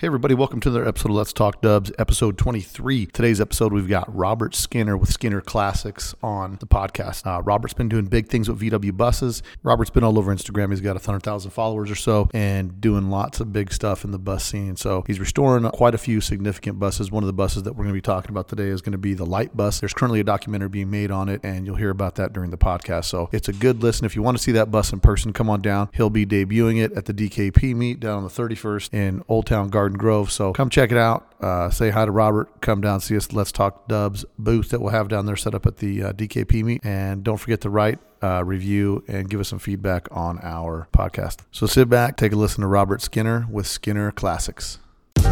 Hey, 0.00 0.06
everybody, 0.06 0.32
welcome 0.32 0.60
to 0.60 0.70
another 0.70 0.88
episode 0.88 1.10
of 1.10 1.16
Let's 1.16 1.34
Talk 1.34 1.60
Dubs, 1.60 1.92
episode 1.98 2.38
23. 2.38 3.04
Today's 3.04 3.38
episode, 3.38 3.70
we've 3.74 3.86
got 3.86 4.08
Robert 4.16 4.54
Skinner 4.54 4.96
with 4.96 5.12
Skinner 5.12 5.42
Classics 5.42 6.14
on 6.22 6.56
the 6.58 6.66
podcast. 6.66 7.26
Uh, 7.26 7.42
Robert's 7.42 7.74
been 7.74 7.90
doing 7.90 8.06
big 8.06 8.28
things 8.28 8.48
with 8.48 8.62
VW 8.62 8.96
buses. 8.96 9.42
Robert's 9.62 9.90
been 9.90 10.02
all 10.02 10.18
over 10.18 10.34
Instagram. 10.34 10.70
He's 10.70 10.80
got 10.80 10.94
100,000 10.94 11.50
followers 11.50 11.90
or 11.90 11.96
so 11.96 12.30
and 12.32 12.80
doing 12.80 13.10
lots 13.10 13.40
of 13.40 13.52
big 13.52 13.74
stuff 13.74 14.02
in 14.02 14.10
the 14.10 14.18
bus 14.18 14.42
scene. 14.42 14.74
So 14.74 15.04
he's 15.06 15.20
restoring 15.20 15.68
quite 15.72 15.94
a 15.94 15.98
few 15.98 16.22
significant 16.22 16.78
buses. 16.78 17.10
One 17.10 17.22
of 17.22 17.26
the 17.26 17.34
buses 17.34 17.64
that 17.64 17.72
we're 17.72 17.84
going 17.84 17.88
to 17.88 17.98
be 17.98 18.00
talking 18.00 18.30
about 18.30 18.48
today 18.48 18.68
is 18.68 18.80
going 18.80 18.92
to 18.92 18.98
be 18.98 19.12
the 19.12 19.26
Light 19.26 19.54
Bus. 19.54 19.80
There's 19.80 19.92
currently 19.92 20.20
a 20.20 20.24
documentary 20.24 20.70
being 20.70 20.90
made 20.90 21.10
on 21.10 21.28
it, 21.28 21.42
and 21.44 21.66
you'll 21.66 21.76
hear 21.76 21.90
about 21.90 22.14
that 22.14 22.32
during 22.32 22.48
the 22.48 22.56
podcast. 22.56 23.04
So 23.04 23.28
it's 23.32 23.50
a 23.50 23.52
good 23.52 23.82
listen. 23.82 24.06
If 24.06 24.16
you 24.16 24.22
want 24.22 24.38
to 24.38 24.42
see 24.42 24.52
that 24.52 24.70
bus 24.70 24.94
in 24.94 25.00
person, 25.00 25.34
come 25.34 25.50
on 25.50 25.60
down. 25.60 25.90
He'll 25.92 26.08
be 26.08 26.24
debuting 26.24 26.82
it 26.82 26.92
at 26.92 27.04
the 27.04 27.12
DKP 27.12 27.74
meet 27.74 28.00
down 28.00 28.16
on 28.16 28.24
the 28.24 28.30
31st 28.30 28.94
in 28.94 29.22
Old 29.28 29.44
Town 29.44 29.68
Garden 29.68 29.89
Grove. 29.98 30.30
So 30.30 30.52
come 30.52 30.70
check 30.70 30.90
it 30.90 30.98
out. 30.98 31.32
Uh, 31.40 31.70
say 31.70 31.90
hi 31.90 32.04
to 32.04 32.10
Robert. 32.10 32.60
Come 32.60 32.80
down, 32.80 33.00
see 33.00 33.16
us. 33.16 33.32
Let's 33.32 33.52
Talk 33.52 33.88
Dubs 33.88 34.24
booth 34.38 34.70
that 34.70 34.80
we'll 34.80 34.90
have 34.90 35.08
down 35.08 35.26
there 35.26 35.36
set 35.36 35.54
up 35.54 35.66
at 35.66 35.78
the 35.78 36.02
uh, 36.02 36.12
DKP 36.12 36.62
meet. 36.62 36.84
And 36.84 37.24
don't 37.24 37.38
forget 37.38 37.60
to 37.62 37.70
write, 37.70 37.98
uh, 38.22 38.44
review, 38.44 39.04
and 39.08 39.28
give 39.28 39.40
us 39.40 39.48
some 39.48 39.58
feedback 39.58 40.08
on 40.10 40.38
our 40.42 40.88
podcast. 40.92 41.38
So 41.50 41.66
sit 41.66 41.88
back, 41.88 42.16
take 42.16 42.32
a 42.32 42.36
listen 42.36 42.62
to 42.62 42.66
Robert 42.66 43.02
Skinner 43.02 43.46
with 43.50 43.66
Skinner 43.66 44.12
Classics. 44.12 44.78
A 45.16 45.22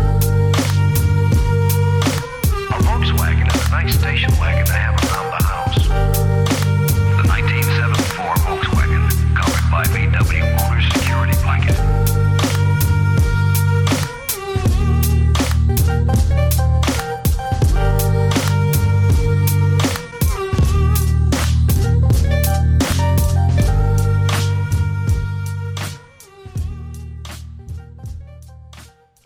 Volkswagen 2.80 3.54
is 3.54 3.66
a 3.66 3.70
nice 3.70 3.98
station 3.98 4.30
wagon 4.38 4.66
to 4.66 4.72
have 4.72 5.27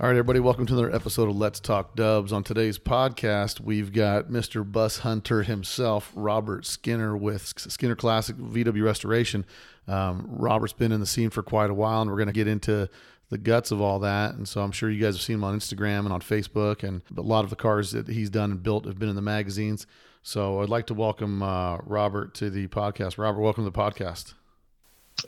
All 0.03 0.09
right, 0.09 0.17
everybody, 0.17 0.41
welcome 0.41 0.67
to 0.67 0.73
another 0.73 0.93
episode 0.93 1.29
of 1.29 1.37
Let's 1.37 1.61
Talk 1.61 1.95
Dubs. 1.95 2.33
On 2.33 2.43
today's 2.43 2.77
podcast, 2.77 3.61
we've 3.61 3.93
got 3.93 4.31
Mr. 4.31 4.69
Bus 4.69 4.99
Hunter 4.99 5.45
himself, 5.45 6.11
Robert 6.17 6.67
Skinner 6.67 7.17
with 7.17 7.55
Skinner 7.57 7.95
Classic 7.95 8.35
VW 8.35 8.83
Restoration. 8.83 9.45
Um, 9.87 10.27
Robert's 10.29 10.73
been 10.73 10.91
in 10.91 10.99
the 10.99 11.07
scene 11.07 11.31
for 11.31 11.45
quite 11.45 11.71
a 11.71 11.75
while, 11.75 12.03
and 12.03 12.11
we're 12.11 12.17
going 12.17 12.27
to 12.27 12.33
get 12.33 12.49
into 12.49 12.89
the 13.29 13.39
guts 13.39 13.71
of 13.71 13.81
all 13.81 14.01
that. 14.01 14.35
And 14.35 14.49
so 14.49 14.63
I'm 14.63 14.73
sure 14.73 14.91
you 14.91 15.01
guys 15.01 15.15
have 15.15 15.23
seen 15.23 15.35
him 15.35 15.45
on 15.45 15.57
Instagram 15.57 16.01
and 16.01 16.13
on 16.13 16.21
Facebook, 16.21 16.83
and 16.83 17.03
a 17.17 17.21
lot 17.21 17.45
of 17.45 17.51
the 17.51 17.55
cars 17.55 17.93
that 17.93 18.09
he's 18.09 18.29
done 18.29 18.51
and 18.51 18.61
built 18.61 18.87
have 18.87 18.99
been 18.99 19.09
in 19.09 19.15
the 19.15 19.23
magazines. 19.23 19.87
So 20.25 20.63
I'd 20.63 20.69
like 20.69 20.89
to 20.89 20.95
welcome 20.95 21.45
uh, 21.45 21.77
Robert 21.77 22.35
to 22.35 22.51
the 22.51 22.67
podcast. 22.67 23.19
Robert, 23.19 23.41
welcome 23.41 23.65
to 23.65 23.71
the 23.71 23.79
podcast. 23.79 24.35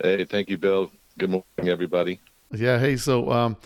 Hey, 0.02 0.24
thank 0.24 0.48
you, 0.48 0.58
Bill. 0.58 0.90
Good 1.16 1.30
morning, 1.30 1.44
everybody. 1.68 2.18
Yeah. 2.50 2.80
Hey, 2.80 2.96
so, 2.96 3.30
um, 3.30 3.56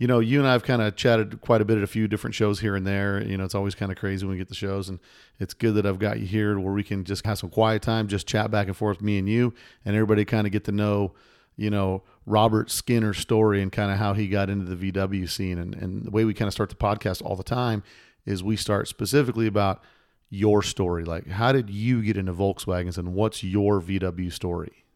you 0.00 0.06
know, 0.06 0.18
you 0.18 0.38
and 0.38 0.48
I 0.48 0.52
have 0.52 0.64
kind 0.64 0.80
of 0.80 0.96
chatted 0.96 1.42
quite 1.42 1.60
a 1.60 1.64
bit 1.66 1.76
at 1.76 1.84
a 1.84 1.86
few 1.86 2.08
different 2.08 2.34
shows 2.34 2.58
here 2.58 2.74
and 2.74 2.86
there. 2.86 3.22
You 3.22 3.36
know, 3.36 3.44
it's 3.44 3.54
always 3.54 3.74
kind 3.74 3.92
of 3.92 3.98
crazy 3.98 4.24
when 4.24 4.32
we 4.32 4.38
get 4.38 4.48
the 4.48 4.54
shows, 4.54 4.88
and 4.88 4.98
it's 5.38 5.52
good 5.52 5.74
that 5.74 5.84
I've 5.84 5.98
got 5.98 6.18
you 6.18 6.26
here 6.26 6.58
where 6.58 6.72
we 6.72 6.82
can 6.82 7.04
just 7.04 7.26
have 7.26 7.36
some 7.36 7.50
quiet 7.50 7.82
time, 7.82 8.08
just 8.08 8.26
chat 8.26 8.50
back 8.50 8.66
and 8.66 8.74
forth, 8.74 9.02
me 9.02 9.18
and 9.18 9.28
you, 9.28 9.52
and 9.84 9.94
everybody 9.94 10.24
kind 10.24 10.46
of 10.46 10.54
get 10.54 10.64
to 10.64 10.72
know, 10.72 11.12
you 11.54 11.68
know, 11.68 12.02
Robert 12.24 12.70
Skinner's 12.70 13.18
story 13.18 13.60
and 13.60 13.70
kind 13.70 13.92
of 13.92 13.98
how 13.98 14.14
he 14.14 14.26
got 14.26 14.48
into 14.48 14.74
the 14.74 14.90
VW 14.90 15.28
scene. 15.28 15.58
And, 15.58 15.74
and 15.74 16.06
the 16.06 16.10
way 16.10 16.24
we 16.24 16.32
kind 16.32 16.48
of 16.48 16.54
start 16.54 16.70
the 16.70 16.76
podcast 16.76 17.22
all 17.22 17.36
the 17.36 17.42
time 17.42 17.82
is 18.24 18.42
we 18.42 18.56
start 18.56 18.88
specifically 18.88 19.46
about 19.46 19.82
your 20.30 20.62
story. 20.62 21.04
Like, 21.04 21.28
how 21.28 21.52
did 21.52 21.68
you 21.68 22.02
get 22.02 22.16
into 22.16 22.32
Volkswagens 22.32 22.96
and 22.96 23.12
what's 23.12 23.44
your 23.44 23.82
VW 23.82 24.32
story? 24.32 24.86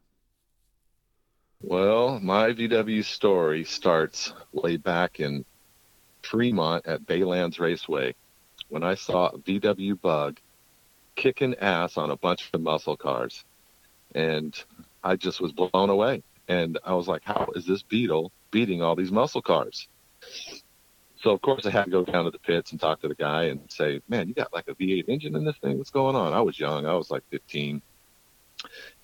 Well, 1.67 2.21
my 2.21 2.51
VW 2.51 3.03
story 3.03 3.65
starts 3.65 4.35
way 4.53 4.77
back 4.77 5.19
in 5.19 5.47
Fremont 6.21 6.85
at 6.87 7.07
Baylands 7.07 7.59
Raceway 7.59 8.15
when 8.69 8.83
I 8.83 8.97
saw 8.97 9.29
a 9.29 9.39
VW 9.39 9.99
Bug 9.99 10.41
kicking 11.17 11.55
ass 11.55 11.97
on 11.97 12.11
a 12.11 12.19
bunch 12.19 12.51
of 12.53 12.61
muscle 12.61 12.99
cars. 12.99 13.47
And 14.15 14.55
I 15.03 15.17
just 15.17 15.41
was 15.41 15.53
blown 15.53 15.89
away. 15.89 16.23
And 16.49 16.79
I 16.85 16.93
was 16.93 17.09
like, 17.09 17.23
how 17.25 17.49
is 17.57 17.65
this 17.65 17.83
Beetle 17.83 18.31
beating 18.51 18.83
all 18.83 18.95
these 18.95 19.11
muscle 19.11 19.43
cars? 19.43 19.89
So, 21.17 21.31
of 21.31 21.41
course, 21.41 21.65
I 21.65 21.71
had 21.71 21.87
to 21.87 21.91
go 21.91 22.05
down 22.05 22.27
to 22.27 22.31
the 22.31 22.39
pits 22.39 22.73
and 22.73 22.81
talk 22.81 23.01
to 23.01 23.09
the 23.09 23.15
guy 23.15 23.45
and 23.45 23.61
say, 23.69 24.03
man, 24.07 24.29
you 24.29 24.35
got 24.35 24.53
like 24.53 24.69
a 24.69 24.75
V8 24.75 25.09
engine 25.09 25.35
in 25.35 25.47
this 25.47 25.57
thing? 25.57 25.79
What's 25.79 25.89
going 25.89 26.15
on? 26.15 26.35
I 26.35 26.43
was 26.43 26.61
young. 26.61 26.85
I 26.85 26.93
was 26.93 27.11
like 27.11 27.23
15. 27.31 27.81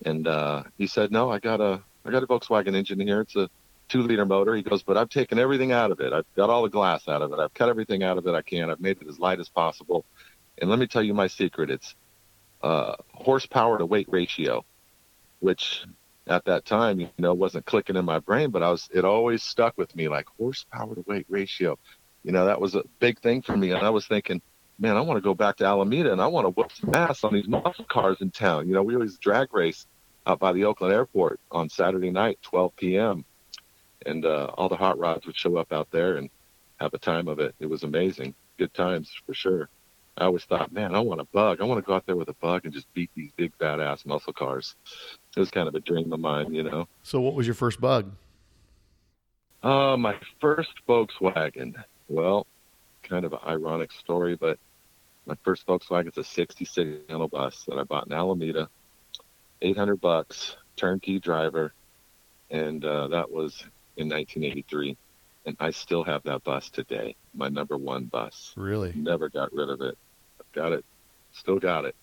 And 0.05 0.27
uh, 0.27 0.63
he 0.77 0.85
said, 0.85 1.11
no, 1.11 1.31
I 1.31 1.39
got 1.39 1.59
a 1.59 1.81
I 2.05 2.11
got 2.11 2.23
a 2.23 2.27
Volkswagen 2.27 2.75
engine 2.75 2.99
here. 2.99 3.21
It's 3.21 3.35
a 3.35 3.49
two 3.89 4.01
liter 4.01 4.25
motor. 4.25 4.55
He 4.55 4.63
goes, 4.63 4.83
but 4.83 4.97
I've 4.97 5.09
taken 5.09 5.37
everything 5.37 5.71
out 5.71 5.91
of 5.91 5.99
it. 5.99 6.13
I've 6.13 6.25
got 6.35 6.49
all 6.49 6.63
the 6.63 6.69
glass 6.69 7.07
out 7.07 7.21
of 7.21 7.31
it. 7.33 7.39
I've 7.39 7.53
cut 7.53 7.69
everything 7.69 8.03
out 8.03 8.17
of 8.17 8.25
it 8.25 8.33
I 8.33 8.41
can. 8.41 8.69
I've 8.69 8.79
made 8.79 9.01
it 9.01 9.07
as 9.07 9.19
light 9.19 9.39
as 9.39 9.49
possible. 9.49 10.05
And 10.59 10.69
let 10.69 10.79
me 10.79 10.87
tell 10.87 11.03
you 11.03 11.13
my 11.13 11.27
secret. 11.27 11.69
It's 11.69 11.95
uh, 12.61 12.95
horsepower 13.13 13.77
to 13.77 13.85
weight 13.85 14.07
ratio, 14.09 14.63
which 15.39 15.83
at 16.27 16.45
that 16.45 16.65
time, 16.65 16.99
you 16.99 17.09
know, 17.17 17.33
wasn't 17.33 17.65
clicking 17.65 17.95
in 17.95 18.05
my 18.05 18.19
brain, 18.19 18.51
but 18.51 18.63
I 18.63 18.69
was, 18.69 18.87
it 18.93 19.03
always 19.03 19.43
stuck 19.43 19.77
with 19.77 19.95
me 19.95 20.07
like 20.07 20.27
horsepower 20.37 20.95
to 20.95 21.03
weight 21.07 21.25
ratio. 21.29 21.77
You 22.23 22.31
know, 22.31 22.45
that 22.45 22.61
was 22.61 22.75
a 22.75 22.83
big 22.99 23.19
thing 23.19 23.41
for 23.41 23.57
me. 23.57 23.71
And 23.71 23.85
I 23.85 23.89
was 23.89 24.07
thinking, 24.07 24.41
man, 24.79 24.95
I 24.95 25.01
want 25.01 25.17
to 25.17 25.21
go 25.21 25.33
back 25.33 25.57
to 25.57 25.65
Alameda 25.65 26.11
and 26.11 26.21
I 26.21 26.27
want 26.27 26.45
to 26.45 26.49
whoop 26.49 26.71
some 26.71 26.93
ass 26.93 27.23
on 27.23 27.33
these 27.33 27.47
muscle 27.47 27.85
cars 27.85 28.17
in 28.21 28.31
town. 28.31 28.67
You 28.67 28.73
know, 28.73 28.83
we 28.83 28.93
always 28.93 29.17
drag 29.17 29.53
race 29.53 29.85
out 30.25 30.39
by 30.39 30.53
the 30.53 30.65
Oakland 30.65 30.93
airport 30.93 31.39
on 31.51 31.69
Saturday 31.69 32.11
night, 32.11 32.39
12 32.43 32.75
p.m. 32.75 33.25
And 34.05 34.25
uh, 34.25 34.51
all 34.55 34.69
the 34.69 34.75
hot 34.75 34.97
rods 34.97 35.25
would 35.25 35.35
show 35.35 35.57
up 35.57 35.71
out 35.71 35.89
there 35.91 36.17
and 36.17 36.29
have 36.79 36.93
a 36.93 36.99
time 36.99 37.27
of 37.27 37.39
it. 37.39 37.55
It 37.59 37.67
was 37.67 37.83
amazing. 37.83 38.33
Good 38.57 38.73
times 38.73 39.11
for 39.25 39.33
sure. 39.33 39.69
I 40.17 40.25
always 40.25 40.43
thought, 40.43 40.71
man, 40.71 40.93
I 40.93 40.99
want 40.99 41.21
a 41.21 41.25
bug. 41.25 41.61
I 41.61 41.63
want 41.63 41.79
to 41.79 41.87
go 41.87 41.95
out 41.95 42.05
there 42.05 42.15
with 42.15 42.27
a 42.27 42.33
bug 42.33 42.65
and 42.65 42.73
just 42.73 42.91
beat 42.93 43.09
these 43.15 43.31
big 43.37 43.57
badass 43.57 44.05
muscle 44.05 44.33
cars. 44.33 44.75
It 45.35 45.39
was 45.39 45.49
kind 45.49 45.67
of 45.67 45.75
a 45.75 45.79
dream 45.79 46.11
of 46.11 46.19
mine, 46.19 46.53
you 46.53 46.63
know. 46.63 46.87
So, 47.03 47.21
what 47.21 47.33
was 47.33 47.47
your 47.47 47.53
first 47.53 47.79
bug? 47.79 48.11
Uh, 49.63 49.95
my 49.97 50.15
first 50.39 50.73
Volkswagen. 50.87 51.75
Well, 52.09 52.45
kind 53.03 53.25
of 53.25 53.33
an 53.33 53.39
ironic 53.47 53.91
story, 53.93 54.35
but 54.35 54.59
my 55.25 55.35
first 55.43 55.65
Volkswagen 55.65 56.09
is 56.09 56.17
a 56.17 56.23
66 56.23 56.89
handle 57.07 57.27
bus 57.29 57.63
that 57.67 57.77
I 57.77 57.83
bought 57.83 58.07
in 58.07 58.13
Alameda 58.13 58.69
800 59.61 59.97
bucks, 59.97 60.55
turnkey 60.75 61.19
driver, 61.19 61.73
and 62.49 62.83
uh, 62.83 63.07
that 63.09 63.31
was 63.31 63.63
in 63.97 64.09
1983. 64.09 64.97
And 65.45 65.57
I 65.59 65.71
still 65.71 66.03
have 66.03 66.21
that 66.23 66.43
bus 66.43 66.69
today, 66.69 67.15
my 67.33 67.49
number 67.49 67.77
one 67.77 68.05
bus. 68.05 68.53
Really? 68.55 68.93
Never 68.95 69.29
got 69.29 69.51
rid 69.53 69.69
of 69.69 69.81
it. 69.81 69.97
I've 70.39 70.51
got 70.53 70.71
it, 70.71 70.85
still 71.31 71.59
got 71.59 71.85
it. 71.85 71.95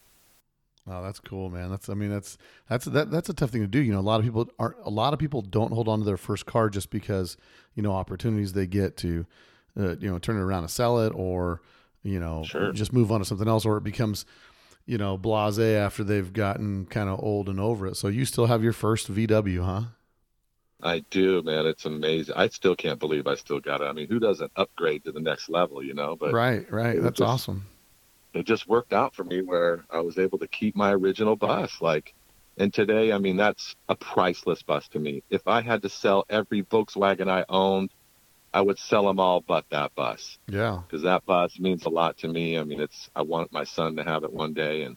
Oh, 0.90 1.02
that's 1.02 1.20
cool, 1.20 1.50
man. 1.50 1.70
That's 1.70 1.88
I 1.90 1.94
mean 1.94 2.10
that's 2.10 2.38
that's 2.68 2.86
that 2.86 3.10
that's 3.10 3.28
a 3.28 3.34
tough 3.34 3.50
thing 3.50 3.60
to 3.60 3.66
do. 3.66 3.78
You 3.78 3.92
know, 3.92 3.98
a 3.98 4.00
lot 4.00 4.20
of 4.20 4.24
people 4.24 4.48
are 4.58 4.74
a 4.82 4.90
lot 4.90 5.12
of 5.12 5.18
people 5.18 5.42
don't 5.42 5.72
hold 5.72 5.86
on 5.86 5.98
to 5.98 6.04
their 6.04 6.16
first 6.16 6.46
car 6.46 6.70
just 6.70 6.90
because 6.90 7.36
you 7.74 7.82
know 7.82 7.92
opportunities 7.92 8.54
they 8.54 8.66
get 8.66 8.96
to 8.98 9.26
uh, 9.78 9.96
you 9.98 10.10
know 10.10 10.18
turn 10.18 10.36
it 10.36 10.40
around 10.40 10.62
and 10.62 10.70
sell 10.70 10.98
it 11.00 11.12
or 11.14 11.60
you 12.02 12.18
know 12.18 12.42
Sure. 12.44 12.72
just 12.72 12.92
move 12.92 13.12
on 13.12 13.18
to 13.20 13.26
something 13.26 13.48
else 13.48 13.66
or 13.66 13.76
it 13.76 13.84
becomes 13.84 14.24
you 14.88 14.96
know 14.96 15.18
blasé 15.18 15.76
after 15.76 16.02
they've 16.02 16.32
gotten 16.32 16.86
kind 16.86 17.08
of 17.10 17.22
old 17.22 17.48
and 17.48 17.60
over 17.60 17.86
it. 17.86 17.96
So 17.96 18.08
you 18.08 18.24
still 18.24 18.46
have 18.46 18.64
your 18.64 18.72
first 18.72 19.12
VW, 19.12 19.62
huh? 19.64 19.82
I 20.82 21.00
do, 21.10 21.42
man. 21.42 21.66
It's 21.66 21.84
amazing. 21.84 22.34
I 22.36 22.48
still 22.48 22.74
can't 22.74 22.98
believe 22.98 23.26
I 23.26 23.34
still 23.34 23.60
got 23.60 23.80
it. 23.82 23.84
I 23.84 23.92
mean, 23.92 24.08
who 24.08 24.18
doesn't 24.18 24.50
upgrade 24.56 25.04
to 25.04 25.12
the 25.12 25.20
next 25.20 25.50
level, 25.50 25.82
you 25.82 25.92
know? 25.92 26.16
But 26.16 26.32
right, 26.32 26.70
right. 26.72 27.02
That's 27.02 27.18
just- 27.18 27.28
awesome. 27.28 27.66
it 28.32 28.46
just 28.46 28.68
worked 28.68 28.92
out 28.92 29.14
for 29.14 29.24
me 29.24 29.42
where 29.42 29.84
I 29.90 30.00
was 30.00 30.18
able 30.18 30.38
to 30.38 30.46
keep 30.48 30.74
my 30.76 30.92
original 30.92 31.36
bus. 31.36 31.80
Like, 31.80 32.14
and 32.56 32.72
today, 32.72 33.12
I 33.12 33.18
mean, 33.18 33.36
that's 33.36 33.74
a 33.88 33.94
priceless 33.96 34.62
bus 34.62 34.88
to 34.88 34.98
me. 34.98 35.22
If 35.30 35.46
I 35.46 35.60
had 35.60 35.82
to 35.82 35.88
sell 35.88 36.24
every 36.30 36.62
Volkswagen 36.62 37.28
I 37.28 37.44
owned, 37.48 37.90
I 38.54 38.60
would 38.62 38.78
sell 38.78 39.06
them 39.06 39.20
all 39.20 39.40
but 39.40 39.64
that 39.70 39.94
bus 39.94 40.38
Yeah. 40.48 40.82
because 40.86 41.02
that 41.02 41.24
bus 41.26 41.58
means 41.60 41.84
a 41.84 41.90
lot 41.90 42.18
to 42.18 42.28
me. 42.28 42.58
I 42.58 42.64
mean, 42.64 42.80
it's, 42.80 43.10
I 43.14 43.22
want 43.22 43.52
my 43.52 43.64
son 43.64 43.96
to 43.96 44.04
have 44.04 44.24
it 44.24 44.32
one 44.32 44.54
day 44.54 44.82
and 44.82 44.96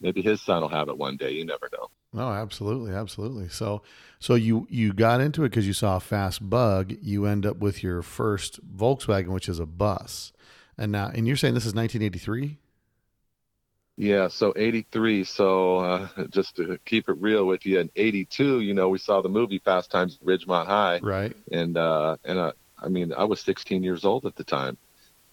maybe 0.00 0.22
his 0.22 0.40
son 0.42 0.62
will 0.62 0.68
have 0.68 0.88
it 0.88 0.98
one 0.98 1.16
day. 1.16 1.30
You 1.32 1.44
never 1.46 1.68
know. 1.72 1.88
No, 2.12 2.28
absolutely, 2.30 2.92
absolutely. 2.92 3.48
So, 3.48 3.82
so 4.18 4.34
you 4.34 4.66
you 4.68 4.92
got 4.92 5.20
into 5.20 5.44
it 5.44 5.50
because 5.50 5.66
you 5.66 5.72
saw 5.72 5.96
a 5.96 6.00
fast 6.00 6.50
bug. 6.50 6.92
You 7.00 7.24
end 7.26 7.46
up 7.46 7.58
with 7.58 7.84
your 7.84 8.02
first 8.02 8.58
Volkswagen, 8.76 9.28
which 9.28 9.48
is 9.48 9.60
a 9.60 9.66
bus, 9.66 10.32
and 10.76 10.90
now 10.90 11.12
and 11.14 11.28
you're 11.28 11.36
saying 11.36 11.54
this 11.54 11.66
is 11.66 11.72
1983. 11.74 12.58
Yeah, 13.96 14.28
so 14.28 14.52
83. 14.56 15.24
So 15.24 15.78
uh, 15.78 16.08
just 16.30 16.56
to 16.56 16.78
keep 16.84 17.08
it 17.08 17.16
real 17.20 17.46
with 17.46 17.66
you, 17.66 17.78
in 17.80 17.90
82, 17.94 18.60
you 18.60 18.72
know, 18.74 18.88
we 18.88 18.98
saw 18.98 19.20
the 19.20 19.28
movie 19.28 19.60
Fast 19.64 19.90
Times 19.90 20.18
at 20.20 20.26
Ridgemont 20.26 20.66
High. 20.66 21.00
Right. 21.02 21.36
and 21.52 21.76
uh, 21.76 22.16
and 22.24 22.38
uh, 22.38 22.52
I 22.82 22.88
mean, 22.88 23.12
I 23.12 23.24
was 23.24 23.40
16 23.40 23.82
years 23.82 24.04
old 24.04 24.26
at 24.26 24.36
the 24.36 24.44
time, 24.44 24.76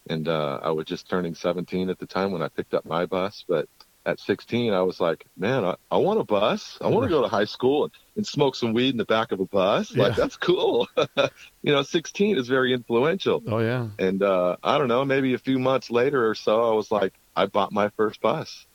and 0.09 0.27
uh, 0.27 0.59
I 0.61 0.71
was 0.71 0.85
just 0.85 1.09
turning 1.09 1.35
17 1.35 1.89
at 1.89 1.99
the 1.99 2.07
time 2.07 2.31
when 2.31 2.41
I 2.41 2.47
picked 2.47 2.73
up 2.73 2.85
my 2.85 3.05
bus. 3.05 3.45
But 3.47 3.67
at 4.05 4.21
16, 4.21 4.73
I 4.73 4.81
was 4.81 5.01
like, 5.01 5.25
man, 5.35 5.65
I, 5.65 5.75
I 5.91 5.97
want 5.97 6.19
a 6.19 6.23
bus. 6.23 6.77
I 6.79 6.87
want 6.87 7.03
to 7.03 7.09
go 7.09 7.21
to 7.21 7.27
high 7.27 7.45
school 7.45 7.83
and, 7.83 7.93
and 8.15 8.25
smoke 8.25 8.55
some 8.55 8.71
weed 8.73 8.91
in 8.91 8.97
the 8.97 9.05
back 9.05 9.33
of 9.33 9.41
a 9.41 9.45
bus. 9.45 9.93
Like, 9.95 10.15
that's 10.15 10.37
cool. 10.37 10.87
you 11.61 11.73
know, 11.73 11.81
16 11.81 12.37
is 12.37 12.47
very 12.47 12.73
influential. 12.73 13.43
Oh 13.47 13.59
yeah. 13.59 13.89
And 13.99 14.23
uh, 14.23 14.55
I 14.63 14.77
don't 14.77 14.87
know, 14.87 15.03
maybe 15.03 15.33
a 15.33 15.37
few 15.37 15.59
months 15.59 15.91
later 15.91 16.25
or 16.25 16.35
so, 16.35 16.71
I 16.71 16.73
was 16.73 16.89
like, 16.89 17.13
I 17.35 17.47
bought 17.47 17.73
my 17.73 17.89
first 17.89 18.21
bus. 18.21 18.65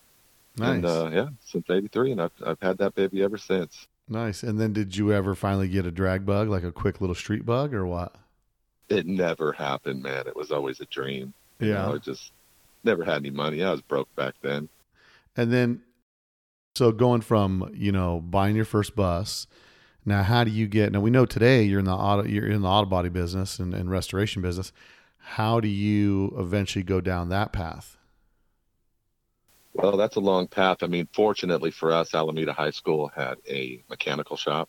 Nice. 0.58 0.68
And 0.68 0.84
uh, 0.84 1.10
yeah, 1.10 1.28
since 1.46 1.64
83, 1.70 2.12
and 2.12 2.22
I've, 2.22 2.32
I've 2.44 2.60
had 2.60 2.76
that 2.78 2.94
baby 2.94 3.22
ever 3.22 3.38
since. 3.38 3.88
nice. 4.06 4.42
And 4.42 4.60
then 4.60 4.74
did 4.74 4.98
you 4.98 5.12
ever 5.12 5.34
finally 5.34 5.68
get 5.68 5.86
a 5.86 5.90
drag 5.90 6.26
bug, 6.26 6.48
like 6.48 6.62
a 6.62 6.72
quick 6.72 7.00
little 7.00 7.16
street 7.16 7.46
bug 7.46 7.72
or 7.72 7.86
what? 7.86 8.14
It 8.88 9.06
never 9.06 9.52
happened, 9.52 10.02
man. 10.02 10.26
It 10.26 10.36
was 10.36 10.50
always 10.50 10.80
a 10.80 10.86
dream. 10.86 11.32
You 11.60 11.68
Yeah. 11.68 11.86
know, 11.86 11.94
I 11.94 11.98
just 11.98 12.32
never 12.84 13.04
had 13.04 13.16
any 13.16 13.30
money. 13.30 13.62
I 13.62 13.70
was 13.70 13.82
broke 13.82 14.14
back 14.16 14.34
then. 14.42 14.68
And 15.36 15.52
then, 15.52 15.82
so 16.74 16.92
going 16.92 17.20
from 17.20 17.70
you 17.74 17.92
know 17.92 18.20
buying 18.20 18.56
your 18.56 18.64
first 18.64 18.96
bus, 18.96 19.46
now 20.04 20.22
how 20.22 20.44
do 20.44 20.50
you 20.50 20.66
get? 20.66 20.92
Now 20.92 21.00
we 21.00 21.10
know 21.10 21.26
today 21.26 21.62
you're 21.62 21.78
in 21.80 21.84
the 21.86 21.92
auto 21.92 22.24
you're 22.26 22.48
in 22.48 22.62
the 22.62 22.68
auto 22.68 22.86
body 22.88 23.08
business 23.08 23.58
and, 23.58 23.74
and 23.74 23.90
restoration 23.90 24.42
business. 24.42 24.72
How 25.18 25.60
do 25.60 25.68
you 25.68 26.34
eventually 26.38 26.82
go 26.82 27.00
down 27.00 27.28
that 27.28 27.52
path? 27.52 27.96
Well, 29.74 29.96
that's 29.96 30.16
a 30.16 30.20
long 30.20 30.48
path. 30.48 30.82
I 30.82 30.86
mean, 30.86 31.08
fortunately 31.14 31.70
for 31.70 31.92
us, 31.92 32.14
Alameda 32.14 32.52
High 32.52 32.70
School 32.70 33.08
had 33.14 33.36
a 33.48 33.82
mechanical 33.88 34.36
shop, 34.36 34.68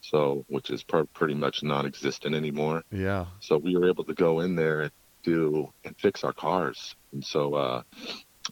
so 0.00 0.44
which 0.48 0.70
is 0.70 0.82
pr- 0.82 1.02
pretty 1.14 1.34
much 1.34 1.62
non-existent 1.62 2.34
anymore. 2.34 2.82
Yeah, 2.90 3.26
So 3.40 3.58
we 3.58 3.76
were 3.76 3.88
able 3.88 4.04
to 4.04 4.14
go 4.14 4.40
in 4.40 4.56
there 4.56 4.82
and 4.82 4.92
do 5.22 5.72
and 5.84 5.94
fix 5.98 6.24
our 6.24 6.32
cars. 6.32 6.94
And 7.12 7.24
so 7.24 7.54
uh, 7.54 7.82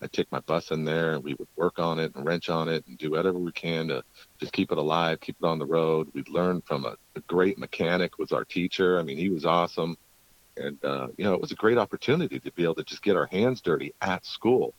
I 0.03 0.07
take 0.09 0.31
my 0.31 0.41
bus 0.41 0.71
in 0.71 0.85
there, 0.85 1.15
and 1.15 1.25
we 1.25 1.35
would 1.35 1.49
work 1.57 1.79
on 1.79 1.99
it 1.99 2.15
and 2.15 2.25
wrench 2.25 2.49
on 2.49 2.69
it 2.69 2.87
and 2.87 2.99
do 2.99 3.11
whatever 3.11 3.39
we 3.39 3.53
can 3.53 3.89
to 3.89 4.03
just 4.39 4.53
keep 4.53 4.71
it 4.73 4.79
alive, 4.79 5.21
keep 5.21 5.37
it 5.41 5.47
on 5.47 5.59
the 5.59 5.67
road. 5.67 6.09
We'd 6.13 6.29
learn 6.29 6.63
from 6.63 6.85
a, 6.85 6.97
a 7.15 7.21
great 7.21 7.59
mechanic 7.59 8.19
was 8.19 8.33
our 8.33 8.45
teacher. 8.45 8.99
I 8.99 9.03
mean, 9.03 9.17
he 9.17 9.31
was 9.31 9.47
awesome, 9.47 9.97
and 10.57 10.83
uh, 10.85 11.09
you 11.17 11.25
know, 11.25 11.35
it 11.35 11.41
was 11.41 11.53
a 11.53 11.57
great 11.57 11.79
opportunity 11.79 12.41
to 12.41 12.53
be 12.53 12.65
able 12.65 12.75
to 12.77 12.85
just 12.85 13.03
get 13.03 13.17
our 13.17 13.27
hands 13.27 13.61
dirty 13.61 13.95
at 14.01 14.27
school. 14.27 14.75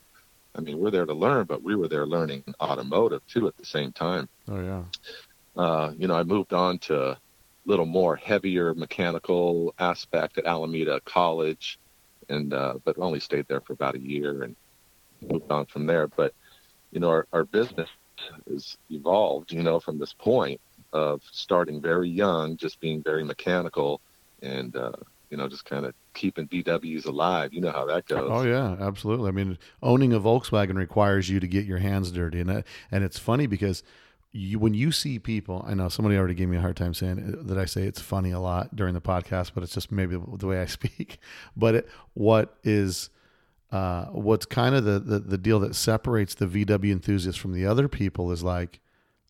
I 0.54 0.60
mean, 0.60 0.78
we're 0.78 0.90
there 0.90 1.06
to 1.06 1.14
learn, 1.14 1.46
but 1.46 1.62
we 1.62 1.76
were 1.76 1.88
there 1.88 2.06
learning 2.06 2.42
automotive 2.60 3.22
too 3.26 3.46
at 3.46 3.56
the 3.56 3.64
same 3.64 3.92
time 3.92 4.28
oh 4.48 4.60
yeah, 4.60 4.82
uh, 5.58 5.92
you 5.98 6.06
know, 6.06 6.14
I 6.14 6.22
moved 6.22 6.52
on 6.52 6.78
to 6.80 7.10
a 7.10 7.18
little 7.66 7.84
more 7.84 8.16
heavier 8.16 8.74
mechanical 8.74 9.74
aspect 9.78 10.38
at 10.38 10.46
Alameda 10.46 11.00
College, 11.04 11.78
and 12.28 12.54
uh, 12.54 12.74
but 12.84 12.96
only 12.98 13.20
stayed 13.20 13.46
there 13.48 13.60
for 13.60 13.72
about 13.72 13.96
a 13.96 14.00
year 14.00 14.44
and 14.44 14.56
moved 15.28 15.50
on 15.50 15.66
from 15.66 15.84
there. 15.86 16.06
But 16.06 16.32
you 16.92 17.00
know, 17.00 17.08
our, 17.08 17.26
our 17.32 17.44
business 17.44 17.88
has 18.48 18.78
evolved, 18.88 19.52
you 19.52 19.62
know, 19.62 19.80
from 19.80 19.98
this 19.98 20.12
point 20.12 20.60
of 20.92 21.20
starting 21.32 21.82
very 21.82 22.08
young, 22.08 22.56
just 22.56 22.80
being 22.80 23.02
very 23.02 23.24
mechanical, 23.24 24.00
and 24.40 24.76
uh, 24.76 24.92
you 25.28 25.36
know, 25.36 25.48
just 25.48 25.64
kind 25.64 25.84
of 25.84 25.94
keeping 26.14 26.46
VWs 26.46 27.06
alive. 27.06 27.52
You 27.52 27.62
know 27.62 27.72
how 27.72 27.84
that 27.86 28.06
goes. 28.06 28.30
oh 28.32 28.44
yeah, 28.44 28.76
absolutely. 28.78 29.28
I 29.28 29.32
mean, 29.32 29.58
owning 29.82 30.12
a 30.12 30.20
Volkswagen 30.20 30.76
requires 30.76 31.28
you 31.28 31.40
to 31.40 31.48
get 31.48 31.66
your 31.66 31.78
hands 31.78 32.12
dirty, 32.12 32.38
and 32.38 32.62
and 32.92 33.02
it's 33.02 33.18
funny 33.18 33.48
because 33.48 33.82
you 34.32 34.58
when 34.58 34.74
you 34.74 34.92
see 34.92 35.18
people, 35.18 35.64
I 35.66 35.74
know 35.74 35.88
somebody 35.88 36.16
already 36.16 36.34
gave 36.34 36.48
me 36.48 36.58
a 36.58 36.60
hard 36.60 36.76
time 36.76 36.94
saying 36.94 37.46
that 37.46 37.58
I 37.58 37.64
say 37.64 37.84
it's 37.84 38.00
funny 38.00 38.30
a 38.30 38.40
lot 38.40 38.76
during 38.76 38.94
the 38.94 39.00
podcast, 39.00 39.52
but 39.54 39.62
it's 39.62 39.72
just 39.72 39.90
maybe 39.90 40.18
the 40.36 40.46
way 40.46 40.60
I 40.60 40.66
speak. 40.78 41.18
But 41.56 41.74
it, 41.76 41.88
what 42.14 42.56
is 42.62 43.10
uh, 43.72 44.06
what's 44.06 44.46
kind 44.46 44.74
of 44.74 44.84
the, 44.84 44.98
the 44.98 45.18
the 45.18 45.38
deal 45.38 45.60
that 45.60 45.74
separates 45.74 46.34
the 46.34 46.46
VW 46.46 46.90
enthusiast 46.90 47.38
from 47.38 47.52
the 47.52 47.66
other 47.66 47.88
people 47.88 48.30
is 48.32 48.42
like 48.42 48.80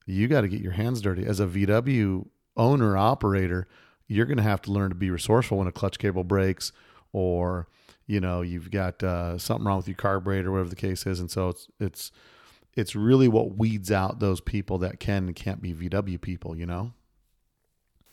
you 0.07 0.27
got 0.27 0.41
to 0.43 0.49
get 0.49 0.61
your 0.61 0.73
hands 0.73 1.01
dirty 1.01 1.27
as 1.27 1.41
a 1.41 1.47
VW 1.47 2.27
owner 2.57 2.97
operator. 2.97 3.69
You're 4.07 4.27
going 4.27 4.39
to 4.39 4.43
have 4.43 4.63
to 4.63 4.73
learn 4.73 4.89
to 4.89 4.95
be 4.95 5.11
resourceful 5.11 5.59
when 5.59 5.69
a 5.69 5.73
clutch 5.73 5.99
cable 5.99 6.25
breaks, 6.25 6.73
or 7.13 7.69
you 8.07 8.21
know 8.21 8.43
you've 8.43 8.71
got 8.71 9.03
uh, 9.03 9.39
something 9.39 9.67
wrong 9.67 9.77
with 9.77 9.89
your 9.89 9.97
carburetor, 9.97 10.51
whatever 10.51 10.71
the 10.71 10.77
case 10.77 11.07
is, 11.07 11.21
and 11.21 11.31
so 11.31 11.51
it's 11.51 11.69
it's 11.79 12.13
it's 12.79 12.95
really 12.95 13.27
what 13.27 13.57
weeds 13.57 13.91
out 13.91 14.21
those 14.21 14.41
people 14.41 14.79
that 14.79 15.01
can 15.01 15.27
and 15.27 15.35
can't 15.35 15.61
be 15.61 15.75
VW 15.75 16.21
people. 16.21 16.57
You 16.57 16.67
know. 16.67 16.93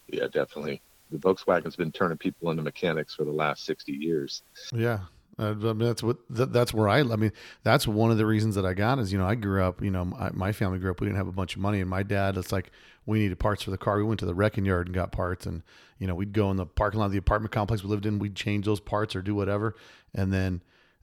Yeah, 0.07 0.25
definitely. 0.25 0.81
The 1.11 1.17
Volkswagen's 1.19 1.75
been 1.75 1.91
turning 1.91 2.17
people 2.17 2.49
into 2.49 2.63
mechanics 2.63 3.13
for 3.13 3.25
the 3.25 3.31
last 3.31 3.65
60 3.65 3.91
years. 3.91 4.41
Yeah. 4.73 4.99
Uh, 5.37 5.51
I 5.51 5.53
mean, 5.53 5.79
that's 5.79 6.01
what 6.01 6.17
that's 6.29 6.73
where 6.73 6.87
I. 6.87 6.99
I 6.99 7.15
mean, 7.15 7.31
that's 7.63 7.85
one 7.85 8.09
of 8.09 8.17
the 8.17 8.25
reasons 8.25 8.55
that 8.55 8.65
I 8.65 8.73
got 8.73 8.99
is 8.99 9.11
you 9.11 9.19
know 9.19 9.25
I 9.25 9.35
grew 9.35 9.61
up. 9.61 9.83
You 9.83 9.91
know, 9.91 10.05
my, 10.05 10.31
my 10.31 10.51
family 10.51 10.79
grew 10.79 10.91
up. 10.91 11.01
We 11.01 11.07
didn't 11.07 11.17
have 11.17 11.27
a 11.27 11.33
bunch 11.33 11.55
of 11.55 11.61
money, 11.61 11.81
and 11.81 11.89
my 11.89 12.03
dad. 12.03 12.37
It's 12.37 12.53
like 12.53 12.71
we 13.05 13.19
needed 13.19 13.37
parts 13.37 13.61
for 13.61 13.71
the 13.71 13.77
car. 13.77 13.97
We 13.97 14.05
went 14.05 14.21
to 14.21 14.25
the 14.25 14.33
wrecking 14.33 14.63
yard 14.63 14.87
and 14.87 14.95
got 14.95 15.11
parts, 15.11 15.45
and 15.45 15.61
you 15.99 16.07
know 16.07 16.15
we'd 16.15 16.31
go 16.31 16.49
in 16.51 16.57
the 16.57 16.65
parking 16.65 17.01
lot 17.01 17.07
of 17.07 17.11
the 17.11 17.17
apartment 17.17 17.51
complex 17.51 17.83
we 17.83 17.89
lived 17.89 18.05
in. 18.05 18.17
We'd 18.17 18.35
change 18.35 18.65
those 18.65 18.79
parts 18.79 19.13
or 19.13 19.21
do 19.21 19.35
whatever, 19.35 19.75
and 20.13 20.31
then 20.31 20.61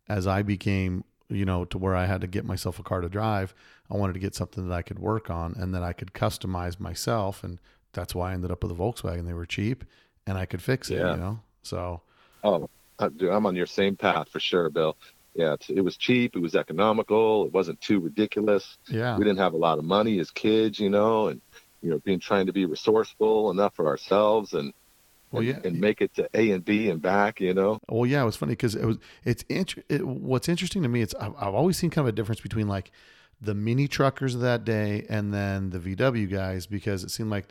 as 0.09 0.27
I 0.27 0.41
became 0.41 1.05
you 1.33 1.45
know 1.45 1.65
to 1.67 1.79
where 1.79 1.97
I 1.97 2.07
had 2.07 2.21
to 2.21 2.27
get 2.27 2.45
myself 2.45 2.79
a 2.79 2.83
car 2.83 3.01
to 3.01 3.09
drive, 3.09 3.55
I 3.91 3.97
wanted 3.97 4.15
to 4.15 4.19
get 4.21 4.35
something 4.35 4.69
that 4.69 4.75
I 4.75 4.83
could 4.83 4.99
work 4.99 5.31
on 5.31 5.55
and 5.57 5.75
that 5.75 5.83
I 5.83 5.93
could 5.93 6.13
customize 6.13 6.79
myself, 6.79 7.43
and 7.43 7.59
that's 7.93 8.15
why 8.15 8.31
I 8.31 8.35
ended 8.35 8.51
up 8.51 8.63
with 8.63 8.73
a 8.73 8.75
Volkswagen. 8.75 9.27
They 9.27 9.33
were 9.35 9.47
cheap, 9.47 9.85
and 10.27 10.39
I 10.39 10.47
could 10.47 10.63
fix 10.63 10.91
it. 10.91 10.99
Yeah. 10.99 11.13
You 11.13 11.21
know, 11.21 11.41
so 11.63 12.03
Oh, 12.45 12.69
uh, 12.99 13.09
dude, 13.09 13.31
I'm 13.31 13.47
on 13.47 13.57
your 13.57 13.67
same 13.67 13.97
path 13.97 14.29
for 14.31 14.41
sure, 14.41 14.69
Bill. 14.71 14.97
Yeah, 15.35 15.55
it's, 15.55 15.71
it 15.71 15.81
was 15.81 15.97
cheap. 15.97 16.37
It 16.37 16.41
was 16.41 16.55
economical. 16.55 17.47
It 17.47 17.53
wasn't 17.53 17.81
too 17.81 18.01
ridiculous. 18.01 18.77
yeah. 18.89 19.17
We 19.17 19.25
didn't 19.25 19.39
have 19.39 19.55
a 19.55 19.59
lot 19.59 19.79
of 19.79 19.85
money 19.85 20.19
as 20.19 20.31
kids, 20.31 20.79
you 20.79 20.91
know, 20.91 21.29
and 21.29 21.41
you 21.81 21.91
know, 21.91 21.99
being 22.01 22.21
trying 22.21 22.47
to 22.47 22.53
be 22.53 22.67
resourceful 22.67 23.51
enough 23.51 23.75
for 23.75 23.87
ourselves 23.87 24.53
and 24.53 24.73
Well, 25.33 25.41
and, 25.41 25.49
yeah. 25.49 25.61
and 25.65 25.81
make 25.81 26.01
it 26.01 26.15
to 26.15 26.29
A 26.35 26.51
and 26.53 26.65
B 26.65 26.91
and 26.91 27.01
back, 27.01 27.41
you 27.41 27.55
know. 27.55 27.81
Well, 27.89 28.07
yeah, 28.07 28.23
it 28.23 28.27
was 28.27 28.37
funny 28.37 28.53
because 28.53 28.75
it 28.75 28.85
was 28.85 28.99
it's 29.25 29.45
inter- 29.49 29.83
it, 29.89 30.07
what's 30.07 30.49
interesting 30.49 30.83
to 30.83 30.89
me. 30.89 31.01
It's 31.01 31.15
I've, 31.15 31.35
I've 31.39 31.55
always 31.55 31.79
seen 31.79 31.91
kind 31.91 32.07
of 32.07 32.13
a 32.13 32.17
difference 32.17 32.41
between 32.41 32.69
like 32.69 32.93
the 33.41 33.55
mini 33.55 33.89
truckers 33.89 34.35
of 34.35 34.41
that 34.43 34.65
day 34.65 35.05
and 35.09 35.35
then 35.35 35.71
the 35.71 35.79
VW 35.79 36.31
guys 36.31 36.67
because 36.67 37.03
it 37.03 37.11
seemed 37.11 37.31
like 37.31 37.49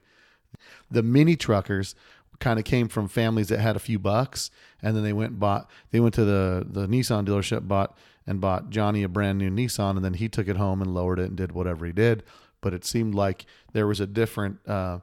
the 0.89 1.03
mini 1.03 1.35
truckers 1.35 1.95
kind 2.39 2.57
of 2.57 2.65
came 2.65 2.87
from 2.87 3.07
families 3.07 3.49
that 3.49 3.59
had 3.59 3.75
a 3.75 3.79
few 3.79 3.99
bucks 3.99 4.49
and 4.81 4.95
then 4.95 5.03
they 5.03 5.13
went 5.13 5.31
and 5.31 5.39
bought 5.39 5.69
they 5.91 5.99
went 5.99 6.13
to 6.15 6.25
the 6.25 6.65
the 6.67 6.87
Nissan 6.87 7.25
dealership 7.27 7.67
bought 7.67 7.95
and 8.25 8.39
bought 8.39 8.69
Johnny 8.69 9.03
a 9.03 9.09
brand 9.09 9.37
new 9.37 9.49
Nissan 9.49 9.95
and 9.95 10.03
then 10.03 10.15
he 10.15 10.29
took 10.29 10.47
it 10.47 10.55
home 10.55 10.81
and 10.81 10.93
lowered 10.93 11.19
it 11.19 11.27
and 11.27 11.35
did 11.35 11.51
whatever 11.51 11.85
he 11.85 11.91
did 11.91 12.23
but 12.61 12.73
it 12.73 12.85
seemed 12.85 13.13
like 13.13 13.45
there 13.73 13.85
was 13.85 13.99
a 13.99 14.07
different 14.07 14.57
uh 14.67 14.99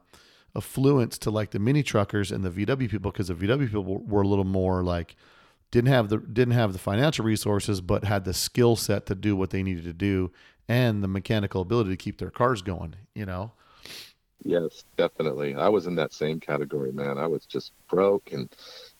affluence 0.55 1.17
to 1.19 1.31
like 1.31 1.51
the 1.51 1.59
mini 1.59 1.83
truckers 1.83 2.31
and 2.31 2.43
the 2.43 2.49
VW 2.49 2.89
people 2.89 3.11
because 3.11 3.27
the 3.27 3.35
VW 3.35 3.67
people 3.67 3.83
were, 3.83 3.99
were 3.99 4.21
a 4.21 4.27
little 4.27 4.45
more 4.45 4.83
like 4.83 5.15
didn't 5.71 5.89
have 5.89 6.09
the 6.09 6.17
didn't 6.17 6.53
have 6.55 6.73
the 6.73 6.79
financial 6.79 7.23
resources 7.23 7.81
but 7.81 8.03
had 8.03 8.25
the 8.25 8.33
skill 8.33 8.75
set 8.75 9.05
to 9.05 9.15
do 9.15 9.35
what 9.35 9.51
they 9.51 9.61
needed 9.63 9.83
to 9.83 9.93
do 9.93 10.31
and 10.67 11.03
the 11.03 11.07
mechanical 11.07 11.61
ability 11.61 11.91
to 11.91 11.97
keep 11.97 12.17
their 12.17 12.31
cars 12.31 12.61
going 12.61 12.95
you 13.13 13.25
know 13.25 13.51
Yes, 14.43 14.85
definitely. 14.95 15.55
I 15.55 15.67
was 15.67 15.85
in 15.85 15.95
that 15.95 16.13
same 16.13 16.39
category, 16.39 16.93
man. 16.93 17.17
I 17.17 17.27
was 17.27 17.45
just 17.45 17.73
broke, 17.89 18.31
and 18.31 18.49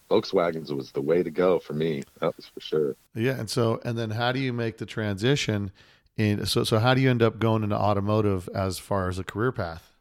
Volkswagens 0.10 0.76
was 0.76 0.92
the 0.92 1.02
way 1.02 1.24
to 1.24 1.32
go 1.32 1.60
for 1.60 1.72
me. 1.74 2.04
That 2.20 2.36
was 2.36 2.46
for 2.48 2.60
sure. 2.60 2.96
yeah 3.16 3.40
and 3.40 3.50
so 3.50 3.80
and 3.86 3.98
then 3.98 4.12
how 4.12 4.32
do 4.32 4.40
you 4.40 4.52
make 4.54 4.78
the 4.78 4.86
transition 4.86 5.72
in 6.18 6.46
so 6.46 6.64
so 6.64 6.80
how 6.80 6.94
do 6.94 7.02
you 7.02 7.10
end 7.10 7.24
up 7.24 7.40
going 7.40 7.64
into 7.64 7.76
automotive 7.78 8.50
as 8.54 8.78
far 8.80 9.08
as 9.10 9.18
a 9.20 9.24
career 9.24 9.52
path 9.52 9.94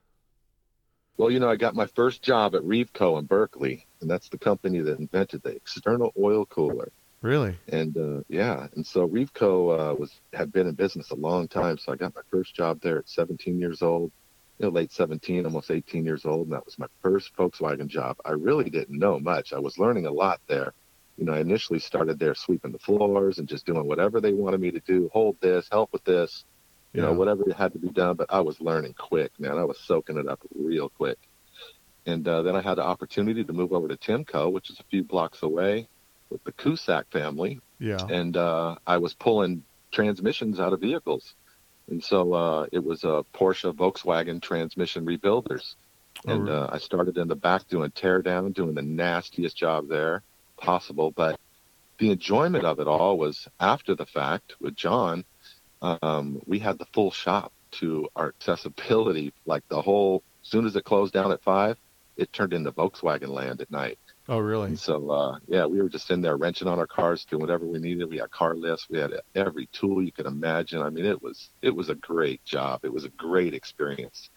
Well, 1.19 1.33
you 1.33 1.41
know, 1.41 1.51
I 1.51 1.57
got 1.57 1.75
my 1.75 1.87
first 1.87 2.23
job 2.23 2.55
at 2.55 2.63
Reveco 2.63 3.19
in 3.19 3.27
Berkeley, 3.27 3.85
and 4.01 4.09
that's 4.09 4.29
the 4.29 4.39
company 4.39 4.79
that 4.79 5.01
invented 5.01 5.43
the 5.43 5.51
external 5.51 6.13
oil 6.17 6.47
cooler. 6.47 6.93
really 7.23 7.59
And 7.67 7.97
uh, 7.97 8.23
yeah, 8.29 8.69
and 8.77 8.87
so 8.87 9.07
Reveco 9.09 9.91
uh, 9.91 9.95
was 9.97 10.13
had 10.33 10.53
been 10.53 10.69
in 10.69 10.75
business 10.77 11.11
a 11.11 11.17
long 11.17 11.49
time. 11.49 11.77
So 11.77 11.93
I 11.93 11.97
got 11.97 12.15
my 12.15 12.23
first 12.31 12.55
job 12.55 12.81
there 12.81 12.99
at 12.99 13.09
17 13.09 13.59
years 13.59 13.83
old, 13.83 14.13
you 14.61 14.67
know, 14.67 14.71
late 14.71 14.93
17, 14.93 15.45
almost 15.45 15.73
18 15.73 16.05
years 16.05 16.25
old, 16.25 16.47
and 16.47 16.53
that 16.53 16.65
was 16.65 16.79
my 16.79 16.87
first 17.03 17.37
Volkswagen 17.37 17.89
job. 17.89 18.17
I 18.25 18.31
really 18.31 18.71
didn't 18.71 18.97
know 18.97 19.19
much. 19.19 19.53
I 19.53 19.59
was 19.59 19.77
learning 19.77 20.07
a 20.07 20.13
lot 20.13 20.41
there. 20.47 20.73
You 21.17 21.25
know, 21.25 21.33
I 21.33 21.41
initially 21.41 21.81
started 21.81 22.21
there 22.21 22.37
sweeping 22.37 22.71
the 22.71 22.79
floors 22.79 23.39
and 23.39 23.49
just 23.49 23.67
doing 23.67 23.89
whatever 23.89 24.21
they 24.21 24.33
wanted 24.33 24.61
me 24.61 24.71
to 24.71 24.81
do. 24.87 25.11
Hold 25.13 25.37
this, 25.41 25.67
help 25.69 25.93
with 25.93 26.05
this, 26.05 26.45
you 26.93 27.03
know, 27.03 27.11
Yeah. 27.11 27.17
whatever 27.17 27.45
had 27.57 27.73
to 27.75 27.79
be 27.79 27.91
done. 27.91 28.17
But 28.17 28.29
I 28.31 28.41
was 28.41 28.61
learning 28.61 28.95
quick, 28.99 29.33
man. 29.39 29.59
I 29.59 29.65
was 29.65 29.79
soaking 29.81 30.17
it 30.19 30.29
up 30.29 30.41
real 30.55 30.89
quick. 30.89 31.19
And 32.07 32.27
uh, 32.27 32.43
then 32.43 32.57
I 32.57 32.63
had 32.63 32.77
the 32.77 32.85
opportunity 32.85 33.45
to 33.45 33.53
move 33.53 33.73
over 33.73 33.89
to 33.89 33.97
Timco, 33.97 34.51
which 34.51 34.71
is 34.71 34.81
a 34.81 34.85
few 34.85 35.05
blocks 35.05 35.43
away, 35.43 35.89
with 36.31 36.43
the 36.45 36.53
Cusack 36.53 37.11
family 37.11 37.61
yeah 37.81 38.07
and 38.11 38.37
uh, 38.37 38.75
I 38.87 38.99
was 38.99 39.15
pulling 39.15 39.63
transmissions 39.93 40.59
out 40.61 40.73
of 40.73 40.81
vehicles. 40.81 41.35
And 41.89 42.03
so 42.03 42.33
uh, 42.35 42.67
it 42.73 42.85
was 42.85 43.05
a 43.05 43.25
Porsche 43.35 43.73
Volkswagen 43.73 44.43
transmission 44.43 45.07
rebuilders. 45.07 45.75
Oh, 46.27 46.33
and 46.33 46.45
really? 46.49 46.57
uh, 46.59 46.67
I 46.73 46.79
started 46.79 47.17
in 47.17 47.29
the 47.29 47.37
back 47.37 47.67
doing 47.69 47.91
tear 47.93 48.21
down, 48.21 48.53
doing 48.53 48.75
the 48.75 48.83
nastiest 48.83 49.57
job 49.57 49.89
there 49.89 50.23
possible. 50.61 51.13
But 51.13 51.39
the 51.99 52.11
enjoyment 52.11 52.65
of 52.65 52.79
it 52.81 52.89
all 52.89 53.17
was 53.17 53.47
after 53.61 53.95
the 53.95 54.07
fact 54.07 54.55
with 54.61 54.75
John. 54.77 55.25
Um, 55.83 56.41
we 56.47 56.59
had 56.59 56.79
the 56.79 56.87
full 56.93 57.11
shop 57.11 57.53
to 57.73 58.09
our 58.17 58.29
accessibility, 58.29 59.33
like 59.47 59.63
the 59.69 59.81
whole. 59.81 60.23
As 60.45 60.51
soon 60.51 60.67
as 60.67 60.77
it 60.77 60.85
closed 60.85 61.13
down 61.13 61.33
at 61.33 61.43
five, 61.43 61.77
it 62.17 62.33
turned 62.33 62.53
into 62.53 62.73
Volkswagen 62.73 63.29
land 63.29 63.61
at 63.61 63.71
night. 63.71 63.99
Oh, 64.29 64.39
really? 64.39 64.69
And 64.69 64.79
so, 64.79 65.11
uh, 65.11 65.39
yeah, 65.47 65.67
we 65.67 65.81
were 65.81 65.89
just 65.89 66.11
in 66.11 66.21
there 66.21 66.37
wrenching 66.37 66.69
on 66.69 66.79
our 66.79 66.87
cars, 66.87 67.25
doing 67.25 67.41
whatever 67.41 67.67
we 67.67 67.79
needed. 67.79 68.09
We 68.11 68.19
had 68.19 68.31
car 68.31 68.55
lifts, 68.55 68.87
we 68.91 68.99
had 68.99 69.13
every 69.35 69.69
tool 69.73 70.03
you 70.03 70.13
could 70.13 70.27
imagine. 70.27 70.83
I 70.83 70.91
mean, 70.91 71.05
it 71.05 71.23
was 71.23 71.51
it 71.63 71.75
was 71.75 71.89
a 71.91 71.95
great 71.95 72.45
job. 72.45 72.81
It 72.85 72.93
was 72.93 73.05
a 73.05 73.11
great 73.11 73.55
experience. 73.55 74.31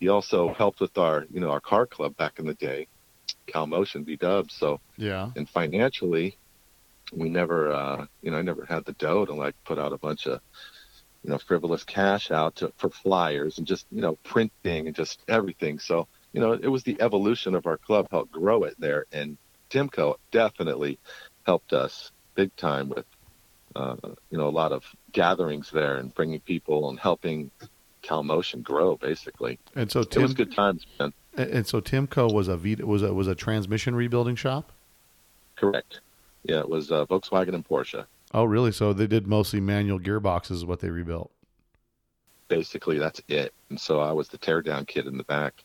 He 0.00 0.08
also 0.08 0.54
helped 0.54 0.80
with 0.80 0.96
our, 0.96 1.26
you 1.30 1.40
know, 1.40 1.50
our 1.50 1.60
car 1.60 1.86
club 1.86 2.16
back 2.16 2.38
in 2.38 2.46
the 2.46 2.54
day, 2.54 2.86
CalMotion 3.48 4.04
B 4.04 4.16
Dubs. 4.16 4.54
So, 4.54 4.80
Yeah. 4.96 5.30
and 5.34 5.48
financially, 5.48 6.38
we 7.12 7.28
never, 7.28 7.72
uh, 7.72 8.06
you 8.22 8.30
know, 8.30 8.38
I 8.38 8.42
never 8.42 8.64
had 8.64 8.84
the 8.84 8.92
dough 8.92 9.24
to 9.24 9.34
like 9.34 9.54
put 9.64 9.78
out 9.78 9.92
a 9.92 9.98
bunch 9.98 10.26
of, 10.26 10.40
you 11.22 11.30
know, 11.30 11.38
frivolous 11.38 11.84
cash 11.84 12.30
out 12.30 12.56
to, 12.56 12.72
for 12.76 12.90
flyers 12.90 13.58
and 13.58 13.66
just, 13.66 13.86
you 13.90 14.00
know, 14.00 14.16
printing 14.24 14.86
and 14.86 14.96
just 14.96 15.20
everything. 15.28 15.78
So, 15.78 16.08
you 16.32 16.40
know, 16.40 16.52
it 16.52 16.68
was 16.68 16.82
the 16.82 17.00
evolution 17.00 17.54
of 17.54 17.66
our 17.66 17.76
club 17.76 18.08
helped 18.10 18.32
grow 18.32 18.64
it 18.64 18.74
there. 18.78 19.06
And 19.12 19.36
Timco 19.70 20.16
definitely 20.30 20.98
helped 21.44 21.72
us 21.72 22.12
big 22.34 22.54
time 22.56 22.88
with, 22.88 23.06
uh, 23.74 23.96
you 24.30 24.38
know, 24.38 24.48
a 24.48 24.50
lot 24.50 24.72
of 24.72 24.84
gatherings 25.12 25.70
there 25.70 25.96
and 25.96 26.14
bringing 26.14 26.40
people 26.40 26.88
and 26.88 26.98
helping 26.98 27.50
CalMotion 28.02 28.62
grow 28.62 28.96
basically. 28.96 29.58
And 29.74 29.90
so 29.90 30.00
it 30.00 30.16
was 30.16 30.34
good 30.34 30.54
times, 30.54 30.86
man. 30.98 31.12
and 31.36 31.50
and 31.50 31.66
so 31.66 31.80
Timco 31.80 32.32
was 32.32 32.48
a 32.48 32.56
V 32.56 32.76
was 32.76 33.02
a 33.02 33.12
was 33.12 33.26
a 33.26 33.34
transmission 33.34 33.94
rebuilding 33.94 34.36
shop. 34.36 34.72
Correct. 35.56 36.00
Yeah, 36.44 36.60
it 36.60 36.68
was 36.68 36.90
uh, 36.90 37.04
Volkswagen 37.06 37.54
and 37.54 37.66
Porsche. 37.66 38.06
Oh, 38.32 38.44
really? 38.44 38.72
So 38.72 38.92
they 38.92 39.06
did 39.06 39.26
mostly 39.26 39.60
manual 39.60 39.98
gearboxes, 39.98 40.64
what 40.66 40.80
they 40.80 40.90
rebuilt. 40.90 41.30
basically 42.48 42.98
that's 42.98 43.20
it. 43.28 43.52
And 43.70 43.78
so 43.80 44.00
I 44.00 44.12
was 44.12 44.28
the 44.28 44.38
teardown 44.38 44.86
kid 44.86 45.06
in 45.06 45.16
the 45.18 45.24
back. 45.24 45.62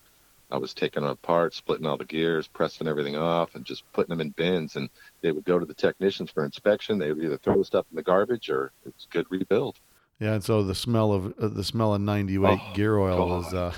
I 0.52 0.58
was 0.58 0.74
taking 0.74 1.02
them 1.04 1.12
apart, 1.12 1.54
splitting 1.54 1.86
all 1.88 1.98
the 1.98 2.06
gears, 2.06 2.48
pressing 2.48 2.88
everything 2.88 3.16
off, 3.16 3.56
and 3.56 3.66
just 3.66 3.84
putting 3.94 4.10
them 4.10 4.22
in 4.22 4.30
bins. 4.32 4.76
And 4.76 4.90
they 5.22 5.32
would 5.32 5.46
go 5.46 5.58
to 5.58 5.66
the 5.66 5.74
technicians 5.74 6.30
for 6.30 6.46
inspection. 6.46 7.00
They 7.00 7.12
would 7.12 7.24
either 7.24 7.38
throw 7.38 7.58
the 7.58 7.66
stuff 7.66 7.86
in 7.92 7.96
the 7.96 8.04
garbage 8.04 8.50
or 8.50 8.72
it's 8.86 9.08
good 9.10 9.26
rebuild. 9.30 9.78
Yeah, 10.20 10.34
and 10.34 10.44
so 10.44 10.62
the 10.62 10.76
smell 10.76 11.12
of 11.12 11.34
uh, 11.40 11.48
the 11.48 11.64
smell 11.64 11.96
of 11.96 12.02
ninety 12.02 12.38
weight 12.38 12.60
Oh, 12.62 12.74
gear 12.76 12.98
oil 13.00 13.18
God. 13.18 13.30
was 13.46 13.54
uh, 13.54 13.74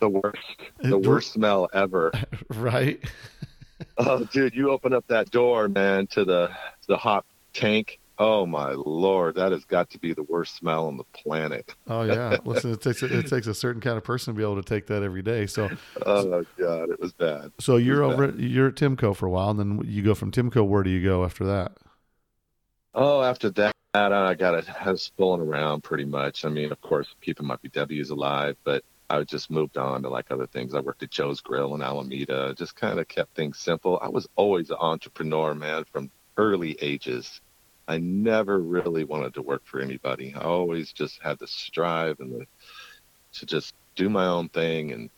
The 0.00 0.08
worst, 0.08 0.60
the 0.82 0.98
worst 0.98 1.32
smell 1.32 1.68
ever. 1.72 2.12
right. 2.50 3.00
Oh, 3.98 4.24
dude, 4.24 4.54
you 4.54 4.70
open 4.70 4.92
up 4.92 5.06
that 5.08 5.30
door, 5.30 5.68
man, 5.68 6.06
to 6.08 6.24
the 6.24 6.50
the 6.88 6.96
hot 6.96 7.24
tank. 7.52 7.98
Oh 8.18 8.46
my 8.46 8.72
lord, 8.72 9.34
that 9.34 9.52
has 9.52 9.64
got 9.66 9.90
to 9.90 9.98
be 9.98 10.14
the 10.14 10.22
worst 10.22 10.56
smell 10.56 10.86
on 10.86 10.96
the 10.96 11.04
planet. 11.12 11.74
Oh 11.86 12.02
yeah. 12.02 12.38
Listen, 12.46 12.72
it 12.72 12.80
takes 12.80 13.02
a, 13.02 13.18
it 13.18 13.26
takes 13.26 13.46
a 13.46 13.54
certain 13.54 13.82
kind 13.82 13.98
of 13.98 14.04
person 14.04 14.32
to 14.32 14.38
be 14.38 14.42
able 14.42 14.56
to 14.56 14.62
take 14.62 14.86
that 14.86 15.02
every 15.02 15.20
day. 15.20 15.46
So 15.46 15.68
Oh 16.06 16.44
god, 16.56 16.90
it 16.90 16.98
was 16.98 17.12
bad. 17.12 17.52
so 17.60 17.76
you're 17.76 18.02
over 18.02 18.24
at, 18.24 18.38
you're 18.38 18.68
at 18.68 18.74
Timco 18.74 19.14
for 19.14 19.26
a 19.26 19.30
while, 19.30 19.50
and 19.50 19.58
then 19.58 19.82
you 19.84 20.02
go 20.02 20.14
from 20.14 20.30
Timco. 20.32 20.66
Where 20.66 20.82
do 20.82 20.88
you 20.88 21.02
go 21.02 21.24
after 21.24 21.44
that? 21.44 21.72
Oh, 22.94 23.22
after 23.22 23.50
that, 23.50 23.74
I 23.92 24.32
got 24.34 24.54
it. 24.54 24.66
I 24.80 24.90
was 24.90 25.12
fooling 25.18 25.42
around 25.42 25.82
pretty 25.82 26.06
much. 26.06 26.46
I 26.46 26.48
mean, 26.48 26.72
of 26.72 26.80
course, 26.80 27.06
keeping 27.20 27.46
my 27.46 27.56
VWs 27.56 28.10
alive, 28.10 28.56
but 28.64 28.82
I 29.08 29.22
just 29.22 29.50
moved 29.50 29.76
on 29.76 30.02
to 30.02 30.08
like 30.08 30.30
other 30.30 30.46
things. 30.46 30.74
I 30.74 30.80
worked 30.80 31.02
at 31.02 31.10
Joe's 31.10 31.40
Grill 31.40 31.74
in 31.74 31.82
Alameda. 31.82 32.54
Just 32.56 32.74
kind 32.74 32.98
of 32.98 33.06
kept 33.08 33.34
things 33.34 33.58
simple. 33.58 33.98
I 34.02 34.08
was 34.08 34.26
always 34.36 34.70
an 34.70 34.78
entrepreneur, 34.80 35.54
man, 35.54 35.84
from 35.92 36.10
early 36.36 36.76
ages. 36.80 37.40
I 37.88 37.98
never 37.98 38.58
really 38.58 39.04
wanted 39.04 39.34
to 39.34 39.42
work 39.42 39.62
for 39.64 39.80
anybody. 39.80 40.34
I 40.34 40.42
always 40.42 40.92
just 40.92 41.22
had 41.22 41.38
to 41.38 41.46
strive 41.46 42.18
and 42.18 42.32
the 42.32 42.46
to 43.34 43.46
just 43.46 43.74
do 43.94 44.08
my 44.08 44.26
own 44.26 44.48
thing. 44.48 44.92
And 44.92 45.10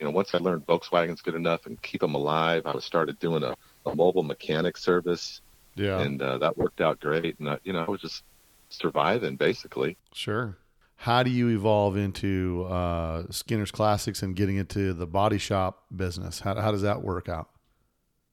you 0.00 0.06
know, 0.06 0.10
once 0.10 0.34
I 0.34 0.38
learned 0.38 0.66
Volkswagen's 0.66 1.22
good 1.22 1.34
enough 1.34 1.66
and 1.66 1.80
keep 1.82 2.00
them 2.00 2.14
alive, 2.14 2.62
I 2.66 2.78
started 2.80 3.18
doing 3.18 3.42
a, 3.42 3.54
a 3.86 3.94
mobile 3.94 4.22
mechanic 4.22 4.76
service 4.76 5.40
Yeah, 5.76 6.00
and 6.00 6.20
uh, 6.20 6.38
that 6.38 6.56
worked 6.56 6.80
out 6.80 7.00
great. 7.00 7.38
And 7.38 7.50
I, 7.50 7.58
you 7.62 7.72
know, 7.72 7.84
I 7.86 7.90
was 7.90 8.00
just 8.00 8.22
surviving 8.68 9.36
basically. 9.36 9.96
sure. 10.12 10.56
How 11.02 11.22
do 11.22 11.30
you 11.30 11.48
evolve 11.50 11.96
into 11.96 12.64
uh, 12.68 13.24
Skinner's 13.30 13.70
Classics 13.70 14.20
and 14.20 14.34
getting 14.34 14.56
into 14.56 14.92
the 14.92 15.06
body 15.06 15.38
shop 15.38 15.84
business? 15.94 16.40
How 16.40 16.56
how 16.60 16.72
does 16.72 16.82
that 16.82 17.02
work 17.02 17.28
out? 17.28 17.48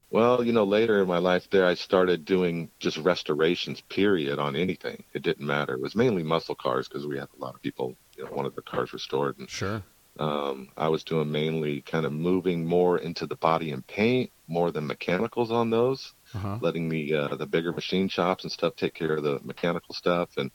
Well, 0.09 0.43
you 0.43 0.51
know, 0.51 0.63
later 0.63 0.99
in 1.01 1.07
my 1.07 1.19
life 1.19 1.47
there, 1.51 1.65
I 1.67 1.75
started 1.75 2.25
doing 2.25 2.71
just 2.79 2.97
restorations. 2.97 3.81
Period 3.81 4.39
on 4.39 4.55
anything. 4.55 5.03
It 5.13 5.21
didn't 5.21 5.45
matter. 5.45 5.73
It 5.73 5.81
was 5.81 5.95
mainly 5.95 6.23
muscle 6.23 6.55
cars 6.55 6.87
because 6.87 7.05
we 7.05 7.17
had 7.19 7.27
a 7.37 7.43
lot 7.43 7.53
of 7.53 7.61
people, 7.61 7.95
you 8.17 8.23
know, 8.25 8.31
wanted 8.31 8.55
their 8.55 8.63
cars 8.63 8.93
restored. 8.93 9.37
And 9.37 9.49
Sure. 9.49 9.83
um, 10.19 10.69
I 10.77 10.87
was 10.87 11.03
doing 11.03 11.31
mainly 11.31 11.81
kind 11.81 12.05
of 12.05 12.13
moving 12.13 12.65
more 12.65 12.97
into 12.97 13.27
the 13.27 13.35
body 13.35 13.71
and 13.71 13.85
paint 13.85 14.31
more 14.47 14.71
than 14.71 14.87
mechanicals 14.87 15.51
on 15.51 15.69
those. 15.69 16.13
Uh-huh. 16.33 16.57
letting 16.61 16.89
the 16.89 17.13
uh, 17.13 17.35
the 17.35 17.45
bigger 17.45 17.71
machine 17.71 18.09
shops 18.09 18.43
and 18.43 18.51
stuff 18.51 18.75
take 18.75 18.93
care 18.93 19.13
of 19.15 19.23
the 19.23 19.39
mechanical 19.43 19.93
stuff 19.95 20.29
and 20.37 20.51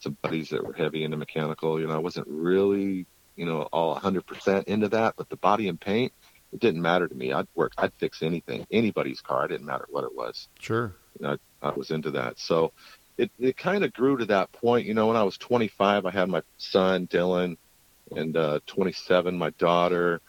some 0.00 0.16
buddies 0.22 0.50
that 0.50 0.64
were 0.64 0.72
heavy 0.72 1.04
into 1.04 1.16
mechanical 1.16 1.80
you 1.80 1.86
know 1.86 1.94
i 1.94 1.98
wasn't 1.98 2.26
really 2.28 3.06
you 3.36 3.46
know 3.46 3.62
all 3.72 3.98
100% 3.98 4.64
into 4.64 4.88
that 4.88 5.14
but 5.16 5.28
the 5.28 5.36
body 5.36 5.68
and 5.68 5.80
paint 5.80 6.12
it 6.52 6.60
didn't 6.60 6.80
matter 6.80 7.06
to 7.06 7.14
me. 7.14 7.32
I'd 7.32 7.46
work 7.54 7.72
i'd 7.78 7.92
fix 7.98 8.22
anything 8.22 8.66
anybody's 8.70 9.20
car 9.20 9.44
it 9.44 9.48
didn't 9.48 9.66
matter 9.66 9.86
what 9.90 10.04
it 10.04 10.14
was. 10.14 10.48
Sure. 10.58 10.94
you 11.18 11.26
know, 11.26 11.36
I, 11.62 11.68
I 11.68 11.72
was 11.74 11.90
into 11.90 12.10
that. 12.12 12.38
So 12.38 12.72
it, 13.18 13.30
it 13.38 13.56
kind 13.56 13.84
of 13.84 13.92
grew 13.92 14.16
to 14.16 14.24
that 14.26 14.50
point 14.52 14.86
you 14.86 14.94
know 14.94 15.08
when 15.08 15.16
i 15.16 15.22
was 15.24 15.36
25 15.36 16.06
i 16.06 16.10
had 16.10 16.28
my 16.28 16.42
son 16.56 17.06
dylan 17.08 17.56
and 18.14 18.36
uh 18.36 18.60
27 18.66 19.36
my 19.36 19.50
daughter 19.50 20.20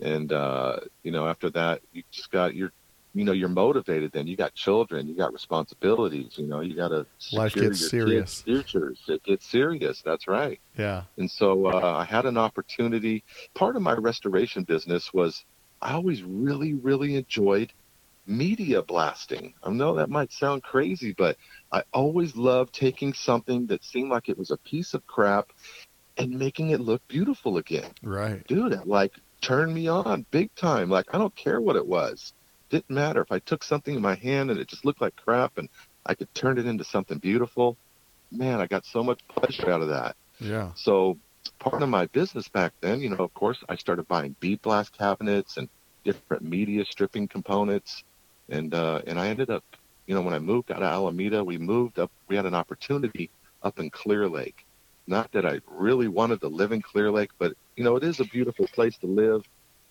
and 0.00 0.32
uh 0.32 0.78
you 1.02 1.10
know 1.10 1.26
after 1.26 1.50
that 1.50 1.82
you 1.92 2.02
just 2.12 2.30
got 2.30 2.54
your 2.54 2.72
you 3.16 3.24
know 3.24 3.32
you're 3.32 3.48
motivated 3.48 4.12
then 4.12 4.26
you 4.26 4.36
got 4.36 4.54
children 4.54 5.08
you 5.08 5.16
got 5.16 5.32
responsibilities 5.32 6.34
you 6.36 6.46
know 6.46 6.60
you 6.60 6.76
got 6.76 6.88
to 6.88 7.06
Life 7.32 7.54
gets 7.54 7.80
your 7.80 7.88
serious. 7.90 8.42
futures 8.42 9.00
it 9.08 9.22
gets 9.24 9.50
serious 9.50 10.02
that's 10.04 10.28
right 10.28 10.60
Yeah. 10.76 11.04
and 11.16 11.30
so 11.30 11.66
uh, 11.66 11.96
I 11.96 12.04
had 12.04 12.26
an 12.26 12.36
opportunity. 12.36 13.24
Part 13.54 13.74
of 13.76 13.82
my 13.82 13.94
restoration 13.94 14.64
business 14.64 15.12
was 15.14 15.44
I 15.80 15.92
always 15.94 16.22
really, 16.22 16.74
really 16.74 17.16
enjoyed 17.16 17.72
media 18.26 18.82
blasting. 18.82 19.54
I 19.62 19.70
know 19.70 19.94
that 19.94 20.10
might 20.10 20.32
sound 20.32 20.62
crazy, 20.62 21.14
but 21.16 21.36
I 21.72 21.82
always 21.92 22.36
loved 22.36 22.74
taking 22.74 23.12
something 23.14 23.66
that 23.68 23.84
seemed 23.84 24.10
like 24.10 24.28
it 24.28 24.36
was 24.38 24.50
a 24.50 24.58
piece 24.58 24.94
of 24.94 25.06
crap 25.06 25.46
and 26.18 26.30
making 26.38 26.70
it 26.70 26.80
look 26.80 27.02
beautiful 27.08 27.56
again. 27.58 27.92
Right. 28.02 28.46
Dude, 28.46 28.72
it 28.72 28.86
like 28.86 29.12
turned 29.42 29.72
me 29.72 29.88
on 29.88 30.26
big 30.30 30.54
time. 30.54 30.90
Like 30.90 31.06
I 31.12 31.18
don't 31.18 31.34
care 31.36 31.60
what 31.60 31.76
it 31.76 31.86
was. 31.86 32.32
Didn't 32.70 32.90
matter 32.90 33.20
if 33.20 33.30
I 33.30 33.38
took 33.38 33.62
something 33.62 33.94
in 33.94 34.02
my 34.02 34.14
hand 34.14 34.50
and 34.50 34.58
it 34.58 34.68
just 34.68 34.84
looked 34.84 35.00
like 35.00 35.16
crap 35.16 35.58
and 35.58 35.68
I 36.04 36.14
could 36.14 36.32
turn 36.34 36.58
it 36.58 36.66
into 36.66 36.84
something 36.84 37.18
beautiful. 37.18 37.76
Man, 38.30 38.60
I 38.60 38.66
got 38.66 38.84
so 38.84 39.04
much 39.04 39.20
pleasure 39.28 39.70
out 39.70 39.82
of 39.82 39.88
that. 39.88 40.16
Yeah. 40.40 40.72
So 40.74 41.18
part 41.58 41.82
of 41.82 41.88
my 41.88 42.06
business 42.06 42.48
back 42.48 42.72
then, 42.80 43.00
you 43.00 43.10
know, 43.10 43.24
of 43.24 43.32
course, 43.34 43.58
I 43.68 43.76
started 43.76 44.08
buying 44.08 44.34
bead 44.40 44.62
blast 44.62 44.96
cabinets 44.96 45.56
and 45.56 45.68
different 46.04 46.42
media 46.42 46.84
stripping 46.84 47.28
components, 47.28 48.04
and 48.48 48.72
uh, 48.74 49.02
and 49.06 49.18
I 49.18 49.28
ended 49.28 49.50
up, 49.50 49.64
you 50.06 50.14
know, 50.14 50.22
when 50.22 50.34
I 50.34 50.38
moved 50.38 50.70
out 50.70 50.82
of 50.82 50.90
Alameda, 50.90 51.44
we 51.44 51.58
moved 51.58 51.98
up. 51.98 52.10
We 52.28 52.36
had 52.36 52.46
an 52.46 52.54
opportunity 52.54 53.30
up 53.62 53.78
in 53.78 53.90
Clear 53.90 54.28
Lake. 54.28 54.64
Not 55.06 55.30
that 55.32 55.46
I 55.46 55.60
really 55.68 56.08
wanted 56.08 56.40
to 56.40 56.48
live 56.48 56.72
in 56.72 56.82
Clear 56.82 57.10
Lake, 57.10 57.30
but 57.38 57.54
you 57.76 57.84
know, 57.84 57.96
it 57.96 58.04
is 58.04 58.20
a 58.20 58.24
beautiful 58.24 58.66
place 58.68 58.96
to 58.98 59.06
live. 59.06 59.44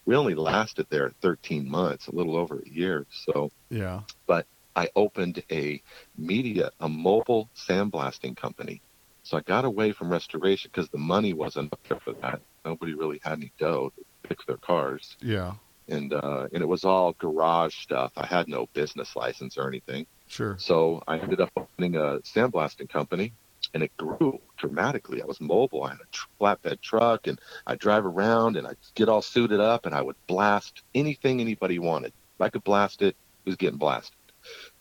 We 0.05 0.15
only 0.15 0.35
lasted 0.35 0.87
there 0.89 1.11
13 1.21 1.69
months, 1.69 2.07
a 2.07 2.15
little 2.15 2.35
over 2.35 2.59
a 2.65 2.69
year. 2.69 3.05
So 3.09 3.51
Yeah. 3.69 4.01
But 4.27 4.45
I 4.75 4.89
opened 4.95 5.43
a 5.51 5.81
media, 6.17 6.71
a 6.79 6.89
mobile 6.89 7.49
sandblasting 7.55 8.35
company. 8.37 8.81
So 9.23 9.37
I 9.37 9.41
got 9.41 9.65
away 9.65 9.91
from 9.91 10.09
restoration 10.09 10.69
because 10.71 10.89
the 10.89 10.97
money 10.99 11.33
wasn't 11.33 11.73
up 11.73 11.79
there 11.87 11.99
for 11.99 12.13
that. 12.21 12.41
Nobody 12.63 12.93
really 12.93 13.19
had 13.23 13.33
any 13.39 13.51
dough 13.57 13.91
to 13.95 14.03
fix 14.27 14.45
their 14.45 14.57
cars, 14.57 15.17
Yeah. 15.21 15.53
and 15.87 16.13
uh, 16.13 16.47
and 16.53 16.61
it 16.61 16.67
was 16.67 16.83
all 16.83 17.13
garage 17.13 17.75
stuff. 17.75 18.11
I 18.17 18.25
had 18.25 18.47
no 18.47 18.67
business 18.73 19.15
license 19.15 19.57
or 19.57 19.67
anything. 19.67 20.05
Sure. 20.27 20.57
So 20.59 21.01
I 21.07 21.17
ended 21.17 21.41
up 21.41 21.51
opening 21.57 21.95
a 21.95 22.19
sandblasting 22.19 22.89
company, 22.89 23.33
and 23.73 23.83
it 23.83 23.95
grew 23.97 24.39
dramatically. 24.57 25.21
I 25.21 25.25
was 25.25 25.41
mobile. 25.41 25.83
I 25.83 25.91
had 25.91 25.99
a 26.01 26.11
tr- 26.11 26.27
flatbed 26.39 26.81
truck, 26.81 27.27
and 27.27 27.39
I'd 27.67 27.79
drive 27.79 28.05
around, 28.05 28.57
and 28.57 28.67
I'd 28.67 28.77
get 28.95 29.09
all 29.09 29.21
suited 29.21 29.59
up, 29.59 29.85
and 29.85 29.95
I 29.95 30.01
would 30.01 30.15
blast 30.27 30.83
anything 30.93 31.41
anybody 31.41 31.79
wanted. 31.79 32.13
If 32.35 32.41
I 32.41 32.49
could 32.49 32.63
blast 32.63 33.01
it, 33.01 33.15
it 33.45 33.49
was 33.49 33.55
getting 33.55 33.79
blasted. 33.79 34.17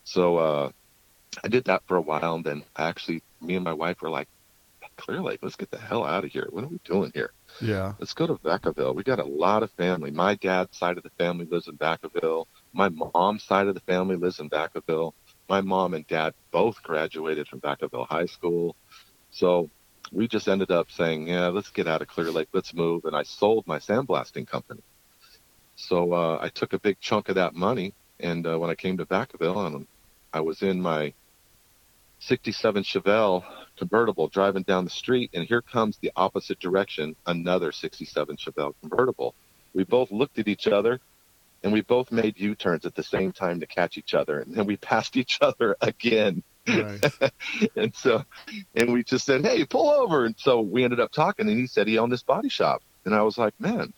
So 0.03 0.37
uh, 0.37 0.69
I 1.43 1.47
did 1.47 1.65
that 1.65 1.83
for 1.87 1.97
a 1.97 2.01
while, 2.01 2.35
and 2.35 2.43
then 2.43 2.63
I 2.75 2.87
actually, 2.87 3.21
me 3.41 3.55
and 3.55 3.63
my 3.63 3.73
wife 3.73 4.01
were 4.01 4.09
like, 4.09 4.27
Clear 4.97 5.21
Lake. 5.21 5.39
Let's 5.41 5.55
get 5.55 5.71
the 5.71 5.77
hell 5.77 6.05
out 6.05 6.23
of 6.23 6.31
here. 6.31 6.47
What 6.49 6.63
are 6.63 6.67
we 6.67 6.79
doing 6.83 7.11
here? 7.13 7.31
Yeah. 7.61 7.93
Let's 7.99 8.13
go 8.13 8.27
to 8.27 8.35
Vacaville. 8.35 8.95
We 8.95 9.03
got 9.03 9.19
a 9.19 9.25
lot 9.25 9.63
of 9.63 9.71
family. 9.71 10.11
My 10.11 10.35
dad's 10.35 10.77
side 10.77 10.97
of 10.97 11.03
the 11.03 11.11
family 11.17 11.45
lives 11.45 11.67
in 11.67 11.77
Vacaville. 11.77 12.45
My 12.73 12.89
mom's 12.89 13.43
side 13.43 13.67
of 13.67 13.75
the 13.75 13.81
family 13.81 14.15
lives 14.15 14.39
in 14.39 14.49
Vacaville. 14.49 15.13
My 15.47 15.61
mom 15.61 15.93
and 15.93 16.07
dad 16.07 16.33
both 16.51 16.81
graduated 16.81 17.47
from 17.47 17.61
Vacaville 17.61 18.07
High 18.07 18.25
School. 18.25 18.75
So 19.31 19.69
we 20.11 20.27
just 20.27 20.47
ended 20.47 20.71
up 20.71 20.89
saying, 20.91 21.27
yeah, 21.27 21.47
let's 21.47 21.71
get 21.71 21.87
out 21.87 22.01
of 22.01 22.07
Clear 22.07 22.31
Lake. 22.31 22.49
Let's 22.53 22.73
move. 22.73 23.05
And 23.05 23.15
I 23.15 23.23
sold 23.23 23.65
my 23.67 23.79
sandblasting 23.79 24.47
company. 24.47 24.81
So 25.75 26.13
uh, 26.13 26.39
I 26.41 26.49
took 26.49 26.73
a 26.73 26.79
big 26.79 26.99
chunk 26.99 27.29
of 27.29 27.35
that 27.35 27.53
money. 27.53 27.93
And 28.19 28.47
uh, 28.47 28.57
when 28.57 28.69
I 28.69 28.75
came 28.75 28.97
to 28.97 29.05
Vacaville, 29.05 29.67
and 29.67 29.87
I 30.33 30.41
was 30.41 30.61
in 30.61 30.81
my 30.81 31.13
67 32.19 32.83
Chevelle 32.83 33.43
convertible 33.77 34.29
driving 34.29 34.63
down 34.63 34.85
the 34.85 34.89
street, 34.89 35.29
and 35.33 35.45
here 35.45 35.61
comes 35.61 35.97
the 35.97 36.11
opposite 36.15 36.59
direction 36.59 37.15
another 37.25 37.71
67 37.71 38.37
Chevelle 38.37 38.73
convertible. 38.81 39.35
We 39.73 39.83
both 39.83 40.11
looked 40.11 40.39
at 40.39 40.47
each 40.47 40.67
other, 40.67 40.99
and 41.63 41.73
we 41.73 41.81
both 41.81 42.11
made 42.11 42.39
U 42.39 42.55
turns 42.55 42.85
at 42.85 42.95
the 42.95 43.03
same 43.03 43.31
time 43.31 43.59
to 43.59 43.67
catch 43.67 43.97
each 43.97 44.13
other, 44.13 44.39
and 44.39 44.53
then 44.55 44.65
we 44.65 44.77
passed 44.77 45.17
each 45.21 45.39
other 45.41 45.75
again. 45.81 46.43
Nice. 46.67 47.01
and 47.75 47.93
so, 47.95 48.23
and 48.73 48.91
we 48.91 49.03
just 49.03 49.25
said, 49.25 49.45
"Hey, 49.45 49.65
pull 49.65 49.89
over." 49.89 50.25
And 50.25 50.35
so 50.37 50.61
we 50.61 50.83
ended 50.83 50.99
up 50.99 51.11
talking, 51.11 51.47
and 51.49 51.57
he 51.57 51.67
said 51.67 51.87
he 51.87 51.97
owned 51.97 52.11
this 52.11 52.23
body 52.23 52.49
shop, 52.49 52.81
and 53.05 53.13
I 53.13 53.21
was 53.21 53.37
like, 53.37 53.53
"Man, 53.59 53.93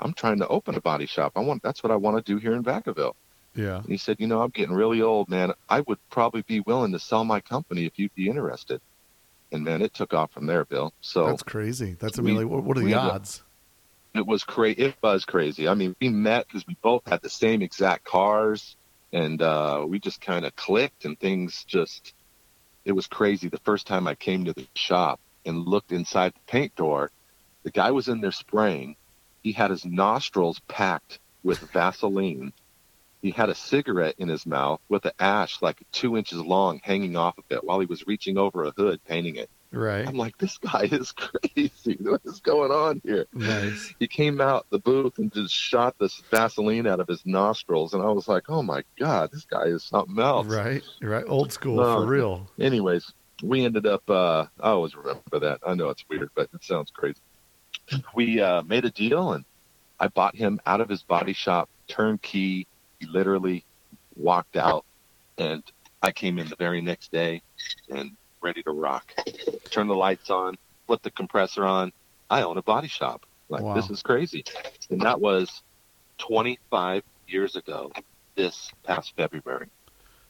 I'm 0.00 0.12
trying 0.12 0.38
to 0.38 0.48
open 0.48 0.74
a 0.74 0.80
body 0.80 1.06
shop. 1.06 1.32
I 1.36 1.40
want 1.40 1.62
that's 1.62 1.82
what 1.82 1.90
I 1.90 1.96
want 1.96 2.24
to 2.24 2.32
do 2.32 2.38
here 2.38 2.54
in 2.54 2.62
Vacaville." 2.62 3.14
yeah. 3.54 3.78
And 3.78 3.88
he 3.88 3.96
said, 3.96 4.16
"You 4.18 4.26
know, 4.26 4.42
I'm 4.42 4.50
getting 4.50 4.74
really 4.74 5.02
old, 5.02 5.28
man. 5.28 5.52
I 5.68 5.80
would 5.80 5.98
probably 6.10 6.42
be 6.42 6.60
willing 6.60 6.92
to 6.92 6.98
sell 6.98 7.24
my 7.24 7.40
company 7.40 7.86
if 7.86 7.98
you'd 7.98 8.14
be 8.14 8.28
interested." 8.28 8.80
And 9.52 9.64
man, 9.64 9.82
it 9.82 9.94
took 9.94 10.14
off 10.14 10.30
from 10.30 10.46
there, 10.46 10.64
Bill. 10.64 10.92
So 11.00 11.26
That's 11.26 11.42
crazy. 11.42 11.96
That's 11.98 12.18
I 12.18 12.22
mean, 12.22 12.36
we- 12.36 12.44
like, 12.44 12.64
what, 12.64 12.78
are 12.78 12.80
the 12.82 12.94
odds? 12.94 13.42
It 14.14 14.26
was 14.26 14.44
crazy. 14.44 14.82
It 14.82 14.96
was 15.02 15.24
crazy. 15.24 15.68
I 15.68 15.74
mean, 15.74 15.94
we 16.00 16.08
met 16.08 16.46
because 16.46 16.66
we 16.66 16.76
both 16.82 17.02
had 17.06 17.22
the 17.22 17.30
same 17.30 17.62
exact 17.62 18.04
cars, 18.04 18.76
and 19.12 19.40
uh, 19.40 19.84
we 19.88 19.98
just 19.98 20.20
kind 20.20 20.44
of 20.44 20.54
clicked, 20.56 21.04
and 21.04 21.18
things 21.18 21.64
just. 21.64 22.14
It 22.84 22.92
was 22.92 23.06
crazy. 23.06 23.48
The 23.48 23.58
first 23.58 23.86
time 23.86 24.08
I 24.08 24.14
came 24.14 24.46
to 24.46 24.54
the 24.54 24.66
shop 24.74 25.20
and 25.44 25.66
looked 25.66 25.92
inside 25.92 26.32
the 26.32 26.40
paint 26.50 26.74
door, 26.76 27.10
the 27.62 27.70
guy 27.70 27.90
was 27.90 28.08
in 28.08 28.20
there 28.20 28.32
spraying. 28.32 28.96
He 29.42 29.52
had 29.52 29.70
his 29.70 29.84
nostrils 29.84 30.60
packed 30.66 31.18
with 31.42 31.58
Vaseline. 31.72 32.52
He 33.22 33.30
had 33.30 33.50
a 33.50 33.54
cigarette 33.54 34.14
in 34.16 34.28
his 34.28 34.46
mouth 34.46 34.80
with 34.88 35.04
an 35.04 35.12
ash 35.18 35.60
like 35.60 35.82
two 35.92 36.16
inches 36.16 36.40
long 36.40 36.80
hanging 36.82 37.16
off 37.16 37.36
of 37.36 37.44
it 37.50 37.62
while 37.62 37.80
he 37.80 37.86
was 37.86 38.06
reaching 38.06 38.38
over 38.38 38.64
a 38.64 38.70
hood 38.70 39.04
painting 39.04 39.36
it. 39.36 39.50
Right. 39.72 40.06
I'm 40.06 40.16
like, 40.16 40.36
this 40.38 40.58
guy 40.58 40.88
is 40.90 41.12
crazy. 41.16 41.96
What 42.00 42.22
is 42.24 42.40
going 42.40 42.72
on 42.72 43.00
here? 43.04 43.26
Nice. 43.32 43.94
he 44.00 44.08
came 44.08 44.40
out 44.40 44.66
the 44.70 44.80
booth 44.80 45.18
and 45.18 45.32
just 45.32 45.54
shot 45.54 45.94
this 45.98 46.20
Vaseline 46.30 46.86
out 46.86 46.98
of 47.00 47.06
his 47.06 47.24
nostrils, 47.24 47.94
and 47.94 48.02
I 48.02 48.06
was 48.10 48.26
like, 48.26 48.44
"Oh 48.48 48.62
my 48.62 48.82
god, 48.98 49.30
this 49.32 49.44
guy 49.44 49.64
is 49.64 49.84
something 49.84 50.18
else." 50.18 50.46
Right. 50.48 50.82
Right. 51.00 51.24
Old 51.26 51.52
school 51.52 51.76
for 51.82 52.04
real. 52.06 52.50
Anyways, 52.58 53.12
we 53.42 53.64
ended 53.64 53.86
up. 53.86 54.08
Uh, 54.10 54.46
I 54.60 54.70
always 54.70 54.94
remember 54.96 55.38
that. 55.40 55.60
I 55.64 55.74
know 55.74 55.88
it's 55.90 56.04
weird, 56.08 56.30
but 56.34 56.48
it 56.52 56.64
sounds 56.64 56.90
crazy. 56.90 57.20
We 58.14 58.40
uh, 58.40 58.62
made 58.62 58.84
a 58.84 58.90
deal, 58.90 59.32
and 59.32 59.44
I 59.98 60.08
bought 60.08 60.34
him 60.34 60.60
out 60.66 60.80
of 60.80 60.88
his 60.88 61.02
body 61.02 61.32
shop 61.32 61.68
turnkey. 61.88 62.66
He 62.98 63.06
literally 63.06 63.64
walked 64.16 64.56
out, 64.56 64.84
and 65.38 65.62
I 66.02 66.12
came 66.12 66.38
in 66.38 66.48
the 66.48 66.56
very 66.56 66.80
next 66.80 67.12
day 67.12 67.42
and 67.88 68.16
ready 68.42 68.62
to 68.62 68.70
rock. 68.70 69.12
Turn 69.70 69.86
the 69.86 69.94
lights 69.94 70.30
on, 70.30 70.56
put 70.86 71.02
the 71.02 71.10
compressor 71.10 71.64
on. 71.64 71.92
I 72.28 72.42
own 72.42 72.58
a 72.58 72.62
body 72.62 72.88
shop. 72.88 73.26
Like 73.48 73.62
Wow. 73.62 73.74
this 73.74 73.90
is 73.90 74.02
crazy, 74.02 74.44
and 74.90 75.00
that 75.00 75.20
was 75.20 75.62
25 76.18 77.02
years 77.26 77.56
ago. 77.56 77.90
This 78.36 78.70
past 78.84 79.14
February. 79.16 79.66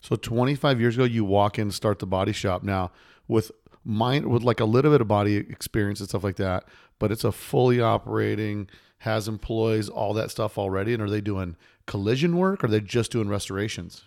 So 0.01 0.17
25 0.17 0.81
years 0.81 0.97
ago, 0.97 1.05
you 1.05 1.25
walk 1.25 1.59
in, 1.59 1.71
start 1.71 1.99
the 1.99 2.07
body 2.07 2.33
shop. 2.33 2.63
Now 2.63 2.91
with 3.29 3.53
mine, 3.85 4.29
with 4.31 4.43
like 4.43 4.59
a 4.59 4.65
little 4.65 4.91
bit 4.91 5.03
of 5.03 5.09
body 5.09 5.37
experience 5.37 6.01
and 6.01 6.09
stuff 6.09 6.25
like 6.25 6.37
that, 6.37 6.65
but 6.99 7.13
it's 7.13 7.25
a 7.25 7.31
fully 7.31 7.81
operating, 7.81 8.69
has 9.01 9.29
employees, 9.29 9.89
all 9.89 10.15
that 10.15 10.31
stuff 10.31 10.57
already. 10.57 10.95
And 10.95 11.03
are 11.03 11.11
they 11.11 11.21
doing 11.21 11.57
collision 11.87 12.37
work? 12.37 12.65
Or 12.65 12.67
are 12.67 12.71
they 12.71 12.81
just 12.81 13.13
doing 13.13 13.29
restorations? 13.29 14.03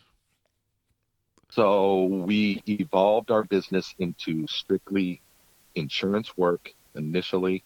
So 1.53 2.05
we 2.05 2.63
evolved 2.67 3.29
our 3.29 3.43
business 3.43 3.93
into 3.99 4.47
strictly 4.47 5.21
insurance 5.75 6.35
work 6.35 6.71
initially. 6.95 7.63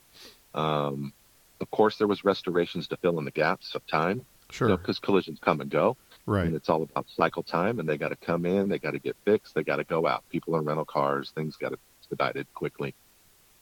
Um, 0.53 1.13
of 1.61 1.71
course, 1.71 1.97
there 1.97 2.07
was 2.07 2.25
restorations 2.25 2.89
to 2.89 2.97
fill 2.97 3.17
in 3.19 3.23
the 3.23 3.31
gaps 3.31 3.75
of 3.75 3.87
time 3.87 4.25
Sure. 4.49 4.75
because 4.75 4.99
collisions 4.99 5.39
come 5.39 5.61
and 5.61 5.69
go, 5.69 5.95
Right. 6.25 6.45
and 6.45 6.55
it's 6.55 6.67
all 6.69 6.83
about 6.83 7.09
cycle 7.09 7.43
time. 7.43 7.79
And 7.79 7.87
they 7.87 7.97
got 7.97 8.09
to 8.09 8.17
come 8.17 8.45
in, 8.45 8.67
they 8.67 8.77
got 8.77 8.91
to 8.91 8.99
get 8.99 9.15
fixed, 9.23 9.55
they 9.55 9.63
got 9.63 9.77
to 9.77 9.85
go 9.85 10.05
out. 10.05 10.23
People 10.29 10.57
in 10.57 10.65
rental 10.65 10.85
cars, 10.85 11.31
things 11.31 11.55
got 11.55 11.69
to 11.69 11.77
expedited 11.99 12.47
quickly. 12.53 12.93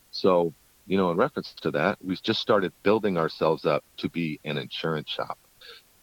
So, 0.09 0.53
you 0.87 0.97
know, 0.97 1.11
in 1.11 1.17
reference 1.17 1.53
to 1.61 1.71
that, 1.71 1.97
we 2.03 2.15
just 2.15 2.41
started 2.41 2.73
building 2.81 3.17
ourselves 3.17 3.65
up 3.65 3.83
to 3.97 4.09
be 4.09 4.39
an 4.43 4.57
insurance 4.57 5.09
shop. 5.09 5.37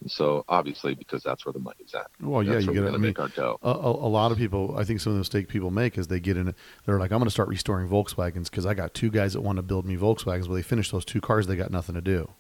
And 0.02 0.10
so, 0.10 0.44
obviously, 0.48 0.94
because 0.94 1.22
that's 1.22 1.46
where 1.46 1.52
the 1.52 1.60
money's 1.60 1.94
at. 1.94 2.08
Well, 2.20 2.42
yeah, 2.42 2.54
that's 2.54 2.66
you 2.66 2.72
get 2.72 2.80
we're 2.80 2.88
it. 2.88 2.90
Going 2.90 3.02
to 3.02 3.08
make 3.08 3.20
our 3.20 3.28
dough. 3.28 3.58
a, 3.62 3.70
a, 3.70 4.10
lot 4.10 4.32
of 4.32 4.38
people, 4.38 4.74
I 4.76 4.82
think 4.82 5.00
some 5.00 5.12
of 5.12 5.14
the 5.14 5.20
mistake 5.20 5.46
people 5.46 5.70
make 5.70 5.96
is 5.96 6.08
they 6.08 6.18
get 6.18 6.36
in 6.36 6.48
it. 6.48 6.56
They're 6.84 6.98
like, 6.98 7.12
I'm 7.12 7.18
going 7.18 7.26
to 7.26 7.30
start 7.30 7.48
restoring 7.48 7.88
Volkswagens 7.88 8.50
because 8.50 8.66
I 8.66 8.74
got 8.74 8.94
two 8.94 9.10
guys 9.10 9.34
that 9.34 9.42
want 9.42 9.56
to 9.56 9.62
build 9.62 9.86
me 9.86 9.96
Volkswagens. 9.96 10.48
Well, 10.48 10.56
they 10.56 10.62
finish 10.62 10.90
those 10.90 11.04
two 11.04 11.20
cars, 11.20 11.46
they 11.46 11.54
got 11.54 11.70
nothing 11.70 11.94
to 11.94 12.00
do. 12.00 12.30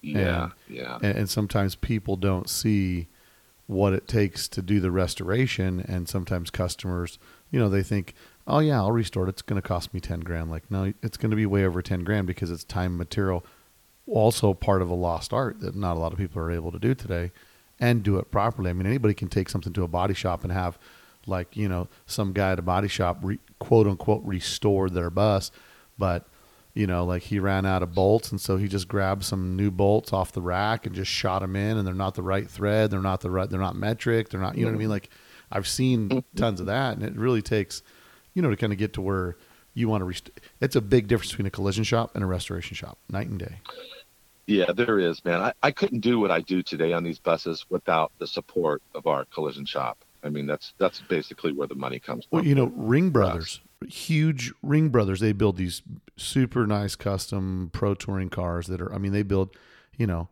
Yeah, 0.00 0.50
yeah. 0.66 0.96
and, 0.96 1.18
and 1.18 1.30
sometimes 1.30 1.76
people 1.76 2.16
don't 2.16 2.48
see 2.48 3.08
what 3.66 3.92
it 3.92 4.08
takes 4.08 4.48
to 4.48 4.62
do 4.62 4.80
the 4.80 4.90
restoration 4.90 5.84
and 5.86 6.08
sometimes 6.08 6.50
customers 6.50 7.18
you 7.50 7.60
know 7.60 7.68
they 7.68 7.82
think 7.82 8.12
oh 8.46 8.58
yeah 8.58 8.76
i'll 8.76 8.90
restore 8.90 9.24
it 9.24 9.28
it's 9.28 9.40
going 9.40 9.60
to 9.60 9.66
cost 9.66 9.94
me 9.94 10.00
10 10.00 10.20
grand 10.20 10.50
like 10.50 10.68
no 10.68 10.92
it's 11.00 11.16
going 11.16 11.30
to 11.30 11.36
be 11.36 11.46
way 11.46 11.64
over 11.64 11.80
10 11.80 12.02
grand 12.02 12.26
because 12.26 12.50
it's 12.50 12.64
time 12.64 12.92
and 12.92 12.98
material 12.98 13.46
also 14.06 14.52
part 14.54 14.82
of 14.82 14.90
a 14.90 14.94
lost 14.94 15.32
art 15.32 15.60
that 15.60 15.74
not 15.74 15.96
a 15.96 16.00
lot 16.00 16.12
of 16.12 16.18
people 16.18 16.40
are 16.40 16.50
able 16.50 16.72
to 16.72 16.78
do 16.78 16.94
today 16.94 17.30
and 17.78 18.02
do 18.02 18.18
it 18.18 18.30
properly 18.30 18.70
i 18.70 18.72
mean 18.72 18.86
anybody 18.86 19.14
can 19.14 19.28
take 19.28 19.48
something 19.48 19.72
to 19.72 19.82
a 19.82 19.88
body 19.88 20.14
shop 20.14 20.42
and 20.42 20.52
have 20.52 20.78
like 21.26 21.56
you 21.56 21.68
know 21.68 21.88
some 22.06 22.32
guy 22.32 22.52
at 22.52 22.58
a 22.58 22.62
body 22.62 22.88
shop 22.88 23.18
re, 23.22 23.38
quote 23.58 23.86
unquote 23.86 24.22
restore 24.24 24.90
their 24.90 25.10
bus 25.10 25.50
but 25.98 26.26
you 26.74 26.86
know, 26.86 27.04
like 27.04 27.22
he 27.24 27.38
ran 27.38 27.66
out 27.66 27.82
of 27.82 27.94
bolts, 27.94 28.30
and 28.30 28.40
so 28.40 28.56
he 28.56 28.66
just 28.66 28.88
grabbed 28.88 29.24
some 29.24 29.56
new 29.56 29.70
bolts 29.70 30.12
off 30.12 30.32
the 30.32 30.40
rack 30.40 30.86
and 30.86 30.94
just 30.94 31.10
shot 31.10 31.40
them 31.40 31.54
in, 31.54 31.76
and 31.76 31.86
they're 31.86 31.94
not 31.94 32.14
the 32.14 32.22
right 32.22 32.48
thread, 32.48 32.90
they're 32.90 33.00
not 33.00 33.20
the 33.20 33.30
right, 33.30 33.48
they're 33.50 33.60
not 33.60 33.76
metric, 33.76 34.30
they're 34.30 34.40
not, 34.40 34.56
you 34.56 34.64
know 34.64 34.70
what 34.70 34.76
I 34.76 34.78
mean? 34.78 34.84
Mm-hmm. 34.86 34.92
Like 34.92 35.10
I've 35.50 35.68
seen 35.68 36.24
tons 36.34 36.60
of 36.60 36.66
that, 36.66 36.96
and 36.96 37.02
it 37.04 37.14
really 37.14 37.42
takes, 37.42 37.82
you 38.32 38.40
know, 38.40 38.48
to 38.48 38.56
kind 38.56 38.72
of 38.72 38.78
get 38.78 38.94
to 38.94 39.02
where 39.02 39.36
you 39.74 39.88
want 39.88 40.00
to. 40.00 40.04
Rest- 40.04 40.30
it's 40.60 40.76
a 40.76 40.80
big 40.80 41.08
difference 41.08 41.30
between 41.30 41.46
a 41.46 41.50
collision 41.50 41.84
shop 41.84 42.12
and 42.14 42.22
a 42.22 42.26
restoration 42.26 42.74
shop, 42.74 42.98
night 43.10 43.28
and 43.28 43.38
day. 43.38 43.60
Yeah, 44.46 44.72
there 44.72 44.98
is, 44.98 45.24
man. 45.24 45.40
I, 45.40 45.52
I 45.62 45.70
couldn't 45.70 46.00
do 46.00 46.18
what 46.18 46.30
I 46.30 46.40
do 46.40 46.62
today 46.62 46.92
on 46.92 47.04
these 47.04 47.18
buses 47.18 47.64
without 47.70 48.10
the 48.18 48.26
support 48.26 48.82
of 48.94 49.06
our 49.06 49.24
collision 49.26 49.64
shop. 49.64 49.98
I 50.24 50.28
mean, 50.28 50.46
that's 50.46 50.74
that's 50.78 51.00
basically 51.00 51.52
where 51.52 51.66
the 51.66 51.74
money 51.74 51.98
comes 51.98 52.24
from. 52.24 52.38
Well, 52.38 52.46
you 52.46 52.54
know, 52.54 52.68
Ringbrothers, 52.68 53.60
huge 53.88 54.52
Ringbrothers, 54.64 55.18
they 55.20 55.32
build 55.32 55.56
these 55.56 55.82
super 56.16 56.66
nice 56.66 56.94
custom 56.94 57.70
pro 57.72 57.94
touring 57.94 58.30
cars 58.30 58.66
that 58.66 58.80
are, 58.80 58.92
I 58.94 58.98
mean, 58.98 59.12
they 59.12 59.22
build, 59.22 59.56
you 59.96 60.06
know, 60.06 60.28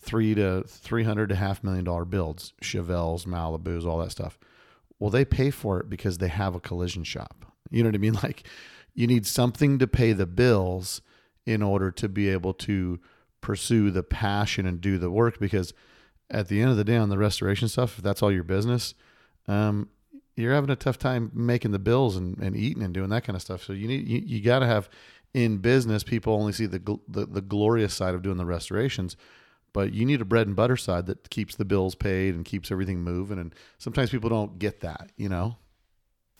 three 0.00 0.34
to 0.34 0.64
three 0.66 1.04
hundred 1.04 1.28
to 1.28 1.36
half 1.36 1.62
million 1.62 1.84
dollar 1.84 2.04
builds, 2.04 2.52
Chevelles, 2.62 3.26
Malibus, 3.26 3.84
all 3.84 3.98
that 3.98 4.12
stuff. 4.12 4.38
Well, 4.98 5.10
they 5.10 5.24
pay 5.24 5.50
for 5.50 5.80
it 5.80 5.90
because 5.90 6.18
they 6.18 6.28
have 6.28 6.54
a 6.54 6.60
collision 6.60 7.04
shop. 7.04 7.51
You 7.72 7.82
know 7.82 7.88
what 7.88 7.94
I 7.94 7.98
mean? 7.98 8.14
Like, 8.22 8.44
you 8.94 9.06
need 9.06 9.26
something 9.26 9.78
to 9.78 9.86
pay 9.86 10.12
the 10.12 10.26
bills 10.26 11.00
in 11.46 11.62
order 11.62 11.90
to 11.90 12.08
be 12.08 12.28
able 12.28 12.52
to 12.54 13.00
pursue 13.40 13.90
the 13.90 14.02
passion 14.02 14.66
and 14.66 14.80
do 14.80 14.98
the 14.98 15.10
work. 15.10 15.40
Because 15.40 15.72
at 16.30 16.48
the 16.48 16.60
end 16.60 16.70
of 16.70 16.76
the 16.76 16.84
day, 16.84 16.96
on 16.96 17.08
the 17.08 17.18
restoration 17.18 17.68
stuff, 17.68 17.98
if 17.98 18.04
that's 18.04 18.22
all 18.22 18.30
your 18.30 18.44
business, 18.44 18.94
um, 19.48 19.88
you're 20.36 20.54
having 20.54 20.70
a 20.70 20.76
tough 20.76 20.98
time 20.98 21.30
making 21.34 21.72
the 21.72 21.78
bills 21.78 22.16
and, 22.16 22.38
and 22.38 22.56
eating 22.56 22.82
and 22.82 22.94
doing 22.94 23.10
that 23.10 23.24
kind 23.24 23.36
of 23.36 23.42
stuff. 23.42 23.62
So 23.62 23.72
you 23.72 23.88
need 23.88 24.06
you, 24.06 24.20
you 24.24 24.42
got 24.42 24.60
to 24.60 24.66
have 24.66 24.88
in 25.34 25.58
business 25.58 26.02
people 26.02 26.34
only 26.34 26.52
see 26.52 26.66
the, 26.66 26.80
gl- 26.80 27.00
the 27.08 27.26
the 27.26 27.40
glorious 27.40 27.94
side 27.94 28.14
of 28.14 28.22
doing 28.22 28.38
the 28.38 28.46
restorations, 28.46 29.16
but 29.72 29.92
you 29.92 30.06
need 30.06 30.20
a 30.20 30.24
bread 30.24 30.46
and 30.46 30.56
butter 30.56 30.76
side 30.76 31.06
that 31.06 31.30
keeps 31.30 31.54
the 31.54 31.64
bills 31.64 31.94
paid 31.94 32.34
and 32.34 32.44
keeps 32.44 32.70
everything 32.70 33.00
moving. 33.02 33.38
And 33.38 33.54
sometimes 33.78 34.10
people 34.10 34.30
don't 34.30 34.58
get 34.58 34.80
that, 34.80 35.10
you 35.16 35.28
know. 35.28 35.56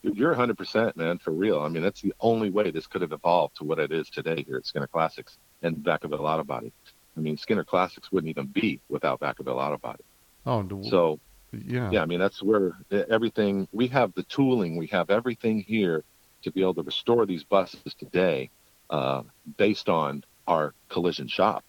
You're 0.03 0.35
100%, 0.35 0.97
man, 0.97 1.19
for 1.19 1.31
real. 1.31 1.61
I 1.61 1.69
mean, 1.69 1.83
that's 1.83 2.01
the 2.01 2.15
only 2.21 2.51
way 2.51 2.71
this 2.71 2.87
could 2.87 3.03
have 3.03 3.13
evolved 3.13 3.57
to 3.57 3.65
what 3.65 3.79
it 3.79 3.93
is 3.93 4.11
today 4.11 4.43
here 4.47 4.57
at 4.57 4.67
Skinner 4.67 4.89
Classics 4.89 5.39
and 5.63 5.77
Vacaville 5.77 6.21
Auto 6.21 6.43
Body. 6.43 6.73
I 7.17 7.21
mean, 7.21 7.37
Skinner 7.37 7.65
Classics 7.65 8.11
wouldn't 8.11 8.31
even 8.31 8.47
be 8.47 8.81
without 8.89 9.21
Vacaville 9.21 9.57
Auto 9.57 9.79
Body. 9.79 10.03
Oh, 10.45 10.63
So, 10.83 11.21
yeah, 11.53 11.91
yeah, 11.91 12.03
I 12.03 12.07
mean, 12.07 12.19
that's 12.19 12.43
where 12.43 12.73
everything, 12.91 13.69
we 13.73 13.87
have 13.89 14.13
the 14.15 14.25
tooling, 14.25 14.77
we 14.77 14.89
have 14.89 15.11
everything 15.11 15.61
here 15.61 16.03
to 16.43 16.51
be 16.51 16.63
able 16.63 16.75
to 16.75 16.83
restore 16.83 17.25
these 17.27 17.45
buses 17.45 17.95
today 17.95 18.51
uh, 18.91 19.23
based 19.57 19.89
on 19.89 20.25
our 20.49 20.75
collision 20.89 21.29
shop. 21.29 21.65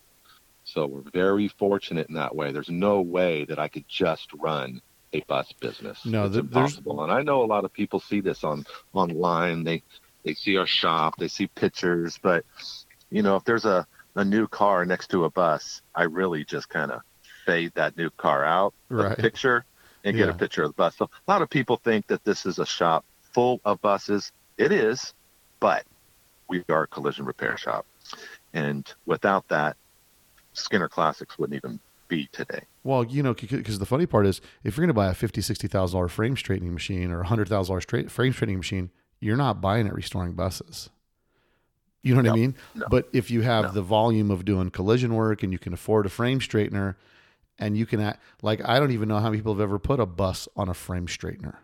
So 0.63 0.87
we're 0.87 1.01
very 1.11 1.49
fortunate 1.49 2.07
in 2.07 2.15
that 2.15 2.35
way. 2.35 2.51
There's 2.51 2.69
no 2.69 3.01
way 3.01 3.45
that 3.45 3.59
I 3.59 3.67
could 3.67 3.87
just 3.87 4.31
run 4.33 4.81
a 5.13 5.21
bus 5.27 5.51
business. 5.59 6.05
No, 6.05 6.25
it's 6.25 6.33
there's- 6.35 6.45
impossible. 6.47 7.03
And 7.03 7.11
I 7.11 7.21
know 7.21 7.43
a 7.43 7.45
lot 7.45 7.65
of 7.65 7.71
people 7.73 7.99
see 7.99 8.19
this 8.21 8.43
on 8.43 8.65
online. 8.93 9.63
They 9.63 9.83
they 10.23 10.33
see 10.33 10.57
our 10.57 10.65
shop, 10.65 11.15
they 11.17 11.27
see 11.27 11.47
pictures, 11.47 12.17
but 12.21 12.45
you 13.09 13.21
know, 13.21 13.35
if 13.35 13.43
there's 13.43 13.65
a, 13.65 13.85
a 14.15 14.23
new 14.25 14.47
car 14.47 14.85
next 14.85 15.09
to 15.11 15.25
a 15.25 15.29
bus, 15.29 15.81
I 15.93 16.03
really 16.03 16.45
just 16.45 16.69
kind 16.69 16.91
of 16.91 17.01
fade 17.45 17.73
that 17.75 17.97
new 17.97 18.09
car 18.11 18.43
out 18.45 18.73
of 18.89 18.97
Right. 18.97 19.15
the 19.17 19.21
picture 19.21 19.65
and 20.05 20.15
get 20.15 20.27
Yeah. 20.27 20.33
a 20.33 20.37
picture 20.37 20.63
of 20.63 20.69
the 20.69 20.73
bus. 20.75 20.95
So 20.95 21.05
a 21.27 21.31
lot 21.31 21.41
of 21.41 21.49
people 21.49 21.75
think 21.77 22.07
that 22.07 22.23
this 22.23 22.45
is 22.45 22.57
a 22.57 22.65
shop 22.65 23.03
full 23.33 23.59
of 23.65 23.81
buses. 23.81 24.31
It 24.57 24.71
is, 24.71 25.13
but 25.59 25.83
we 26.47 26.63
are 26.69 26.83
a 26.83 26.87
collision 26.87 27.25
repair 27.25 27.57
shop. 27.57 27.85
And 28.53 28.89
without 29.05 29.47
that, 29.49 29.75
Skinner 30.53 30.87
Classics 30.87 31.37
wouldn't 31.37 31.57
even 31.57 31.79
be 32.07 32.27
today. 32.31 32.61
Well, 32.83 33.03
you 33.03 33.23
know, 33.23 33.33
because 33.33 33.79
the 33.79 33.85
funny 33.85 34.05
part 34.05 34.25
is, 34.25 34.41
if 34.63 34.75
you're 34.75 34.83
going 34.85 34.89
to 34.89 34.93
buy 34.93 35.07
a 35.07 35.13
fifty, 35.13 35.41
sixty 35.41 35.67
thousand 35.67 35.97
dollar 35.97 36.07
frame 36.07 36.35
straightening 36.35 36.73
machine 36.73 37.11
or 37.11 37.21
a 37.21 37.27
hundred 37.27 37.49
thousand 37.49 37.71
dollar 37.71 37.81
straight 37.81 38.11
frame 38.11 38.33
straightening 38.33 38.57
machine, 38.57 38.91
you're 39.19 39.37
not 39.37 39.61
buying 39.61 39.87
it 39.87 39.93
restoring 39.93 40.33
buses. 40.33 40.89
You 42.01 42.15
know 42.15 42.21
what 42.21 42.31
I 42.31 42.35
mean? 42.35 42.55
no, 42.75 42.85
but 42.89 43.07
if 43.13 43.31
you 43.31 43.41
have 43.41 43.65
no. 43.65 43.71
the 43.71 43.81
volume 43.81 44.29
of 44.29 44.43
doing 44.43 44.69
collision 44.69 45.15
work 45.15 45.41
and 45.41 45.53
you 45.53 45.59
can 45.59 45.71
afford 45.71 46.05
a 46.05 46.09
frame 46.09 46.39
straightener, 46.39 46.95
and 47.59 47.77
you 47.77 47.85
can 47.85 48.01
act 48.01 48.21
like 48.41 48.61
I 48.67 48.79
don't 48.79 48.91
even 48.91 49.07
know 49.07 49.19
how 49.19 49.25
many 49.25 49.37
people 49.37 49.53
have 49.53 49.61
ever 49.61 49.79
put 49.79 49.99
a 49.99 50.05
bus 50.05 50.47
on 50.57 50.67
a 50.67 50.73
frame 50.73 51.07
straightener. 51.07 51.55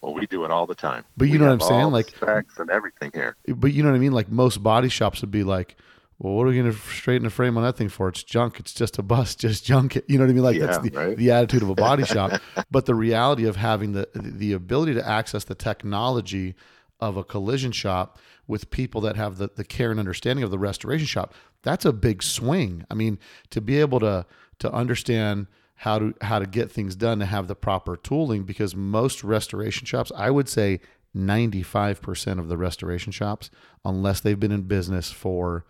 Well, 0.00 0.14
we 0.14 0.26
do 0.26 0.44
it 0.44 0.50
all 0.50 0.66
the 0.66 0.74
time. 0.74 1.04
But 1.16 1.26
you 1.26 1.32
We 1.32 1.38
know 1.38 1.46
what 1.46 1.52
I'm 1.52 1.60
saying? 1.60 1.90
Like- 1.90 2.08
specs 2.08 2.58
and 2.58 2.70
everything 2.70 3.10
here. 3.14 3.36
But 3.48 3.72
you 3.72 3.82
know 3.82 3.90
what 3.90 3.96
I 3.96 4.00
mean? 4.00 4.12
Like 4.12 4.30
most 4.30 4.62
body 4.62 4.88
shops 4.88 5.20
would 5.20 5.30
be 5.30 5.44
like, 5.44 5.76
well, 6.18 6.34
what 6.34 6.44
are 6.44 6.50
we 6.50 6.56
going 6.56 6.70
to 6.70 6.78
straighten 6.78 7.24
the 7.24 7.30
frame 7.30 7.56
on 7.56 7.64
that 7.64 7.76
thing 7.76 7.88
for? 7.88 8.08
It's 8.08 8.22
junk. 8.22 8.60
It's 8.60 8.72
just 8.72 8.98
a 8.98 9.02
bus. 9.02 9.34
Just 9.44 9.64
junk 9.64 9.96
it. 9.96 10.04
You 10.14 10.18
know 10.18 10.24
what 10.24 10.30
I 10.30 10.34
mean? 10.34 10.44
Like 10.44 10.60
that's 10.60 10.78
the, 10.78 10.90
right. 10.90 11.16
the 11.16 11.30
attitude 11.30 11.62
of 11.62 11.70
a 11.70 11.74
body 11.74 12.04
shop. 12.06 12.40
But 12.70 12.86
the 12.86 12.94
reality 12.94 13.46
of 13.46 13.56
having 13.56 13.92
the 13.92 14.08
the 14.14 14.52
ability 14.52 14.94
to 14.94 15.06
access 15.06 15.44
the 15.44 15.54
technology 15.54 16.54
of 17.00 17.16
a 17.16 17.24
collision 17.24 17.72
shop 17.72 18.18
with 18.46 18.70
people 18.70 19.00
that 19.00 19.16
have 19.16 19.38
the, 19.38 19.50
the 19.54 19.64
care 19.64 19.90
and 19.90 19.98
understanding 19.98 20.44
of 20.44 20.50
the 20.50 20.58
restoration 20.58 21.06
shop, 21.06 21.34
that's 21.62 21.84
a 21.84 21.92
big 21.92 22.22
swing. 22.22 22.84
I 22.90 22.94
mean, 22.94 23.18
to 23.50 23.60
be 23.60 23.80
able 23.80 24.00
to 24.00 24.26
to 24.60 24.72
understand 24.72 25.48
how 25.76 25.98
to 25.98 26.14
how 26.20 26.38
to 26.38 26.46
get 26.46 26.70
things 26.70 26.94
done 26.94 27.18
to 27.18 27.26
have 27.26 27.48
the 27.48 27.56
proper 27.56 27.96
tooling 27.96 28.44
because 28.44 28.76
most 28.76 29.24
restoration 29.24 29.86
shops, 29.86 30.12
I 30.16 30.30
would 30.30 30.48
say 30.48 30.80
95% 31.16 32.38
of 32.38 32.48
the 32.48 32.56
restoration 32.56 33.12
shops, 33.12 33.50
unless 33.84 34.20
they've 34.20 34.38
been 34.38 34.52
in 34.52 34.62
business 34.62 35.10
for 35.10 35.64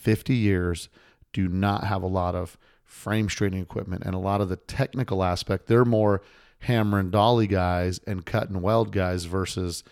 50 0.00 0.34
years, 0.34 0.88
do 1.32 1.48
not 1.48 1.84
have 1.84 2.02
a 2.02 2.08
lot 2.08 2.34
of 2.34 2.56
frame 2.84 3.28
straightening 3.28 3.62
equipment 3.62 4.02
and 4.04 4.14
a 4.14 4.18
lot 4.18 4.40
of 4.40 4.48
the 4.48 4.56
technical 4.56 5.22
aspect. 5.22 5.66
They're 5.66 5.84
more 5.84 6.22
hammer 6.60 6.98
and 6.98 7.10
dolly 7.10 7.46
guys 7.46 8.00
and 8.06 8.26
cut 8.26 8.48
and 8.48 8.62
weld 8.62 8.92
guys 8.92 9.24
versus 9.24 9.84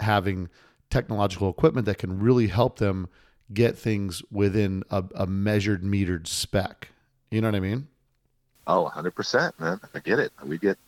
having 0.00 0.48
technological 0.88 1.50
equipment 1.50 1.86
that 1.86 1.98
can 1.98 2.18
really 2.18 2.46
help 2.46 2.78
them 2.78 3.08
get 3.52 3.76
things 3.76 4.22
within 4.30 4.82
a, 4.90 5.04
a 5.14 5.26
measured 5.26 5.82
metered 5.82 6.26
spec. 6.26 6.88
You 7.30 7.40
know 7.40 7.48
what 7.48 7.54
I 7.54 7.60
mean? 7.60 7.88
Oh, 8.66 8.90
100%, 8.94 9.58
man. 9.58 9.80
I 9.94 9.98
get 9.98 10.18
it. 10.18 10.32
We 10.44 10.58
get 10.58 10.78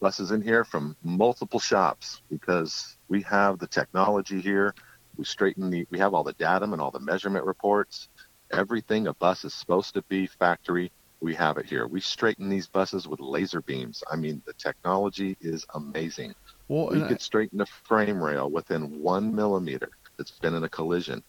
buses 0.00 0.30
in 0.32 0.42
here 0.42 0.64
from 0.64 0.96
multiple 1.02 1.60
shops 1.60 2.20
because 2.30 2.96
we 3.08 3.22
have 3.22 3.58
the 3.58 3.66
technology 3.66 4.40
here. 4.40 4.74
We 5.16 5.24
straighten 5.24 5.70
the, 5.70 5.86
we 5.90 5.98
have 5.98 6.14
all 6.14 6.24
the 6.24 6.34
datum 6.34 6.72
and 6.72 6.82
all 6.82 6.90
the 6.90 7.00
measurement 7.00 7.44
reports. 7.44 8.08
Everything 8.50 9.06
a 9.06 9.14
bus 9.14 9.44
is 9.44 9.54
supposed 9.54 9.94
to 9.94 10.02
be 10.08 10.26
factory, 10.26 10.90
we 11.20 11.34
have 11.34 11.56
it 11.58 11.66
here. 11.66 11.86
We 11.86 12.00
straighten 12.00 12.48
these 12.48 12.68
buses 12.68 13.06
with 13.08 13.20
laser 13.20 13.62
beams. 13.62 14.02
I 14.10 14.16
mean, 14.16 14.42
the 14.46 14.54
technology 14.54 15.36
is 15.40 15.64
amazing. 15.74 16.34
Well, 16.68 16.88
we 16.88 16.96
and 16.96 17.04
I- 17.04 17.08
could 17.08 17.20
straighten 17.22 17.60
a 17.60 17.66
frame 17.66 18.22
rail 18.22 18.50
within 18.50 18.98
one 19.00 19.34
millimeter 19.34 19.88
that's 20.18 20.38
been 20.40 20.54
in 20.54 20.64
a 20.64 20.68
collision. 20.68 21.22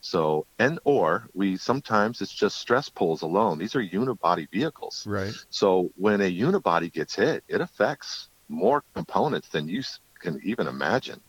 So, 0.00 0.46
and 0.58 0.78
or 0.84 1.28
we 1.34 1.56
sometimes 1.56 2.20
it's 2.20 2.32
just 2.34 2.58
stress 2.58 2.88
pulls 2.88 3.22
alone. 3.22 3.58
These 3.58 3.74
are 3.74 3.82
unibody 3.82 4.46
vehicles. 4.52 5.04
right. 5.06 5.34
So 5.50 5.90
when 5.96 6.20
a 6.20 6.30
unibody 6.32 6.92
gets 6.92 7.14
hit, 7.16 7.44
it 7.48 7.60
affects 7.60 8.28
more 8.48 8.82
components 8.94 9.48
than 9.50 9.68
you 9.68 9.82
can 10.20 10.40
even 10.44 10.66
imagine. 10.66 11.20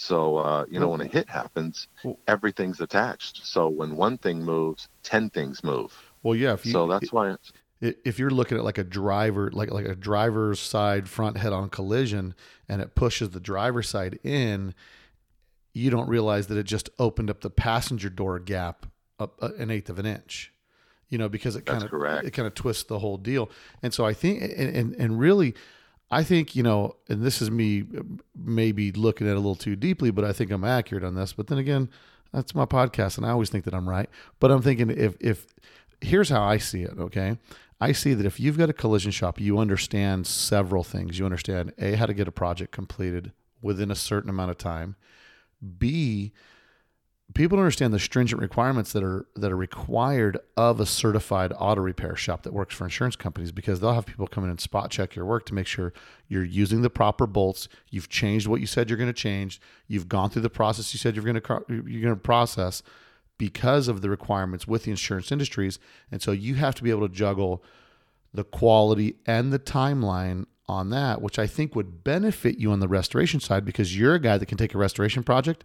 So 0.00 0.36
uh, 0.36 0.64
you 0.70 0.78
know 0.78 0.90
when 0.90 1.00
a 1.00 1.06
hit 1.06 1.28
happens, 1.28 1.88
everything's 2.28 2.80
attached. 2.80 3.44
So 3.44 3.68
when 3.68 3.96
one 3.96 4.16
thing 4.16 4.44
moves, 4.44 4.88
ten 5.02 5.28
things 5.28 5.64
move. 5.64 5.92
Well, 6.22 6.36
yeah. 6.36 6.52
If 6.52 6.64
you, 6.64 6.70
so 6.70 6.86
that's 6.86 7.12
why. 7.12 7.34
If 7.80 8.16
you're 8.16 8.30
looking 8.30 8.56
at 8.58 8.62
like 8.62 8.78
a 8.78 8.84
driver 8.84 9.50
like 9.52 9.72
like 9.72 9.86
a 9.86 9.96
driver's 9.96 10.60
side 10.60 11.08
front 11.08 11.36
head 11.36 11.52
on 11.52 11.68
collision 11.68 12.36
and 12.68 12.80
it 12.80 12.94
pushes 12.94 13.30
the 13.30 13.40
driver's 13.40 13.88
side 13.88 14.20
in 14.22 14.72
you 15.72 15.90
don't 15.90 16.08
realize 16.08 16.46
that 16.46 16.58
it 16.58 16.64
just 16.64 16.90
opened 17.00 17.30
up 17.30 17.40
the 17.40 17.50
passenger 17.50 18.08
door 18.08 18.38
gap 18.38 18.86
up 19.18 19.36
uh, 19.40 19.50
an 19.58 19.70
eighth 19.70 19.90
of 19.90 20.00
an 20.00 20.06
inch 20.06 20.52
you 21.08 21.18
know 21.18 21.28
because 21.28 21.54
it 21.54 21.66
kind 21.66 21.84
of 21.84 21.92
it 22.24 22.32
kind 22.32 22.48
of 22.48 22.54
twists 22.54 22.82
the 22.82 22.98
whole 22.98 23.16
deal 23.16 23.48
and 23.80 23.94
so 23.94 24.04
i 24.04 24.12
think 24.12 24.42
and, 24.42 24.74
and 24.74 24.94
and 24.96 25.20
really 25.20 25.54
i 26.10 26.22
think 26.22 26.56
you 26.56 26.62
know 26.62 26.96
and 27.08 27.22
this 27.22 27.40
is 27.42 27.50
me 27.50 27.84
maybe 28.36 28.92
looking 28.92 29.26
at 29.26 29.32
it 29.32 29.36
a 29.36 29.40
little 29.40 29.54
too 29.54 29.76
deeply 29.76 30.10
but 30.10 30.24
i 30.24 30.32
think 30.32 30.50
i'm 30.50 30.64
accurate 30.64 31.04
on 31.04 31.14
this 31.14 31.32
but 31.32 31.46
then 31.48 31.58
again 31.58 31.88
that's 32.32 32.54
my 32.54 32.64
podcast 32.64 33.16
and 33.16 33.26
i 33.26 33.30
always 33.30 33.50
think 33.50 33.64
that 33.64 33.74
i'm 33.74 33.88
right 33.88 34.08
but 34.40 34.50
i'm 34.50 34.62
thinking 34.62 34.90
if 34.90 35.16
if 35.20 35.46
here's 36.00 36.28
how 36.28 36.42
I 36.42 36.58
see 36.58 36.82
it, 36.82 36.98
okay? 36.98 37.38
I 37.80 37.92
see 37.92 38.14
that 38.14 38.26
if 38.26 38.40
you've 38.40 38.58
got 38.58 38.70
a 38.70 38.74
collision 38.74 39.12
shop, 39.12 39.40
you 39.40 39.58
understand 39.58 40.26
several 40.26 40.82
things. 40.82 41.18
You 41.18 41.24
understand 41.24 41.72
A, 41.78 41.94
how 41.94 42.06
to 42.06 42.14
get 42.14 42.28
a 42.28 42.32
project 42.32 42.72
completed 42.72 43.32
within 43.62 43.90
a 43.90 43.94
certain 43.94 44.30
amount 44.30 44.50
of 44.50 44.58
time. 44.58 44.96
B, 45.78 46.32
people 47.34 47.56
don't 47.56 47.64
understand 47.64 47.92
the 47.92 47.98
stringent 47.98 48.40
requirements 48.40 48.92
that 48.92 49.02
are 49.02 49.26
that 49.36 49.52
are 49.52 49.56
required 49.56 50.38
of 50.56 50.80
a 50.80 50.86
certified 50.86 51.52
auto 51.56 51.80
repair 51.80 52.16
shop 52.16 52.42
that 52.42 52.52
works 52.52 52.74
for 52.74 52.84
insurance 52.84 53.16
companies 53.16 53.52
because 53.52 53.80
they'll 53.80 53.92
have 53.92 54.06
people 54.06 54.26
come 54.26 54.44
in 54.44 54.50
and 54.50 54.60
spot 54.60 54.90
check 54.90 55.14
your 55.14 55.24
work 55.24 55.44
to 55.46 55.54
make 55.54 55.66
sure 55.66 55.92
you're 56.28 56.44
using 56.44 56.82
the 56.82 56.90
proper 56.90 57.26
bolts, 57.26 57.68
you've 57.90 58.08
changed 58.08 58.46
what 58.46 58.60
you 58.60 58.66
said 58.66 58.88
you're 58.88 58.98
going 58.98 59.08
to 59.08 59.12
change, 59.12 59.60
you've 59.86 60.08
gone 60.08 60.30
through 60.30 60.42
the 60.42 60.50
process 60.50 60.92
you 60.94 60.98
said 60.98 61.14
you're 61.14 61.24
going 61.24 61.40
to 61.40 61.64
you're 61.68 62.02
going 62.02 62.14
to 62.14 62.16
process 62.16 62.82
because 63.38 63.86
of 63.88 64.02
the 64.02 64.10
requirements 64.10 64.66
with 64.66 64.82
the 64.82 64.90
insurance 64.90 65.32
industries. 65.32 65.78
And 66.10 66.20
so 66.20 66.32
you 66.32 66.56
have 66.56 66.74
to 66.74 66.82
be 66.82 66.90
able 66.90 67.08
to 67.08 67.14
juggle 67.14 67.62
the 68.34 68.44
quality 68.44 69.16
and 69.26 69.52
the 69.52 69.58
timeline 69.58 70.44
on 70.68 70.90
that, 70.90 71.22
which 71.22 71.38
I 71.38 71.46
think 71.46 71.74
would 71.74 72.04
benefit 72.04 72.58
you 72.58 72.72
on 72.72 72.80
the 72.80 72.88
restoration 72.88 73.40
side 73.40 73.64
because 73.64 73.96
you're 73.96 74.14
a 74.14 74.20
guy 74.20 74.36
that 74.36 74.46
can 74.46 74.58
take 74.58 74.74
a 74.74 74.78
restoration 74.78 75.22
project. 75.22 75.64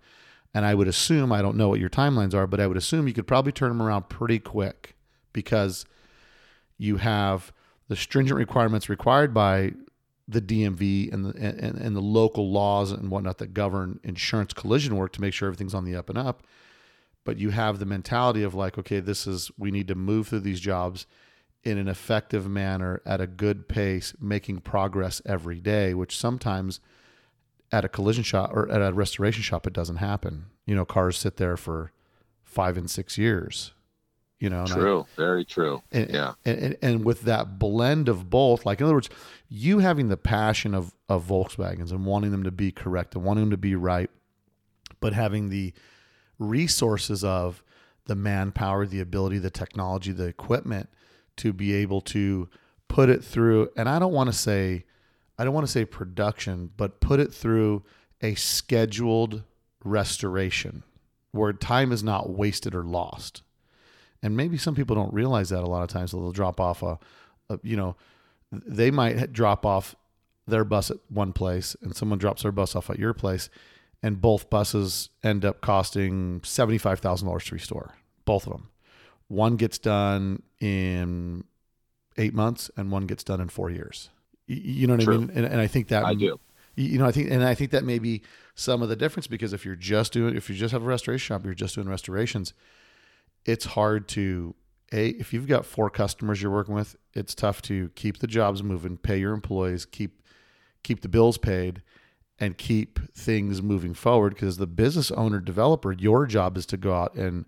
And 0.54 0.66
I 0.66 0.76
would 0.76 0.88
assume, 0.88 1.32
I 1.32 1.42
don't 1.42 1.58
know 1.58 1.70
what 1.70 1.80
your 1.80 1.90
timelines 1.90 2.34
are, 2.34 2.46
but 2.46 2.60
I 2.60 2.68
would 2.68 2.78
assume 2.78 3.08
you 3.08 3.14
could 3.14 3.28
probably 3.28 3.52
turn 3.52 3.70
them 3.70 3.82
around 3.82 4.10
pretty 4.10 4.40
quick 4.40 4.96
because 5.34 5.86
you 6.78 6.98
have 6.98 7.52
the 7.88 7.96
stringent 7.96 8.38
requirements 8.38 8.88
required 8.88 9.34
by 9.34 9.74
the 10.28 10.42
DMV 10.42 11.12
and 11.12 11.26
the, 11.26 11.36
and, 11.38 11.78
and 11.78 11.96
the 11.96 12.02
local 12.02 12.52
laws 12.52 12.92
and 12.92 13.10
whatnot 13.10 13.40
that 13.40 13.54
govern 13.54 14.00
insurance 14.04 14.54
collision 14.54 14.96
work 14.96 15.12
to 15.14 15.22
make 15.22 15.34
sure 15.34 15.48
everything's 15.48 15.74
on 15.74 15.86
the 15.86 15.96
up 15.96 16.10
and 16.10 16.18
up. 16.18 16.44
But 17.26 17.40
you 17.40 17.50
have 17.50 17.80
the 17.80 17.86
mentality 17.86 18.44
of 18.44 18.54
like, 18.54 18.78
okay, 18.78 19.00
this 19.00 19.28
is 19.28 19.52
we 19.58 19.72
need 19.72 19.88
to 19.88 19.96
move 19.96 20.28
through 20.28 20.42
these 20.42 20.60
jobs 20.60 21.06
in 21.64 21.78
an 21.78 21.88
effective 21.88 22.48
manner 22.48 23.02
at 23.06 23.22
a 23.22 23.28
good 23.28 23.68
pace, 23.68 24.14
making 24.20 24.60
progress 24.60 25.22
every 25.26 25.60
day, 25.60 25.94
which 25.94 26.18
sometimes 26.18 26.80
at 27.74 27.84
a 27.84 27.90
collision 27.90 28.24
shop 28.24 28.52
or 28.54 28.70
at 28.72 28.82
a 28.82 28.94
restoration 28.94 29.42
shop 29.42 29.66
it 29.68 29.74
doesn't 29.74 29.98
happen. 29.98 30.46
You 30.66 30.76
know, 30.76 30.86
cars 30.86 31.18
sit 31.18 31.38
there 31.38 31.58
for 31.58 31.92
five 32.44 32.78
and 32.78 32.90
six 32.90 33.18
years. 33.18 33.74
You 34.40 34.50
know, 34.50 34.64
and 34.64 34.74
I- 34.74 34.76
true, 34.76 35.06
very 35.16 35.46
true. 35.46 35.82
and, 35.92 36.10
yeah, 36.10 36.34
and, 36.46 36.60
and, 36.60 36.78
and 36.82 37.06
with 37.06 37.22
that 37.22 37.58
blend 37.60 38.10
of 38.10 38.30
both, 38.30 38.66
like 38.66 38.80
in 38.80 38.86
other 38.86 38.94
words, 38.94 39.10
you 39.48 39.80
having 39.80 40.10
the 40.10 40.18
passion 40.18 40.76
of, 40.76 40.94
of 41.08 41.26
Volkswagens 41.26 41.92
and 41.92 42.06
wanting 42.06 42.32
them 42.32 42.44
to 42.44 42.52
be 42.52 42.70
correct 42.72 43.16
and 43.16 43.24
wanting 43.24 43.44
them 43.44 43.52
to 43.52 43.58
be 43.58 43.76
right, 43.76 44.10
but 45.00 45.14
having 45.14 45.50
the 45.50 45.74
resources 46.40 47.24
of 47.24 47.64
the 48.06 48.16
manpower, 48.16 48.86
the 48.86 49.00
ability, 49.00 49.38
the 49.38 49.50
technology, 49.50 50.12
the 50.12 50.26
equipment 50.26 50.90
to 51.38 51.54
be 51.54 51.74
able 51.74 52.02
to 52.02 52.50
put 52.90 53.10
it 53.10 53.24
through. 53.24 53.70
And 53.78 53.88
I 53.88 53.98
don't 53.98 54.14
want 54.14 54.30
to 54.30 54.38
say, 54.38 54.84
I 55.44 55.46
don't 55.46 55.54
want 55.54 55.68
to 55.68 55.72
say 55.72 55.84
production, 55.84 56.72
but 56.78 57.02
put 57.02 57.20
it 57.20 57.34
through 57.34 57.84
a 58.22 58.34
scheduled 58.36 59.44
restoration 59.84 60.84
where 61.34 61.52
time 61.52 61.92
is 61.92 62.02
not 62.02 62.30
wasted 62.30 62.74
or 62.74 62.86
lost 62.86 63.42
and 64.22 64.38
maybe 64.38 64.58
some 64.58 64.74
people 64.74 64.96
don't 64.96 65.14
realize 65.14 65.50
that 65.50 65.62
a 65.62 65.68
lot 65.68 65.84
of 65.84 65.90
times 65.90 66.12
so 66.12 66.20
they'll 66.22 66.32
drop 66.32 66.62
off 66.62 66.82
a, 66.82 66.98
a 67.50 67.60
you 67.62 67.76
know 67.76 67.98
they 68.52 68.90
might 68.90 69.34
drop 69.34 69.66
off 69.66 69.96
their 70.48 70.64
bus 70.64 70.90
at 70.90 70.98
one 71.10 71.34
place 71.34 71.76
and 71.82 71.94
someone 71.94 72.20
drops 72.20 72.44
their 72.44 72.52
bus 72.54 72.74
off 72.74 72.90
at 72.90 72.98
your 72.98 73.14
place 73.14 73.50
and 74.02 74.22
both 74.22 74.50
buses 74.50 75.10
end 75.24 75.44
up 75.44 75.60
costing 75.60 76.40
$75,000 76.42 77.44
to 77.46 77.56
restore, 77.56 77.96
both 78.26 78.46
of 78.46 78.54
them. 78.54 78.70
One 79.28 79.56
gets 79.56 79.78
done 79.78 80.44
in 80.60 81.46
eight 82.18 82.34
months 82.34 82.70
and 82.78 82.92
one 82.92 83.08
gets 83.08 83.24
done 83.24 83.42
in 83.42 83.50
four 83.50 83.70
years. 83.70 84.10
You 84.48 84.88
know 84.88 84.96
what 84.96 85.04
True. 85.04 85.16
I 85.16 85.18
mean? 85.20 85.32
And, 85.36 85.46
and 85.46 85.62
I 85.62 85.68
think 85.68 85.88
that 85.88 86.04
I 86.04 86.14
do. 86.14 86.26
you 86.26 86.40
you 86.76 86.98
know, 86.98 87.06
I 87.06 87.12
think, 87.12 87.30
and 87.30 87.44
I 87.44 87.54
think 87.54 87.72
that 87.72 87.84
may 87.84 88.00
be 88.00 88.22
some 88.56 88.82
of 88.82 88.90
the 88.90 88.96
difference 88.96 89.28
because 89.28 89.54
if 89.54 89.66
you're 89.66 89.76
just 89.76 90.14
doing, 90.14 90.36
if 90.36 90.50
you 90.50 90.56
just 90.56 90.72
have 90.72 90.84
a 90.84 90.86
restoration 90.86 91.24
shop, 91.24 91.46
you're 91.46 91.54
just 91.54 91.76
doing 91.76 91.88
restorations, 91.88 92.54
it's 93.46 93.66
hard 93.66 94.08
to, 94.10 94.56
a, 94.92 95.10
if 95.10 95.34
you've 95.34 95.48
got 95.48 95.66
four 95.66 95.90
customers 95.90 96.42
you're 96.42 96.52
working 96.52 96.74
with, 96.74 96.96
it's 97.14 97.36
tough 97.36 97.62
to 97.64 97.90
keep 97.96 98.20
the 98.20 98.28
jobs 98.28 98.64
moving, 98.64 98.98
pay 98.98 99.18
your 99.18 99.34
employees, 99.34 99.86
keep, 99.86 100.22
keep 100.82 101.02
the 101.02 101.10
bills 101.10 101.38
paid 101.38 101.82
and 102.40 102.58
keep 102.58 103.00
things 103.14 103.62
moving 103.62 103.94
forward 103.94 104.34
because 104.34 104.58
the 104.58 104.68
business 104.68 105.12
owner 105.12 105.40
developer, 105.40 105.92
your 105.92 106.26
job 106.26 106.58
is 106.58 106.66
to 106.66 106.78
go 106.78 106.94
out 106.94 107.14
and 107.14 107.46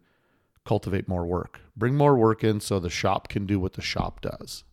cultivate 0.66 1.08
more 1.08 1.26
work, 1.26 1.62
bring 1.76 1.96
more 1.96 2.16
work 2.16 2.44
in 2.44 2.60
so 2.60 2.80
the 2.80 2.90
shop 2.90 3.28
can 3.28 3.48
do 3.48 3.60
what 3.60 3.74
the 3.74 3.82
shop 3.82 4.22
does. 4.22 4.64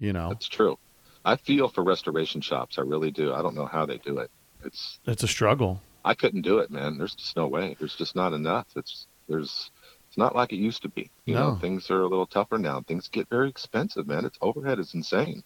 You 0.00 0.12
know, 0.12 0.30
That's 0.30 0.48
true. 0.48 0.78
I 1.24 1.36
feel 1.36 1.68
for 1.68 1.82
restoration 1.84 2.40
shops. 2.40 2.78
I 2.78 2.82
really 2.82 3.10
do. 3.10 3.32
I 3.32 3.42
don't 3.42 3.54
know 3.54 3.66
how 3.66 3.86
they 3.86 3.98
do 3.98 4.18
it. 4.18 4.30
It's 4.64 4.98
it's 5.06 5.22
a 5.22 5.28
struggle. 5.28 5.80
I 6.04 6.14
couldn't 6.14 6.42
do 6.42 6.58
it, 6.58 6.70
man. 6.70 6.98
There's 6.98 7.14
just 7.14 7.36
no 7.36 7.46
way. 7.46 7.76
There's 7.78 7.94
just 7.96 8.16
not 8.16 8.32
enough. 8.32 8.66
It's 8.76 9.06
there's 9.28 9.70
it's 10.08 10.18
not 10.18 10.34
like 10.36 10.52
it 10.52 10.56
used 10.56 10.82
to 10.82 10.88
be. 10.88 11.10
You 11.24 11.34
No. 11.34 11.50
know, 11.54 11.56
things 11.58 11.90
are 11.90 12.02
a 12.02 12.08
little 12.08 12.26
tougher 12.26 12.58
now. 12.58 12.80
Things 12.82 13.08
get 13.08 13.28
very 13.30 13.48
expensive, 13.48 14.06
man. 14.06 14.24
Its 14.24 14.36
overhead 14.42 14.78
is 14.78 14.94
insane. 14.94 15.42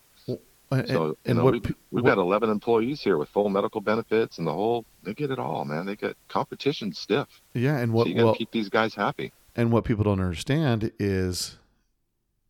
And, 0.73 0.89
So 0.89 1.07
you 1.07 1.17
and 1.27 1.39
know, 1.39 1.45
what, 1.45 1.53
we, 1.53 1.61
we've, 1.61 1.75
what- 2.03 2.05
got 2.07 2.19
11 2.19 2.51
employees 2.51 3.01
here 3.01 3.17
with 3.19 3.29
full 3.29 3.49
medical 3.49 3.81
benefits 3.81 4.39
and 4.39 4.47
the 4.49 4.53
whole. 4.53 4.85
They 5.05 5.15
get 5.15 5.31
it 5.31 5.39
all, 5.39 5.65
man. 5.65 5.87
They 5.87 5.95
get 5.95 6.17
competition 6.29 6.93
stiff. 6.93 7.29
yeah, 7.55 7.77
and 7.79 7.93
so 7.93 7.97
what 7.97 8.09
you 8.09 8.15
got 8.15 8.21
to 8.21 8.25
well, 8.27 8.35
keep 8.35 8.51
these 8.51 8.69
guys 8.69 8.93
happy. 8.93 9.33
and 9.55 9.71
what 9.71 9.85
people 9.85 10.03
don't 10.03 10.19
understand 10.21 10.91
is 10.99 11.59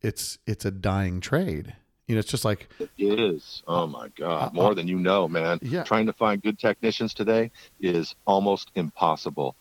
it's 0.01 0.39
it's 0.47 0.65
a 0.65 0.71
dying 0.71 1.21
trade. 1.21 1.75
You 2.07 2.15
know, 2.15 2.21
it's 2.21 2.31
just 2.31 2.45
like 2.45 2.69
It 2.79 2.91
is. 2.99 3.63
Oh 3.67 3.87
my 3.87 4.07
uh, 4.07 4.09
God, 4.17 4.55
more 4.55 4.75
than 4.77 4.87
you 4.87 4.99
know, 4.99 5.27
man. 5.27 5.59
yeah. 5.61 5.83
Trying 5.83 6.07
to 6.07 6.13
find 6.13 6.41
good 6.41 6.59
technicians 6.59 7.13
today 7.13 7.51
is 7.81 8.15
almost 8.27 8.71
impossible. 8.77 9.57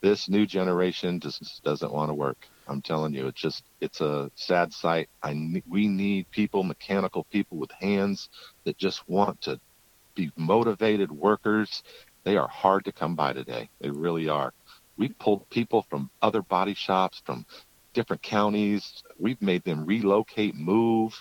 This 0.00 0.28
new 0.28 0.46
generation 0.46 1.18
just 1.18 1.62
doesn't 1.64 1.92
want 1.92 2.10
to 2.10 2.14
work. 2.14 2.46
I'm 2.68 2.80
telling 2.80 3.12
you, 3.12 3.26
it's 3.26 3.40
just 3.40 3.64
it's 3.80 4.00
a 4.00 4.30
sad 4.36 4.72
sight. 4.72 5.08
I 5.22 5.62
we 5.68 5.88
need 5.88 6.30
people, 6.30 6.62
mechanical 6.62 7.24
people 7.24 7.58
with 7.58 7.72
hands 7.72 8.28
that 8.64 8.78
just 8.78 9.08
want 9.08 9.40
to 9.42 9.58
be 10.14 10.30
motivated 10.36 11.10
workers. 11.10 11.82
They 12.22 12.36
are 12.36 12.48
hard 12.48 12.84
to 12.84 12.92
come 12.92 13.16
by 13.16 13.32
today. 13.32 13.68
They 13.80 13.90
really 13.90 14.28
are. 14.28 14.52
We've 14.96 15.18
pulled 15.18 15.50
people 15.50 15.84
from 15.90 16.10
other 16.22 16.42
body 16.42 16.74
shops, 16.74 17.20
from 17.24 17.44
different 17.94 18.22
counties. 18.22 19.02
We've 19.18 19.40
made 19.42 19.64
them 19.64 19.84
relocate, 19.84 20.54
move, 20.54 21.14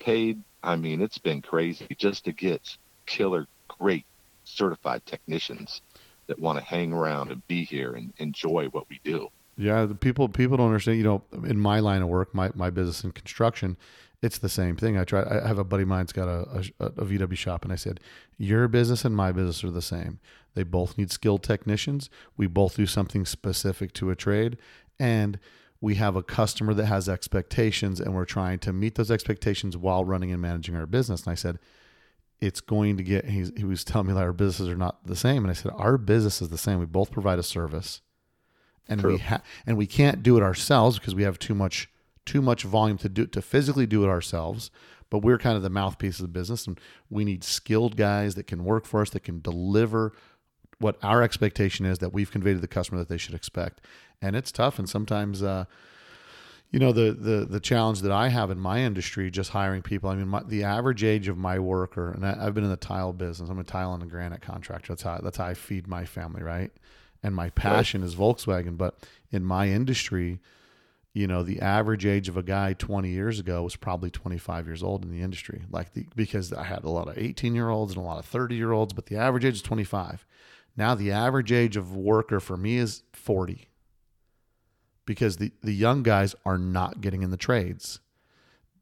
paid. 0.00 0.42
I 0.62 0.76
mean, 0.76 1.00
it's 1.00 1.18
been 1.18 1.40
crazy 1.42 1.86
just 1.96 2.24
to 2.24 2.32
get 2.32 2.76
killer, 3.06 3.46
great 3.68 4.04
certified 4.44 5.06
technicians 5.06 5.82
that 6.26 6.38
want 6.38 6.58
to 6.58 6.64
hang 6.64 6.92
around 6.92 7.30
and 7.30 7.46
be 7.46 7.64
here 7.64 7.92
and 7.92 8.12
enjoy 8.18 8.66
what 8.66 8.88
we 8.88 9.00
do. 9.04 9.28
Yeah, 9.56 9.84
the 9.84 9.94
people 9.94 10.28
people 10.28 10.56
don't 10.56 10.66
understand. 10.66 10.98
You 10.98 11.04
know, 11.04 11.22
in 11.44 11.58
my 11.58 11.80
line 11.80 12.02
of 12.02 12.08
work, 12.08 12.34
my, 12.34 12.50
my 12.54 12.70
business 12.70 13.04
in 13.04 13.12
construction, 13.12 13.76
it's 14.22 14.38
the 14.38 14.48
same 14.48 14.76
thing. 14.76 14.96
I 14.96 15.04
try. 15.04 15.22
I 15.22 15.46
have 15.46 15.58
a 15.58 15.64
buddy 15.64 15.82
of 15.82 15.88
mine's 15.88 16.12
got 16.12 16.28
a, 16.28 16.70
a, 16.78 16.84
a 16.86 17.04
VW 17.04 17.36
shop, 17.36 17.64
and 17.64 17.72
I 17.72 17.76
said, 17.76 18.00
your 18.38 18.68
business 18.68 19.04
and 19.04 19.14
my 19.14 19.32
business 19.32 19.62
are 19.64 19.70
the 19.70 19.82
same. 19.82 20.18
They 20.54 20.62
both 20.62 20.96
need 20.96 21.10
skilled 21.10 21.42
technicians. 21.42 22.10
We 22.36 22.46
both 22.46 22.76
do 22.76 22.86
something 22.86 23.26
specific 23.26 23.92
to 23.94 24.10
a 24.10 24.16
trade, 24.16 24.56
and 24.98 25.38
we 25.80 25.94
have 25.94 26.16
a 26.16 26.22
customer 26.22 26.74
that 26.74 26.86
has 26.86 27.08
expectations, 27.08 28.00
and 28.00 28.14
we're 28.14 28.24
trying 28.24 28.58
to 28.60 28.72
meet 28.72 28.96
those 28.96 29.10
expectations 29.10 29.76
while 29.76 30.04
running 30.04 30.30
and 30.30 30.42
managing 30.42 30.76
our 30.76 30.86
business. 30.86 31.22
And 31.24 31.32
I 31.32 31.34
said, 31.34 31.58
it's 32.40 32.60
going 32.60 32.96
to 32.96 33.02
get. 33.02 33.26
He's, 33.26 33.52
he 33.56 33.64
was 33.64 33.84
telling 33.84 34.08
me 34.08 34.14
that 34.14 34.22
our 34.22 34.32
businesses 34.32 34.68
are 34.68 34.76
not 34.76 35.06
the 35.06 35.16
same, 35.16 35.44
and 35.44 35.50
I 35.50 35.54
said, 35.54 35.72
our 35.74 35.98
business 35.98 36.42
is 36.42 36.48
the 36.48 36.58
same. 36.58 36.78
We 36.78 36.86
both 36.86 37.10
provide 37.10 37.38
a 37.38 37.42
service 37.42 38.00
and 38.90 39.00
we 39.00 39.10
True. 39.10 39.18
ha- 39.18 39.42
and 39.64 39.78
we 39.78 39.86
can't 39.86 40.22
do 40.22 40.36
it 40.36 40.42
ourselves 40.42 40.98
because 40.98 41.14
we 41.14 41.22
have 41.22 41.38
too 41.38 41.54
much 41.54 41.88
too 42.26 42.42
much 42.42 42.64
volume 42.64 42.98
to 42.98 43.08
do 43.08 43.26
to 43.26 43.40
physically 43.40 43.86
do 43.86 44.04
it 44.04 44.08
ourselves 44.08 44.70
but 45.08 45.20
we're 45.20 45.38
kind 45.38 45.56
of 45.56 45.62
the 45.62 45.70
mouthpiece 45.70 46.18
of 46.18 46.24
the 46.24 46.28
business 46.28 46.66
and 46.66 46.78
we 47.08 47.24
need 47.24 47.42
skilled 47.42 47.96
guys 47.96 48.34
that 48.34 48.46
can 48.46 48.64
work 48.64 48.84
for 48.84 49.00
us 49.00 49.10
that 49.10 49.20
can 49.20 49.40
deliver 49.40 50.12
what 50.78 50.96
our 51.02 51.22
expectation 51.22 51.86
is 51.86 51.98
that 51.98 52.12
we've 52.12 52.30
conveyed 52.30 52.56
to 52.56 52.60
the 52.60 52.68
customer 52.68 52.98
that 52.98 53.08
they 53.08 53.16
should 53.16 53.34
expect 53.34 53.80
and 54.22 54.36
it's 54.36 54.52
tough 54.52 54.78
and 54.78 54.88
sometimes 54.88 55.42
uh 55.42 55.64
you 56.70 56.78
know 56.78 56.92
the 56.92 57.12
the 57.12 57.46
the 57.46 57.60
challenge 57.60 58.00
that 58.02 58.12
I 58.12 58.28
have 58.28 58.50
in 58.50 58.58
my 58.58 58.80
industry, 58.80 59.30
just 59.30 59.50
hiring 59.50 59.82
people. 59.82 60.08
I 60.08 60.14
mean, 60.14 60.28
my, 60.28 60.42
the 60.44 60.62
average 60.62 61.02
age 61.02 61.26
of 61.26 61.36
my 61.36 61.58
worker, 61.58 62.12
and 62.12 62.24
I, 62.24 62.36
I've 62.40 62.54
been 62.54 62.64
in 62.64 62.70
the 62.70 62.76
tile 62.76 63.12
business. 63.12 63.50
I'm 63.50 63.58
a 63.58 63.64
tile 63.64 63.92
and 63.92 64.02
a 64.02 64.06
granite 64.06 64.40
contractor. 64.40 64.92
That's 64.92 65.02
how 65.02 65.18
that's 65.18 65.36
how 65.38 65.46
I 65.46 65.54
feed 65.54 65.88
my 65.88 66.04
family, 66.04 66.42
right? 66.42 66.70
And 67.22 67.34
my 67.34 67.50
passion 67.50 68.02
is 68.02 68.14
Volkswagen. 68.14 68.78
But 68.78 68.94
in 69.32 69.44
my 69.44 69.68
industry, 69.68 70.38
you 71.12 71.26
know, 71.26 71.42
the 71.42 71.60
average 71.60 72.06
age 72.06 72.28
of 72.28 72.36
a 72.36 72.42
guy 72.42 72.72
20 72.74 73.08
years 73.08 73.40
ago 73.40 73.64
was 73.64 73.74
probably 73.74 74.10
25 74.10 74.66
years 74.66 74.82
old 74.82 75.04
in 75.04 75.10
the 75.10 75.22
industry. 75.22 75.62
Like 75.70 75.92
the 75.92 76.06
because 76.14 76.52
I 76.52 76.62
had 76.62 76.84
a 76.84 76.88
lot 76.88 77.08
of 77.08 77.18
18 77.18 77.56
year 77.56 77.68
olds 77.68 77.94
and 77.94 78.00
a 78.00 78.06
lot 78.06 78.20
of 78.20 78.26
30 78.26 78.54
year 78.54 78.70
olds, 78.70 78.92
but 78.92 79.06
the 79.06 79.16
average 79.16 79.44
age 79.44 79.54
is 79.54 79.62
25. 79.62 80.24
Now 80.76 80.94
the 80.94 81.10
average 81.10 81.50
age 81.50 81.76
of 81.76 81.96
worker 81.96 82.38
for 82.38 82.56
me 82.56 82.76
is 82.76 83.02
40 83.12 83.69
because 85.06 85.36
the, 85.36 85.52
the 85.62 85.72
young 85.72 86.02
guys 86.02 86.34
are 86.44 86.58
not 86.58 87.00
getting 87.00 87.22
in 87.22 87.30
the 87.30 87.36
trades. 87.36 88.00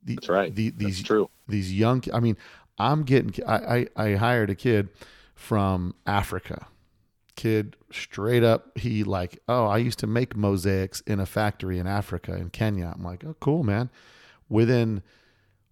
The, 0.04 0.14
That's 0.14 0.28
right. 0.28 0.54
The, 0.54 0.70
That's 0.70 0.84
these 0.84 1.02
true. 1.02 1.30
these 1.48 1.72
young. 1.72 2.02
I 2.12 2.20
mean, 2.20 2.36
I'm 2.78 3.02
getting. 3.02 3.34
I, 3.46 3.86
I 3.96 4.04
I 4.10 4.14
hired 4.14 4.50
a 4.50 4.54
kid 4.54 4.88
from 5.34 5.94
Africa. 6.06 6.66
Kid 7.36 7.76
straight 7.92 8.42
up. 8.42 8.76
He 8.76 9.04
like, 9.04 9.38
oh, 9.48 9.66
I 9.66 9.78
used 9.78 9.98
to 10.00 10.06
make 10.06 10.36
mosaics 10.36 11.00
in 11.02 11.20
a 11.20 11.26
factory 11.26 11.78
in 11.78 11.86
Africa 11.86 12.34
in 12.34 12.50
Kenya. 12.50 12.92
I'm 12.94 13.04
like, 13.04 13.24
oh, 13.24 13.36
cool, 13.40 13.62
man. 13.62 13.90
Within 14.48 15.02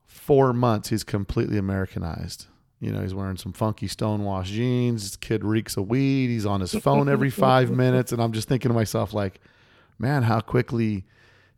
four 0.07 0.53
months, 0.53 0.91
he's 0.91 1.05
completely 1.05 1.59
Americanized. 1.59 2.47
You 2.79 2.93
know, 2.93 3.01
he's 3.01 3.15
wearing 3.15 3.37
some 3.37 3.53
funky 3.53 3.89
stonewash 3.89 4.45
jeans. 4.45 5.03
This 5.03 5.17
kid 5.17 5.45
reeks 5.45 5.77
of 5.77 5.89
weed. 5.89 6.29
He's 6.29 6.47
on 6.47 6.61
his 6.61 6.75
phone 6.75 7.09
every 7.09 7.31
five 7.31 7.71
minutes, 7.77 8.13
and 8.13 8.23
I'm 8.23 8.33
just 8.33 8.49
thinking 8.49 8.69
to 8.69 8.75
myself, 8.75 9.15
like, 9.15 9.41
man, 9.99 10.25
how 10.25 10.41
quickly 10.41 11.05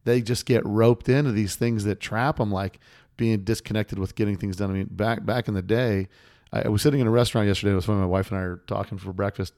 they 0.04 0.22
just 0.22 0.46
get 0.46 0.64
roped 0.64 1.08
into 1.08 1.32
these 1.32 1.56
things 1.56 1.84
that 1.84 2.00
trap 2.00 2.36
them, 2.36 2.50
like 2.50 2.80
being 3.16 3.40
disconnected 3.44 3.98
with 3.98 4.14
getting 4.14 4.36
things 4.36 4.56
done. 4.56 4.70
I 4.70 4.74
mean, 4.74 4.88
back 4.90 5.24
back 5.26 5.48
in 5.48 5.54
the 5.54 5.62
day, 5.62 6.08
I, 6.52 6.68
was 6.68 6.82
sitting 6.82 7.00
in 7.00 7.06
a 7.06 7.10
restaurant 7.10 7.46
yesterday. 7.46 7.72
It 7.72 7.76
was 7.76 7.88
when 7.88 7.98
my 7.98 8.06
wife 8.06 8.30
and 8.30 8.40
I 8.40 8.44
were 8.44 8.62
talking 8.66 8.98
for 8.98 9.12
breakfast, 9.12 9.52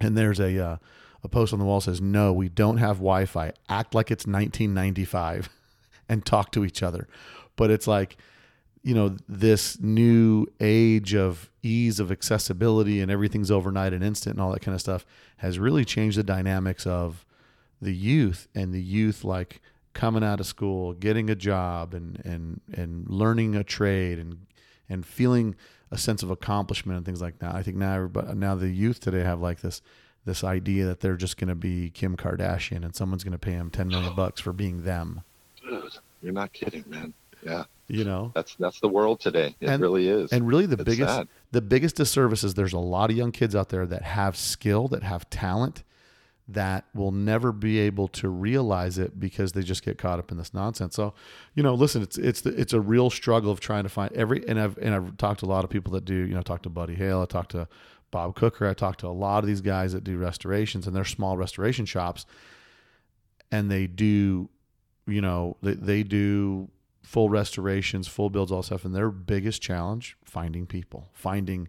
and 0.00 0.16
there's 0.16 0.40
a 0.40 0.62
uh, 0.62 0.76
a 1.22 1.28
post 1.28 1.52
on 1.52 1.58
the 1.58 1.64
wall 1.64 1.80
says, 1.80 2.00
"No, 2.00 2.32
we 2.32 2.48
don't 2.48 2.76
have 2.76 2.96
Wi-Fi. 2.96 3.52
Act 3.68 3.94
like 3.94 4.10
it's 4.10 4.26
1995, 4.26 5.48
and 6.08 6.24
talk 6.24 6.52
to 6.52 6.64
each 6.64 6.82
other." 6.82 7.08
But 7.56 7.70
it's 7.70 7.86
like, 7.86 8.16
you 8.82 8.94
know, 8.94 9.16
this 9.28 9.80
new 9.80 10.46
age 10.60 11.14
of 11.14 11.50
ease 11.62 12.00
of 12.00 12.10
accessibility 12.10 13.00
and 13.00 13.10
everything's 13.10 13.50
overnight 13.50 13.92
and 13.92 14.02
instant 14.02 14.36
and 14.36 14.42
all 14.42 14.52
that 14.52 14.62
kind 14.62 14.74
of 14.74 14.80
stuff 14.80 15.04
has 15.38 15.58
really 15.58 15.84
changed 15.84 16.16
the 16.16 16.22
dynamics 16.22 16.86
of 16.86 17.24
the 17.80 17.94
youth 17.94 18.48
and 18.54 18.72
the 18.74 18.82
youth 18.82 19.24
like 19.24 19.60
coming 19.94 20.22
out 20.22 20.40
of 20.40 20.46
school, 20.46 20.92
getting 20.92 21.30
a 21.30 21.34
job 21.34 21.94
and 21.94 22.20
and 22.24 22.60
and 22.72 23.08
learning 23.08 23.54
a 23.56 23.64
trade 23.64 24.18
and 24.18 24.46
and 24.88 25.06
feeling 25.06 25.54
a 25.90 25.98
sense 25.98 26.22
of 26.22 26.30
accomplishment 26.30 26.96
and 26.96 27.04
things 27.06 27.20
like 27.20 27.38
that. 27.40 27.54
I 27.54 27.62
think 27.62 27.76
now 27.76 27.94
everybody 27.94 28.34
now 28.34 28.54
the 28.54 28.68
youth 28.68 29.00
today 29.00 29.22
have 29.22 29.40
like 29.40 29.60
this 29.60 29.82
this 30.24 30.44
idea 30.44 30.84
that 30.86 31.00
they're 31.00 31.16
just 31.16 31.38
going 31.38 31.48
to 31.48 31.54
be 31.54 31.90
Kim 31.90 32.14
Kardashian 32.16 32.84
and 32.84 32.94
someone's 32.94 33.24
going 33.24 33.32
to 33.32 33.38
pay 33.38 33.52
them 33.52 33.70
10 33.70 33.88
million 33.88 34.14
bucks 34.14 34.38
for 34.38 34.52
being 34.52 34.84
them, 34.84 35.22
Dude, 35.62 35.82
you're 36.22 36.32
not 36.34 36.52
kidding, 36.52 36.84
man. 36.86 37.14
Yeah, 37.42 37.64
you 37.88 38.04
know? 38.04 38.30
that's 38.34 38.54
that's 38.56 38.80
the 38.80 38.88
world 38.88 39.18
today. 39.20 39.56
It 39.60 39.68
And- 39.70 39.80
really 39.80 40.08
is. 40.08 40.30
And 40.30 40.46
really 40.46 40.66
the 40.66 40.74
It's 40.74 40.84
biggest 40.84 41.14
sad. 41.14 41.28
the 41.52 41.62
biggest 41.62 41.96
disservice 41.96 42.44
is 42.44 42.52
there's 42.52 42.74
a 42.74 42.78
lot 42.78 43.10
of 43.10 43.16
young 43.16 43.32
kids 43.32 43.56
out 43.56 43.70
there 43.70 43.86
that 43.86 44.02
have 44.02 44.36
skill, 44.36 44.88
that 44.88 45.02
have 45.02 45.28
talent 45.30 45.82
that 46.52 46.84
will 46.94 47.12
never 47.12 47.52
be 47.52 47.78
able 47.78 48.08
to 48.08 48.28
realize 48.28 48.98
it 48.98 49.18
because 49.18 49.52
they 49.52 49.62
just 49.62 49.84
get 49.84 49.98
caught 49.98 50.18
up 50.18 50.30
in 50.30 50.38
this 50.38 50.52
nonsense. 50.54 50.94
So, 50.94 51.14
you 51.54 51.62
know, 51.62 51.74
listen, 51.74 52.02
it's 52.02 52.18
it's 52.18 52.40
the, 52.42 52.50
it's 52.50 52.72
a 52.72 52.80
real 52.80 53.10
struggle 53.10 53.50
of 53.50 53.60
trying 53.60 53.84
to 53.84 53.88
find 53.88 54.12
every 54.12 54.46
and 54.48 54.60
I've 54.60 54.78
and 54.78 54.94
I've 54.94 55.16
talked 55.16 55.40
to 55.40 55.46
a 55.46 55.48
lot 55.48 55.64
of 55.64 55.70
people 55.70 55.92
that 55.94 56.04
do, 56.04 56.14
you 56.14 56.34
know, 56.34 56.42
talked 56.42 56.64
to 56.64 56.70
Buddy 56.70 56.94
Hale, 56.94 57.22
I 57.22 57.26
talked 57.26 57.52
to 57.52 57.68
Bob 58.10 58.34
Cooker, 58.34 58.66
I 58.66 58.74
talked 58.74 59.00
to 59.00 59.06
a 59.06 59.08
lot 59.08 59.44
of 59.44 59.46
these 59.46 59.60
guys 59.60 59.92
that 59.92 60.04
do 60.04 60.18
restorations 60.18 60.86
and 60.86 60.94
they're 60.94 61.04
small 61.04 61.36
restoration 61.36 61.86
shops 61.86 62.26
and 63.52 63.70
they 63.70 63.86
do, 63.86 64.48
you 65.06 65.20
know, 65.20 65.56
they, 65.62 65.74
they 65.74 66.02
do 66.02 66.70
full 67.02 67.28
restorations, 67.28 68.06
full 68.06 68.30
builds, 68.30 68.52
all 68.52 68.62
stuff, 68.62 68.84
and 68.84 68.94
their 68.94 69.10
biggest 69.10 69.62
challenge 69.62 70.16
finding 70.24 70.66
people, 70.66 71.08
finding 71.12 71.68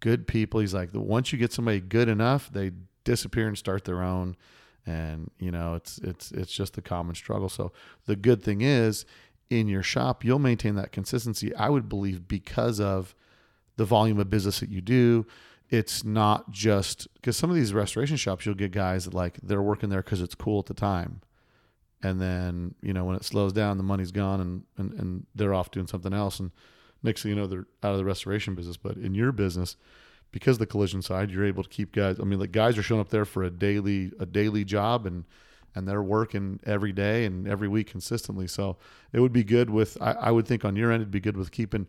good 0.00 0.26
people. 0.26 0.60
He's 0.60 0.74
like, 0.74 0.90
once 0.92 1.32
you 1.32 1.38
get 1.38 1.52
somebody 1.52 1.80
good 1.80 2.08
enough, 2.08 2.50
they 2.52 2.72
disappear 3.04 3.48
and 3.48 3.56
start 3.56 3.84
their 3.84 4.02
own. 4.02 4.36
And 4.86 5.30
you 5.38 5.50
know, 5.50 5.74
it's 5.74 5.98
it's 5.98 6.32
it's 6.32 6.52
just 6.52 6.74
the 6.74 6.82
common 6.82 7.14
struggle. 7.14 7.48
So 7.48 7.72
the 8.06 8.16
good 8.16 8.42
thing 8.42 8.62
is, 8.62 9.04
in 9.50 9.68
your 9.68 9.82
shop, 9.82 10.24
you'll 10.24 10.38
maintain 10.38 10.74
that 10.74 10.92
consistency. 10.92 11.54
I 11.54 11.68
would 11.68 11.88
believe 11.88 12.26
because 12.26 12.80
of 12.80 13.14
the 13.76 13.84
volume 13.84 14.18
of 14.18 14.30
business 14.30 14.60
that 14.60 14.70
you 14.70 14.80
do. 14.80 15.26
It's 15.70 16.04
not 16.04 16.50
just 16.50 17.08
because 17.14 17.36
some 17.38 17.48
of 17.48 17.56
these 17.56 17.72
restoration 17.72 18.18
shops, 18.18 18.44
you'll 18.44 18.54
get 18.54 18.72
guys 18.72 19.06
that 19.06 19.14
like 19.14 19.38
they're 19.42 19.62
working 19.62 19.88
there 19.88 20.02
because 20.02 20.20
it's 20.20 20.34
cool 20.34 20.58
at 20.58 20.66
the 20.66 20.74
time 20.74 21.22
and 22.02 22.20
then 22.20 22.74
you 22.82 22.92
know 22.92 23.04
when 23.04 23.16
it 23.16 23.24
slows 23.24 23.52
down 23.52 23.76
the 23.76 23.84
money's 23.84 24.12
gone 24.12 24.40
and, 24.40 24.62
and 24.76 24.92
and 24.98 25.26
they're 25.34 25.54
off 25.54 25.70
doing 25.70 25.86
something 25.86 26.12
else 26.12 26.40
and 26.40 26.50
next 27.02 27.22
thing 27.22 27.30
you 27.30 27.36
know 27.36 27.46
they're 27.46 27.66
out 27.82 27.92
of 27.92 27.98
the 27.98 28.04
restoration 28.04 28.54
business 28.54 28.76
but 28.76 28.96
in 28.96 29.14
your 29.14 29.32
business 29.32 29.76
because 30.32 30.56
of 30.56 30.60
the 30.60 30.66
collision 30.66 31.02
side 31.02 31.30
you're 31.30 31.44
able 31.44 31.62
to 31.62 31.68
keep 31.68 31.92
guys 31.92 32.18
i 32.20 32.24
mean 32.24 32.40
like 32.40 32.52
guys 32.52 32.76
are 32.78 32.82
showing 32.82 33.00
up 33.00 33.10
there 33.10 33.24
for 33.24 33.42
a 33.44 33.50
daily 33.50 34.10
a 34.18 34.26
daily 34.26 34.64
job 34.64 35.06
and 35.06 35.24
and 35.74 35.88
they're 35.88 36.02
working 36.02 36.60
every 36.66 36.92
day 36.92 37.24
and 37.24 37.48
every 37.48 37.68
week 37.68 37.86
consistently 37.88 38.46
so 38.46 38.76
it 39.12 39.20
would 39.20 39.32
be 39.32 39.44
good 39.44 39.70
with 39.70 39.96
i, 40.02 40.12
I 40.12 40.30
would 40.30 40.46
think 40.46 40.64
on 40.64 40.76
your 40.76 40.90
end 40.92 41.02
it'd 41.02 41.10
be 41.10 41.20
good 41.20 41.36
with 41.36 41.50
keeping 41.52 41.86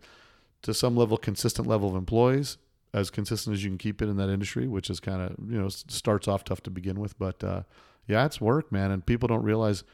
to 0.62 0.72
some 0.74 0.96
level 0.96 1.16
consistent 1.16 1.66
level 1.68 1.88
of 1.90 1.96
employees 1.96 2.58
as 2.92 3.10
consistent 3.10 3.54
as 3.54 3.64
you 3.64 3.70
can 3.70 3.78
keep 3.78 4.00
it 4.00 4.08
in 4.08 4.16
that 4.16 4.30
industry 4.30 4.68
which 4.68 4.88
is 4.90 5.00
kind 5.00 5.20
of 5.22 5.36
you 5.50 5.60
know 5.60 5.68
starts 5.68 6.28
off 6.28 6.44
tough 6.44 6.62
to 6.62 6.70
begin 6.70 7.00
with 7.00 7.18
but 7.18 7.42
uh, 7.44 7.62
yeah 8.06 8.24
it's 8.24 8.40
work 8.40 8.70
man 8.72 8.90
and 8.90 9.04
people 9.06 9.26
don't 9.28 9.42
realize 9.42 9.84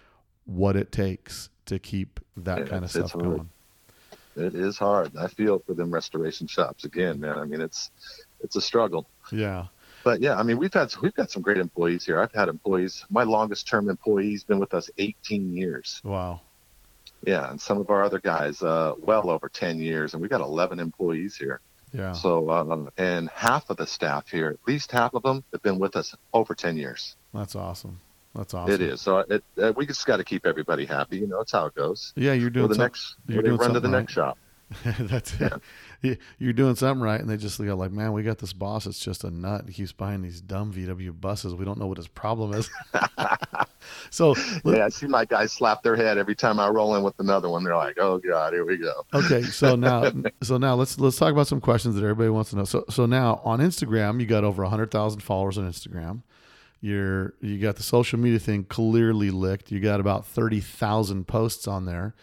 what 0.44 0.76
it 0.76 0.92
takes 0.92 1.48
to 1.66 1.78
keep 1.78 2.20
that 2.36 2.62
Yeah, 2.62 2.64
kind 2.64 2.84
of 2.84 2.90
stuff 2.90 3.12
hard. 3.12 3.24
going. 3.24 3.50
It 4.36 4.54
is 4.54 4.78
hard. 4.78 5.16
I 5.16 5.28
feel 5.28 5.58
for 5.60 5.74
them 5.74 5.90
restoration 5.92 6.46
shops 6.46 6.84
again, 6.84 7.20
man. 7.20 7.38
I 7.38 7.44
mean, 7.44 7.60
it's 7.60 7.90
it's 8.42 8.56
a 8.56 8.60
struggle. 8.60 9.06
Yeah. 9.32 9.66
But 10.02 10.20
yeah, 10.20 10.38
I 10.38 10.42
mean, 10.42 10.58
we've 10.58 10.72
had 10.72 10.94
we've 11.02 11.14
got 11.14 11.30
some 11.30 11.42
great 11.42 11.58
employees 11.58 12.06
here. 12.06 12.20
I've 12.20 12.32
had 12.32 12.48
employees. 12.48 13.04
My 13.10 13.22
longest 13.22 13.68
term 13.68 13.88
employee's 13.88 14.44
been 14.44 14.58
with 14.58 14.72
us 14.72 14.90
18 14.98 15.52
years. 15.54 16.00
Wow. 16.04 16.40
Yeah, 17.26 17.50
and 17.50 17.60
some 17.60 17.78
of 17.78 17.90
our 17.90 18.02
other 18.02 18.18
guys, 18.18 18.62
uh, 18.62 18.94
well 18.98 19.28
over 19.28 19.50
10 19.50 19.78
years, 19.78 20.14
and 20.14 20.22
we 20.22 20.28
got 20.28 20.40
11 20.40 20.80
employees 20.80 21.36
here. 21.36 21.60
Yeah. 21.92 22.12
So, 22.12 22.50
um, 22.50 22.88
and 22.96 23.28
half 23.30 23.68
of 23.68 23.76
the 23.76 23.86
staff 23.86 24.28
here, 24.30 24.48
at 24.48 24.58
least 24.66 24.90
half 24.90 25.12
of 25.12 25.22
them, 25.22 25.44
have 25.52 25.62
been 25.62 25.78
with 25.78 25.96
us 25.96 26.14
over 26.32 26.54
10 26.54 26.78
years. 26.78 27.16
That's 27.34 27.54
awesome. 27.54 28.00
That's 28.34 28.54
awesome. 28.54 28.72
It 28.74 28.80
is. 28.80 29.00
So 29.00 29.18
it, 29.18 29.44
uh, 29.60 29.72
we 29.76 29.86
just 29.86 30.06
got 30.06 30.18
to 30.18 30.24
keep 30.24 30.46
everybody 30.46 30.86
happy. 30.86 31.18
You 31.18 31.26
know, 31.26 31.40
it's 31.40 31.52
how 31.52 31.66
it 31.66 31.74
goes. 31.74 32.12
Yeah, 32.16 32.32
you're 32.32 32.48
doing 32.48 32.68
the 32.68 32.76
some- 32.76 32.84
next, 32.84 33.16
you're 33.26 33.42
doing 33.42 33.56
run 33.58 33.74
to 33.74 33.80
the 33.80 33.86
something 33.86 33.90
next 34.00 34.12
shop. 34.12 34.38
That's 35.00 35.34
it. 35.40 35.52
You- 36.02 36.16
You're 36.38 36.54
doing 36.54 36.76
something 36.76 37.02
right, 37.02 37.20
and 37.20 37.28
they 37.28 37.36
just 37.36 37.58
go 37.62 37.76
like, 37.76 37.92
"Man, 37.92 38.12
we 38.14 38.22
got 38.22 38.38
this 38.38 38.54
boss. 38.54 38.86
It's 38.86 38.98
just 38.98 39.22
a 39.24 39.30
nut. 39.30 39.64
He 39.66 39.74
keeps 39.74 39.92
buying 39.92 40.22
these 40.22 40.40
dumb 40.40 40.72
VW 40.72 41.20
buses. 41.20 41.54
We 41.54 41.64
don't 41.66 41.78
know 41.78 41.86
what 41.88 41.98
his 41.98 42.08
problem 42.08 42.54
is." 42.54 42.70
so, 44.10 44.34
Yeah, 44.64 44.86
I 44.86 44.88
see 44.88 45.06
my 45.06 45.24
guys 45.24 45.52
slap 45.52 45.82
their 45.82 45.96
head 45.96 46.18
every 46.18 46.34
time 46.34 46.58
I 46.58 46.68
roll 46.68 46.96
in 46.96 47.02
with 47.02 47.18
another 47.18 47.48
one. 47.48 47.64
They're 47.64 47.76
like, 47.76 47.98
"Oh 47.98 48.18
God, 48.18 48.52
here 48.52 48.64
we 48.64 48.76
go." 48.78 49.04
okay. 49.14 49.42
So 49.42 49.76
now, 49.76 50.10
so 50.42 50.56
now 50.56 50.74
let's 50.74 50.98
let's 50.98 51.16
talk 51.18 51.32
about 51.32 51.46
some 51.46 51.60
questions 51.60 51.94
that 51.96 52.02
everybody 52.02 52.30
wants 52.30 52.50
to 52.50 52.56
know. 52.56 52.64
So, 52.64 52.84
so 52.88 53.06
now 53.06 53.40
on 53.44 53.60
Instagram, 53.60 54.20
you 54.20 54.26
got 54.26 54.44
over 54.44 54.64
hundred 54.64 54.90
thousand 54.90 55.20
followers 55.20 55.58
on 55.58 55.70
Instagram. 55.70 56.22
You're 56.80 57.34
you 57.40 57.58
got 57.58 57.76
the 57.76 57.82
social 57.82 58.18
media 58.18 58.38
thing 58.38 58.64
clearly 58.64 59.30
licked. 59.30 59.70
You 59.70 59.80
got 59.80 60.00
about 60.00 60.26
thirty 60.26 60.60
thousand 60.60 61.26
posts 61.26 61.68
on 61.68 61.84
there, 61.84 62.14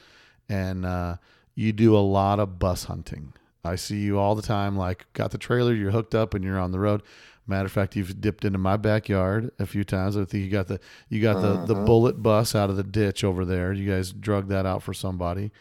and 0.50 0.84
uh, 0.86 1.18
you 1.54 1.74
do 1.74 1.96
a 1.96 2.00
lot 2.02 2.40
of 2.40 2.58
bus 2.58 2.86
hunting. 2.86 3.34
I 3.64 3.76
see 3.76 3.98
you 4.00 4.18
all 4.20 4.36
the 4.36 4.42
time. 4.42 4.78
Like, 4.78 5.06
got 5.14 5.32
the 5.32 5.38
trailer, 5.38 5.74
you're 5.74 5.92
hooked 5.92 6.16
up, 6.16 6.34
and 6.34 6.44
you're 6.44 6.60
on 6.60 6.72
the 6.72 6.80
road. 6.80 7.02
Matter 7.50 7.66
of 7.66 7.72
fact, 7.72 7.96
you've 7.96 8.20
dipped 8.20 8.44
into 8.44 8.58
my 8.60 8.76
backyard 8.78 9.52
a 9.58 9.66
few 9.66 9.84
times. 9.86 10.18
I 10.18 10.26
think 10.26 10.44
you 10.44 10.50
got 10.50 10.68
the 10.68 10.80
you 11.10 11.22
got 11.22 11.42
the 11.42 11.66
the 11.66 11.76
bullet 11.86 12.22
bus 12.22 12.54
out 12.56 12.70
of 12.70 12.76
the 12.76 12.84
ditch 12.84 13.24
over 13.24 13.46
there. 13.46 13.72
You 13.72 13.90
guys 13.90 14.12
drug 14.12 14.50
that 14.50 14.66
out 14.66 14.84
for 14.84 14.94
somebody. 14.94 15.52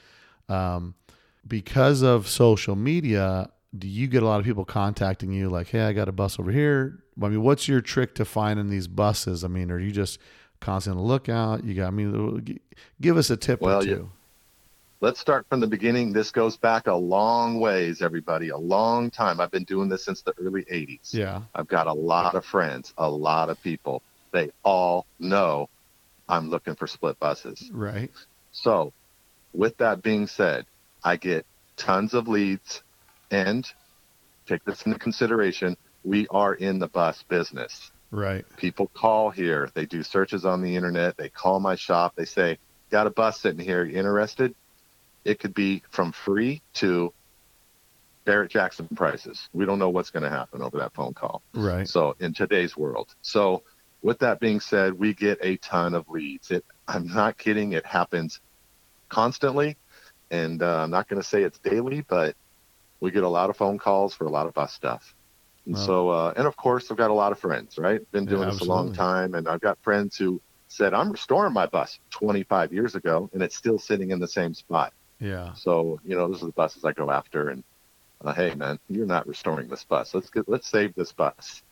Um, 0.49 0.95
because 1.47 2.03
of 2.03 2.27
social 2.27 2.75
media, 2.75 3.51
do 3.77 3.87
you 3.87 4.09
get 4.09 4.23
a 4.23 4.27
lot 4.27 4.41
of 4.41 4.45
people 4.47 4.65
contacting 4.65 5.31
you 5.33 5.49
like, 5.49 5.69
"Hey, 5.69 5.83
I 5.83 5.93
got 5.93 6.09
a 6.09 6.13
bus 6.13 6.41
over 6.41 6.51
here"? 6.51 7.05
I 7.23 7.29
mean, 7.29 7.43
what's 7.43 7.69
your 7.69 7.81
trick 7.81 8.15
to 8.17 8.25
finding 8.25 8.69
these 8.69 8.89
buses? 8.89 9.45
I 9.45 9.49
mean, 9.49 9.71
are 9.71 9.79
you 9.79 9.93
just 9.93 10.19
constant 10.61 10.97
on 10.97 11.03
the 11.03 11.07
lookout? 11.09 11.63
You 11.65 11.75
got 11.75 11.87
I 11.87 11.91
mean, 11.91 12.59
give 13.01 13.17
us 13.17 13.31
a 13.31 13.37
tip 13.37 13.63
or 13.63 13.67
Well, 13.67 13.83
two. 13.83 13.89
you- 13.89 14.11
Let's 15.03 15.21
start 15.21 15.47
from 15.51 15.61
the 15.61 15.67
beginning. 15.67 16.13
This 16.15 16.31
goes 16.31 16.57
back 16.57 16.87
a 16.87 16.95
long 16.95 17.61
ways, 17.61 18.01
everybody. 18.01 18.49
A 18.49 18.57
long 18.57 19.11
time. 19.11 19.41
I've 19.41 19.51
been 19.51 19.65
doing 19.65 19.91
this 19.91 20.05
since 20.07 20.23
the 20.23 20.33
early 20.39 20.65
80s. 20.65 21.13
Yeah, 21.13 21.43
I've 21.55 21.69
got 21.69 21.87
a 21.87 21.93
lot 21.93 22.35
of 22.35 22.47
friends, 22.47 22.95
a 22.97 23.09
lot 23.09 23.51
of 23.51 23.61
people. 23.63 24.03
They 24.33 24.51
all 24.65 25.07
know 25.19 25.69
I'm 26.29 26.49
looking 26.49 26.77
for 26.77 26.87
split 26.87 27.19
buses. 27.19 27.71
right. 27.73 28.11
So, 28.53 28.95
with 29.53 29.77
that 29.79 30.03
being 30.03 30.27
said, 30.27 30.65
I 31.05 31.17
get 31.17 31.45
tons 31.77 32.15
of 32.15 32.27
leads 32.27 32.83
and 33.31 33.71
take 34.47 34.65
this 34.65 34.83
into 34.83 34.99
consideration. 34.99 35.77
We 36.05 36.27
are 36.29 36.55
in 36.55 36.79
the 36.79 36.89
bus 36.89 37.23
business. 37.29 37.91
Right. 38.11 38.47
People 38.57 38.91
call 38.95 39.31
here, 39.31 39.69
they 39.75 39.85
do 39.85 40.03
searches 40.03 40.47
on 40.47 40.63
the 40.63 40.75
internet, 40.75 41.19
they 41.19 41.29
call 41.29 41.61
my 41.61 41.75
shop, 41.75 42.15
they 42.17 42.25
say, 42.25 42.59
Got 42.91 43.09
a 43.09 43.11
bus 43.11 43.41
sitting 43.41 43.59
here, 43.59 43.85
you 43.85 43.99
interested? 43.99 44.55
It 45.27 45.41
could 45.41 45.55
be 45.55 45.83
from 45.91 46.13
free 46.13 46.63
to 46.75 47.13
Barrett 48.25 48.51
Jackson 48.51 48.89
prices. 48.95 49.49
We 49.53 49.67
don't 49.67 49.79
know 49.79 49.91
what's 49.91 50.11
going 50.11 50.23
to 50.25 50.31
happen 50.31 50.63
over 50.63 50.79
that 50.79 50.95
phone 50.95 51.15
call. 51.15 51.43
Right. 51.55 51.89
So 51.89 52.15
in 52.21 52.35
today's 52.35 52.77
world. 52.77 53.09
So 53.23 53.63
with 54.03 54.19
that 54.21 54.41
being 54.41 54.61
said, 54.61 54.95
we 54.95 55.15
get 55.15 55.39
a 55.43 55.57
ton 55.59 55.95
of 55.95 56.09
leads. 56.09 56.51
It, 56.51 56.65
I'm 56.89 57.07
not 57.07 57.39
kidding. 57.39 57.73
It 57.73 57.87
happens 57.87 58.41
constantly. 59.11 59.77
And 60.31 60.63
uh, 60.63 60.83
I'm 60.83 60.91
not 60.91 61.09
going 61.09 61.21
to 61.23 61.27
say 61.27 61.43
it's 61.43 61.61
daily, 61.61 62.05
but 62.09 62.35
we 63.01 63.11
get 63.11 63.25
a 63.25 63.29
lot 63.29 63.51
of 63.51 63.57
phone 63.57 63.79
calls 63.79 64.15
for 64.15 64.27
a 64.27 64.31
lot 64.31 64.47
of 64.47 64.55
bus 64.55 64.73
stuff. 64.73 65.15
And 65.67 65.77
Wow. 65.77 65.87
so, 65.87 66.09
uh, 66.11 66.35
and 66.37 66.47
of 66.47 66.57
course, 66.57 66.91
I've 66.91 66.97
got 66.97 67.11
a 67.11 67.15
lot 67.15 67.33
of 67.33 67.39
friends, 67.39 67.79
right? 67.79 68.01
Been 68.13 68.25
Yeah, 68.25 68.31
doing 68.31 68.49
this 68.49 68.61
a 68.61 68.65
long 68.65 68.93
time. 68.93 69.35
And 69.35 69.49
I've 69.49 69.61
got 69.61 69.79
friends 69.83 70.17
who 70.17 70.41
said, 70.69 70.95
I'm 70.95 71.11
restoring 71.11 71.53
my 71.53 71.67
bus 71.67 71.99
25 72.13 72.73
years 72.73 72.95
ago 72.95 73.29
and 73.33 73.43
it's 73.43 73.57
still 73.57 73.79
sitting 73.79 74.11
in 74.11 74.19
the 74.21 74.29
same 74.29 74.55
spot. 74.55 74.93
Yeah. 75.19 75.55
So, 75.55 76.01
you 76.05 76.15
know, 76.17 76.29
those 76.29 76.43
are 76.43 76.47
the 76.47 76.53
buses 76.53 76.85
I 76.85 76.93
go 76.93 77.11
after. 77.11 77.49
And 77.49 77.65
uh, 78.25 78.33
hey, 78.33 78.55
man, 78.55 78.79
you're 78.89 79.07
not 79.07 79.27
restoring 79.27 79.69
this 79.69 79.85
bus. 79.85 80.15
Let's 80.15 80.31
get, 80.31 80.49
let's 80.49 80.69
save 80.69 80.95
this 80.95 81.13
bus. 81.13 81.63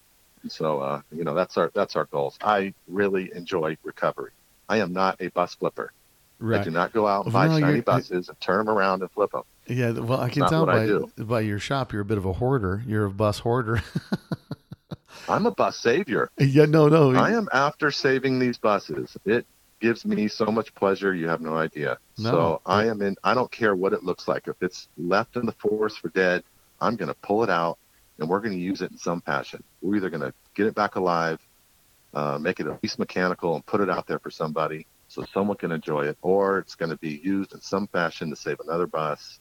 And 0.43 0.51
so, 0.53 0.81
uh, 0.81 1.01
you 1.13 1.25
know, 1.25 1.35
that's 1.35 1.57
our 1.57 1.71
that's 1.75 1.97
our 1.97 2.05
goals. 2.07 2.39
I 2.43 2.75
really 2.89 3.31
enjoy 3.35 3.77
recovery. 3.83 4.33
I 4.69 4.79
am 4.79 4.93
not 4.93 5.17
a 5.21 5.29
bus 5.29 5.55
flipper. 5.55 5.93
Right. 6.39 6.61
I 6.61 6.65
do 6.65 6.71
not 6.71 6.93
go 6.93 7.07
out 7.07 7.25
and 7.25 7.33
Well, 7.35 7.49
buy 7.49 7.61
shiny 7.61 7.81
buses 7.81 8.29
and 8.29 8.39
turn 8.41 8.67
them 8.67 8.75
around 8.75 9.03
and 9.03 9.11
flip 9.11 9.33
them. 9.33 9.43
Yeah. 9.67 9.93
Well, 9.93 10.21
I 10.21 10.29
can 10.29 10.41
not 10.41 10.51
tell 10.51 10.67
by 10.67 10.89
by 11.23 11.41
your 11.41 11.59
shop, 11.59 11.93
you're 11.93 12.03
a 12.03 12.05
bit 12.05 12.19
of 12.19 12.25
a 12.27 12.35
hoarder. 12.35 12.83
You're 12.87 13.07
a 13.07 13.11
bus 13.11 13.39
hoarder. 13.39 13.83
I'm 15.29 15.47
a 15.47 15.51
bus 15.51 15.79
savior. 15.79 16.31
yeah. 16.39 16.67
No. 16.67 16.89
No. 16.89 17.15
I 17.15 17.33
am 17.33 17.49
after 17.53 17.91
saving 17.91 18.39
these 18.39 18.59
buses. 18.59 19.17
It 19.25 19.47
gives 19.81 20.05
me 20.05 20.29
so 20.29 20.47
much 20.47 20.75
pleasure. 20.75 21.15
You 21.15 21.29
have 21.29 21.41
no 21.41 21.57
idea. 21.57 21.99
No. 22.19 22.31
So 22.31 22.63
I 22.67 22.87
am 22.87 23.03
in. 23.03 23.17
I 23.25 23.35
don't 23.35 23.51
care 23.51 23.75
what 23.75 23.93
it 23.93 24.03
looks 24.03 24.29
like. 24.29 24.49
If 24.49 24.57
it's 24.63 24.89
left 24.97 25.37
in 25.37 25.47
the 25.47 25.53
forest 25.53 25.99
for 26.01 26.09
dead, 26.09 26.43
I'm 26.81 26.97
going 26.97 27.09
to 27.09 27.15
pull 27.15 27.43
it 27.45 27.51
out 27.51 27.79
and 28.19 28.29
we're 28.29 28.41
going 28.41 28.53
to 28.53 28.59
use 28.59 28.83
it 28.83 28.93
in 28.93 28.99
some 28.99 29.21
fashion. 29.21 29.63
We're 29.83 29.97
either 29.97 30.11
going 30.11 30.23
to 30.23 30.33
get 30.55 30.67
it 30.67 30.75
back 30.75 30.97
alive, 30.97 31.41
uh, 32.13 32.39
make 32.39 32.61
it 32.61 32.67
at 32.67 32.83
least 32.83 32.99
mechanical, 32.99 33.55
and 33.55 33.67
put 33.67 33.81
it 33.81 33.91
out 33.91 34.07
there 34.07 34.19
for 34.19 34.31
somebody 34.31 34.87
so 35.09 35.25
someone 35.33 35.57
can 35.57 35.73
enjoy 35.73 36.03
it, 36.03 36.17
or 36.23 36.59
it's 36.59 36.75
going 36.75 36.91
to 36.91 36.97
be 36.97 37.21
used 37.23 37.53
in 37.53 37.61
some 37.61 37.87
fashion 37.89 38.31
to 38.31 38.37
save 38.37 38.61
another 38.61 38.87
bus. 38.87 39.41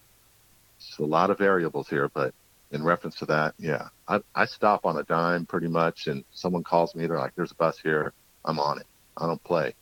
It's 0.77 0.97
a 0.99 1.03
lot 1.03 1.29
of 1.29 1.37
variables 1.37 1.87
here, 1.87 2.09
but 2.13 2.33
in 2.71 2.83
reference 2.83 3.15
to 3.19 3.25
that, 3.27 3.53
yeah, 3.57 3.89
I, 4.07 4.21
I 4.35 4.45
stop 4.45 4.85
on 4.85 4.97
a 4.97 5.03
dime 5.03 5.45
pretty 5.45 5.67
much, 5.67 6.07
and 6.07 6.23
someone 6.31 6.63
calls 6.63 6.95
me, 6.95 7.07
they're 7.07 7.19
like, 7.19 7.35
"There's 7.35 7.51
a 7.51 7.55
bus 7.55 7.79
here." 7.79 8.13
I'm 8.45 8.59
on 8.59 8.79
it. 8.79 8.87
I 9.15 9.25
don't 9.25 9.41
play. 9.43 9.73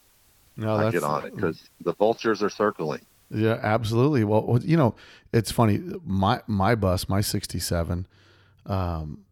No. 0.62 0.76
I 0.78 0.91
get 0.91 1.04
on 1.04 1.26
it 1.26 1.36
because 1.36 1.69
the 1.82 1.93
vultures 1.93 2.41
are 2.43 2.50
circling. 2.50 3.02
Yeah, 3.29 3.60
absolutely. 3.62 4.23
Well, 4.23 4.46
well, 4.46 4.62
you 4.62 4.75
know, 4.77 4.96
it's 5.33 5.52
funny. 5.52 5.79
My 6.06 6.42
my 6.48 6.75
bus, 6.75 7.08
my 7.08 7.21
'67, 7.21 8.06
um, 8.65 9.23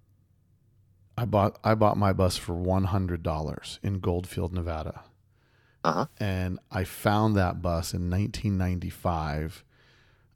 I 1.17 1.25
bought 1.25 1.59
I 1.63 1.75
bought 1.75 1.97
my 1.97 2.13
bus 2.13 2.37
for 2.37 2.53
one 2.55 2.85
hundred 2.85 3.23
dollars 3.23 3.79
in 3.83 3.99
Goldfield, 3.99 4.53
Nevada, 4.53 5.03
Uh-huh. 5.83 6.05
and 6.19 6.59
I 6.71 6.85
found 6.85 7.35
that 7.35 7.61
bus 7.61 7.93
in 7.93 8.09
1995. 8.09 9.63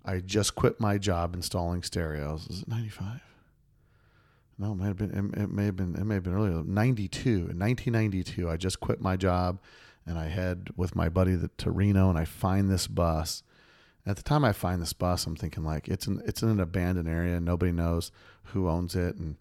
I 0.06 0.20
just 0.20 0.56
quit 0.56 0.82
my 0.82 0.98
job 0.98 1.34
installing 1.34 1.82
stereos. 1.84 2.48
Is 2.50 2.64
it 2.64 2.68
95? 2.68 3.22
No, 4.58 4.74
it 4.74 4.76
may 4.76 4.86
have 4.88 4.98
been. 4.98 5.12
It, 5.34 5.42
it 5.44 5.50
may 5.50 5.66
have 5.66 5.78
been. 5.78 5.96
It 5.96 6.04
may 6.04 6.16
have 6.16 6.24
been 6.24 6.36
earlier. 6.36 6.62
92. 6.64 7.30
In 7.30 7.58
1992, 7.60 8.50
I 8.50 8.58
just 8.58 8.82
quit 8.82 9.00
my 9.00 9.16
job, 9.16 9.60
and 10.06 10.18
I 10.18 10.28
head 10.28 10.70
with 10.76 10.96
my 10.96 11.10
buddy 11.10 11.36
the, 11.36 11.50
to 11.60 11.72
Reno, 11.72 12.10
and 12.10 12.18
I 12.18 12.26
find 12.26 12.70
this 12.70 12.88
bus. 12.88 13.44
At 14.06 14.18
the 14.18 14.24
time 14.24 14.44
I 14.44 14.52
find 14.52 14.82
this 14.82 14.94
bus, 14.94 15.26
I'm 15.26 15.36
thinking 15.36 15.64
like 15.64 15.88
it's 15.88 16.08
an 16.08 16.22
it's 16.26 16.42
in 16.44 16.50
an 16.50 16.60
abandoned 16.60 17.08
area. 17.08 17.40
Nobody 17.40 17.72
knows 17.72 18.12
who 18.46 18.68
owns 18.68 18.96
it, 18.96 19.16
and 19.16 19.38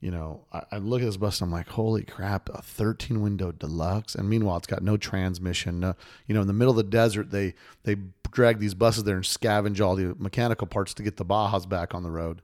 you 0.00 0.10
know, 0.10 0.44
I, 0.52 0.62
I 0.72 0.78
look 0.78 1.02
at 1.02 1.06
this 1.06 1.16
bus 1.16 1.40
and 1.40 1.48
I'm 1.48 1.52
like, 1.52 1.68
holy 1.68 2.04
crap, 2.04 2.48
a 2.50 2.62
13 2.62 3.20
window 3.20 3.50
deluxe. 3.50 4.14
And 4.14 4.28
meanwhile, 4.30 4.56
it's 4.58 4.66
got 4.66 4.82
no 4.82 4.96
transmission. 4.96 5.80
No, 5.80 5.94
you 6.26 6.34
know, 6.34 6.40
in 6.40 6.46
the 6.46 6.52
middle 6.52 6.70
of 6.70 6.76
the 6.76 6.84
desert, 6.84 7.30
they 7.30 7.54
they 7.82 7.96
drag 8.30 8.58
these 8.60 8.74
buses 8.74 9.04
there 9.04 9.16
and 9.16 9.24
scavenge 9.24 9.80
all 9.84 9.96
the 9.96 10.14
mechanical 10.18 10.66
parts 10.66 10.94
to 10.94 11.02
get 11.02 11.16
the 11.16 11.24
Bajas 11.24 11.68
back 11.68 11.94
on 11.94 12.02
the 12.02 12.10
road. 12.10 12.42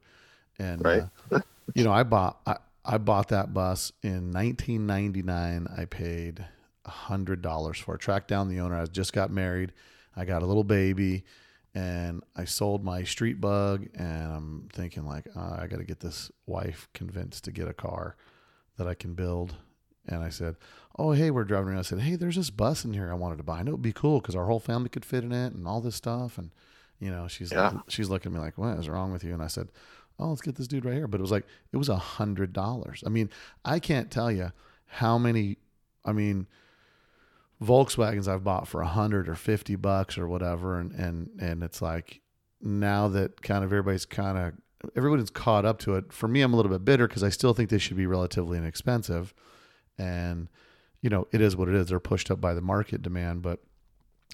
And 0.59 0.85
Right. 0.85 1.05
uh, 1.31 1.41
you 1.75 1.85
know, 1.85 1.93
I 1.93 2.03
bought 2.03 2.41
I, 2.47 2.57
I 2.85 2.99
bought 2.99 3.29
that 3.29 3.55
bus 3.55 3.93
in 4.03 4.33
1999. 4.33 5.69
I 5.77 5.85
paid 5.87 6.45
hundred 6.87 7.43
dollars 7.43 7.79
for 7.79 7.95
it. 7.95 8.01
Tracked 8.01 8.29
down 8.29 8.49
the 8.49 8.61
owner. 8.61 8.77
I 8.77 8.85
just 8.87 9.13
got 9.13 9.31
married. 9.31 9.73
I 10.17 10.25
got 10.25 10.43
a 10.43 10.47
little 10.47 10.65
baby, 10.65 11.25
and 11.75 12.23
I 12.37 12.45
sold 12.45 12.85
my 12.85 13.03
street 13.05 13.41
bug. 13.41 13.89
And 13.95 14.33
I'm 14.33 14.69
thinking 14.73 15.05
like, 15.07 15.27
uh, 15.37 15.57
I 15.61 15.67
got 15.67 15.79
to 15.79 15.85
get 15.85 16.01
this 16.01 16.31
wife 16.47 16.89
convinced 16.95 17.45
to 17.45 17.53
get 17.53 17.69
a 17.69 17.75
car 17.75 18.17
that 18.77 18.87
I 18.87 18.95
can 18.95 19.15
build. 19.15 19.55
And 20.07 20.23
I 20.23 20.29
said, 20.29 20.57
"Oh, 20.99 21.13
hey, 21.13 21.31
we're 21.31 21.45
driving 21.45 21.71
around." 21.71 21.79
I 21.79 21.83
said, 21.83 22.01
"Hey, 22.01 22.17
there's 22.17 22.37
this 22.37 22.51
bus 22.51 22.85
in 22.85 22.93
here 22.93 23.11
I 23.11 23.15
wanted 23.15 23.39
to 23.39 23.43
buy. 23.43 23.61
I 23.61 23.63
know 23.63 23.71
it'd 23.73 23.83
be 23.83 23.93
cool 23.93 24.21
because 24.21 24.37
our 24.37 24.45
whole 24.47 24.61
family 24.61 24.91
could 24.91 25.05
fit 25.05 25.25
in 25.25 25.33
it 25.33 25.55
and 25.55 25.67
all 25.67 25.81
this 25.81 25.97
stuff." 25.97 26.37
And 26.37 26.51
you 27.01 27.11
know, 27.11 27.27
she's 27.27 27.51
Yeah. 27.51 27.81
she's 27.89 28.11
looking 28.11 28.31
at 28.33 28.35
me 28.35 28.41
like, 28.41 28.59
"What 28.59 28.79
is 28.79 28.89
wrong 28.89 29.11
with 29.13 29.25
you?" 29.25 29.33
And 29.33 29.43
I 29.43 29.47
said, 29.47 29.69
"Oh, 30.19 30.29
let's 30.29 30.43
get 30.43 30.57
this 30.57 30.69
dude 30.69 30.85
right 30.85 30.95
here." 30.95 31.09
But 31.09 31.21
it 31.21 31.23
was 31.23 31.31
like 31.31 31.47
it 31.73 31.79
was 31.79 31.89
a 31.89 31.97
hundred 31.97 32.53
dollars. 32.53 33.03
I 33.07 33.09
mean, 33.09 33.31
I 33.65 33.79
can't 33.79 34.11
tell 34.11 34.31
you 34.31 34.53
how 34.87 35.17
many. 35.17 35.57
I 36.05 36.13
mean, 36.13 36.47
Volkswagens 37.63 38.29
I've 38.29 38.45
bought 38.45 38.69
for 38.69 38.81
a 38.83 38.87
hundred 38.87 39.29
or 39.29 39.35
fifty 39.35 39.77
bucks 39.77 40.19
or 40.19 40.29
whatever, 40.29 40.79
and 40.79 40.93
and 40.93 41.31
and 41.41 41.63
it's 41.63 41.81
like 41.81 42.21
now 42.61 43.09
that 43.09 43.43
kind 43.43 43.65
of 43.65 43.73
everybody's 43.73 44.07
kind 44.07 44.37
of 44.39 44.53
everybody's 44.97 45.31
caught 45.31 45.65
up 45.65 45.79
to 45.81 45.95
it. 45.95 46.13
For 46.13 46.29
me, 46.29 46.41
I'm 46.43 46.53
a 46.53 46.57
little 46.57 46.73
bit 46.73 46.85
bitter 46.85 47.07
because 47.09 47.23
I 47.23 47.29
still 47.31 47.55
think 47.55 47.71
they 47.71 47.79
should 47.79 47.97
be 47.97 48.07
relatively 48.07 48.59
inexpensive, 48.59 49.33
and 49.99 50.49
you 51.01 51.11
know 51.11 51.27
it 51.33 51.41
is 51.41 51.57
what 51.57 51.69
it 51.69 51.75
is. 51.75 51.89
They're 51.89 52.01
pushed 52.01 52.31
up 52.31 52.41
by 52.41 52.55
the 52.55 52.61
market 52.61 53.03
demand, 53.03 53.43
but 53.43 53.61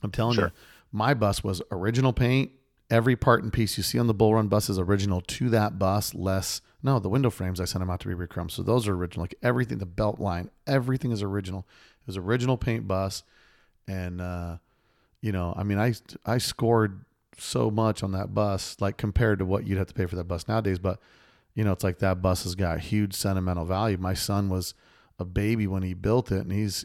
I'm 0.03 0.11
telling 0.11 0.35
Sure. 0.35 0.47
you, 0.47 0.51
my 0.93 1.15
bus 1.15 1.45
was 1.45 1.63
original 1.71 2.13
paint. 2.13 2.53
Every 2.91 3.15
part 3.15 3.45
and 3.45 3.53
piece 3.53 3.77
you 3.77 3.85
see 3.85 4.01
on 4.01 4.09
the 4.09 4.15
Bull 4.15 4.35
Run 4.35 4.49
bus 4.49 4.69
is 4.69 4.79
original 4.79 5.21
to 5.21 5.49
that 5.51 5.79
bus. 5.79 6.13
Less 6.15 6.61
no, 6.83 6.99
the 6.99 7.09
window 7.11 7.31
frames 7.31 7.61
I 7.61 7.65
sent 7.67 7.81
them 7.81 7.91
out 7.91 8.01
to 8.01 8.09
be 8.09 8.15
rechrome, 8.15 8.51
so 8.51 8.63
those 8.63 8.89
are 8.89 8.95
original. 8.95 9.23
Like 9.25 9.35
everything, 9.43 9.79
the 9.79 9.87
belt 9.87 10.19
line, 10.19 10.51
everything 10.67 11.13
is 11.13 11.23
original. 11.23 11.69
Was 12.11 12.17
original 12.17 12.57
paint 12.57 12.89
bus, 12.89 13.23
and 13.87 14.21
uh, 14.21 14.57
you 15.21 15.31
know, 15.31 15.55
I 15.57 15.63
mean, 15.63 15.79
I 15.79 15.95
I 16.27 16.39
scored 16.39 17.05
so 17.39 17.71
much 17.71 18.03
on 18.03 18.11
that 18.13 18.35
bus, 18.35 18.77
like 18.81 18.97
compared 18.97 19.39
to 19.39 19.45
what 19.45 19.65
you'd 19.67 19.79
have 19.79 19.87
to 19.87 19.95
pay 19.95 20.07
for 20.07 20.17
that 20.17 20.25
bus 20.25 20.49
nowadays. 20.49 20.81
But 20.81 20.99
you 21.55 21.63
know, 21.63 21.71
it's 21.71 21.85
like 21.85 21.99
that 22.01 22.21
bus 22.21 22.43
has 22.43 22.57
got 22.57 22.81
huge 22.81 23.15
sentimental 23.15 23.65
value. 23.65 23.97
My 23.97 24.15
son 24.15 24.49
was 24.49 24.75
a 25.21 25.25
baby 25.25 25.69
when 25.69 25.85
he 25.85 25.95
built 25.95 26.33
it, 26.33 26.41
and 26.41 26.51
he's 26.53 26.85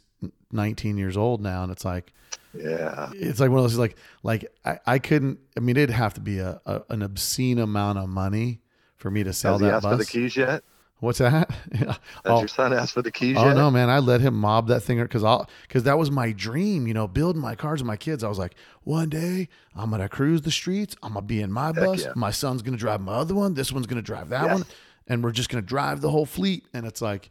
19 0.51 0.97
years 0.97 1.17
old 1.17 1.41
now, 1.41 1.63
and 1.63 1.71
it's 1.71 1.85
like 1.85 2.13
Yeah. 2.53 3.09
it's 3.15 3.39
like 3.39 3.49
one 3.49 3.57
of 3.57 3.63
those 3.63 3.77
like 3.79 3.97
like 4.21 4.45
I, 4.63 4.77
I 4.85 4.99
couldn't 4.99 5.39
I 5.57 5.59
mean 5.59 5.75
it'd 5.75 5.89
have 5.89 6.13
to 6.13 6.21
be 6.21 6.37
a, 6.37 6.61
a 6.67 6.83
an 6.89 7.01
obscene 7.01 7.57
amount 7.57 7.97
of 7.97 8.09
money 8.09 8.61
for 8.95 9.09
me 9.09 9.23
to 9.23 9.33
sell 9.33 9.53
Has 9.53 9.61
he 9.61 9.67
that 9.67 9.73
asked 9.77 9.83
bus. 9.83 9.91
for 9.93 9.97
the 9.97 10.05
keys 10.05 10.35
yet? 10.37 10.63
What's 10.99 11.19
that? 11.19 11.49
Yeah. 11.73 11.87
Has 11.91 11.97
Oh, 12.25 12.39
your 12.39 12.47
son 12.47 12.71
asked 12.73 12.93
for 12.93 13.01
the 13.01 13.11
keys 13.11 13.37
oh 13.37 13.45
yet? 13.45 13.55
no, 13.55 13.69
man! 13.69 13.89
I 13.89 13.99
let 13.99 14.21
him 14.21 14.33
mob 14.35 14.67
that 14.69 14.81
thing 14.81 15.01
because 15.01 15.23
I'll 15.23 15.49
because 15.63 15.83
that 15.83 15.97
was 15.97 16.09
my 16.09 16.31
dream. 16.31 16.87
You 16.87 16.93
know, 16.93 17.07
building 17.07 17.41
my 17.41 17.53
cars 17.55 17.81
with 17.81 17.87
my 17.87 17.97
kids. 17.97 18.23
I 18.23 18.29
was 18.29 18.39
like, 18.39 18.55
one 18.83 19.09
day 19.09 19.49
I'm 19.75 19.89
gonna 19.91 20.07
cruise 20.07 20.41
the 20.43 20.51
streets. 20.51 20.95
I'm 21.03 21.13
gonna 21.13 21.25
be 21.25 21.41
in 21.41 21.51
my 21.51 21.71
bus. 21.73 22.03
yeah. 22.05 22.13
My 22.15 22.31
son's 22.31 22.61
gonna 22.61 22.77
drive 22.77 23.01
my 23.01 23.13
other 23.13 23.35
one. 23.35 23.53
This 23.55 23.71
one's 23.73 23.87
gonna 23.87 24.01
drive 24.01 24.29
that 24.29 24.43
Yes. 24.43 24.53
one, 24.53 24.65
and 25.07 25.23
we're 25.23 25.31
just 25.31 25.49
gonna 25.49 25.61
drive 25.61 25.99
the 26.01 26.11
whole 26.11 26.25
fleet. 26.25 26.65
And 26.73 26.85
it's 26.85 27.01
like, 27.01 27.29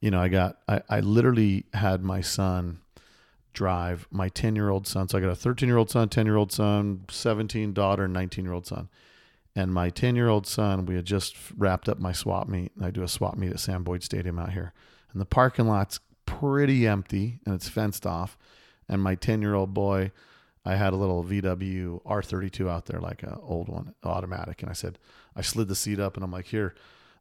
you 0.00 0.10
know, 0.12 0.20
I 0.20 0.28
got 0.28 0.58
I, 0.68 0.82
I 0.88 1.00
literally 1.00 1.64
had 1.74 2.02
my 2.04 2.20
son 2.20 2.78
drive 3.52 4.06
my 4.12 4.28
10 4.28 4.54
year 4.54 4.70
old 4.70 4.86
son. 4.86 5.08
So 5.08 5.18
I 5.18 5.20
got 5.20 5.30
a 5.30 5.34
13 5.34 5.68
year 5.68 5.78
old 5.78 5.90
son, 5.90 6.08
10 6.08 6.26
year 6.26 6.36
old 6.36 6.52
son, 6.52 7.04
17 7.10 7.72
daughter, 7.72 8.06
19 8.06 8.44
year 8.44 8.54
old 8.54 8.66
son. 8.68 8.88
And 9.56 9.74
my 9.74 9.90
10 9.90 10.16
year 10.16 10.28
old 10.28 10.46
son, 10.46 10.86
we 10.86 10.94
had 10.94 11.04
just 11.04 11.36
wrapped 11.56 11.88
up 11.88 11.98
my 11.98 12.12
swap 12.12 12.48
meet. 12.48 12.72
I 12.80 12.90
do 12.90 13.02
a 13.02 13.08
swap 13.08 13.36
meet 13.36 13.50
at 13.50 13.60
Sam 13.60 13.82
Boyd 13.82 14.02
Stadium 14.02 14.38
out 14.38 14.52
here. 14.52 14.72
And 15.12 15.20
the 15.20 15.26
parking 15.26 15.66
lot's 15.66 16.00
pretty 16.24 16.86
empty 16.86 17.40
and 17.44 17.54
it's 17.54 17.68
fenced 17.68 18.06
off. 18.06 18.38
And 18.88 19.02
my 19.02 19.14
10 19.14 19.42
year 19.42 19.54
old 19.54 19.74
boy, 19.74 20.12
I 20.64 20.76
had 20.76 20.92
a 20.92 20.96
little 20.96 21.24
VW 21.24 22.02
R32 22.04 22.68
out 22.68 22.86
there, 22.86 23.00
like 23.00 23.22
an 23.22 23.36
old 23.42 23.68
one, 23.68 23.94
automatic. 24.04 24.62
And 24.62 24.70
I 24.70 24.74
said, 24.74 24.98
I 25.34 25.42
slid 25.42 25.68
the 25.68 25.74
seat 25.74 25.98
up 25.98 26.16
and 26.16 26.24
I'm 26.24 26.30
like, 26.30 26.46
here, 26.46 26.74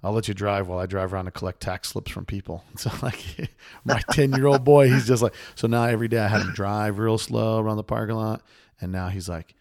I'll 0.04 0.14
let 0.14 0.28
you 0.28 0.34
drive 0.34 0.68
while 0.68 0.80
I 0.80 0.86
drive 0.86 1.14
around 1.14 1.28
and 1.28 1.34
collect 1.34 1.62
tax 1.62 1.90
slips 1.90 2.12
from 2.12 2.26
people. 2.26 2.64
So 2.78 2.92
like 3.02 3.20
my 3.86 4.02
10 4.12 4.34
year 4.34 4.48
old 4.48 4.64
boy, 4.64 4.90
he's 4.90 5.08
just 5.08 5.24
like, 5.24 5.34
so 5.56 5.68
now 5.68 5.84
every 5.84 6.08
day 6.08 6.20
I 6.20 6.28
had 6.28 6.42
him 6.42 6.54
drive 6.54 7.00
real 7.00 7.18
slow 7.18 7.60
around 7.60 7.78
the 7.78 7.84
parking 7.84 8.16
lot. 8.16 8.42
And 8.80 8.92
now 8.92 9.08
he's 9.10 9.28
like, 9.28 9.56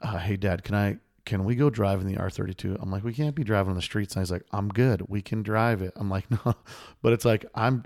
uh, 0.00 0.18
hey 0.18 0.36
dad, 0.36 0.62
can 0.62 0.74
I, 0.74 0.98
can 1.24 1.44
we 1.44 1.54
go 1.54 1.70
drive 1.70 2.00
in 2.00 2.06
the 2.06 2.16
R32? 2.16 2.78
I'm 2.80 2.90
like, 2.90 3.04
we 3.04 3.12
can't 3.12 3.34
be 3.34 3.44
driving 3.44 3.70
on 3.70 3.76
the 3.76 3.82
streets. 3.82 4.14
And 4.14 4.22
he's 4.22 4.30
like, 4.30 4.44
I'm 4.50 4.68
good. 4.68 5.02
We 5.08 5.22
can 5.22 5.42
drive 5.42 5.82
it. 5.82 5.92
I'm 5.96 6.10
like, 6.10 6.30
no, 6.44 6.54
but 7.00 7.12
it's 7.12 7.24
like, 7.24 7.44
I'm, 7.54 7.84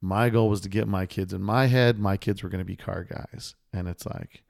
my 0.00 0.30
goal 0.30 0.48
was 0.48 0.60
to 0.62 0.68
get 0.68 0.88
my 0.88 1.06
kids 1.06 1.32
in 1.32 1.42
my 1.42 1.66
head. 1.66 1.98
My 1.98 2.16
kids 2.16 2.42
were 2.42 2.48
going 2.48 2.60
to 2.60 2.64
be 2.64 2.76
car 2.76 3.04
guys. 3.04 3.54
And 3.72 3.88
it's 3.88 4.06
like, 4.06 4.42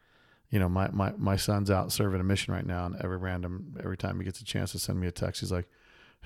you 0.50 0.58
know, 0.58 0.68
my, 0.68 0.88
my, 0.92 1.12
my 1.16 1.36
son's 1.36 1.70
out 1.70 1.92
serving 1.92 2.20
a 2.20 2.24
mission 2.24 2.54
right 2.54 2.66
now. 2.66 2.86
And 2.86 2.96
every 3.02 3.16
random, 3.16 3.76
every 3.82 3.96
time 3.96 4.18
he 4.18 4.24
gets 4.24 4.40
a 4.40 4.44
chance 4.44 4.72
to 4.72 4.78
send 4.78 5.00
me 5.00 5.08
a 5.08 5.12
text, 5.12 5.40
he's 5.40 5.52
like, 5.52 5.68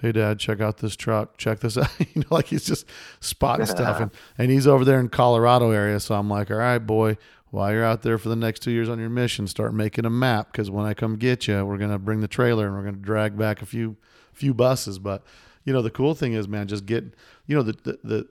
Hey 0.01 0.11
dad, 0.11 0.39
check 0.39 0.61
out 0.61 0.79
this 0.79 0.97
truck. 0.97 1.37
Check 1.37 1.61
this 1.61 1.77
out. 1.77 1.91
you 1.99 2.23
know, 2.23 2.29
like 2.31 2.47
he's 2.47 2.65
just 2.65 2.87
spotting 3.21 3.67
stuff. 3.67 4.01
And, 4.01 4.11
and 4.39 4.51
he's 4.51 4.67
over 4.67 4.85
there 4.85 4.99
in 4.99 5.09
Colorado 5.09 5.71
area. 5.71 6.01
So 6.01 6.15
I'm 6.15 6.29
like, 6.29 6.51
all 6.51 6.57
right, 6.57 6.79
boy, 6.79 7.19
while 7.53 7.71
you're 7.71 7.85
out 7.85 8.01
there 8.01 8.17
for 8.17 8.31
the 8.31 8.37
next 8.37 8.61
two 8.61 8.71
years 8.71 8.89
on 8.89 8.99
your 8.99 9.11
mission, 9.11 9.47
start 9.47 9.75
making 9.75 10.07
a 10.07 10.11
map. 10.11 10.55
Cause 10.55 10.71
when 10.71 10.87
I 10.87 10.95
come 10.95 11.17
get 11.17 11.47
you, 11.47 11.63
we're 11.67 11.77
to 11.77 11.99
bring 11.99 12.21
the 12.21 12.27
trailer 12.27 12.67
and 12.67 12.75
we're 12.75 12.91
to 12.95 12.99
drag 12.99 13.37
back 13.37 13.61
a 13.61 13.67
few, 13.67 13.99
few 14.33 14.55
buses. 14.55 14.99
But 14.99 15.23
you 15.65 15.73
know, 15.75 15.83
the 15.83 15.91
cool 15.91 16.15
thing 16.15 16.33
is, 16.33 16.49
man, 16.49 16.67
just 16.67 16.87
get, 16.87 17.05
you 17.47 17.55
know, 17.55 17.63
the, 17.63 17.73
the, 17.83 17.99
the, 18.03 18.29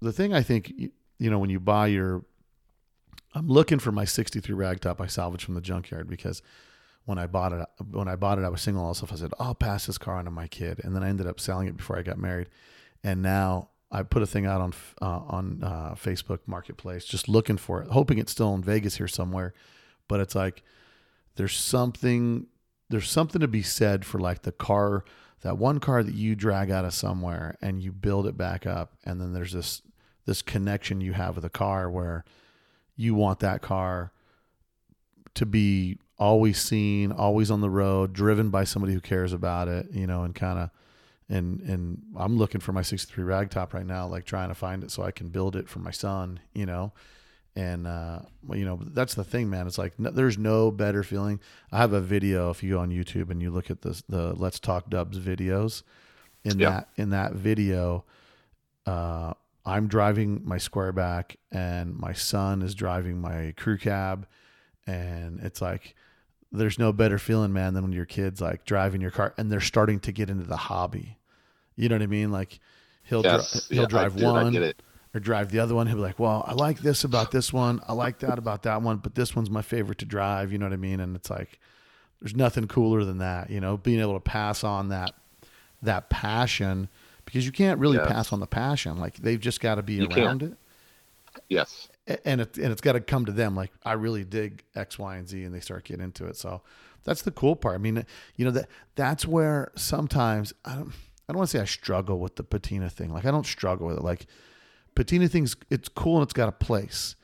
the 0.00 0.12
thing 0.12 0.32
I 0.32 0.42
think, 0.42 0.72
you 1.18 1.30
know, 1.30 1.38
when 1.38 1.50
you 1.50 1.60
buy 1.60 1.88
your, 1.88 2.24
I'm 3.34 3.48
looking 3.48 3.78
for 3.78 3.92
my 3.92 4.06
63 4.06 4.54
ragtop 4.54 4.98
I 4.98 5.08
salvaged 5.08 5.44
from 5.44 5.54
the 5.54 5.60
junkyard 5.60 6.08
because 6.08 6.40
when 7.04 7.18
I 7.18 7.26
bought 7.26 7.52
it, 7.52 7.66
when 7.90 8.08
I 8.08 8.16
bought 8.16 8.38
it, 8.38 8.46
I 8.46 8.48
was 8.48 8.62
single 8.62 8.82
all 8.82 8.94
stuff. 8.94 9.12
I 9.12 9.16
said, 9.16 9.32
I'll 9.38 9.54
pass 9.54 9.84
this 9.84 9.98
car 9.98 10.16
on 10.16 10.24
to 10.24 10.30
my 10.30 10.48
kid. 10.48 10.80
And 10.82 10.96
then 10.96 11.02
I 11.02 11.10
ended 11.10 11.26
up 11.26 11.38
selling 11.38 11.68
it 11.68 11.76
before 11.76 11.98
I 11.98 12.02
got 12.02 12.16
married. 12.16 12.48
And 13.04 13.20
now 13.20 13.68
I 13.90 14.02
put 14.02 14.22
a 14.22 14.26
thing 14.26 14.46
out 14.46 14.60
on, 14.60 14.74
uh, 15.00 15.20
on 15.28 15.62
uh, 15.62 15.94
Facebook 15.94 16.40
marketplace, 16.46 17.04
just 17.04 17.28
looking 17.28 17.56
for 17.56 17.82
it, 17.82 17.88
hoping 17.88 18.18
it's 18.18 18.32
still 18.32 18.54
in 18.54 18.62
Vegas 18.62 18.96
here 18.96 19.08
somewhere. 19.08 19.54
But 20.08 20.20
it's 20.20 20.34
like, 20.34 20.62
there's 21.36 21.56
something, 21.56 22.46
there's 22.90 23.10
something 23.10 23.40
to 23.40 23.48
be 23.48 23.62
said 23.62 24.04
for 24.04 24.18
like 24.18 24.42
the 24.42 24.52
car, 24.52 25.04
that 25.42 25.56
one 25.56 25.80
car 25.80 26.02
that 26.02 26.14
you 26.14 26.34
drag 26.34 26.70
out 26.70 26.84
of 26.84 26.92
somewhere 26.92 27.56
and 27.62 27.82
you 27.82 27.92
build 27.92 28.26
it 28.26 28.36
back 28.36 28.66
up. 28.66 28.94
And 29.04 29.20
then 29.20 29.32
there's 29.32 29.52
this, 29.52 29.82
this 30.26 30.42
connection 30.42 31.00
you 31.00 31.14
have 31.14 31.36
with 31.36 31.44
a 31.44 31.50
car 31.50 31.90
where 31.90 32.24
you 32.96 33.14
want 33.14 33.40
that 33.40 33.62
car 33.62 34.12
to 35.34 35.46
be 35.46 35.98
always 36.18 36.60
seen, 36.60 37.12
always 37.12 37.50
on 37.50 37.60
the 37.60 37.70
road, 37.70 38.12
driven 38.12 38.50
by 38.50 38.64
somebody 38.64 38.92
who 38.92 39.00
cares 39.00 39.32
about 39.32 39.68
it, 39.68 39.86
you 39.92 40.06
know, 40.06 40.24
and 40.24 40.34
kind 40.34 40.58
of 40.58 40.70
and 41.28 41.60
and 41.60 42.02
I'm 42.16 42.36
looking 42.38 42.60
for 42.60 42.72
my 42.72 42.82
63 42.82 43.24
ragtop 43.24 43.72
right 43.74 43.86
now, 43.86 44.06
like 44.06 44.24
trying 44.24 44.48
to 44.48 44.54
find 44.54 44.82
it 44.82 44.90
so 44.90 45.02
I 45.02 45.10
can 45.10 45.28
build 45.28 45.56
it 45.56 45.68
for 45.68 45.78
my 45.80 45.90
son, 45.90 46.40
you 46.54 46.66
know. 46.66 46.92
And 47.56 47.86
uh, 47.86 48.20
well, 48.46 48.58
you 48.58 48.64
know, 48.64 48.78
that's 48.82 49.14
the 49.14 49.24
thing, 49.24 49.50
man. 49.50 49.66
It's 49.66 49.78
like 49.78 49.98
no, 49.98 50.10
there's 50.10 50.38
no 50.38 50.70
better 50.70 51.02
feeling. 51.02 51.40
I 51.72 51.78
have 51.78 51.92
a 51.92 52.00
video 52.00 52.50
if 52.50 52.62
you 52.62 52.74
go 52.74 52.78
on 52.80 52.90
YouTube 52.90 53.30
and 53.30 53.42
you 53.42 53.50
look 53.50 53.70
at 53.70 53.82
this, 53.82 54.02
the 54.08 54.32
Let's 54.34 54.60
Talk 54.60 54.88
Dubs 54.90 55.18
videos. 55.18 55.82
In 56.44 56.58
Yeah. 56.60 56.70
that 56.70 56.88
in 56.96 57.10
that 57.10 57.32
video, 57.32 58.04
uh, 58.86 59.34
I'm 59.66 59.88
driving 59.88 60.42
my 60.44 60.56
squareback 60.56 61.36
and 61.50 61.94
my 61.96 62.12
son 62.12 62.62
is 62.62 62.74
driving 62.74 63.20
my 63.20 63.52
crew 63.56 63.76
cab, 63.76 64.26
and 64.86 65.40
it's 65.40 65.60
like 65.60 65.94
there's 66.50 66.78
no 66.78 66.92
better 66.92 67.18
feeling, 67.18 67.52
man, 67.52 67.74
than 67.74 67.82
when 67.82 67.92
your 67.92 68.06
kids 68.06 68.40
like 68.40 68.64
driving 68.64 69.00
your 69.02 69.10
car 69.10 69.34
and 69.36 69.50
they're 69.52 69.60
starting 69.60 70.00
to 70.00 70.12
get 70.12 70.30
into 70.30 70.44
the 70.44 70.56
hobby. 70.56 71.17
You 71.78 71.88
know 71.88 71.94
what 71.94 72.02
I 72.02 72.06
mean? 72.06 72.30
Like 72.32 72.58
he'll 73.04 73.22
dri- 73.22 73.30
he'll 73.70 73.82
Yeah, 73.82 73.86
drive 73.86 74.20
one 74.20 74.74
or 75.14 75.20
drive 75.20 75.50
the 75.50 75.60
other 75.60 75.74
one. 75.74 75.86
He'll 75.86 75.96
be 75.96 76.02
like, 76.02 76.18
"Well, 76.18 76.44
I 76.46 76.52
like 76.52 76.80
this 76.80 77.04
about 77.04 77.30
this 77.30 77.52
one. 77.52 77.80
I 77.88 77.92
like 77.94 78.18
that 78.18 78.38
about 78.38 78.64
that 78.64 78.82
one, 78.82 78.98
but 78.98 79.14
this 79.14 79.34
one's 79.34 79.48
my 79.48 79.62
favorite 79.62 79.98
to 79.98 80.04
drive." 80.04 80.52
You 80.52 80.58
know 80.58 80.66
what 80.66 80.72
I 80.72 80.76
mean? 80.76 81.00
And 81.00 81.16
it's 81.16 81.30
like 81.30 81.58
there's 82.20 82.34
nothing 82.36 82.66
cooler 82.66 83.04
than 83.04 83.18
that. 83.18 83.48
You 83.48 83.60
know, 83.60 83.76
being 83.76 84.00
able 84.00 84.14
to 84.14 84.20
pass 84.20 84.64
on 84.64 84.88
that 84.88 85.14
that 85.82 86.10
passion 86.10 86.88
because 87.24 87.46
you 87.46 87.52
can't 87.52 87.78
really 87.78 87.98
Yes. 87.98 88.08
pass 88.08 88.32
on 88.32 88.40
the 88.40 88.46
passion. 88.46 88.98
Like 88.98 89.16
they've 89.18 89.40
just 89.40 89.60
got 89.60 89.76
to 89.76 89.82
be 89.82 89.94
You 89.94 90.08
around 90.08 90.40
can't. 90.40 90.42
it 90.42 90.56
Yes. 91.48 91.88
and 92.24 92.40
it 92.40 92.58
and 92.58 92.72
it's 92.72 92.80
got 92.80 92.92
to 92.94 93.00
come 93.00 93.24
to 93.26 93.32
them 93.32 93.54
like 93.54 93.70
I 93.84 93.92
really 93.92 94.24
dig 94.24 94.64
X, 94.74 94.98
Y, 94.98 95.16
and 95.16 95.28
Z, 95.28 95.44
and 95.44 95.54
they 95.54 95.60
start 95.60 95.84
getting 95.84 96.02
into 96.04 96.26
it. 96.26 96.36
So 96.36 96.62
that's 97.04 97.22
the 97.22 97.30
cool 97.30 97.54
part. 97.54 97.76
I 97.76 97.78
mean, 97.78 98.04
you 98.36 98.44
know 98.44 98.50
that 98.50 98.68
that's 98.96 99.24
where 99.26 99.70
sometimes 99.76 100.52
I 100.64 100.74
don't 100.74 100.92
I 101.28 101.32
don't 101.32 101.38
want 101.38 101.50
to 101.50 101.58
say 101.58 101.62
I 101.62 101.66
struggle 101.66 102.18
with 102.18 102.36
the 102.36 102.42
patina 102.42 102.88
thing. 102.88 103.12
Like 103.12 103.26
I 103.26 103.30
don't 103.30 103.46
struggle 103.46 103.86
with 103.88 103.98
it. 103.98 104.04
Like 104.04 104.26
patina 104.94 105.28
things, 105.28 105.56
it's 105.70 105.88
cool 105.88 106.16
and 106.16 106.22
it's 106.24 106.32
got 106.32 106.48
a 106.48 106.52
place. 106.52 107.16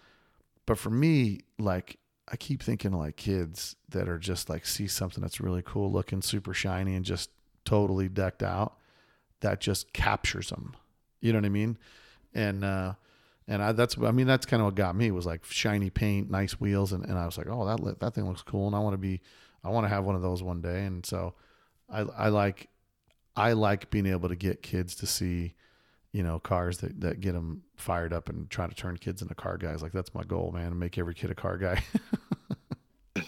But 0.67 0.79
for 0.79 0.91
me, 0.91 1.41
like 1.59 1.99
I 2.29 2.37
keep 2.37 2.63
thinking 2.63 2.93
like 2.93 3.17
kids 3.17 3.77
that 3.91 4.09
are 4.09 4.19
just 4.19 4.49
like 4.49 4.67
see 4.67 4.87
something 4.87 5.23
that's 5.23 5.41
really 5.41 5.63
cool 5.65 5.91
looking, 5.91 6.23
super 6.23 6.55
shiny, 6.55 6.95
and 6.95 7.05
just 7.05 7.31
totally 7.65 8.09
decked 8.09 8.43
out. 8.43 8.79
That 9.41 9.61
just 9.61 9.93
captures 9.93 10.49
them. 10.49 10.75
You 11.21 11.33
know 11.33 11.39
what 11.39 11.47
I 11.47 11.51
mean? 11.51 11.79
And 12.35 12.65
uh, 12.65 12.95
and 13.47 13.63
I 13.63 13.73
that's 13.73 13.97
I 13.99 14.11
mean 14.11 14.27
that's 14.27 14.47
kind 14.47 14.61
of 14.61 14.67
what 14.67 14.75
got 14.75 14.97
me 14.97 15.11
was 15.11 15.27
like 15.27 15.45
shiny 15.45 15.91
paint, 15.91 16.31
nice 16.31 16.61
wheels, 16.61 16.93
and, 16.93 17.05
and 17.05 17.19
I 17.19 17.27
was 17.27 17.37
like, 17.37 17.47
oh 17.49 17.65
that 17.67 18.01
that 18.01 18.15
thing 18.15 18.27
looks 18.27 18.43
cool, 18.43 18.67
and 18.67 18.77
I 18.77 18.79
want 18.79 18.95
to 18.95 18.99
be 18.99 19.21
I 19.63 19.71
want 19.71 19.85
to 19.85 19.89
have 19.89 20.05
one 20.05 20.15
of 20.15 20.23
those 20.23 20.43
one 20.43 20.61
day. 20.61 20.85
And 20.85 21.05
so 21.05 21.35
I 21.91 22.01
I 22.01 22.29
like 22.29 22.69
I 23.37 23.53
like 23.53 23.91
being 23.91 24.07
able 24.07 24.29
to 24.29 24.37
get 24.37 24.63
kids 24.63 24.95
to 24.97 25.07
see 25.07 25.55
you 26.13 26.23
know 26.23 26.39
cars 26.39 26.79
that 26.79 27.01
that 27.01 27.21
get 27.21 27.33
them 27.33 27.63
fired 27.77 28.13
up 28.13 28.29
and 28.29 28.49
try 28.49 28.67
to 28.67 28.75
turn 28.75 28.97
kids 28.97 29.21
into 29.21 29.35
car 29.35 29.57
guys. 29.57 29.83
Like 29.83 29.93
that's 29.93 30.15
my 30.15 30.23
goal, 30.23 30.53
man, 30.53 30.71
to 30.71 30.75
make 30.77 30.97
every 30.99 31.15
kid 31.15 31.31
a 31.31 31.35
car 31.35 31.59
guy. 31.59 31.83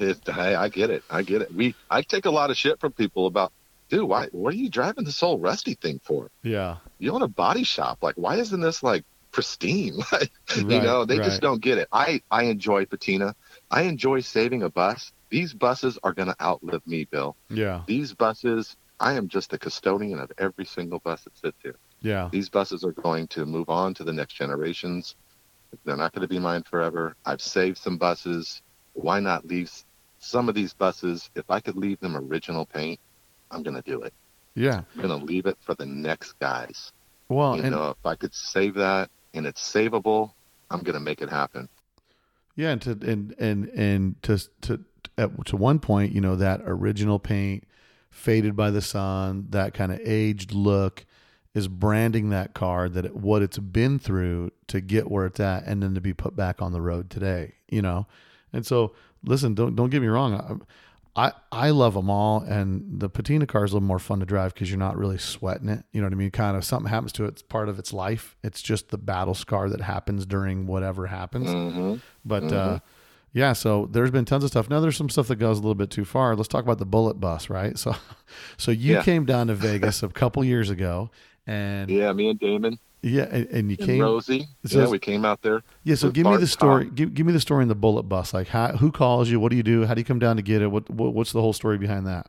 It, 0.00 0.28
I, 0.28 0.56
I 0.56 0.68
get 0.68 0.90
it. 0.90 1.04
I 1.08 1.22
get 1.22 1.42
it. 1.42 1.54
We 1.54 1.74
I 1.90 2.02
take 2.02 2.26
a 2.26 2.30
lot 2.30 2.50
of 2.50 2.56
shit 2.56 2.80
from 2.80 2.92
people 2.92 3.26
about, 3.26 3.52
dude, 3.88 4.02
why 4.02 4.26
what 4.32 4.52
are 4.52 4.56
you 4.56 4.68
driving 4.68 5.04
this 5.04 5.22
old 5.22 5.42
rusty 5.42 5.74
thing 5.74 6.00
for? 6.02 6.30
yeah. 6.42 6.78
You 6.98 7.12
own 7.12 7.22
a 7.22 7.28
body 7.28 7.62
shop. 7.62 8.02
Like, 8.02 8.16
why 8.16 8.36
isn't 8.36 8.60
this 8.60 8.82
like 8.82 9.04
pristine? 9.32 9.94
Like, 10.12 10.30
you 10.56 10.64
know, 10.64 11.04
they 11.04 11.18
right. 11.18 11.24
just 11.24 11.40
don't 11.40 11.60
get 11.62 11.78
it. 11.78 11.88
I 11.92 12.20
I 12.30 12.44
enjoy 12.44 12.86
patina. 12.86 13.34
I 13.70 13.82
enjoy 13.82 14.20
saving 14.20 14.62
a 14.62 14.70
bus. 14.70 15.12
These 15.30 15.54
buses 15.54 15.98
are 16.02 16.12
gonna 16.12 16.36
outlive 16.40 16.86
me, 16.86 17.04
Bill. 17.04 17.36
Yeah. 17.48 17.82
These 17.86 18.12
buses, 18.12 18.76
I 18.98 19.14
am 19.14 19.28
just 19.28 19.50
the 19.50 19.58
custodian 19.58 20.18
of 20.20 20.32
every 20.38 20.64
single 20.64 20.98
bus 21.00 21.22
that 21.24 21.36
sits 21.36 21.56
here. 21.62 21.76
Yeah. 22.00 22.28
These 22.32 22.48
buses 22.48 22.84
are 22.84 22.92
going 22.92 23.26
to 23.28 23.44
move 23.44 23.68
on 23.68 23.94
to 23.94 24.04
the 24.04 24.12
next 24.12 24.34
generations. 24.34 25.16
They're 25.84 25.96
not 25.96 26.12
going 26.12 26.22
to 26.22 26.28
be 26.28 26.38
mine 26.38 26.62
forever. 26.62 27.16
I've 27.24 27.42
saved 27.42 27.78
some 27.78 27.98
buses. 27.98 28.62
Why 28.94 29.20
not 29.20 29.46
leave 29.46 29.70
some 30.18 30.48
of 30.48 30.54
these 30.54 30.72
buses? 30.72 31.28
If 31.34 31.44
I 31.50 31.60
could 31.60 31.76
leave 31.76 32.00
them 32.00 32.16
original 32.16 32.64
paint, 32.64 32.98
I'm 33.50 33.62
going 33.62 33.76
to 33.76 33.82
do 33.82 34.02
it. 34.02 34.14
Yeah. 34.54 34.82
I'm 34.94 35.02
going 35.02 35.20
to 35.20 35.26
leave 35.26 35.44
it 35.46 35.58
for 35.60 35.74
the 35.74 35.84
next 35.86 36.38
guys. 36.38 36.92
Well, 37.28 37.56
you 37.56 37.62
and 37.62 37.72
know, 37.72 37.90
if 37.90 38.06
I 38.06 38.14
could 38.14 38.34
save 38.34 38.74
that 38.74 39.10
and 39.34 39.46
it's 39.46 39.60
savable, 39.60 40.32
I'm 40.70 40.80
going 40.80 40.94
to 40.94 41.00
make 41.00 41.20
it 41.20 41.28
happen. 41.28 41.68
yeah, 42.54 42.70
and 42.70 42.82
to 42.82 42.92
and 42.92 43.34
and 43.38 43.68
and 43.70 44.22
to 44.22 44.38
to 44.62 44.80
at, 45.18 45.46
to 45.46 45.56
one 45.56 45.80
point, 45.80 46.12
you 46.12 46.20
know, 46.20 46.36
that 46.36 46.62
original 46.64 47.18
paint 47.18 47.64
faded 48.16 48.56
by 48.56 48.70
the 48.70 48.82
sun, 48.82 49.46
that 49.50 49.74
kind 49.74 49.92
of 49.92 50.00
aged 50.00 50.52
look 50.52 51.04
is 51.54 51.68
branding 51.68 52.30
that 52.30 52.54
car 52.54 52.88
that 52.88 53.04
it, 53.06 53.16
what 53.16 53.42
it's 53.42 53.58
been 53.58 53.98
through 53.98 54.50
to 54.66 54.80
get 54.80 55.10
where 55.10 55.26
it's 55.26 55.40
at 55.40 55.64
and 55.64 55.82
then 55.82 55.94
to 55.94 56.00
be 56.00 56.12
put 56.12 56.36
back 56.36 56.60
on 56.60 56.72
the 56.72 56.80
road 56.82 57.08
today, 57.08 57.54
you 57.68 57.80
know. 57.80 58.06
And 58.52 58.66
so, 58.66 58.94
listen, 59.24 59.54
don't 59.54 59.74
don't 59.74 59.90
get 59.90 60.02
me 60.02 60.08
wrong. 60.08 60.34
I 60.34 60.56
I, 61.18 61.32
I 61.50 61.70
love 61.70 61.94
them 61.94 62.10
all, 62.10 62.40
and 62.42 63.00
the 63.00 63.08
patina 63.08 63.46
car 63.46 63.64
is 63.64 63.72
a 63.72 63.76
little 63.76 63.86
more 63.86 63.98
fun 63.98 64.20
to 64.20 64.26
drive 64.26 64.52
because 64.52 64.68
you're 64.70 64.78
not 64.78 64.98
really 64.98 65.16
sweating 65.16 65.70
it. 65.70 65.82
You 65.92 66.02
know 66.02 66.06
what 66.06 66.12
I 66.12 66.16
mean? 66.16 66.30
Kind 66.30 66.58
of 66.58 66.64
something 66.64 66.90
happens 66.90 67.12
to 67.12 67.24
it, 67.24 67.28
it's 67.28 67.42
part 67.42 67.70
of 67.70 67.78
its 67.78 67.94
life. 67.94 68.36
It's 68.42 68.60
just 68.60 68.90
the 68.90 68.98
battle 68.98 69.32
scar 69.34 69.70
that 69.70 69.80
happens 69.80 70.26
during 70.26 70.66
whatever 70.66 71.06
happens. 71.06 71.48
hmm 71.50 71.94
But 72.22 72.52
uh, 72.52 72.80
yeah, 73.36 73.52
so 73.52 73.86
there's 73.92 74.10
been 74.10 74.24
tons 74.24 74.44
of 74.44 74.50
stuff. 74.50 74.70
Now 74.70 74.80
there's 74.80 74.96
some 74.96 75.10
stuff 75.10 75.28
that 75.28 75.36
goes 75.36 75.58
a 75.58 75.60
little 75.60 75.74
bit 75.74 75.90
too 75.90 76.06
far. 76.06 76.34
Let's 76.34 76.48
talk 76.48 76.64
about 76.64 76.78
the 76.78 76.86
bullet 76.86 77.20
bus, 77.20 77.50
right? 77.50 77.76
So, 77.86 77.94
so 78.56 78.70
you 78.70 78.94
Yeah. 78.94 79.02
came 79.02 79.26
down 79.26 79.48
to 79.48 79.54
Vegas 79.66 80.02
a 80.02 80.08
couple 80.08 80.42
years 80.42 80.70
ago, 80.70 81.10
and 81.46 81.90
yeah, 81.90 82.06
Yeah, 82.06 82.12
me 82.12 82.30
and 82.30 82.40
Damon 82.40 82.78
and, 83.02 83.46
and 83.46 83.70
you 83.70 83.76
and 83.78 83.86
came. 83.86 84.02
Rosie. 84.02 84.48
So 84.64 84.80
yeah, 84.80 84.88
we 84.88 84.98
came 84.98 85.24
out 85.24 85.42
there. 85.42 85.62
Yeah, 85.84 85.94
so 85.96 86.10
give 86.10 86.26
me 86.26 86.36
the 86.36 86.46
story. 86.46 86.90
Give, 86.90 87.12
give 87.12 87.26
me 87.26 87.32
the 87.32 87.40
story 87.40 87.62
in 87.62 87.68
the 87.68 87.74
bullet 87.74 88.04
bus. 88.04 88.32
Like, 88.34 88.48
how, 88.48 88.68
who 88.68 88.90
calls 88.90 89.28
you? 89.28 89.38
What 89.38 89.50
do 89.50 89.56
you 89.56 89.62
do? 89.62 89.84
How 89.84 89.94
do 89.94 90.00
you 90.00 90.04
come 90.04 90.18
down 90.18 90.36
to 90.36 90.42
get 90.42 90.62
it? 90.62 90.68
What, 90.68 90.88
what 90.90 91.12
what's 91.14 91.32
the 91.32 91.40
whole 91.40 91.52
story 91.52 91.78
behind 91.78 92.06
that? 92.06 92.26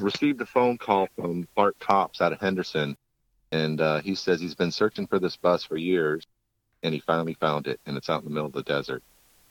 received 0.00 0.40
a 0.40 0.46
phone 0.46 0.78
call 0.78 1.08
from 1.16 1.48
Bart 1.56 1.76
Cops 1.80 2.20
out 2.20 2.32
of 2.32 2.40
Henderson, 2.40 2.96
and 3.50 3.80
uh, 3.80 4.00
he 4.00 4.14
says 4.14 4.40
he's 4.40 4.54
been 4.54 4.70
searching 4.70 5.06
for 5.08 5.18
this 5.18 5.36
bus 5.36 5.64
for 5.64 5.76
years, 5.76 6.24
and 6.84 6.94
he 6.94 7.00
finally 7.00 7.34
found 7.34 7.66
it, 7.66 7.80
and 7.86 7.96
it's 7.96 8.08
out 8.08 8.20
in 8.22 8.24
the 8.28 8.30
middle 8.30 8.46
of 8.46 8.52
the 8.52 8.62
desert, 8.62 9.02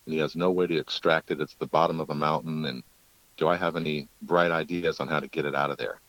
and 0.08 0.14
he 0.14 0.20
has 0.20 0.34
no 0.34 0.50
way 0.50 0.66
to 0.66 0.78
extract 0.78 1.30
it. 1.30 1.38
It's 1.38 1.54
the 1.56 1.66
bottom 1.66 2.00
of 2.00 2.08
a 2.08 2.14
mountain, 2.14 2.64
and 2.64 2.82
do 3.36 3.46
I 3.46 3.58
have 3.58 3.76
any 3.76 4.08
bright 4.22 4.50
ideas 4.50 5.00
on 5.00 5.08
how 5.08 5.20
to 5.20 5.28
get 5.28 5.44
it 5.44 5.54
out 5.54 5.70
of 5.70 5.76
there? 5.76 6.00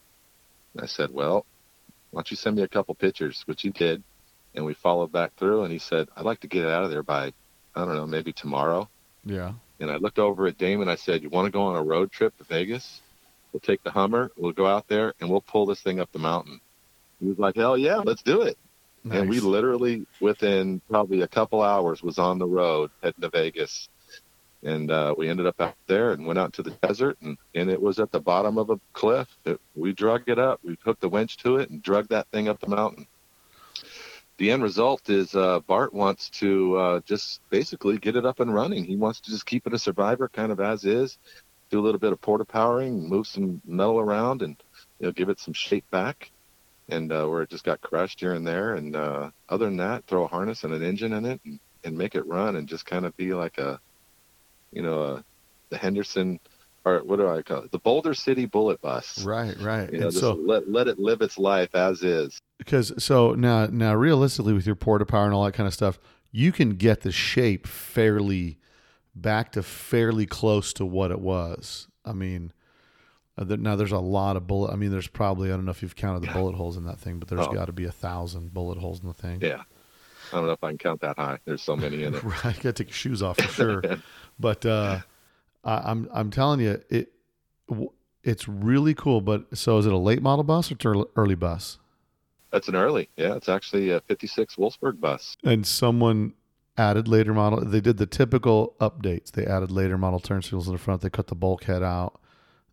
And 0.73 0.81
I 0.81 0.85
said, 0.85 1.11
well, 1.11 1.45
why 2.11 2.19
don't 2.19 2.31
you 2.31 2.37
send 2.37 2.55
me 2.55 2.61
a 2.61 2.67
couple 2.69 2.95
pictures, 2.95 3.43
which 3.45 3.61
he 3.61 3.71
did, 3.71 4.01
and 4.55 4.63
we 4.63 4.73
followed 4.73 5.11
back 5.11 5.35
through, 5.35 5.63
and 5.63 5.73
he 5.73 5.79
said, 5.79 6.07
I'd 6.15 6.23
like 6.23 6.39
to 6.39 6.47
get 6.47 6.63
it 6.63 6.71
out 6.71 6.85
of 6.85 6.91
there 6.91 7.03
by, 7.03 7.33
I 7.75 7.83
don't 7.83 7.97
know, 7.97 8.07
maybe 8.07 8.31
tomorrow. 8.31 8.87
Yeah, 9.25 9.51
And 9.81 9.91
I 9.91 9.97
looked 9.97 10.17
over 10.17 10.47
at 10.47 10.57
Damon. 10.57 10.87
I 10.87 10.95
said, 10.95 11.21
"You 11.21 11.29
want 11.29 11.47
to 11.47 11.51
go 11.51 11.63
on 11.63 11.75
a 11.75 11.83
road 11.83 12.09
trip 12.09 12.37
to 12.37 12.45
Vegas? 12.45 13.01
We'll 13.51 13.59
take 13.59 13.83
the 13.83 13.91
Hummer. 13.91 14.31
We'll 14.37 14.53
go 14.53 14.65
out 14.65 14.87
there 14.87 15.13
and 15.19 15.29
we'll 15.29 15.41
pull 15.41 15.65
this 15.65 15.81
thing 15.81 15.99
up 15.99 16.09
the 16.13 16.19
mountain." 16.19 16.61
He 17.19 17.27
was 17.27 17.37
like, 17.37 17.57
"Hell 17.57 17.77
yeah, 17.77 17.97
let's 17.97 18.23
do 18.23 18.43
it!" 18.43 18.57
And 19.11 19.29
we 19.29 19.39
literally, 19.39 20.05
within 20.19 20.81
probably 20.89 21.21
a 21.21 21.27
couple 21.27 21.61
hours, 21.61 22.03
was 22.03 22.19
on 22.19 22.39
the 22.39 22.47
road 22.47 22.91
heading 23.01 23.21
to 23.21 23.29
Vegas. 23.29 23.89
And 24.63 24.91
uh, 24.91 25.15
we 25.17 25.29
ended 25.29 25.47
up 25.47 25.59
out 25.61 25.75
there 25.87 26.11
and 26.11 26.25
went 26.25 26.37
out 26.37 26.53
to 26.53 26.63
the 26.63 26.71
desert, 26.71 27.17
and, 27.21 27.37
and 27.55 27.69
it 27.69 27.81
was 27.81 27.99
at 27.99 28.11
the 28.11 28.19
bottom 28.19 28.57
of 28.57 28.69
a 28.69 28.79
cliff. 28.91 29.27
It, 29.45 29.59
we 29.75 29.93
drug 29.93 30.23
it 30.27 30.37
up. 30.37 30.59
We 30.63 30.77
hooked 30.83 31.01
the 31.01 31.09
winch 31.09 31.37
to 31.37 31.57
it 31.57 31.69
and 31.69 31.81
drug 31.81 32.09
that 32.09 32.27
thing 32.27 32.49
up 32.49 32.59
the 32.59 32.67
mountain. 32.67 33.07
The 34.37 34.51
end 34.51 34.63
result 34.63 35.09
is 35.09 35.33
uh, 35.33 35.59
Bart 35.61 35.93
wants 35.93 36.29
to 36.31 36.75
uh, 36.75 36.99
just 37.05 37.41
basically 37.49 37.97
get 37.97 38.15
it 38.15 38.25
up 38.25 38.39
and 38.41 38.53
running. 38.53 38.83
He 38.83 38.95
wants 38.95 39.21
to 39.21 39.31
just 39.31 39.45
keep 39.45 39.65
it 39.65 39.73
a 39.73 39.79
survivor, 39.79 40.29
kind 40.29 40.51
of 40.51 40.59
as 40.59 40.85
is. 40.85 41.17
Do 41.69 41.79
a 41.79 41.81
little 41.81 41.99
bit 41.99 42.13
of 42.13 42.21
porta 42.21 42.45
powering, 42.45 43.07
move 43.07 43.27
some 43.27 43.61
metal 43.65 43.99
around, 43.99 44.41
and 44.41 44.55
you 44.99 45.07
know, 45.07 45.11
give 45.11 45.29
it 45.29 45.39
some 45.39 45.53
shape 45.53 45.89
back 45.91 46.31
and 46.89 47.11
uh, 47.11 47.25
where 47.25 47.41
it 47.41 47.49
just 47.49 47.63
got 47.63 47.81
crushed 47.81 48.19
here 48.19 48.33
and 48.33 48.45
there. 48.45 48.75
And 48.75 48.95
uh, 48.95 49.31
other 49.47 49.65
than 49.65 49.77
that, 49.77 50.05
throw 50.05 50.25
a 50.25 50.27
harness 50.27 50.63
and 50.63 50.73
an 50.73 50.83
engine 50.83 51.13
in 51.13 51.25
it 51.25 51.39
and, 51.45 51.59
and 51.83 51.97
make 51.97 52.15
it 52.15 52.25
run 52.25 52.55
and 52.55 52.67
just 52.67 52.85
kind 52.85 53.05
of 53.05 53.15
be 53.17 53.33
like 53.33 53.57
a, 53.57 53.79
you 54.71 54.81
know, 54.81 55.01
a, 55.01 55.23
the 55.69 55.77
Henderson 55.77 56.39
or 56.85 56.99
what 56.99 57.17
do 57.17 57.27
I 57.27 57.41
call 57.41 57.63
it? 57.63 57.71
The 57.71 57.79
Boulder 57.79 58.13
City 58.13 58.45
Bullet 58.45 58.81
Bus. 58.81 59.23
right, 59.23 59.55
right. 59.59 59.91
You 59.91 59.99
know, 59.99 60.07
just 60.07 60.19
so 60.19 60.33
let 60.33 60.69
let 60.69 60.87
it 60.87 60.97
live 60.97 61.21
its 61.21 61.37
life 61.37 61.75
as 61.75 62.03
is. 62.03 62.39
because 62.57 62.91
so 63.03 63.33
now 63.33 63.67
now 63.67 63.93
realistically 63.95 64.53
with 64.53 64.65
your 64.65 64.75
porta 64.75 65.05
power 65.05 65.25
and 65.25 65.33
all 65.33 65.43
that 65.43 65.53
kind 65.53 65.67
of 65.67 65.73
stuff, 65.73 65.99
you 66.31 66.51
can 66.51 66.71
get 66.71 67.01
the 67.01 67.11
shape 67.11 67.67
fairly 67.67 68.59
back 69.13 69.51
to 69.53 69.63
fairly 69.63 70.25
close 70.25 70.73
to 70.73 70.85
what 70.85 71.11
it 71.11 71.19
was. 71.19 71.87
I 72.05 72.13
mean. 72.13 72.53
Uh, 73.39 73.55
Now 73.57 73.75
there's 73.75 73.91
a 73.91 73.99
lot 73.99 74.35
of 74.35 74.45
bullet. 74.47 74.71
I 74.71 74.75
mean, 74.75 74.91
there's 74.91 75.07
probably 75.07 75.49
I 75.51 75.55
don't 75.55 75.65
know 75.65 75.71
if 75.71 75.81
you've 75.81 75.95
counted 75.95 76.27
the 76.27 76.33
bullet 76.33 76.55
holes 76.55 76.77
in 76.77 76.85
that 76.85 76.99
thing, 76.99 77.17
but 77.19 77.27
there's 77.27 77.47
Oh. 77.47 77.51
got 77.53 77.65
to 77.65 77.71
be 77.73 77.85
a 77.85 77.91
thousand 77.91 78.53
bullet 78.53 78.77
holes 78.77 79.01
in 79.01 79.07
the 79.07 79.13
thing. 79.13 79.39
Yeah. 79.41 79.63
I 80.31 80.35
don't 80.35 80.45
know 80.45 80.51
if 80.51 80.63
I 80.63 80.69
can 80.69 80.77
count 80.77 81.01
that 81.01 81.17
high. 81.17 81.39
There's 81.45 81.63
so 81.63 81.75
many 81.75 82.03
in 82.03 82.13
it. 82.15 82.23
Right, 82.23 82.43
got 82.43 82.61
to 82.61 82.73
take 82.73 82.89
your 82.89 82.93
shoes 82.95 83.23
off 83.23 83.37
for 83.37 83.47
sure. 83.51 83.83
but 84.39 84.65
uh, 84.65 84.99
I, 85.63 85.77
I'm 85.91 86.07
I'm 86.13 86.29
telling 86.29 86.59
you, 86.59 86.79
it 86.89 87.11
it's 88.23 88.47
really 88.47 88.93
cool. 88.93 89.21
But 89.21 89.57
so 89.57 89.77
is 89.77 89.85
it 89.85 89.93
a 89.93 89.97
late 89.97 90.21
model 90.21 90.43
bus 90.43 90.71
or 90.71 91.07
early 91.15 91.35
bus? 91.35 91.79
That's 92.51 92.67
an 92.67 92.75
early. 92.75 93.09
Yeah, 93.15 93.35
it's 93.35 93.47
actually 93.49 93.91
a 93.91 94.01
56 94.01 94.55
Wolfsburg 94.55 94.99
bus. 94.99 95.37
And 95.43 95.65
someone 95.67 96.33
added 96.77 97.07
later 97.07 97.33
model. 97.33 97.63
They 97.63 97.81
did 97.81 97.97
the 97.97 98.05
typical 98.07 98.73
updates. 98.79 99.31
They 99.31 99.45
added 99.45 99.69
later 99.71 99.97
model 99.97 100.19
turn 100.19 100.41
signals 100.41 100.67
in 100.67 100.73
the 100.73 100.79
front. 100.79 101.01
They 101.01 101.09
cut 101.11 101.27
the 101.27 101.35
bulkhead 101.35 101.83
out. 101.83 102.18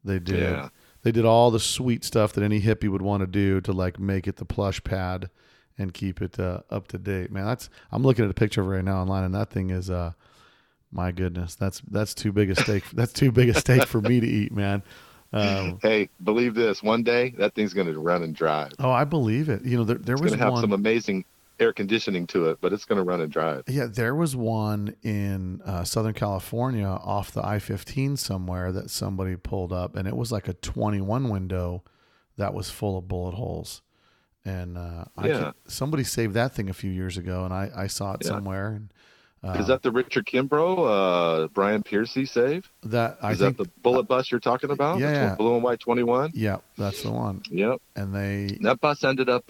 They 0.07 0.19
did. 0.19 0.41
Yeah. 0.41 0.69
They 1.03 1.13
did 1.13 1.25
all 1.25 1.51
the 1.51 1.61
sweet 1.61 2.03
stuff 2.05 2.33
that 2.33 2.43
any 2.43 2.61
hippie 2.61 2.89
would 2.89 3.03
want 3.03 3.21
to 3.21 3.27
do 3.27 3.61
to 3.61 3.73
like 3.73 4.01
make 4.01 4.27
it 4.27 4.37
the 4.37 4.45
plush 4.45 4.83
pad 4.83 5.31
and 5.79 5.93
keep 5.93 6.21
it 6.23 6.39
uh, 6.41 6.61
up 6.71 6.89
to 6.89 6.99
date. 6.99 7.31
Man, 7.31 7.45
that's 7.45 7.69
I'm 7.93 8.03
looking 8.03 8.25
at 8.25 8.31
a 8.31 8.35
picture 8.35 8.61
of 8.63 8.69
it 8.69 8.71
right 8.71 8.85
now 8.85 9.03
online, 9.03 9.25
and 9.25 9.35
that 9.35 9.51
thing 9.51 9.71
is 9.71 9.91
uh, 9.91 10.13
my 10.91 11.13
goodness, 11.13 11.55
that's 11.55 11.81
that's 11.91 12.15
too 12.15 12.33
big 12.33 12.51
a 12.51 12.57
steak. 12.57 12.85
that's 12.93 13.13
too 13.13 13.31
big 13.31 13.51
a 13.51 13.55
steak 13.55 13.85
for 13.87 14.01
me 14.01 14.21
to 14.21 14.27
eat, 14.27 14.53
man. 14.53 14.83
Um, 15.33 15.79
Hey, 15.83 16.09
believe 16.23 16.55
this. 16.55 16.83
One 16.83 17.03
day 17.03 17.35
that 17.39 17.55
thing's 17.55 17.75
going 17.75 17.93
to 17.93 17.99
run 17.99 18.23
and 18.23 18.35
drive. 18.35 18.73
oh, 18.79 18.91
I 18.91 19.05
believe 19.05 19.49
it. 19.49 19.65
You 19.65 19.77
know, 19.77 19.85
there 19.85 19.99
there 19.99 20.17
was 20.17 20.31
going 20.31 20.39
to 20.39 20.45
have 20.45 20.53
one. 20.55 20.63
some 20.63 20.73
amazing 20.73 21.25
air 21.59 21.73
conditioning 21.73 22.27
to 22.29 22.51
it, 22.51 22.59
but 22.61 22.73
it's 22.73 22.85
going 22.85 22.99
to 22.99 23.03
run 23.05 23.21
and 23.21 23.33
drive. 23.33 23.65
Yeah, 23.69 23.87
there 23.87 24.15
was 24.15 24.37
one 24.37 24.95
in 25.03 25.61
uh, 25.63 25.85
Southern 25.85 26.15
California 26.15 26.87
off 26.87 27.31
the 27.33 27.45
I 27.45 27.59
15 27.59 28.17
somewhere 28.17 28.73
that 28.73 28.91
somebody 28.91 29.37
pulled 29.37 29.73
up, 29.73 29.97
and 29.97 30.07
it 30.07 30.17
was 30.17 30.31
like 30.33 30.49
a 30.49 30.53
21 30.55 31.29
window 31.29 31.83
that 32.37 32.53
was 32.55 32.71
full 32.71 32.99
of 32.99 33.09
bullet 33.09 33.35
holes. 33.35 33.83
And 34.45 34.77
uh, 34.79 35.05
I 35.17 35.29
Yeah. 35.29 35.39
could- 35.65 35.73
somebody 35.73 36.05
saved 36.05 36.35
that 36.35 36.55
thing 36.55 36.69
a 36.69 36.75
few 36.75 36.91
years 36.91 37.17
ago, 37.17 37.45
and 37.45 37.53
I, 37.55 37.71
I 37.75 37.87
saw 37.87 38.13
it 38.13 38.21
Yeah. 38.23 38.29
somewhere. 38.29 38.69
And 38.69 38.93
Uh, 39.45 39.53
Is 39.61 39.67
that 39.69 39.83
the 39.83 39.93
Richard 39.93 40.27
Kimbrough, 40.27 41.45
uh, 41.45 41.49
Brian 41.49 41.83
Piercy 41.83 42.25
save? 42.27 42.69
that? 42.83 43.19
I 43.23 43.33
Is 43.33 43.39
think. 43.39 43.57
that 43.59 43.65
the 43.65 43.71
bullet 43.83 44.05
bus 44.09 44.31
you're 44.31 44.41
talking 44.41 44.71
about? 44.71 44.99
Yeah, 44.99 45.13
yeah. 45.13 45.35
blue 45.37 45.55
and 45.55 45.63
white 45.63 45.79
21. 45.79 46.31
yeah, 46.35 46.57
that's 46.77 47.03
the 47.03 47.11
one. 47.13 47.43
Yep. 47.51 47.81
And 47.95 48.15
they. 48.15 48.59
That 48.63 48.81
bus 48.81 49.05
ended 49.05 49.29
up. 49.29 49.45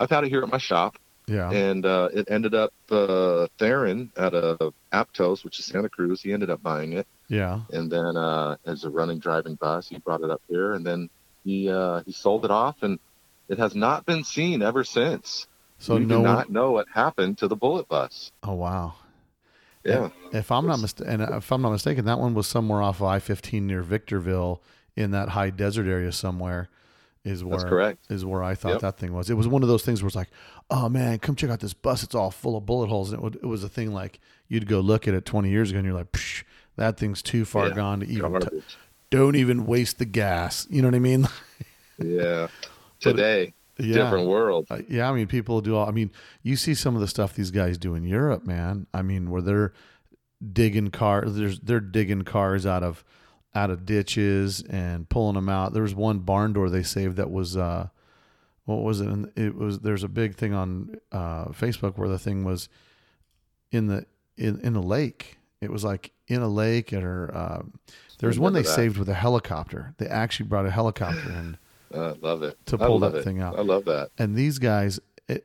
Uh, 0.00 0.04
I've 0.04 0.10
had 0.10 0.24
it 0.24 0.30
here 0.30 0.42
at 0.42 0.48
my 0.48 0.58
shop, 0.58 0.96
Yeah. 1.26 1.50
and 1.50 1.84
uh, 1.84 2.08
it 2.12 2.30
ended 2.30 2.54
up. 2.54 2.72
Uh, 2.90 3.46
Theron 3.58 4.10
at 4.16 4.34
a 4.34 4.72
Aptos, 4.92 5.44
which 5.44 5.58
is 5.58 5.66
Santa 5.66 5.88
Cruz. 5.88 6.22
He 6.22 6.32
ended 6.32 6.50
up 6.50 6.62
buying 6.62 6.92
it, 6.94 7.06
Yeah. 7.28 7.60
and 7.72 7.90
then 7.90 8.16
uh, 8.16 8.56
as 8.66 8.84
a 8.84 8.90
running 8.90 9.18
driving 9.18 9.54
bus, 9.56 9.88
he 9.88 9.98
brought 9.98 10.22
it 10.22 10.30
up 10.30 10.42
here, 10.48 10.72
and 10.72 10.84
then 10.84 11.08
he 11.44 11.68
uh, 11.70 12.02
he 12.06 12.12
sold 12.12 12.44
it 12.44 12.50
off, 12.50 12.82
and 12.82 12.98
it 13.48 13.58
has 13.58 13.74
not 13.74 14.06
been 14.06 14.24
seen 14.24 14.62
ever 14.62 14.82
since. 14.84 15.46
So 15.78 15.94
we 15.94 16.00
no 16.00 16.16
do 16.16 16.22
one. 16.22 16.24
not 16.24 16.50
know 16.50 16.72
what 16.72 16.88
happened 16.92 17.38
to 17.38 17.48
the 17.48 17.56
bullet 17.56 17.88
bus. 17.88 18.30
Oh 18.42 18.54
wow. 18.54 18.94
Yeah. 19.84 20.10
If 20.32 20.52
I'm 20.52 20.66
not 20.66 20.78
mist- 20.80 21.00
and 21.00 21.22
if 21.22 21.50
I'm 21.50 21.62
not 21.62 21.70
mistaken, 21.70 22.04
that 22.04 22.18
one 22.18 22.34
was 22.34 22.46
somewhere 22.46 22.82
off 22.82 23.00
of 23.00 23.06
I-15 23.06 23.62
near 23.62 23.80
Victorville 23.80 24.60
in 24.94 25.10
that 25.12 25.30
high 25.30 25.48
desert 25.48 25.86
area 25.86 26.12
somewhere. 26.12 26.68
Is 27.24 27.44
where 27.44 27.58
That's 27.58 27.68
correct. 27.68 28.06
is 28.10 28.24
where 28.24 28.42
I 28.42 28.54
thought 28.54 28.72
Yep. 28.72 28.80
that 28.80 28.96
thing 28.98 29.12
was. 29.12 29.28
It 29.28 29.34
was 29.34 29.46
one 29.46 29.62
of 29.62 29.68
those 29.68 29.82
things 29.84 30.02
where 30.02 30.06
it's 30.06 30.16
like, 30.16 30.30
oh 30.70 30.88
man, 30.88 31.18
come 31.18 31.36
check 31.36 31.50
out 31.50 31.60
this 31.60 31.74
bus. 31.74 32.02
It's 32.02 32.14
all 32.14 32.30
full 32.30 32.56
of 32.56 32.64
bullet 32.64 32.86
holes. 32.88 33.12
And 33.12 33.20
it, 33.20 33.22
would, 33.22 33.34
it 33.36 33.44
was 33.46 33.62
a 33.62 33.68
thing 33.68 33.92
like 33.92 34.20
you'd 34.48 34.66
go 34.66 34.80
look 34.80 35.06
at 35.06 35.12
it 35.12 35.26
20 35.26 35.50
years 35.50 35.68
ago 35.70 35.78
and 35.80 35.86
you're 35.86 35.94
like, 35.96 36.12
Psh, 36.12 36.44
that 36.76 36.96
thing's 36.96 37.20
too 37.20 37.44
far 37.44 37.68
Yeah. 37.68 37.74
gone 37.74 38.00
to 38.00 38.06
even. 38.06 38.40
T- 38.40 38.62
don't 39.10 39.36
even 39.36 39.66
waste 39.66 39.98
the 39.98 40.06
gas. 40.06 40.66
You 40.70 40.80
know 40.80 40.88
what 40.88 40.94
I 40.94 41.00
mean? 41.00 41.28
yeah. 41.98 42.46
Today, 43.00 43.52
yeah. 43.78 43.94
different 43.94 44.26
world. 44.28 44.66
Uh, 44.70 44.78
yeah, 44.88 45.10
I 45.10 45.14
mean, 45.14 45.26
people 45.26 45.60
do 45.60 45.74
all. 45.76 45.86
I 45.88 45.90
mean, 45.90 46.10
you 46.42 46.56
see 46.56 46.74
some 46.74 46.94
of 46.94 47.00
the 47.02 47.08
stuff 47.08 47.34
these 47.34 47.50
guys 47.50 47.76
do 47.78 47.94
in 47.94 48.04
Europe, 48.04 48.46
man. 48.46 48.86
I 48.94 49.02
mean, 49.02 49.30
where 49.30 49.42
they're 49.42 49.72
digging 50.52 50.90
cars, 50.90 51.34
there's 51.36 51.60
they're 51.60 51.80
digging 51.80 52.22
cars 52.22 52.64
out 52.66 52.82
of 52.82 53.04
out 53.54 53.70
of 53.70 53.84
ditches 53.84 54.62
and 54.62 55.08
pulling 55.08 55.34
them 55.34 55.48
out. 55.48 55.72
There 55.72 55.82
was 55.82 55.94
one 55.94 56.20
barn 56.20 56.52
door 56.52 56.70
they 56.70 56.82
saved 56.82 57.16
that 57.16 57.30
was 57.30 57.56
uh, 57.56 57.88
what 58.64 58.82
was 58.82 59.00
it? 59.00 59.08
And 59.08 59.30
it 59.36 59.54
was 59.56 59.80
there's 59.80 60.04
a 60.04 60.08
big 60.08 60.36
thing 60.36 60.54
on 60.54 60.96
uh, 61.10 61.46
Facebook 61.46 61.96
where 61.98 62.08
the 62.08 62.18
thing 62.18 62.44
was 62.44 62.68
in 63.72 63.86
the 63.88 64.06
in 64.36 64.60
in 64.60 64.76
a 64.76 64.80
lake. 64.80 65.38
It 65.60 65.70
was 65.70 65.84
like 65.84 66.12
in 66.28 66.42
a 66.42 66.48
lake 66.48 66.92
or 66.92 67.30
uh, 67.34 67.62
there's 68.18 68.38
one 68.38 68.52
they 68.52 68.62
that. 68.62 68.68
saved 68.68 68.96
with 68.98 69.08
a 69.08 69.14
helicopter. 69.14 69.94
They 69.98 70.06
actually 70.06 70.46
brought 70.46 70.66
a 70.66 70.70
helicopter 70.70 71.30
in 71.30 71.58
I 71.94 72.14
love 72.20 72.42
it. 72.42 72.56
To 72.66 72.78
pull 72.78 73.00
that 73.00 73.16
it. 73.16 73.24
thing 73.24 73.40
out. 73.40 73.58
I 73.58 73.62
love 73.62 73.84
that. 73.86 74.10
and 74.16 74.36
these 74.36 74.58
guys 74.60 75.00
it, 75.28 75.44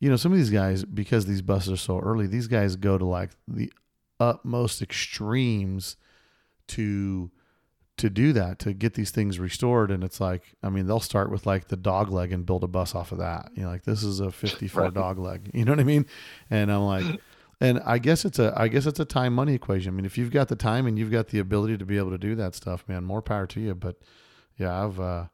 you 0.00 0.08
know 0.08 0.16
some 0.16 0.32
of 0.32 0.38
these 0.38 0.50
guys 0.50 0.84
because 0.84 1.26
these 1.26 1.42
buses 1.42 1.74
are 1.74 1.76
so 1.76 1.98
early 1.98 2.26
these 2.26 2.46
guys 2.48 2.76
go 2.76 2.96
to 2.96 3.04
like 3.04 3.30
the 3.46 3.70
utmost 4.18 4.80
extremes 4.80 5.96
to 6.68 7.30
to 8.02 8.10
do 8.10 8.32
that 8.34 8.58
to 8.58 8.72
get 8.74 8.94
these 8.94 9.10
things 9.10 9.38
restored 9.38 9.90
and 9.90 10.04
it's 10.04 10.20
like 10.20 10.42
i 10.62 10.68
mean 10.68 10.86
they'll 10.86 11.00
start 11.00 11.30
with 11.30 11.46
like 11.46 11.68
the 11.68 11.76
dog 11.76 12.10
leg 12.10 12.30
and 12.32 12.44
build 12.44 12.62
a 12.62 12.66
bus 12.68 12.94
off 12.94 13.10
of 13.12 13.18
that 13.18 13.50
you 13.54 13.62
know 13.62 13.68
like 13.70 13.84
this 13.84 14.02
is 14.02 14.20
a 14.20 14.30
54 14.42 14.82
Right. 14.82 14.92
dog 14.94 15.18
leg 15.18 15.50
you 15.54 15.64
know 15.64 15.72
what 15.72 15.80
i 15.80 15.84
mean 15.84 16.04
and 16.50 16.70
i'm 16.70 16.82
like 16.82 17.20
and 17.60 17.80
i 17.86 17.98
guess 17.98 18.24
it's 18.24 18.38
a 18.38 18.52
i 18.56 18.68
guess 18.68 18.84
it's 18.86 19.00
a 19.00 19.04
time 19.04 19.34
money 19.34 19.54
equation 19.54 19.92
i 19.92 19.96
mean 19.96 20.04
if 20.04 20.18
you've 20.18 20.30
got 20.30 20.48
the 20.48 20.56
time 20.56 20.86
and 20.86 20.98
you've 20.98 21.10
got 21.12 21.28
the 21.28 21.38
ability 21.38 21.78
to 21.78 21.86
be 21.86 21.96
able 21.96 22.10
to 22.10 22.18
do 22.18 22.34
that 22.34 22.54
stuff 22.54 22.84
man 22.88 23.04
more 23.04 23.22
power 23.22 23.46
to 23.46 23.60
you 23.60 23.74
but 23.74 23.96
yeah 24.58 24.84
i've 24.84 25.00
uh 25.00 25.24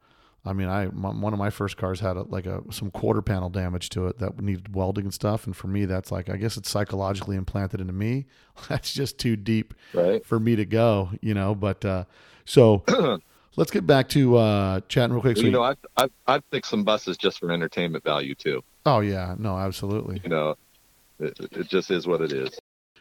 I 0.45 0.53
mean, 0.53 0.69
I 0.69 0.85
my, 0.87 1.09
one 1.09 1.33
of 1.33 1.37
my 1.37 1.49
first 1.49 1.75
cars 1.75 1.99
had 1.99 2.15
a, 2.15 2.21
like 2.21 2.45
a 2.45 2.63
some 2.71 2.91
quarter 2.91 3.21
panel 3.21 3.49
damage 3.49 3.89
to 3.89 4.07
it 4.07 4.19
that 4.19 4.39
needed 4.41 4.73
welding 4.73 5.03
and 5.03 5.13
stuff, 5.13 5.45
and 5.45 5.53
for 5.53 5.67
me, 5.67 5.83
that's 5.83 6.13
like 6.13 6.29
I 6.29 6.37
guess 6.37 6.55
it's 6.55 6.69
psychologically 6.69 7.35
implanted 7.35 7.81
into 7.81 7.91
me. 7.91 8.25
That's 8.69 8.93
just 8.93 9.19
too 9.19 9.35
deep 9.35 9.73
Right. 9.93 10.25
for 10.25 10.39
me 10.39 10.55
to 10.55 10.63
go, 10.65 11.11
you 11.21 11.33
know. 11.33 11.53
But 11.55 11.83
uh, 11.83 12.05
so 12.49 12.83
let's 13.55 13.69
get 13.71 13.85
back 13.85 14.09
to 14.09 14.37
uh, 14.37 14.79
chatting 14.89 15.13
real 15.13 15.21
quick. 15.21 15.37
So 15.37 15.43
you 15.43 15.51
know, 15.51 15.63
I 15.63 15.75
I 15.95 16.09
I 16.27 16.39
pick 16.51 16.65
some 16.65 16.83
buses 16.83 17.15
just 17.15 17.39
for 17.39 17.51
entertainment 17.51 18.03
value 18.03 18.33
too. 18.35 18.63
oh 18.85 18.99
yeah, 19.01 19.35
no, 19.37 19.57
absolutely, 19.57 20.19
You 20.23 20.29
know, 20.29 20.55
it, 21.19 21.37
it 21.51 21.67
just 21.67 21.91
is 21.91 22.07
what 22.07 22.21
it 22.21 22.31
is. 22.31 22.57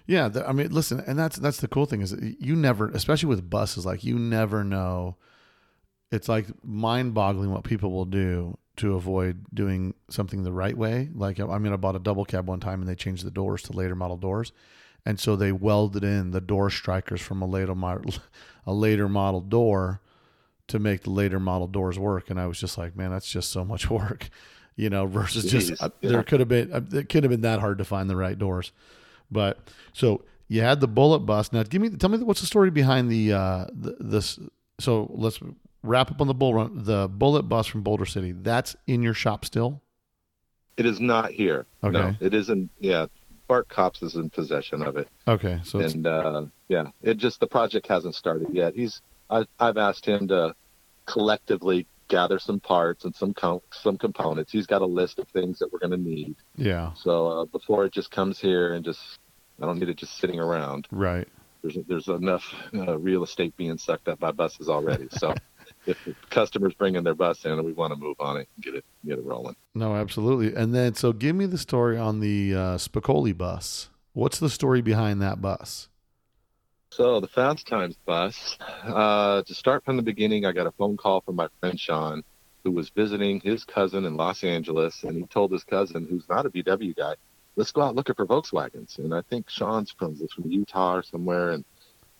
yeah. 0.07 0.28
The, 0.28 0.46
I 0.46 0.53
mean, 0.53 0.70
listen, 0.70 1.03
and 1.07 1.18
that's 1.18 1.36
that's 1.36 1.61
the 1.61 1.68
cool 1.68 1.86
thing 1.86 2.03
is 2.03 2.11
that 2.11 2.36
you 2.40 2.55
never, 2.55 2.90
especially 2.90 3.28
with 3.28 3.49
buses, 3.49 3.86
like 3.86 4.05
you 4.05 4.18
never 4.18 4.62
know. 4.64 5.16
It's 6.11 6.28
like 6.28 6.46
mind-boggling 6.64 7.51
what 7.51 7.64
people 7.64 7.90
will 7.92 8.07
do 8.07 8.57
to 8.76 8.94
avoid 8.94 9.44
doing 9.53 9.92
something 10.09 10.42
the 10.42 10.53
right 10.53 10.76
way. 10.76 11.09
Like 11.14 11.40
I 11.40 11.59
mean, 11.59 11.72
I 11.72 11.76
bought 11.76 11.96
a 11.96 11.99
double 11.99 12.24
cab 12.24 12.46
one 12.46 12.61
time 12.61 12.80
and 12.80 12.88
they 12.88 12.94
changed 12.94 13.24
the 13.24 13.30
doors 13.30 13.62
to 13.64 13.72
later 13.72 13.94
model 13.94 14.16
doors, 14.16 14.53
and 15.05 15.18
so 15.18 15.36
they 15.36 15.53
welded 15.53 16.05
in 16.05 16.30
the 16.32 16.40
door 16.40 16.70
strikers 16.70 17.20
from 17.20 17.42
a 17.42 17.46
later 17.46 17.74
model, 17.74 18.14
a 18.66 18.72
later 18.72 19.09
model 19.09 19.40
door 19.40 20.01
to 20.68 20.78
make 20.78 21.03
the 21.03 21.11
later 21.11 21.40
model 21.40 21.66
doors 21.66 21.99
work. 21.99 22.30
And 22.30 22.38
I 22.38 22.46
was 22.46 22.61
just 22.61 22.76
like, 22.78 22.94
man, 22.94 23.11
that's 23.11 23.30
just 23.30 23.51
so 23.51 23.64
much 23.64 23.90
work, 23.90 24.28
you 24.76 24.90
know. 24.90 25.07
Versus 25.07 25.51
just 25.51 25.72
Jeez, 25.72 25.82
uh, 25.82 25.90
yeah. 26.01 26.11
there 26.11 26.22
could 26.22 26.40
have 26.40 26.49
been 26.49 26.72
uh, 26.72 26.80
it 26.92 27.09
could 27.09 27.24
have 27.24 27.30
been 27.30 27.42
that 27.42 27.61
hard 27.61 27.78
to 27.78 27.84
find 27.84 28.09
the 28.09 28.16
right 28.16 28.38
doors, 28.38 28.72
but 29.30 29.59
so 29.92 30.24
you 30.49 30.62
had 30.62 30.80
the 30.80 30.88
bullet 30.88 31.20
bus. 31.20 31.53
Now, 31.53 31.62
give 31.62 31.82
me 31.82 31.90
tell 31.90 32.11
me 32.11 32.18
what's 32.18 32.40
the 32.40 32.46
story 32.46 32.70
behind 32.70 33.11
the 33.11 33.32
uh 33.32 33.66
the, 33.72 33.96
this. 34.01 34.38
So 34.80 35.11
let's 35.12 35.40
wrap 35.82 36.11
up 36.11 36.20
on 36.20 36.26
the 36.26 36.34
bull 36.34 36.55
run. 36.55 36.84
The 36.84 37.09
bullet 37.09 37.44
bus 37.44 37.66
from 37.66 37.82
Boulder 37.82 38.07
City. 38.07 38.32
That's 38.32 38.76
in 38.86 39.03
your 39.03 39.14
shop 39.14 39.44
still. 39.44 39.82
It 40.76 40.86
is 40.86 41.01
not 41.01 41.32
here. 41.32 41.66
Okay. 41.82 41.92
No, 41.92 42.14
it 42.20 42.34
isn't. 42.34 42.70
Yeah, 42.78 43.07
Bart 43.49 43.68
Cops 43.68 44.03
is 44.03 44.14
in 44.14 44.30
possession 44.30 44.82
of 44.82 44.96
it, 44.96 45.09
Okay, 45.26 45.59
so 45.64 45.80
and 45.80 46.07
uh, 46.07 46.44
yeah, 46.68 46.88
it 47.03 47.16
just 47.16 47.40
the 47.40 47.46
project 47.46 47.86
hasn't 47.88 48.14
started 48.14 48.49
yet. 48.53 48.74
He's 48.74 49.01
I, 49.30 49.46
I've 49.59 49.78
asked 49.78 50.05
him 50.07 50.28
to 50.28 50.55
collectively 51.07 51.86
gather 52.09 52.38
some 52.38 52.61
parts 52.61 53.05
and 53.05 53.14
some 53.14 53.34
com- 53.34 53.61
some 53.70 53.99
components. 53.99 54.53
He's 54.53 54.66
got 54.66 54.82
a 54.82 54.86
list 54.86 55.18
of 55.18 55.28
things 55.28 55.59
that 55.59 55.72
we're 55.72 55.78
going 55.78 55.90
to 55.90 55.96
need. 55.96 56.36
yeah, 56.57 56.92
So 56.94 57.26
uh, 57.28 57.44
before 57.46 57.84
it 57.84 57.92
just 57.92 58.11
comes 58.11 58.38
here 58.38 58.74
and 58.74 58.84
just 58.84 59.01
I 59.61 59.66
don't 59.66 59.78
need 59.78 59.88
it 59.88 59.96
just 59.96 60.18
sitting 60.18 60.38
around. 60.40 60.86
right. 60.90 61.26
There's 61.62 61.76
there's 61.88 62.07
enough 62.09 62.55
uh, 62.72 62.96
real 62.99 63.24
estate 63.24 63.57
being 63.57 63.78
sucked 63.78 64.07
up 64.09 64.20
by 64.20 64.30
buses 64.30 64.68
already. 64.68 65.09
So 65.11 65.34
if 65.89 66.05
the 66.05 66.14
customers 66.30 66.74
bring 66.74 66.95
in 66.95 67.05
their 67.05 67.14
bus 67.14 67.45
in, 67.45 67.53
and 67.53 67.64
we 67.64 67.72
want 67.72 67.93
to 67.93 67.99
move 67.99 68.16
on 68.20 68.36
it 68.36 68.49
and 68.55 68.64
get 68.64 68.74
it 68.74 68.84
get 69.07 69.18
it 69.18 69.24
rolling. 69.24 69.57
No, 69.74 69.95
absolutely. 69.95 70.55
And 70.55 70.74
then, 70.74 70.95
so 70.95 71.12
give 71.12 71.34
me 71.34 71.47
the 71.47 71.59
story 71.59 71.97
on 71.97 72.20
the 72.20 72.55
uh, 72.55 72.59
Spicoli 72.76 73.36
bus. 73.36 73.89
What's 74.12 74.39
the 74.39 74.51
story 74.51 74.82
behind 74.82 75.22
that 75.22 75.41
bus? 75.41 75.89
So 76.91 77.20
the 77.20 77.28
Fast 77.28 77.66
Times 77.66 77.97
bus. 78.05 78.59
Uh, 78.84 79.43
to 79.43 79.55
start 79.55 79.84
from 79.84 79.97
the 79.97 80.03
beginning, 80.03 80.45
I 80.45 80.53
got 80.53 80.66
a 80.66 80.72
phone 80.72 80.97
call 80.97 81.20
from 81.20 81.36
my 81.36 81.49
friend 81.61 81.78
Sean, 81.78 82.22
who 82.64 82.72
was 82.72 82.91
visiting 82.91 83.41
his 83.41 83.64
cousin 83.64 84.05
in 84.05 84.16
Los 84.16 84.43
Angeles, 84.43 85.05
and 85.05 85.16
he 85.16 85.24
told 85.24 85.53
his 85.53 85.64
cousin, 85.64 86.07
who's 86.09 86.28
not 86.28 86.47
a 86.47 86.51
VW 86.51 86.97
guy, 86.97 87.14
"Let's 87.57 87.72
go 87.72 87.82
out 87.82 87.95
looking 87.95 88.14
for 88.14 88.26
Volkswagens." 88.26 88.99
And 88.99 89.14
I 89.14 89.22
think 89.22 89.49
Sean's 89.49 89.91
from 89.93 90.16
from 90.16 90.51
Utah 90.51 90.97
or 90.97 91.03
somewhere, 91.03 91.51
and 91.51 91.64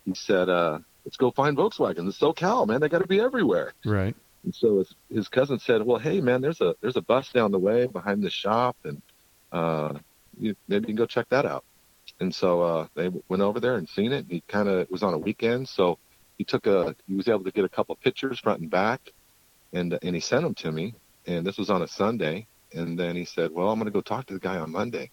he 0.05 0.15
said, 0.15 0.49
uh, 0.49 0.79
"Let's 1.09 1.17
go 1.17 1.31
find 1.31 1.57
Volkswagens. 1.57 2.07
It's 2.07 2.19
SoCal, 2.19 2.67
man. 2.69 2.83
They 2.83 2.91
got 2.91 3.01
to 3.01 3.09
be 3.09 3.19
everywhere." 3.19 3.73
Right. 3.83 4.15
And 4.45 4.55
so 4.55 4.81
his, 4.81 4.95
his 5.11 5.29
cousin 5.29 5.59
said, 5.59 5.83
"Well, 5.83 5.99
hey 5.99 6.21
man, 6.21 6.43
there's 6.43 6.61
a 6.61 6.75
there's 6.83 6.97
a 6.97 7.01
bus 7.01 7.33
down 7.33 7.51
the 7.51 7.59
way 7.59 7.87
behind 7.87 8.23
the 8.23 8.29
shop, 8.29 8.77
and 8.85 9.01
uh, 9.51 9.95
you, 10.39 10.55
maybe 10.69 10.83
you 10.83 10.87
can 10.89 10.97
go 10.97 11.07
check 11.07 11.31
that 11.31 11.47
out." 11.47 11.65
And 12.21 12.35
so 12.35 12.61
uh, 12.61 12.87
they 12.95 13.09
went 13.31 13.43
over 13.43 13.59
there 13.59 13.77
and 13.77 13.89
seen 13.89 14.13
it. 14.13 14.27
He 14.29 14.43
kind 14.49 14.69
of 14.69 14.81
it 14.81 14.91
was 14.91 15.03
on 15.03 15.15
a 15.15 15.19
weekend, 15.19 15.67
so 15.71 15.99
he 16.37 16.45
took 16.45 16.67
a 16.67 16.95
he 17.07 17.15
was 17.15 17.27
able 17.27 17.45
to 17.45 17.53
get 17.53 17.65
a 17.65 17.71
couple 17.71 17.97
pictures 17.97 18.39
front 18.39 18.61
and 18.61 18.71
back, 18.71 19.01
and 19.73 19.99
and 20.03 20.15
he 20.15 20.21
sent 20.21 20.43
them 20.43 20.55
to 20.57 20.71
me. 20.71 20.95
And 21.27 21.47
this 21.47 21.57
was 21.57 21.71
on 21.71 21.81
a 21.81 21.89
Sunday. 21.89 22.47
And 22.75 22.99
then 22.99 23.17
he 23.17 23.25
said, 23.25 23.51
"Well, 23.51 23.71
I'm 23.71 23.79
going 23.79 23.87
to 23.87 23.99
go 23.99 24.03
talk 24.03 24.27
to 24.27 24.35
the 24.35 24.41
guy 24.41 24.59
on 24.59 24.71
Monday." 24.71 25.11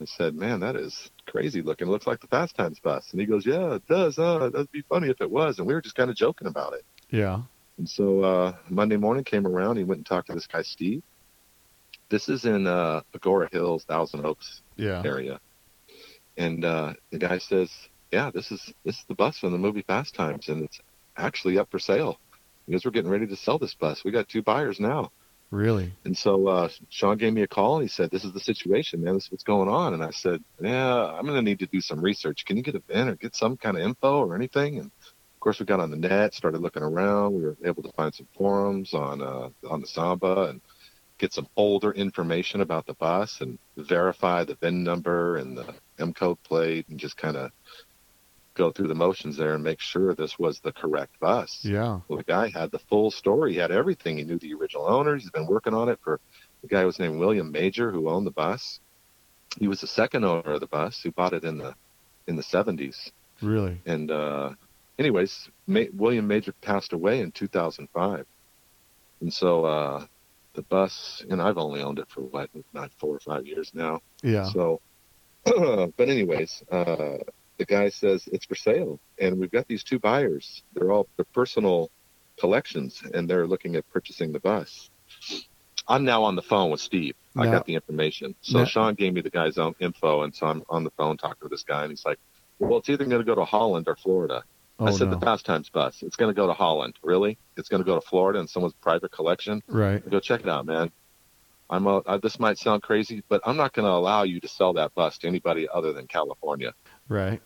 I 0.00 0.04
said, 0.04 0.34
"Man, 0.34 0.60
that 0.60 0.76
is 0.76 1.10
crazy 1.26 1.62
looking. 1.62 1.88
It 1.88 1.90
looks 1.90 2.06
like 2.06 2.20
the 2.20 2.26
Fast 2.28 2.54
Times 2.56 2.78
bus." 2.80 3.08
And 3.12 3.20
he 3.20 3.26
goes, 3.26 3.44
"Yeah, 3.46 3.74
it 3.74 3.86
does. 3.86 4.18
Uh, 4.18 4.50
that'd 4.50 4.70
be 4.72 4.82
funny 4.82 5.08
if 5.08 5.20
it 5.20 5.30
was." 5.30 5.58
And 5.58 5.66
we 5.66 5.74
were 5.74 5.82
just 5.82 5.94
kind 5.96 6.10
of 6.10 6.16
joking 6.16 6.48
about 6.48 6.74
it. 6.74 6.84
Yeah. 7.10 7.42
And 7.78 7.88
so 7.88 8.20
uh, 8.20 8.56
Monday 8.68 8.96
morning 8.96 9.24
came 9.24 9.46
around. 9.46 9.76
He 9.76 9.84
went 9.84 9.98
and 9.98 10.06
talked 10.06 10.28
to 10.28 10.34
this 10.34 10.46
guy, 10.46 10.62
Steve. 10.62 11.02
This 12.10 12.28
is 12.28 12.44
in 12.44 12.66
uh, 12.66 13.02
Agoura 13.16 13.52
Hills, 13.52 13.84
Thousand 13.84 14.24
Oaks 14.24 14.62
Yeah. 14.76 15.02
area. 15.04 15.38
And 16.36 16.64
uh, 16.64 16.94
the 17.12 17.18
guy 17.18 17.38
says, 17.38 17.70
"Yeah, 18.12 18.30
this 18.32 18.50
is 18.50 18.72
this 18.84 18.96
is 18.96 19.04
the 19.08 19.14
bus 19.14 19.38
from 19.38 19.52
the 19.52 19.58
movie 19.58 19.84
Fast 19.86 20.14
Times, 20.14 20.48
and 20.48 20.64
it's 20.64 20.80
actually 21.16 21.58
up 21.58 21.68
for 21.70 21.78
sale. 21.78 22.18
Because 22.66 22.84
we're 22.84 22.90
getting 22.90 23.10
ready 23.10 23.26
to 23.26 23.36
sell 23.36 23.58
this 23.58 23.74
bus. 23.74 24.04
We 24.04 24.10
got 24.10 24.28
two 24.28 24.42
buyers 24.42 24.78
now." 24.80 25.10
Really? 25.50 25.92
And 26.04 26.16
so 26.16 26.46
uh, 26.46 26.68
Sean 26.90 27.16
gave 27.16 27.32
me 27.32 27.42
a 27.42 27.48
call 27.48 27.76
and 27.76 27.82
he 27.82 27.88
said, 27.88 28.10
"This 28.10 28.24
is 28.24 28.32
the 28.32 28.40
situation, 28.40 29.02
man. 29.02 29.14
This 29.14 29.24
is 29.24 29.32
what's 29.32 29.44
going 29.44 29.68
on." 29.68 29.94
And 29.94 30.04
I 30.04 30.10
said, 30.10 30.44
"Yeah, 30.60 31.06
I'm 31.06 31.24
going 31.24 31.36
to 31.36 31.42
need 31.42 31.60
to 31.60 31.66
do 31.66 31.80
some 31.80 32.00
research. 32.00 32.44
Can 32.44 32.56
you 32.58 32.62
get 32.62 32.74
a 32.74 32.82
VIN 32.86 33.08
or 33.08 33.16
get 33.16 33.34
some 33.34 33.56
kind 33.56 33.76
of 33.76 33.82
info 33.82 34.18
or 34.18 34.34
anything?" 34.34 34.78
And 34.78 34.86
of 34.86 35.40
course, 35.40 35.58
we 35.58 35.64
got 35.64 35.80
on 35.80 35.90
the 35.90 35.96
net, 35.96 36.34
started 36.34 36.60
looking 36.60 36.82
around. 36.82 37.34
We 37.34 37.42
were 37.42 37.56
able 37.64 37.82
to 37.82 37.92
find 37.92 38.14
some 38.14 38.28
forums 38.36 38.92
on 38.92 39.22
uh, 39.22 39.48
on 39.70 39.80
the 39.80 39.86
Samba, 39.86 40.48
and 40.50 40.60
get 41.16 41.32
some 41.32 41.48
older 41.56 41.92
information 41.92 42.60
about 42.60 42.86
the 42.86 42.94
bus 42.94 43.40
and 43.40 43.58
verify 43.76 44.44
the 44.44 44.54
VIN 44.54 44.84
number 44.84 45.36
and 45.36 45.56
the 45.56 45.74
M 45.98 46.12
code 46.12 46.42
plate 46.42 46.86
and 46.88 46.98
just 46.98 47.16
kind 47.16 47.36
of 47.36 47.50
go 48.58 48.70
through 48.72 48.88
the 48.88 48.94
motions 48.94 49.36
there 49.36 49.54
and 49.54 49.64
make 49.64 49.80
sure 49.80 50.14
this 50.14 50.38
was 50.38 50.60
the 50.60 50.72
correct 50.72 51.18
bus. 51.20 51.60
Yeah. 51.62 52.00
Well, 52.08 52.18
the 52.18 52.24
guy 52.24 52.50
had 52.50 52.70
the 52.70 52.80
full 52.80 53.10
story. 53.10 53.52
He 53.52 53.58
had 53.58 53.70
everything. 53.70 54.18
He 54.18 54.24
knew 54.24 54.38
the 54.38 54.52
original 54.54 54.86
owner. 54.86 55.16
He's 55.16 55.30
been 55.30 55.46
working 55.46 55.72
on 55.72 55.88
it 55.88 55.98
for 56.02 56.20
the 56.62 56.68
guy 56.68 56.84
was 56.84 56.98
named 56.98 57.18
William 57.18 57.50
Major, 57.52 57.90
who 57.90 58.10
owned 58.10 58.26
the 58.26 58.32
bus. 58.32 58.80
He 59.58 59.68
was 59.68 59.80
the 59.80 59.86
second 59.86 60.24
owner 60.24 60.52
of 60.52 60.60
the 60.60 60.66
bus, 60.66 61.00
who 61.02 61.12
bought 61.12 61.32
it 61.32 61.44
in 61.44 61.56
the 61.56 61.74
in 62.26 62.36
the 62.36 62.42
70s. 62.42 63.10
Really. 63.40 63.80
And 63.86 64.10
uh, 64.10 64.50
anyways, 64.98 65.48
Ma- 65.66 65.92
William 65.94 66.26
Major 66.26 66.52
passed 66.60 66.92
away 66.92 67.20
in 67.20 67.32
2005, 67.32 68.26
and 69.20 69.32
so 69.32 69.64
uh, 69.64 70.06
the 70.54 70.62
bus, 70.62 71.24
and 71.30 71.40
I've 71.40 71.58
only 71.58 71.80
owned 71.80 72.00
it 72.00 72.08
for 72.08 72.22
what, 72.22 72.50
not 72.74 72.90
four 72.98 73.14
or 73.14 73.20
five 73.20 73.46
years 73.46 73.70
now. 73.72 74.00
Yeah. 74.22 74.50
So, 74.50 74.80
but 75.44 76.08
anyways, 76.08 76.62
uh, 76.70 77.18
the 77.58 77.64
guy 77.64 77.88
says 77.90 78.28
it's 78.32 78.46
for 78.46 78.54
sale, 78.54 79.00
and 79.20 79.38
we've 79.38 79.50
got 79.50 79.68
these 79.68 79.84
two 79.84 79.98
buyers. 79.98 80.62
They're 80.74 80.90
all 80.90 81.08
they're 81.16 81.24
personal 81.26 81.90
collections, 82.38 83.02
and 83.12 83.28
they're 83.28 83.46
looking 83.46 83.76
at 83.76 83.88
purchasing 83.90 84.32
the 84.32 84.40
bus. 84.40 84.90
I'm 85.86 86.04
now 86.04 86.22
on 86.24 86.36
the 86.36 86.42
phone 86.42 86.70
with 86.70 86.80
Steve. 86.80 87.14
I 87.36 87.46
got 87.46 87.66
the 87.66 87.74
information. 87.74 88.34
So 88.40 88.64
Sean 88.64 88.94
gave 88.94 89.14
me 89.14 89.20
the 89.20 89.30
guy's 89.30 89.58
own 89.58 89.74
info, 89.80 90.22
and 90.22 90.34
so 90.34 90.46
I'm 90.46 90.62
on 90.68 90.84
the 90.84 90.90
phone 90.90 91.16
talking 91.16 91.40
to 91.42 91.48
this 91.48 91.62
guy, 91.62 91.82
and 91.82 91.90
he's 91.90 92.04
like, 92.04 92.18
"Well, 92.58 92.78
it's 92.78 92.88
either 92.88 93.04
going 93.04 93.20
to 93.20 93.24
go 93.24 93.34
to 93.34 93.44
Holland 93.44 93.86
or 93.88 93.96
Florida." 93.96 94.44
oh, 94.78 94.86
I 94.86 94.90
said, 94.92 95.08
no. 95.08 95.14
"The 95.14 95.24
Fast 95.24 95.46
Times 95.46 95.70
bus. 95.70 96.02
It's 96.02 96.16
going 96.16 96.32
to 96.32 96.36
go 96.36 96.46
to 96.46 96.52
Holland. 96.52 96.94
Really? 97.02 97.38
It's 97.56 97.68
going 97.68 97.82
to 97.82 97.86
go 97.86 97.94
to 97.94 98.06
Florida 98.06 98.40
and 98.40 98.48
someone's 98.48 98.74
private 98.74 99.12
collection? 99.12 99.62
right. 99.68 100.08
Go 100.08 100.20
check 100.20 100.40
it 100.40 100.48
out, 100.48 100.66
man." 100.66 100.90
I'm 101.70 101.86
a, 101.86 102.02
I, 102.06 102.16
this 102.16 102.40
might 102.40 102.58
sound 102.58 102.82
crazy, 102.82 103.22
but 103.28 103.42
I'm 103.44 103.56
not 103.56 103.74
going 103.74 103.84
to 103.84 103.92
allow 103.92 104.22
you 104.22 104.40
to 104.40 104.48
sell 104.48 104.72
that 104.74 104.94
bus 104.94 105.18
to 105.18 105.26
anybody 105.28 105.68
other 105.72 105.92
than 105.92 106.06
California. 106.06 106.72
Right. 107.08 107.40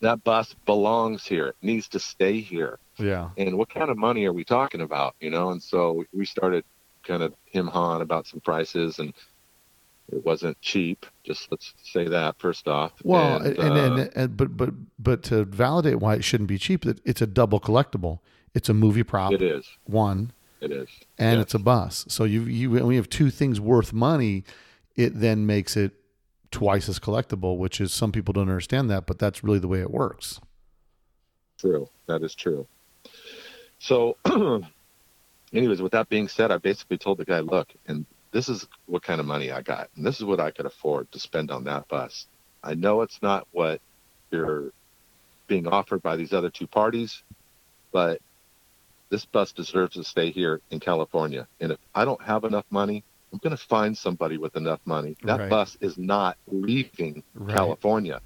That 0.00 0.24
bus 0.24 0.54
belongs 0.66 1.24
here. 1.24 1.48
It 1.48 1.56
needs 1.62 1.88
to 1.88 1.98
stay 2.00 2.40
here. 2.40 2.78
Yeah. 2.98 3.30
And 3.36 3.56
what 3.56 3.68
kind 3.72 3.90
of 3.90 3.96
money 3.96 4.24
are 4.26 4.32
we 4.32 4.44
talking 4.44 4.80
about? 4.80 5.14
You 5.20 5.30
know, 5.30 5.50
and 5.50 5.62
so 5.62 6.04
we- 6.12 6.26
started 6.26 6.64
kind 7.04 7.22
of 7.22 7.34
him 7.46 7.66
hawing 7.66 8.00
about 8.02 8.26
some 8.26 8.40
prices, 8.40 8.98
and 8.98 9.12
it 10.12 10.24
wasn't 10.24 10.60
cheap. 10.60 11.06
Just 11.24 11.48
let's 11.50 11.72
say 11.82 12.06
that 12.08 12.38
first 12.38 12.66
off. 12.68 12.92
Well, 13.04 13.36
and, 13.42 13.58
and, 13.58 13.76
and, 13.78 14.00
uh, 14.00 14.08
and, 14.14 14.36
but 14.36 14.56
but 14.56 14.70
but 14.98 15.22
to 15.24 15.44
validate 15.44 16.00
why 16.00 16.14
it 16.14 16.24
shouldn't 16.24 16.48
be 16.48 16.58
cheap, 16.58 16.82
that 16.82 17.00
it's 17.04 17.22
a 17.22 17.26
double 17.26 17.60
collectible. 17.60 18.18
It's 18.54 18.68
a 18.68 18.74
movie 18.74 19.02
prop, 19.02 19.32
it 19.32 19.40
is. 19.42 19.66
one, 19.84 20.32
It 20.60 20.70
is. 20.72 20.88
and 21.18 21.36
Yes. 21.38 21.42
it's 21.44 21.54
a 21.54 21.58
bus. 21.58 22.04
So 22.08 22.24
you 22.24 22.42
you 22.42 22.70
when 22.70 22.86
you 22.90 22.96
have 22.96 23.08
two 23.08 23.30
things 23.30 23.60
worth 23.60 23.92
money, 23.92 24.44
it 24.96 25.18
then 25.20 25.46
makes 25.46 25.76
it 25.76 25.92
twice 26.52 26.88
as 26.88 27.00
collectible, 27.00 27.58
which 27.58 27.80
is 27.80 27.92
some 27.92 28.12
people 28.12 28.32
don't 28.32 28.48
understand 28.48 28.88
that, 28.90 29.06
but 29.06 29.18
that's 29.18 29.42
really 29.42 29.58
the 29.58 29.68
way 29.68 29.80
it 29.80 29.90
works. 29.90 30.40
True. 31.58 31.88
That 32.06 32.22
is 32.22 32.34
true. 32.34 32.66
So, 33.78 34.16
anyways, 35.52 35.82
with 35.82 35.92
that 35.92 36.08
being 36.08 36.28
said, 36.28 36.52
I 36.52 36.58
basically 36.58 36.98
told 36.98 37.18
the 37.18 37.24
guy, 37.24 37.40
look, 37.40 37.68
and 37.88 38.06
this 38.30 38.48
is 38.48 38.66
what 38.86 39.02
kind 39.02 39.20
of 39.20 39.26
money 39.26 39.50
I 39.50 39.62
got, 39.62 39.88
and 39.96 40.06
this 40.06 40.18
is 40.18 40.24
what 40.24 40.40
I 40.40 40.50
could 40.50 40.66
afford 40.66 41.10
to 41.12 41.18
spend 41.18 41.50
on 41.50 41.64
that 41.64 41.88
bus. 41.88 42.26
I 42.62 42.74
know 42.74 43.02
it's 43.02 43.20
not 43.22 43.48
what 43.50 43.80
you're 44.30 44.70
being 45.46 45.66
offered 45.66 46.02
by 46.02 46.16
these 46.16 46.32
other 46.32 46.50
two 46.50 46.66
parties, 46.66 47.22
but 47.92 48.20
this 49.10 49.24
bus 49.26 49.52
deserves 49.52 49.94
to 49.94 50.04
stay 50.04 50.30
here 50.30 50.60
in 50.70 50.80
California. 50.80 51.46
And 51.60 51.72
if 51.72 51.78
I 51.94 52.04
don't 52.04 52.22
have 52.22 52.44
enough 52.44 52.64
money, 52.70 53.04
I'm 53.32 53.38
going 53.42 53.56
to 53.56 53.62
find 53.62 53.96
somebody 53.96 54.36
with 54.38 54.56
enough 54.56 54.80
money. 54.84 55.16
That 55.24 55.40
Right. 55.40 55.50
bus 55.50 55.76
is 55.80 55.96
not 55.96 56.36
leaving 56.46 57.22
Right. 57.34 57.54
California. 57.54 58.20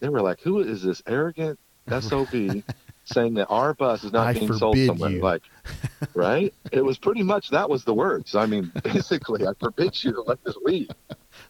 They 0.00 0.08
were 0.08 0.20
like, 0.22 0.40
who 0.40 0.60
is 0.60 0.82
this 0.82 1.02
arrogant 1.06 1.58
SOB 2.00 2.62
saying 3.04 3.34
that 3.34 3.48
our 3.48 3.74
bus 3.74 4.04
is 4.04 4.12
not 4.12 4.28
I 4.28 4.32
being 4.34 4.52
sold 4.52 4.78
somewhere? 4.86 5.10
you. 5.10 5.20
Like, 5.20 5.42
right? 6.14 6.54
It 6.70 6.84
was 6.84 6.98
pretty 6.98 7.22
much 7.22 7.50
that 7.50 7.68
was 7.68 7.84
the 7.84 7.94
words. 7.94 8.34
I 8.36 8.46
mean, 8.46 8.70
basically, 8.84 9.46
I 9.46 9.52
forbid 9.58 10.02
you 10.04 10.12
to 10.12 10.22
let 10.22 10.42
this 10.44 10.56
leave. 10.62 10.90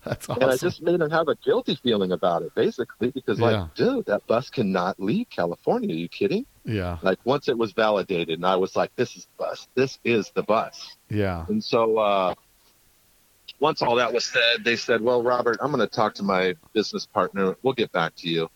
That's 0.05 0.29
awesome. 0.31 0.43
And 0.43 0.53
I 0.53 0.57
just 0.57 0.81
made 0.83 1.01
him 1.01 1.11
have 1.11 1.29
a 1.29 1.35
guilty 1.45 1.75
feeling 1.83 2.13
about 2.13 2.43
it, 2.43 2.55
basically, 2.55 3.11
because, 3.11 3.41
like, 3.41 3.55
Yeah. 3.55 3.69
dude, 3.75 4.07
that 4.07 4.27
bus 4.27 4.49
cannot 4.49 4.99
leave 5.01 5.29
California. 5.29 5.91
Are 5.95 5.99
you 5.99 6.09
kidding? 6.09 6.47
yeah, 6.65 6.99
Like, 7.03 7.19
once 7.25 7.49
it 7.49 7.59
was 7.59 7.73
validated, 7.73 8.39
and 8.39 8.47
I 8.47 8.55
was 8.57 8.77
like, 8.77 8.91
this 8.97 9.17
is 9.17 9.25
the 9.27 9.45
bus. 9.45 9.69
This 9.75 9.99
is 10.05 10.31
the 10.35 10.45
bus. 10.45 10.97
yeah, 11.11 11.45
And 11.49 11.63
so, 11.63 11.99
uh, 11.99 12.35
once 13.63 13.81
all 13.81 13.95
that 13.95 14.13
was 14.13 14.25
said, 14.25 14.65
they 14.65 14.75
said, 14.75 15.01
Well, 15.01 15.23
Robert, 15.23 15.59
I'm 15.63 15.71
going 15.71 15.87
to 15.89 15.95
talk 15.95 16.15
to 16.15 16.25
my 16.25 16.57
business 16.73 17.07
partner. 17.07 17.57
We'll 17.63 17.75
get 17.75 17.93
back 17.93 18.17
to 18.17 18.29
you. 18.29 18.51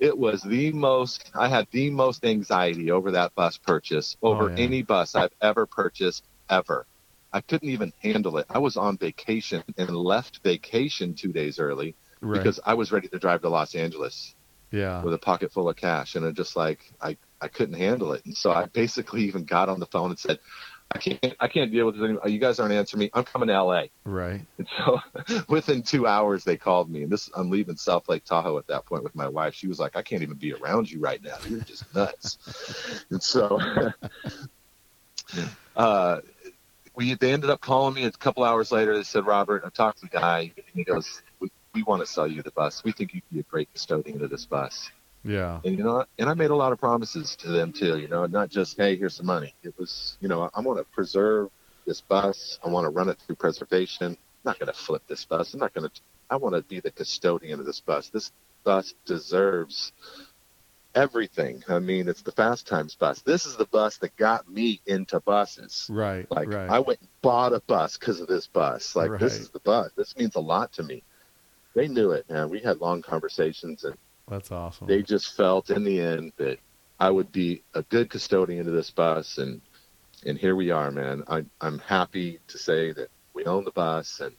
It 0.00 0.16
was 0.16 0.40
the 0.40 0.72
most, 0.72 1.30
I 1.34 1.48
had 1.48 1.68
the 1.70 1.90
most 1.90 2.24
anxiety 2.24 2.90
over 2.90 3.10
that 3.10 3.34
bus 3.34 3.58
purchase, 3.58 4.16
oh, 4.22 4.30
over 4.30 4.44
Oh, 4.44 4.48
yeah. 4.48 4.56
any 4.56 4.82
bus 4.82 5.14
I've 5.14 5.34
ever 5.42 5.66
purchased, 5.66 6.24
ever. 6.48 6.86
I 7.30 7.42
couldn't 7.42 7.68
even 7.68 7.92
handle 8.02 8.38
it. 8.38 8.46
I 8.48 8.58
was 8.58 8.78
on 8.78 8.96
vacation 8.96 9.62
and 9.76 9.94
left 9.94 10.40
vacation 10.42 11.12
two 11.12 11.30
days 11.30 11.58
early 11.58 11.94
right. 12.22 12.38
because 12.38 12.58
I 12.64 12.72
was 12.72 12.90
ready 12.90 13.08
to 13.08 13.18
drive 13.18 13.42
to 13.42 13.50
Los 13.50 13.74
Angeles 13.74 14.34
yeah, 14.70 15.02
with 15.02 15.12
a 15.12 15.18
pocket 15.18 15.52
full 15.52 15.68
of 15.68 15.76
cash. 15.76 16.14
And 16.14 16.24
it 16.24 16.34
just 16.34 16.56
like, 16.56 16.80
I, 17.02 17.18
I 17.38 17.48
couldn't 17.48 17.76
handle 17.76 18.14
it. 18.14 18.24
And 18.24 18.34
so 18.34 18.50
I 18.50 18.64
basically 18.64 19.24
even 19.24 19.44
got 19.44 19.68
on 19.68 19.78
the 19.78 19.86
phone 19.86 20.08
and 20.08 20.18
said, 20.18 20.38
I 20.90 20.98
can't, 20.98 21.34
I 21.38 21.48
can't 21.48 21.70
deal 21.70 21.86
with 21.86 21.96
this 21.96 22.04
anymore. 22.04 22.26
You 22.26 22.38
guys 22.38 22.58
aren't 22.58 22.72
answering 22.72 23.00
me. 23.00 23.10
I'm 23.12 23.24
coming 23.24 23.48
to 23.48 23.62
LA. 23.62 23.82
right. 24.04 24.40
And 24.56 24.66
so 24.78 25.00
within 25.48 25.82
two 25.82 26.06
hours, 26.06 26.44
they 26.44 26.56
called 26.56 26.90
me. 26.90 27.02
And 27.02 27.12
this, 27.12 27.28
I'm 27.34 27.50
leaving 27.50 27.76
South 27.76 28.08
Lake 28.08 28.24
Tahoe 28.24 28.56
at 28.58 28.66
that 28.68 28.86
point 28.86 29.04
with 29.04 29.14
my 29.14 29.28
wife. 29.28 29.54
She 29.54 29.68
was 29.68 29.78
like, 29.78 29.96
I 29.96 30.02
can't 30.02 30.22
even 30.22 30.36
be 30.36 30.54
around 30.54 30.90
you 30.90 31.00
right 31.00 31.22
now. 31.22 31.36
You're 31.46 31.60
just 31.60 31.94
nuts. 31.94 32.38
and 33.10 33.22
so 33.22 33.60
uh, 35.76 36.20
we, 36.94 37.14
they 37.14 37.32
ended 37.32 37.50
up 37.50 37.60
calling 37.60 37.94
me 37.94 38.04
a 38.04 38.10
couple 38.10 38.42
hours 38.42 38.72
later. 38.72 38.96
They 38.96 39.04
said, 39.04 39.26
Robert, 39.26 39.64
I 39.66 39.68
talked 39.68 40.00
to 40.00 40.06
the 40.06 40.18
guy. 40.18 40.52
And 40.56 40.64
he 40.74 40.84
goes, 40.84 41.20
we, 41.38 41.50
we 41.74 41.82
want 41.82 42.00
to 42.00 42.06
sell 42.06 42.26
you 42.26 42.42
the 42.42 42.50
bus. 42.50 42.82
We 42.82 42.92
think 42.92 43.12
you'd 43.12 43.28
be 43.30 43.40
a 43.40 43.44
great 43.44 43.70
custodian 43.74 44.24
of 44.24 44.30
this 44.30 44.46
bus. 44.46 44.90
Yeah, 45.24 45.60
And 45.64 45.76
you 45.76 45.84
know, 45.84 46.04
and 46.18 46.28
I 46.28 46.34
made 46.34 46.50
a 46.50 46.56
lot 46.56 46.72
of 46.72 46.78
promises 46.78 47.36
to 47.36 47.48
them 47.48 47.72
too. 47.72 47.98
You 47.98 48.08
know, 48.08 48.26
not 48.26 48.50
just 48.50 48.76
hey, 48.76 48.96
here's 48.96 49.14
some 49.14 49.26
money. 49.26 49.54
It 49.62 49.74
was, 49.78 50.16
you 50.20 50.28
know, 50.28 50.48
I 50.54 50.60
want 50.60 50.78
to 50.78 50.84
preserve 50.84 51.50
this 51.86 52.00
bus. 52.00 52.58
I 52.64 52.68
want 52.68 52.84
to 52.84 52.90
run 52.90 53.08
it 53.08 53.18
through 53.26 53.36
preservation. 53.36 54.06
I'm 54.06 54.16
not 54.44 54.58
going 54.58 54.72
to 54.72 54.78
flip 54.78 55.02
this 55.08 55.24
bus. 55.24 55.54
I'm 55.54 55.60
not 55.60 55.74
going 55.74 55.88
to. 55.88 56.00
I 56.30 56.36
want 56.36 56.54
to 56.54 56.62
be 56.62 56.80
the 56.80 56.90
custodian 56.90 57.58
of 57.58 57.66
this 57.66 57.80
bus. 57.80 58.10
This 58.10 58.32
bus 58.64 58.94
deserves 59.06 59.92
everything. 60.94 61.62
I 61.68 61.78
mean, 61.78 62.08
it's 62.08 62.22
the 62.22 62.32
Fast 62.32 62.66
Times 62.66 62.94
bus. 62.94 63.22
This 63.22 63.46
is 63.46 63.56
the 63.56 63.66
bus 63.66 63.98
that 63.98 64.16
got 64.16 64.48
me 64.48 64.80
into 64.86 65.20
buses. 65.20 65.86
right, 65.90 66.30
Like 66.30 66.48
right. 66.48 66.70
I 66.70 66.80
went 66.80 67.00
and 67.00 67.08
bought 67.22 67.52
a 67.52 67.60
bus 67.60 67.96
because 67.96 68.20
of 68.20 68.28
this 68.28 68.46
bus. 68.46 68.94
Like 68.96 69.18
this 69.18 69.38
is 69.38 69.50
the 69.50 69.60
bus. 69.60 69.90
This 69.96 70.16
means 70.16 70.34
a 70.36 70.40
lot 70.40 70.72
to 70.74 70.82
me. 70.82 71.02
They 71.74 71.88
knew 71.88 72.10
it, 72.12 72.28
man. 72.28 72.50
We 72.50 72.60
had 72.60 72.78
long 72.78 73.02
conversations 73.02 73.84
and 73.84 73.96
That's 74.28 74.50
awesome. 74.52 74.86
they 74.86 75.02
just 75.02 75.36
felt 75.36 75.70
in 75.70 75.84
the 75.84 76.00
end 76.00 76.32
that 76.36 76.58
I 77.00 77.10
would 77.10 77.30
be 77.32 77.62
a 77.74 77.82
good 77.82 78.10
custodian 78.10 78.66
of 78.66 78.74
this 78.74 78.90
bus, 78.90 79.38
and 79.38 79.60
and 80.26 80.36
here 80.36 80.56
we 80.56 80.70
are, 80.70 80.90
man. 80.90 81.22
I, 81.28 81.44
I'm 81.60 81.78
happy 81.78 82.40
to 82.48 82.58
say 82.58 82.92
that 82.92 83.08
we 83.34 83.44
own 83.44 83.64
the 83.64 83.70
bus, 83.70 84.20
and 84.20 84.34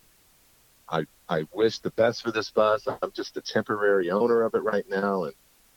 I 0.90 1.06
I 1.28 1.46
wish 1.54 1.80
the 1.80 1.92
best 1.92 2.22
for 2.24 2.32
this 2.32 2.52
bus. 2.52 2.88
I'm 2.88 3.12
just 3.14 3.38
a 3.38 3.42
temporary 3.42 4.12
owner 4.12 4.42
of 4.42 4.54
it 4.56 4.64
right 4.64 4.86
now, 4.90 5.24
and 5.24 5.34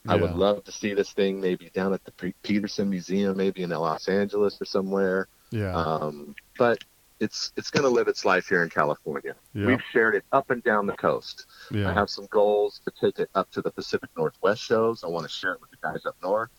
I 0.08 0.16
would 0.16 0.32
love 0.34 0.64
to 0.64 0.72
see 0.72 0.94
this 0.94 1.12
thing 1.12 1.40
maybe 1.40 1.70
down 1.72 1.92
at 1.92 2.04
the 2.04 2.34
Petersen 2.42 2.90
Museum, 2.90 3.36
maybe 3.36 3.62
in 3.62 3.70
Los 3.70 4.08
Angeles 4.08 4.60
or 4.60 4.64
somewhere. 4.64 5.28
yeah, 5.52 5.72
Um, 5.74 6.34
but 6.58 6.78
it's 7.22 7.52
it's 7.56 7.70
going 7.70 7.84
to 7.84 7.88
live 7.88 8.08
its 8.08 8.24
life 8.24 8.48
here 8.48 8.62
in 8.64 8.68
California. 8.68 9.34
yeah, 9.54 9.66
We've 9.66 9.82
shared 9.92 10.14
it 10.14 10.24
up 10.32 10.50
and 10.50 10.62
down 10.64 10.86
the 10.86 10.96
coast. 10.96 11.46
I 11.88 11.92
have 11.92 12.10
some 12.10 12.26
goals 12.30 12.80
to 12.84 12.92
take 13.00 13.18
it 13.20 13.30
up 13.34 13.50
to 13.52 13.62
the 13.62 13.70
Pacific 13.70 14.10
Northwest 14.16 14.60
shows. 14.62 15.04
I 15.04 15.06
want 15.06 15.24
to 15.24 15.32
share 15.32 15.52
it 15.52 15.60
with 15.60 15.70
the 15.70 15.76
guys 15.80 16.04
up 16.04 16.16
north. 16.22 16.50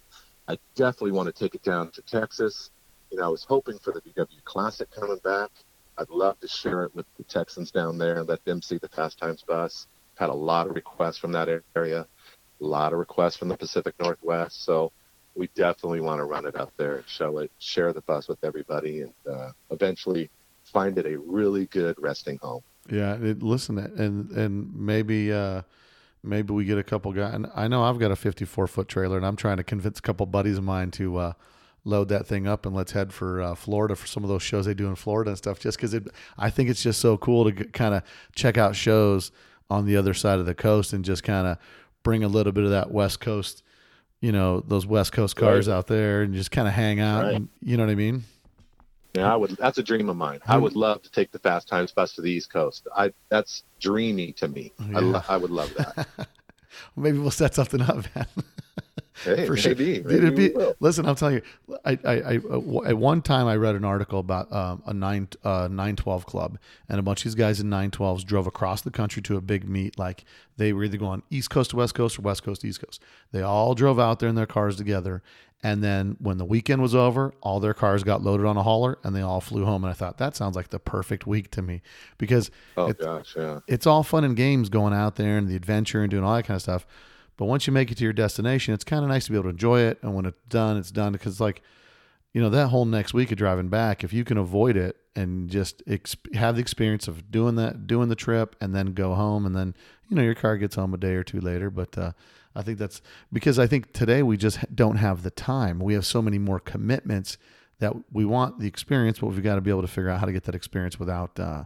I 0.48 0.58
definitely 0.76 1.12
want 1.12 1.28
to 1.28 1.34
take 1.44 1.54
it 1.56 1.64
down 1.64 1.92
to 1.92 2.02
Texas. 2.04 2.72
You 3.12 3.18
know, 3.18 3.26
I 3.26 3.28
was 3.30 3.44
hoping 3.44 3.78
for 3.78 3.92
the 3.92 4.02
VW 4.02 4.44
Classic 4.46 4.90
coming 4.92 5.20
back. 5.24 5.50
I'd 5.98 6.10
love 6.10 6.40
to 6.40 6.48
share 6.48 6.84
it 6.84 6.96
with 6.96 7.06
the 7.18 7.24
Texans 7.24 7.70
down 7.70 7.98
there 7.98 8.18
and 8.20 8.28
let 8.28 8.44
them 8.46 8.62
see 8.62 8.78
the 8.78 8.88
Fast 8.90 9.20
Times 9.20 9.44
bus. 9.48 9.88
Had 10.16 10.30
a 10.30 10.34
lot 10.34 10.68
of 10.68 10.76
requests 10.76 11.18
from 11.18 11.32
that 11.34 11.50
area, 11.76 12.08
a 12.62 12.64
lot 12.66 12.94
of 12.94 13.00
requests 13.00 13.36
from 13.38 13.50
the 13.50 13.58
Pacific 13.58 13.94
Northwest. 14.00 14.64
So 14.64 14.92
we 15.36 15.50
definitely 15.56 16.02
want 16.02 16.20
to 16.20 16.26
run 16.26 16.46
it 16.46 16.56
up 16.56 16.72
there 16.78 16.96
and 16.98 17.08
show 17.08 17.40
it, 17.40 17.52
share 17.60 17.92
the 17.94 18.02
bus 18.02 18.28
with 18.28 18.44
everybody, 18.44 19.02
and 19.02 19.14
uh, 19.30 19.52
eventually 19.72 20.30
find 20.74 20.98
it 20.98 21.06
a 21.06 21.18
really 21.20 21.68
good 21.68 21.96
resting 22.00 22.38
home. 22.42 22.62
yeah. 22.90 23.16
It, 23.16 23.42
listen, 23.44 23.78
and 23.78 24.30
and 24.32 24.76
maybe 24.76 25.32
uh, 25.32 25.62
maybe 26.24 26.54
we 26.54 26.66
get 26.66 26.78
a 26.78 26.84
couple 26.84 27.12
guys. 27.14 27.34
And 27.34 27.48
I 27.56 27.68
know 27.68 27.84
I've 27.84 28.00
got 28.00 28.12
a 28.12 28.16
54 28.16 28.68
foot 28.68 28.88
trailer, 28.88 29.18
and 29.18 29.26
I'm 29.26 29.36
trying 29.36 29.58
to 29.58 29.64
convince 29.64 30.00
a 30.00 30.02
couple 30.02 30.26
buddies 30.26 30.58
of 30.58 30.64
mine 30.64 30.92
to 30.92 31.18
uh, 31.18 31.34
load 31.86 32.08
that 32.10 32.26
thing 32.26 32.48
up 32.48 32.66
and 32.66 32.74
let's 32.76 32.94
head 32.94 33.14
for 33.14 33.42
uh, 33.42 33.56
Florida 33.56 33.96
for 33.96 34.08
some 34.08 34.24
of 34.24 34.30
those 34.30 34.42
shows 34.44 34.66
they 34.66 34.74
do 34.74 34.88
in 34.88 34.96
Florida 34.96 35.30
and 35.32 35.38
stuff. 35.38 35.60
Just 35.60 35.78
because 35.78 35.96
I 36.38 36.50
think 36.50 36.70
it's 36.70 36.82
just 36.84 37.00
so 37.02 37.18
cool 37.18 37.52
to 37.52 37.66
kind 37.66 37.94
of 37.94 38.04
check 38.36 38.58
out 38.58 38.76
shows 38.76 39.32
on 39.70 39.86
the 39.86 39.96
other 39.98 40.14
side 40.14 40.40
of 40.40 40.46
the 40.46 40.56
coast 40.56 40.94
and 40.94 41.04
just 41.06 41.24
kind 41.24 41.48
of 41.48 41.58
bring 42.04 42.24
a 42.24 42.28
little 42.28 42.52
bit 42.52 42.64
of 42.66 42.70
that 42.72 42.92
West 42.92 43.20
Coast, 43.22 43.64
you 44.22 44.32
know, 44.32 44.60
those 44.62 44.86
West 44.86 45.12
Coast 45.14 45.36
cars 45.36 45.68
Right. 45.68 45.76
out 45.76 45.88
there 45.88 46.22
and 46.22 46.34
just 46.34 46.52
kind 46.52 46.68
of 46.68 46.74
hang 46.74 47.00
out. 47.00 47.24
Right. 47.26 47.36
And, 47.36 47.50
you 47.62 47.76
know 47.78 47.84
what 47.86 47.92
I 47.92 47.96
mean? 47.96 48.24
Yeah, 49.14 49.32
I 49.32 49.36
would. 49.36 49.52
That's 49.52 49.78
a 49.78 49.84
dream 49.84 50.10
of 50.10 50.16
mine. 50.18 50.40
I 50.48 50.58
would 50.58 50.76
love 50.76 51.02
to 51.04 51.12
take 51.12 51.32
the 51.32 51.40
Fast 51.40 51.68
Times 51.68 51.92
bus 51.92 52.14
to 52.16 52.22
the 52.22 52.32
East 52.32 52.52
Coast. 52.52 52.88
I 52.96 53.14
that's 53.30 53.64
dreamy 53.80 54.32
to 54.34 54.48
me. 54.48 54.74
I, 54.96 55.00
lo- 55.00 55.22
I 55.30 55.38
would 55.38 55.52
love 55.52 55.72
that. 55.76 56.08
Maybe 56.96 57.20
we'll 57.20 57.30
set 57.32 57.54
something 57.54 57.82
up, 57.82 58.04
man. 58.16 58.26
Hey, 59.24 59.46
for 59.46 59.56
sure. 59.56 59.76
maybe, 59.76 60.00
Dude, 60.00 60.06
maybe 60.24 60.46
it'd 60.46 60.56
be- 60.58 60.74
listen, 60.80 61.06
I'm 61.06 61.16
telling 61.16 61.36
you, 61.36 61.42
I, 61.86 62.00
I, 62.04 62.14
I, 62.14 62.38
uh, 62.52 62.82
at 62.88 62.98
one 62.98 63.22
time 63.22 63.46
I 63.46 63.56
read 63.58 63.76
an 63.76 63.86
article 63.86 64.18
about 64.18 64.52
um, 64.52 64.82
a 64.88 64.94
nine, 64.94 65.28
uh, 65.44 65.70
nine 65.72 65.96
twelve 65.96 66.26
club, 66.26 66.58
and 66.90 67.00
a 67.00 67.04
bunch 67.04 67.20
of 67.20 67.26
these 67.26 67.36
guys 67.36 67.60
in 67.60 67.70
nine 67.70 67.92
twelves 67.92 68.24
drove 68.24 68.48
across 68.48 68.82
the 68.82 68.90
country 68.90 69.22
to 69.22 69.38
a 69.38 69.42
big 69.42 69.70
meet. 69.70 70.00
Like 70.00 70.26
they 70.58 70.74
were 70.74 70.84
either 70.84 70.98
going 70.98 71.22
East 71.30 71.52
Coast 71.52 71.70
to 71.70 71.76
West 71.76 71.94
Coast 71.94 72.18
or 72.18 72.24
West 72.24 72.42
Coast 72.44 72.62
to 72.62 72.68
East 72.68 72.82
Coast. 72.84 73.04
They 73.32 73.44
all 73.44 73.76
drove 73.76 74.00
out 74.00 74.20
there 74.20 74.30
in 74.30 74.36
their 74.36 74.48
cars 74.48 74.78
together, 74.78 75.22
and 75.64 75.82
then 75.84 76.18
when 76.20 76.38
the 76.38 76.46
weekend 76.46 76.82
was 76.82 76.94
over, 76.94 77.34
all 77.42 77.60
their 77.62 77.74
cars 77.74 78.04
got 78.04 78.22
loaded 78.22 78.46
on 78.46 78.58
a 78.58 78.64
hauler, 78.64 79.00
and 79.04 79.16
they 79.16 79.22
all 79.22 79.40
flew 79.42 79.64
home. 79.66 79.84
And 79.84 79.90
I 79.92 79.94
thought 79.94 80.18
that 80.18 80.36
sounds 80.36 80.56
like 80.56 80.70
the 80.70 80.80
perfect 80.80 81.26
week 81.26 81.50
to 81.52 81.62
me, 81.62 81.82
because 82.18 82.52
Oh 82.78 82.88
it- 82.88 83.00
gosh, 83.00 83.34
yeah. 83.38 83.60
it's 83.68 83.88
all 83.88 84.04
fun 84.04 84.24
and 84.24 84.36
games 84.36 84.68
going 84.70 84.94
out 84.94 85.16
there 85.16 85.38
and 85.38 85.48
the 85.48 85.56
adventure 85.56 86.02
and 86.02 86.12
doing 86.12 86.24
all 86.24 86.36
that 86.36 86.44
kind 86.44 86.56
of 86.58 86.62
stuff. 86.62 86.86
But 87.38 87.46
once 87.46 87.66
you 87.66 87.74
make 87.74 87.92
it 87.92 87.98
to 87.98 88.04
your 88.04 88.14
destination, 88.14 88.74
it's 88.74 88.84
kind 88.84 89.04
of 89.04 89.10
nice 89.10 89.26
to 89.26 89.32
be 89.32 89.38
able 89.38 89.46
to 89.46 89.50
enjoy 89.50 89.80
it. 89.80 89.98
And 90.04 90.14
when 90.14 90.26
it's 90.26 90.38
done, 90.50 90.78
it's 90.78 90.92
done 90.92 91.14
because, 91.14 91.40
like, 91.42 91.62
you 92.34 92.42
know, 92.42 92.50
that 92.50 92.68
whole 92.68 92.86
next 92.86 93.14
week 93.14 93.32
of 93.32 93.38
driving 93.38 93.70
back, 93.70 94.04
if 94.04 94.12
you 94.14 94.24
can 94.24 94.38
avoid 94.38 94.76
it 94.78 94.98
and 95.16 95.50
just 95.50 95.82
ex- 95.88 96.16
have 96.34 96.56
the 96.56 96.62
experience 96.62 97.08
of 97.08 97.32
doing 97.32 97.56
that, 97.56 97.88
doing 97.88 98.10
the 98.10 98.16
trip, 98.16 98.56
and 98.60 98.76
then 98.76 98.94
go 98.94 99.14
home, 99.16 99.46
and 99.46 99.56
then 99.56 99.76
you 100.10 100.16
know 100.16 100.24
your 100.24 100.36
car 100.36 100.58
gets 100.58 100.76
home 100.76 100.94
a 100.94 100.98
day 100.98 101.14
or 101.14 101.24
two 101.24 101.40
later. 101.40 101.70
But 101.70 101.98
uh, 101.98 102.12
I 102.56 102.62
think 102.62 102.78
that's 102.78 103.02
because 103.32 103.58
I 103.60 103.68
think 103.68 103.94
today 103.94 104.22
we 104.24 104.38
just 104.38 104.60
don't 104.76 104.98
have 104.98 105.24
the 105.24 105.32
time. 105.32 105.80
We 105.80 105.94
have 105.96 106.06
so 106.06 106.22
many 106.22 106.38
more 106.38 106.60
commitments 106.60 107.38
that 107.80 107.94
we 108.12 108.26
want 108.26 108.60
the 108.60 108.68
experience, 108.68 109.20
but 109.20 109.28
we've 109.28 109.44
got 109.44 109.56
to 109.56 109.62
be 109.62 109.70
able 109.72 109.82
to 109.82 109.88
figure 109.88 110.10
out 110.10 110.20
how 110.20 110.26
to 110.26 110.32
get 110.34 110.44
that 110.44 110.56
experience 110.56 111.00
without. 111.00 111.40
Uh, 111.40 111.64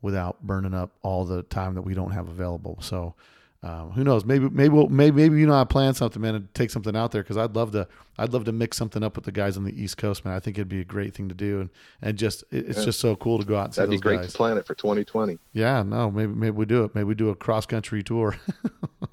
without 0.00 0.42
burning 0.44 0.74
up 0.74 0.90
all 1.02 1.24
the 1.24 1.44
time 1.44 1.74
that 1.76 1.82
we 1.82 1.94
don't 1.94 2.10
have 2.10 2.28
available. 2.28 2.76
So 2.80 3.14
um, 3.62 3.92
who 3.92 4.02
knows? 4.02 4.24
Maybe 4.24 4.48
maybe 4.48 4.70
we'll, 4.70 4.88
maybe 4.88 5.14
maybe 5.22 5.38
you 5.38 5.46
know 5.46 5.54
I 5.54 5.62
plan 5.62 5.94
something, 5.94 6.20
man, 6.20 6.34
and 6.34 6.52
take 6.54 6.70
something 6.70 6.96
out 6.96 7.12
there 7.12 7.22
because 7.22 7.36
I'd 7.36 7.54
love 7.54 7.70
to 7.70 7.86
I'd 8.18 8.32
love 8.32 8.42
to 8.46 8.52
mix 8.52 8.76
something 8.76 9.04
up 9.04 9.14
with 9.14 9.26
the 9.26 9.30
guys 9.30 9.56
on 9.56 9.62
the 9.62 9.80
East 9.80 9.98
Coast, 9.98 10.24
man. 10.24 10.34
I 10.34 10.40
think 10.40 10.58
it'd 10.58 10.68
be 10.68 10.80
a 10.80 10.84
great 10.84 11.14
thing 11.14 11.28
to 11.28 11.36
do, 11.36 11.60
and 11.60 11.70
and 12.02 12.18
just 12.18 12.42
it's 12.50 12.78
Yeah. 12.80 12.84
just 12.86 12.98
so 12.98 13.14
cool 13.14 13.38
to 13.38 13.44
go 13.44 13.56
out 13.56 13.66
and 13.66 13.74
see 13.74 13.78
That'd 13.82 13.90
be 13.90 13.96
those 13.98 14.02
great 14.02 14.20
guys. 14.22 14.32
to 14.32 14.36
plan 14.36 14.58
it 14.58 14.66
for 14.66 14.74
2020. 14.74 15.38
Yeah, 15.52 15.84
no, 15.84 16.10
maybe 16.10 16.32
maybe 16.34 16.56
we 16.56 16.66
do 16.66 16.82
it. 16.82 16.96
Maybe 16.96 17.04
we 17.04 17.14
do 17.14 17.28
a 17.28 17.36
cross 17.36 17.64
country 17.66 18.02
tour. 18.02 18.34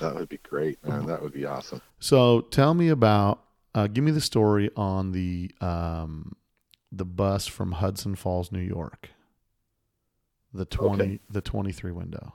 That 0.00 0.14
would 0.14 0.28
be 0.28 0.38
great, 0.38 0.84
man. 0.86 1.06
That 1.06 1.22
would 1.22 1.32
be 1.32 1.44
awesome. 1.46 1.80
so 2.00 2.40
tell 2.42 2.74
me 2.74 2.88
about 2.88 3.42
uh, 3.74 3.86
give 3.86 4.04
me 4.04 4.10
the 4.10 4.20
story 4.20 4.70
on 4.76 5.12
the 5.12 5.50
um, 5.60 6.36
the 6.90 7.04
bus 7.04 7.46
from 7.46 7.72
Hudson 7.72 8.14
Falls, 8.16 8.52
New 8.52 8.60
York. 8.60 9.10
The 10.52 10.64
twenty 10.66 11.04
Okay. 11.04 11.18
the 11.30 11.40
twenty 11.40 11.72
three 11.72 11.92
window. 11.92 12.34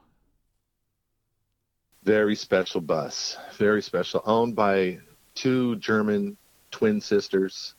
Very 2.03 2.35
special 2.35 2.81
bus. 2.81 3.37
Very 3.57 3.81
special. 3.81 4.21
Owned 4.25 4.55
by 4.55 4.99
two 5.35 5.75
German 5.77 6.37
twin 6.71 7.01
sisters. 7.01 7.75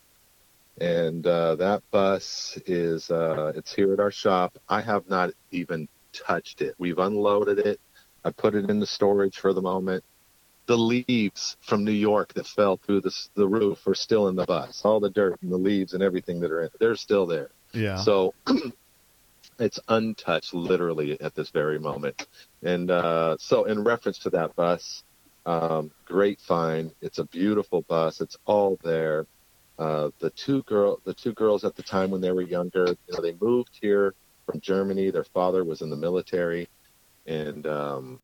And 0.80 1.26
uh, 1.26 1.56
that 1.56 1.82
bus 1.90 2.56
is 2.66 3.10
uh, 3.10 3.52
it's 3.56 3.72
here 3.74 3.92
at 3.92 4.00
our 4.00 4.12
shop. 4.12 4.58
I 4.68 4.80
have 4.80 5.08
not 5.08 5.30
even 5.50 5.88
touched 6.12 6.62
it. 6.62 6.74
We've 6.78 6.98
unloaded 6.98 7.58
it. 7.58 7.80
I 8.24 8.30
put 8.30 8.54
it 8.54 8.68
in 8.68 8.80
the 8.80 8.86
storage 8.86 9.38
for 9.38 9.52
the 9.52 9.62
moment. 9.62 10.04
The 10.66 10.76
leaves 10.76 11.56
from 11.60 11.84
New 11.84 11.92
York 11.92 12.34
that 12.34 12.46
fell 12.46 12.76
through 12.76 13.00
the, 13.00 13.14
the 13.34 13.48
roof 13.48 13.86
are 13.86 13.94
still 13.94 14.28
in 14.28 14.36
the 14.36 14.44
bus. 14.44 14.82
All 14.84 15.00
the 15.00 15.10
dirt 15.10 15.40
and 15.40 15.50
the 15.50 15.56
leaves 15.56 15.94
and 15.94 16.02
everything 16.02 16.40
that 16.40 16.50
are 16.50 16.60
in 16.60 16.66
it, 16.66 16.72
they're 16.78 16.96
still 16.96 17.26
there. 17.26 17.50
Yeah. 17.72 17.96
So 17.96 18.34
it's 19.58 19.80
untouched 19.88 20.54
literally 20.54 21.20
at 21.20 21.34
this 21.34 21.50
very 21.50 21.78
moment. 21.78 22.26
And 22.62 22.90
uh, 22.90 23.36
so, 23.38 23.64
in 23.64 23.82
reference 23.82 24.18
to 24.20 24.30
that 24.30 24.54
bus, 24.56 25.02
um, 25.46 25.90
great 26.04 26.40
find. 26.40 26.92
It's 27.00 27.18
a 27.18 27.24
beautiful 27.24 27.82
bus. 27.82 28.20
It's 28.20 28.36
all 28.44 28.78
there. 28.82 29.26
Uh, 29.78 30.10
the 30.18 30.30
two 30.30 30.62
girl, 30.64 31.00
the 31.04 31.14
two 31.14 31.32
girls 31.32 31.64
at 31.64 31.76
the 31.76 31.82
time 31.82 32.10
when 32.10 32.20
they 32.20 32.32
were 32.32 32.42
younger, 32.42 32.86
you 32.86 33.14
know, 33.14 33.20
they 33.22 33.36
moved 33.40 33.70
here 33.80 34.14
from 34.44 34.60
Germany. 34.60 35.10
Their 35.10 35.24
father 35.24 35.64
was 35.64 35.82
in 35.82 35.90
the 35.90 35.96
military, 35.96 36.68
and 37.28 37.66
um, 37.66 38.20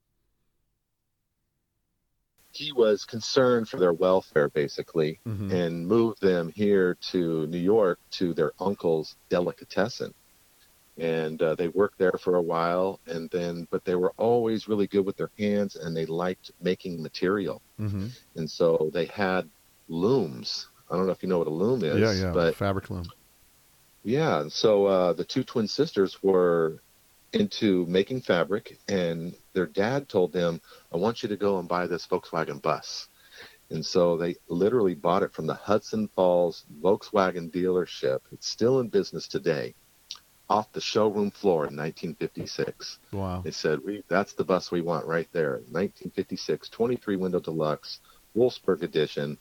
he 2.52 2.72
was 2.72 3.04
concerned 3.04 3.68
for 3.68 3.78
their 3.78 3.92
welfare, 3.92 4.48
basically 4.48 5.20
Mhm. 5.26 5.50
and 5.52 5.86
moved 5.86 6.20
them 6.20 6.48
here 6.48 6.96
to 7.12 7.46
New 7.48 7.58
York 7.58 7.98
to 8.12 8.32
their 8.32 8.52
uncle's 8.60 9.16
delicatessen. 9.28 10.14
And 10.96 11.42
uh, 11.42 11.56
they 11.56 11.68
worked 11.68 11.98
there 11.98 12.12
for 12.12 12.36
a 12.36 12.42
while, 12.42 13.00
and 13.06 13.28
then, 13.30 13.66
but 13.70 13.84
they 13.84 13.96
were 13.96 14.12
always 14.16 14.68
really 14.68 14.86
good 14.86 15.04
with 15.04 15.16
their 15.16 15.32
hands, 15.36 15.74
and 15.74 15.96
they 15.96 16.06
liked 16.06 16.52
making 16.60 17.02
material. 17.02 17.60
Mhm. 17.80 18.10
And 18.36 18.48
so 18.48 18.90
they 18.92 19.06
had 19.06 19.50
looms. 19.88 20.68
I 20.88 20.96
don't 20.96 21.06
know 21.06 21.12
if 21.12 21.22
you 21.22 21.28
know 21.28 21.38
what 21.38 21.48
a 21.48 21.50
loom 21.50 21.82
is, 21.82 21.98
yeah, 22.00 22.12
yeah. 22.26 22.32
but 22.32 22.54
Fabric 22.54 22.88
loom. 22.90 23.04
yeah, 24.04 24.40
and 24.40 24.52
so 24.52 24.86
uh, 24.86 25.12
the 25.14 25.24
two 25.24 25.42
twin 25.42 25.66
sisters 25.66 26.22
were 26.22 26.80
into 27.34 27.86
making 27.86 28.20
fabric, 28.20 28.78
and 28.88 29.34
their 29.52 29.66
dad 29.66 30.08
told 30.08 30.32
them, 30.32 30.60
"I 30.92 30.96
want 30.96 31.22
you 31.22 31.28
to 31.28 31.36
go 31.36 31.58
and 31.58 31.68
buy 31.68 31.86
this 31.86 32.06
Volkswagen 32.06 32.62
bus." 32.62 33.08
And 33.70 33.84
so 33.84 34.16
they 34.16 34.36
literally 34.48 34.94
bought 34.94 35.22
it 35.22 35.32
from 35.32 35.46
the 35.46 35.54
Hudson 35.54 36.08
Falls 36.08 36.64
Volkswagen 36.80 37.50
dealership. 37.50 38.20
It's 38.30 38.48
still 38.48 38.80
in 38.80 38.88
business 38.88 39.26
today, 39.26 39.74
off 40.48 40.70
the 40.72 40.80
showroom 40.80 41.30
floor 41.30 41.66
in 41.66 41.76
1956. 41.76 42.98
Wow. 43.12 43.40
They 43.42 43.50
said, 43.50 43.80
"We 43.84 44.04
that's 44.08 44.34
the 44.34 44.44
bus 44.44 44.70
we 44.70 44.82
want 44.82 45.06
right 45.06 45.28
there." 45.32 45.54
1956, 45.70 46.68
23 46.68 47.16
window 47.16 47.40
deluxe, 47.40 48.00
Wolfsburg 48.36 48.82
edition, 48.82 49.38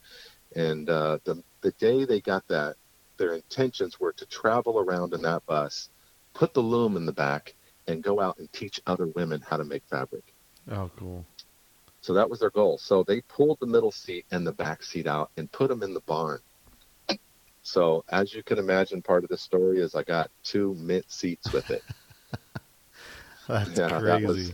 and 0.56 0.90
uh, 0.90 1.20
the 1.26 1.44
the 1.62 1.72
day 1.72 2.06
they 2.06 2.22
got 2.22 2.48
that, 2.48 2.76
their 3.18 3.34
intentions 3.34 4.00
were 4.00 4.14
to 4.14 4.26
travel 4.26 4.80
around 4.80 5.14
in 5.14 5.22
that 5.24 5.46
bus, 5.46 5.90
put 6.34 6.54
the 6.54 6.62
loom 6.62 6.98
in 6.98 7.06
the 7.06 7.12
back, 7.12 7.54
and 7.88 8.04
go 8.04 8.20
out 8.20 8.38
and 8.38 8.52
teach 8.54 8.80
other 8.86 9.08
women 9.08 9.42
how 9.48 9.58
to 9.58 9.64
make 9.64 9.84
fabric. 9.90 10.24
Oh, 10.70 10.90
cool. 10.98 11.26
So 12.02 12.14
that 12.14 12.30
was 12.30 12.40
their 12.40 12.52
goal. 12.52 12.78
So 12.78 13.04
they 13.04 13.22
pulled 13.22 13.58
the 13.60 13.68
middle 13.68 13.92
seat 13.92 14.26
and 14.32 14.46
the 14.46 14.54
back 14.54 14.84
seat 14.84 15.08
out 15.08 15.32
and 15.38 15.52
put 15.52 15.70
them 15.70 15.84
in 15.84 15.94
the 15.94 16.02
barn. 16.02 16.40
So 17.62 18.04
as 18.10 18.34
you 18.34 18.44
can 18.44 18.60
imagine, 18.60 19.02
part 19.02 19.24
of 19.24 19.30
the 19.30 19.38
story 19.38 19.80
is 19.80 19.96
I 19.96 20.04
got 20.04 20.30
two 20.44 20.74
mint 20.76 21.06
seats 21.10 21.52
with 21.54 21.70
it. 21.70 21.84
That's 23.48 23.80
Yeah, 23.80 24.00
that 24.02 24.22
crazy. 24.22 24.24
was- 24.24 24.54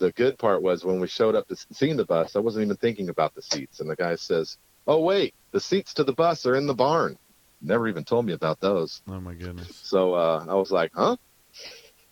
the 0.00 0.12
good 0.12 0.38
part 0.38 0.62
was 0.62 0.84
when 0.84 0.98
we 1.00 1.06
showed 1.06 1.36
up 1.36 1.46
to 1.48 1.56
seeing 1.72 1.96
the 1.96 2.04
bus, 2.04 2.34
I 2.34 2.40
wasn't 2.40 2.64
even 2.64 2.76
thinking 2.78 3.08
about 3.10 3.32
the 3.34 3.42
seats. 3.42 3.80
And 3.80 3.88
the 3.88 3.94
guy 3.96 4.16
says, 4.16 4.58
"Oh 4.88 5.00
wait, 5.00 5.34
the 5.52 5.60
seats 5.60 5.94
to 5.94 6.04
the 6.04 6.14
bus 6.14 6.46
are 6.46 6.56
in 6.56 6.66
the 6.66 6.74
barn." 6.74 7.16
Never 7.62 7.86
even 7.88 8.04
told 8.04 8.26
me 8.26 8.32
about 8.32 8.58
those. 8.60 9.00
oh 9.08 9.20
my 9.20 9.34
goodness. 9.34 9.82
So 9.82 10.14
uh, 10.14 10.44
I 10.48 10.54
was 10.54 10.72
like, 10.72 10.90
"Huh?" 10.94 11.16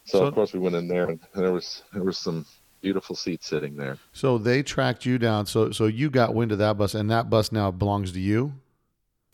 So, 0.05 0.19
So- 0.19 0.27
of 0.27 0.35
course 0.35 0.53
we 0.53 0.59
went 0.61 0.75
in 0.77 0.89
there, 0.89 1.09
and 1.09 1.21
there 1.35 1.53
was 1.53 1.83
there 1.93 2.03
was 2.03 2.19
some 2.19 2.45
beautiful 2.81 3.15
seats 3.15 3.47
sitting 3.47 3.77
there. 3.77 3.99
So 4.13 4.39
they 4.39 4.63
tracked 4.63 5.07
you 5.07 5.19
down. 5.19 5.47
So 5.47 5.71
so 5.71 5.87
you 5.87 6.11
got 6.11 6.35
wind 6.35 6.53
of 6.53 6.59
that 6.59 6.77
bus, 6.79 6.95
and 6.95 7.11
that 7.11 7.31
bus 7.31 7.53
now 7.53 7.71
belongs 7.71 8.13
to 8.13 8.21
you. 8.21 8.55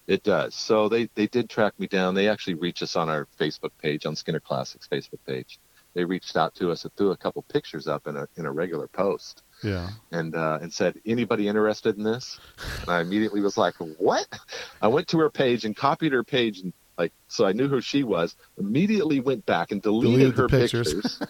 It 0.07 0.23
does. 0.23 0.55
So 0.55 0.89
they 0.89 1.09
they 1.15 1.27
did 1.27 1.49
track 1.51 1.79
me 1.79 1.87
down. 1.87 2.15
They 2.15 2.29
actually 2.29 2.55
reached 2.55 2.83
us 2.83 2.97
on 2.97 3.09
our 3.09 3.27
Facebook 3.39 3.71
page, 3.81 4.07
on 4.07 4.17
Skinner 4.17 4.41
Classics 4.41 4.89
Facebook 4.91 5.21
page. 5.27 5.59
They 5.95 6.05
reached 6.05 6.37
out 6.37 6.55
to 6.57 6.71
us 6.71 6.85
and 6.85 6.95
threw 6.97 7.11
a 7.11 7.17
couple 7.17 7.43
pictures 7.43 7.89
up 7.89 8.07
in 8.07 8.17
a 8.17 8.29
in 8.37 8.47
a 8.47 8.53
regular 8.53 8.89
post. 8.89 9.43
Yeah. 9.65 9.89
and 10.13 10.37
uh, 10.37 10.59
and 10.63 10.73
said, 10.73 11.01
"Anybody 11.05 11.49
interested 11.49 11.97
in 11.97 12.05
this?" 12.05 12.39
And 12.83 12.91
I 12.91 13.01
immediately 13.01 13.41
was 13.41 13.57
like, 13.57 13.75
"What?" 13.99 14.29
I 14.81 14.87
went 14.89 15.09
to 15.09 15.19
her 15.19 15.31
page 15.31 15.65
and 15.65 15.75
copied 15.77 16.13
her 16.13 16.23
page, 16.23 16.61
and 16.61 16.73
like 16.99 17.13
so 17.29 17.47
I 17.47 17.53
knew 17.53 17.69
who 17.69 17.81
she 17.81 18.03
was. 18.03 18.37
Immediately 18.59 19.21
went 19.21 19.47
back 19.47 19.71
and 19.71 19.81
deleted, 19.81 20.35
Deleted 20.35 20.39
her 20.39 20.49
pictures. 20.49 20.93
pictures. 20.95 21.21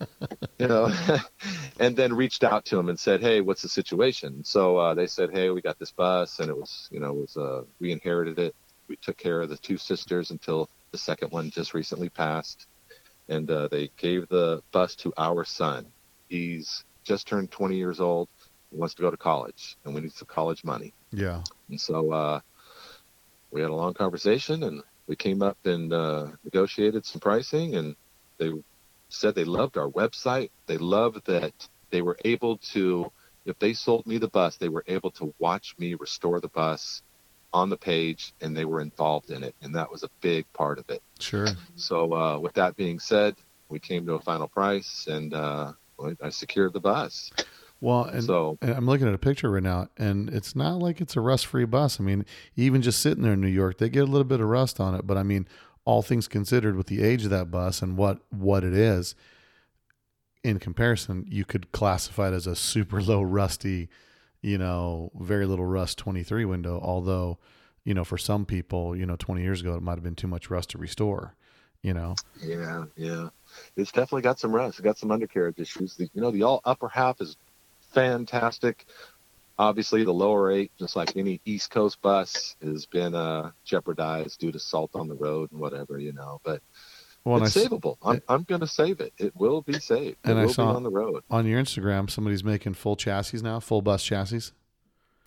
you 0.58 0.66
know, 0.66 0.92
and 1.80 1.96
then 1.96 2.12
reached 2.12 2.44
out 2.44 2.64
to 2.66 2.78
him 2.78 2.88
and 2.88 2.98
said, 2.98 3.20
"Hey, 3.20 3.40
what's 3.40 3.62
the 3.62 3.68
situation?" 3.68 4.44
So 4.44 4.76
uh, 4.76 4.94
they 4.94 5.06
said, 5.06 5.30
"Hey, 5.30 5.50
we 5.50 5.60
got 5.62 5.78
this 5.78 5.92
bus, 5.92 6.40
and 6.40 6.50
it 6.50 6.56
was 6.56 6.88
you 6.90 7.00
know 7.00 7.10
it 7.10 7.16
was 7.16 7.36
uh, 7.36 7.62
we 7.80 7.92
inherited 7.92 8.38
it. 8.38 8.54
We 8.88 8.96
took 8.96 9.16
care 9.16 9.40
of 9.40 9.48
the 9.48 9.56
two 9.56 9.78
sisters 9.78 10.30
until 10.30 10.68
the 10.90 10.98
second 10.98 11.30
one 11.30 11.50
just 11.50 11.72
recently 11.72 12.08
passed, 12.08 12.66
and 13.28 13.50
uh, 13.50 13.68
they 13.68 13.90
gave 13.96 14.28
the 14.28 14.62
bus 14.72 14.94
to 14.96 15.12
our 15.16 15.44
son. 15.44 15.86
He's 16.28 16.84
just 17.04 17.26
turned 17.26 17.50
20 17.50 17.76
years 17.76 18.00
old. 18.00 18.28
He 18.70 18.76
wants 18.78 18.94
to 18.94 19.02
go 19.02 19.10
to 19.10 19.16
college, 19.16 19.76
and 19.84 19.94
we 19.94 20.00
need 20.00 20.12
some 20.12 20.28
college 20.28 20.64
money. 20.64 20.94
Yeah. 21.10 21.42
And 21.68 21.80
so 21.80 22.10
uh, 22.10 22.40
we 23.50 23.60
had 23.60 23.70
a 23.70 23.74
long 23.74 23.94
conversation, 23.94 24.62
and 24.62 24.82
we 25.12 25.16
came 25.16 25.42
up 25.42 25.58
and 25.66 25.92
uh, 25.92 26.28
negotiated 26.42 27.04
some 27.04 27.20
pricing, 27.20 27.74
and 27.74 27.94
they 28.38 28.50
said 29.10 29.34
they 29.34 29.44
loved 29.44 29.76
our 29.76 29.90
website. 29.90 30.48
They 30.66 30.78
loved 30.78 31.26
that 31.26 31.52
they 31.90 32.00
were 32.00 32.16
able 32.24 32.56
to, 32.72 33.12
if 33.44 33.58
they 33.58 33.74
sold 33.74 34.06
me 34.06 34.16
the 34.16 34.30
bus, 34.30 34.56
they 34.56 34.70
were 34.70 34.84
able 34.86 35.10
to 35.10 35.34
watch 35.38 35.74
me 35.78 35.96
restore 35.96 36.40
the 36.40 36.48
bus 36.48 37.02
on 37.52 37.68
the 37.68 37.76
page, 37.76 38.32
and 38.40 38.56
they 38.56 38.64
were 38.64 38.80
involved 38.80 39.28
in 39.30 39.44
it, 39.44 39.54
and 39.60 39.74
that 39.74 39.90
was 39.92 40.02
a 40.02 40.08
big 40.22 40.46
part 40.54 40.78
of 40.78 40.86
it. 40.88 41.02
Sure. 41.20 41.48
So, 41.76 42.14
uh, 42.14 42.38
with 42.38 42.54
that 42.54 42.74
being 42.76 42.98
said, 42.98 43.34
we 43.68 43.80
came 43.80 44.06
to 44.06 44.14
a 44.14 44.20
final 44.20 44.48
price, 44.48 45.06
and 45.08 45.34
uh, 45.34 45.72
I 46.22 46.30
secured 46.30 46.72
the 46.72 46.80
bus. 46.80 47.30
Well, 47.82 48.04
and, 48.04 48.22
So- 48.22 48.58
and 48.62 48.70
I'm 48.70 48.86
looking 48.86 49.08
at 49.08 49.12
a 49.14 49.18
picture 49.18 49.50
right 49.50 49.62
now, 49.62 49.88
and 49.98 50.30
it's 50.30 50.54
not 50.54 50.78
like 50.78 51.00
it's 51.00 51.16
a 51.16 51.20
rust-free 51.20 51.64
bus. 51.64 51.98
I 51.98 52.04
mean, 52.04 52.24
even 52.54 52.80
just 52.80 53.00
sitting 53.00 53.24
there 53.24 53.32
in 53.32 53.40
New 53.40 53.48
York, 53.48 53.78
they 53.78 53.88
get 53.88 54.04
a 54.04 54.06
little 54.06 54.22
bit 54.24 54.40
of 54.40 54.48
rust 54.48 54.78
on 54.78 54.94
it. 54.94 55.04
But 55.04 55.16
I 55.16 55.24
mean, 55.24 55.48
all 55.84 56.00
things 56.00 56.28
considered, 56.28 56.76
with 56.76 56.86
the 56.86 57.02
age 57.02 57.24
of 57.24 57.30
that 57.30 57.50
bus 57.50 57.82
and 57.82 57.96
what 57.96 58.20
what 58.30 58.62
it 58.62 58.72
is, 58.72 59.16
in 60.44 60.60
comparison, 60.60 61.26
you 61.28 61.44
could 61.44 61.72
classify 61.72 62.28
it 62.28 62.34
as 62.34 62.46
a 62.46 62.54
super 62.54 63.02
low 63.02 63.20
rusty, 63.20 63.88
you 64.42 64.58
know, 64.58 65.10
very 65.18 65.44
little 65.44 65.66
rust 65.66 65.98
23 65.98 66.44
window. 66.44 66.78
Although, 66.80 67.38
you 67.84 67.94
know, 67.94 68.04
for 68.04 68.16
some 68.16 68.46
people, 68.46 68.94
you 68.94 69.04
know, 69.06 69.16
20 69.16 69.42
years 69.42 69.60
ago, 69.60 69.74
it 69.74 69.82
might 69.82 69.94
have 69.94 70.04
been 70.04 70.14
too 70.14 70.28
much 70.28 70.50
rust 70.50 70.70
to 70.70 70.78
restore. 70.78 71.34
You 71.82 71.94
know, 71.94 72.14
Yeah, 72.40 72.84
yeah. 72.96 73.30
It's 73.76 73.90
definitely 73.90 74.22
got 74.22 74.38
some 74.38 74.54
rust. 74.54 74.78
It's 74.78 74.84
got 74.84 74.98
some 74.98 75.10
undercarriage 75.10 75.58
issues. 75.58 75.96
The, 75.96 76.08
you 76.14 76.20
know, 76.20 76.30
the 76.30 76.44
all 76.44 76.60
upper 76.64 76.88
half 76.88 77.20
is 77.20 77.36
fantastic. 77.92 78.86
Obviously, 79.58 80.02
the 80.04 80.12
lower 80.12 80.50
eight, 80.50 80.72
just 80.78 80.96
like 80.96 81.16
any 81.16 81.40
East 81.44 81.70
Coast 81.70 82.00
bus, 82.02 82.56
has 82.62 82.86
been 82.86 83.14
uh, 83.14 83.52
jeopardized 83.64 84.40
due 84.40 84.50
to 84.50 84.58
salt 84.58 84.90
on 84.94 85.08
the 85.08 85.14
road 85.14 85.52
and 85.52 85.60
whatever, 85.60 85.98
you 85.98 86.12
know. 86.12 86.40
But 86.42 86.62
well, 87.24 87.42
it's 87.44 87.56
I 87.56 87.60
savable. 87.66 87.96
I'm, 88.02 88.22
I'm 88.28 88.42
going 88.44 88.62
to 88.62 88.66
save 88.66 89.00
it. 89.00 89.12
It 89.18 89.36
will 89.36 89.62
be 89.62 89.74
saved. 89.74 90.16
And 90.24 90.38
it 90.38 90.42
I 90.42 90.46
saw- 90.46 90.74
on 90.74 90.82
the 90.82 90.90
road. 90.90 91.22
on 91.30 91.46
your 91.46 91.62
Instagram, 91.62 92.10
somebody's 92.10 92.42
making 92.42 92.74
full 92.74 92.96
chassis 92.96 93.38
now, 93.42 93.60
full 93.60 93.82
bus 93.82 94.02
chassis. 94.02 94.52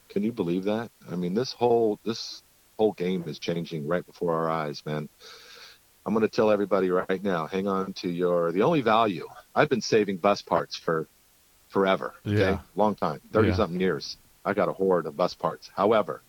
Can 0.10 0.24
you 0.24 0.32
believe 0.32 0.64
that? 0.66 0.92
I 1.10 1.16
mean, 1.16 1.34
this 1.34 1.54
whole 1.54 2.00
this 2.04 2.44
whole 2.78 2.94
game 2.94 3.24
is 3.28 3.40
changing 3.40 3.88
right 3.88 4.06
before 4.06 4.34
our 4.34 4.50
eyes, 4.50 4.86
man. 4.86 5.08
I'm 6.06 6.14
going 6.14 6.22
to 6.28 6.36
tell 6.36 6.52
everybody 6.52 6.90
right 6.92 7.24
now. 7.24 7.48
Hang 7.48 7.68
on 7.68 7.94
to 7.94 8.10
your 8.10 8.52
the 8.52 8.62
only 8.64 8.82
value. 8.82 9.28
I've 9.56 9.70
been 9.70 9.82
saving 9.82 10.18
bus 10.18 10.42
parts 10.42 10.76
for 10.76 11.08
forever. 11.70 12.14
Okay, 12.26 12.52
Yeah. 12.52 12.60
long 12.76 12.96
time, 12.96 13.22
thirty 13.32 13.50
Yeah. 13.50 13.56
something 13.56 13.80
years. 13.80 14.18
I 14.44 14.54
got 14.54 14.70
a 14.70 14.74
hoard 14.74 15.06
of 15.08 15.18
bus 15.18 15.34
parts. 15.34 15.70
However, 15.76 16.22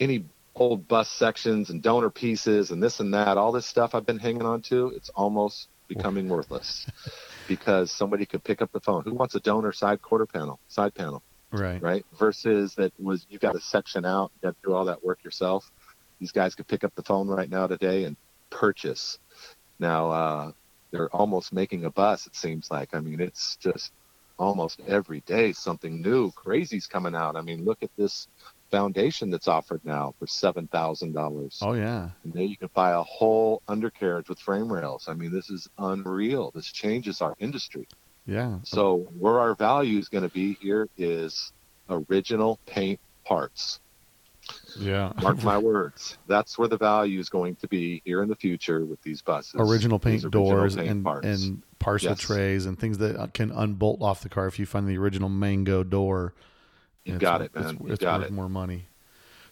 any 0.00 0.24
old 0.54 0.88
bus 0.88 1.08
sections 1.10 1.70
and 1.70 1.82
donor 1.82 2.10
pieces 2.10 2.70
and 2.70 2.82
this 2.82 3.00
and 3.00 3.14
that, 3.14 3.36
all 3.38 3.52
this 3.52 3.66
stuff 3.66 3.94
I've 3.94 4.06
been 4.06 4.18
hanging 4.18 4.42
on 4.42 4.60
to, 4.62 4.88
it's 4.88 5.08
almost 5.10 5.68
becoming 5.88 6.28
worthless 6.28 6.86
because 7.48 7.90
somebody 7.90 8.26
could 8.26 8.44
pick 8.44 8.60
up 8.60 8.70
the 8.72 8.80
phone. 8.80 9.04
Who 9.04 9.14
wants 9.14 9.34
a 9.34 9.40
donor 9.40 9.72
side 9.72 10.02
quarter 10.02 10.26
panel, 10.26 10.60
side 10.68 10.94
panel? 10.94 11.22
Right. 11.50 11.80
right? 11.80 12.04
Versus 12.18 12.74
that 12.74 12.92
was 12.98 13.24
you 13.30 13.38
got 13.38 13.52
to 13.52 13.60
section 13.60 14.04
out, 14.04 14.32
you 14.34 14.48
got 14.48 14.54
to 14.54 14.68
do 14.68 14.74
all 14.74 14.84
that 14.86 15.02
work 15.02 15.24
yourself. 15.24 15.70
These 16.20 16.32
guys 16.32 16.54
could 16.54 16.66
pick 16.66 16.84
up 16.84 16.94
the 16.94 17.02
phone 17.02 17.26
right 17.28 17.48
now 17.48 17.66
today 17.66 18.04
and 18.04 18.16
purchase. 18.50 19.18
Now 19.78 20.10
uh, 20.10 20.52
they're 20.92 21.08
almost 21.08 21.52
making 21.54 21.84
a 21.84 21.90
bus. 21.90 22.26
It 22.26 22.36
seems 22.36 22.70
like. 22.70 22.90
I 22.92 23.00
mean, 23.00 23.20
it's 23.20 23.56
just 23.62 23.92
almost 24.38 24.80
every 24.86 25.20
day 25.20 25.52
something 25.52 26.00
new, 26.00 26.30
crazy's 26.32 26.86
coming 26.86 27.14
out. 27.14 27.36
I 27.36 27.42
mean, 27.42 27.64
look 27.64 27.82
at 27.82 27.90
this 27.96 28.28
foundation 28.70 29.30
that's 29.30 29.48
offered 29.48 29.80
now 29.84 30.14
for 30.18 30.26
seven 30.26 30.66
thousand 30.68 31.12
dollars. 31.12 31.58
Oh 31.62 31.72
yeah. 31.72 32.10
And 32.24 32.32
then 32.32 32.48
you 32.48 32.56
can 32.56 32.68
buy 32.74 32.92
a 32.92 33.02
whole 33.02 33.62
undercarriage 33.68 34.28
with 34.28 34.38
frame 34.38 34.72
rails. 34.72 35.06
I 35.08 35.14
mean, 35.14 35.32
this 35.32 35.50
is 35.50 35.68
unreal. 35.78 36.50
This 36.54 36.66
changes 36.70 37.20
our 37.20 37.34
industry. 37.38 37.88
Yeah. 38.26 38.58
So 38.62 39.08
where 39.18 39.38
our 39.40 39.54
value 39.54 39.98
is 39.98 40.08
going 40.08 40.24
to 40.24 40.32
be 40.34 40.54
here 40.60 40.88
is 40.98 41.52
original 41.88 42.58
paint 42.66 43.00
parts. 43.24 43.80
Yeah. 44.78 45.12
Mark 45.22 45.42
my 45.42 45.58
words. 45.58 46.16
That's 46.26 46.58
where 46.58 46.68
the 46.68 46.76
value 46.78 47.18
is 47.20 47.28
going 47.28 47.56
to 47.56 47.68
be 47.68 48.00
here 48.04 48.22
in 48.22 48.28
the 48.28 48.36
future 48.36 48.84
with 48.84 49.00
these 49.02 49.20
buses. 49.22 49.54
original 49.58 49.98
paint 49.98 50.16
These 50.16 50.24
original 50.26 50.50
doors 50.50 50.76
paint 50.76 50.88
and 50.90 51.04
parts. 51.04 51.26
and 51.26 51.62
parcel 51.78 52.10
Yes. 52.10 52.20
trays 52.20 52.66
and 52.66 52.78
things 52.78 52.98
that 52.98 53.16
uh, 53.16 53.26
can 53.28 53.50
unbolt 53.52 54.02
off 54.02 54.22
the 54.22 54.28
car 54.28 54.46
if 54.46 54.58
you 54.58 54.66
find 54.66 54.88
the 54.88 54.98
original 54.98 55.28
mango 55.28 55.82
door. 55.84 56.34
you 57.04 57.14
it's- 57.14 57.20
got 57.20 57.40
it, 57.42 57.50
it's- 57.54 57.64
man. 57.72 57.74
It's, 57.90 58.00
you 58.00 58.06
got 58.06 58.20
worth 58.20 58.28
it. 58.30 58.32
more 58.34 58.48
money. 58.48 58.88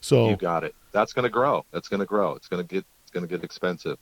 So 0.01 0.29
You 0.31 0.37
got 0.37 0.63
it. 0.65 0.75
That's 0.93 1.13
going 1.13 1.23
to 1.25 1.29
grow. 1.31 1.65
That's 1.73 1.89
going 1.89 2.01
to 2.01 2.07
grow. 2.07 2.35
It's 2.35 2.49
going 2.49 2.67
to 2.67 2.75
get. 2.75 2.85
It's 3.03 3.11
going 3.11 3.27
to 3.27 3.29
get 3.33 3.45
expensive. 3.45 3.99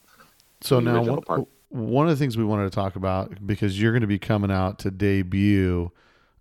so 0.60 0.76
the 0.76 0.82
now 0.92 1.02
one, 1.02 1.20
part. 1.22 1.46
one 1.68 2.06
of 2.08 2.10
the 2.10 2.16
things 2.22 2.36
we 2.36 2.44
wanted 2.44 2.64
to 2.64 2.70
talk 2.70 2.96
about 2.96 3.46
because 3.46 3.80
you're 3.80 3.92
going 3.92 4.00
to 4.00 4.06
be 4.06 4.18
coming 4.18 4.50
out 4.50 4.78
to 4.80 4.90
debut 4.90 5.90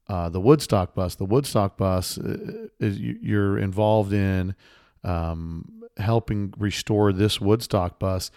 uh, 0.07 0.29
the 0.29 0.39
Woodstock 0.39 0.95
bus. 0.95 1.15
The 1.15 1.25
Woodstock 1.25 1.77
bus 1.77 2.17
uh, 2.17 2.67
is 2.79 2.99
you- 2.99 3.19
you're 3.21 3.57
involved 3.57 4.11
in 4.13 4.55
um, 5.03 5.83
helping 5.97 6.53
restore 6.57 7.11
this 7.13 7.39
Woodstock 7.41 7.99
bus. 7.99 8.31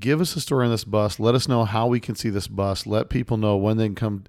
Give 0.00 0.20
us 0.20 0.36
a 0.36 0.40
story 0.40 0.66
on 0.66 0.70
this 0.70 0.84
bus. 0.84 1.18
Let 1.18 1.34
us 1.34 1.48
know 1.48 1.64
how 1.64 1.88
we 1.88 1.98
can 1.98 2.14
see 2.14 2.30
this 2.30 2.46
bus. 2.46 2.86
Let 2.86 3.08
people 3.08 3.36
know 3.36 3.56
when 3.56 3.76
they 3.76 3.86
can 3.86 3.94
come 3.94 4.24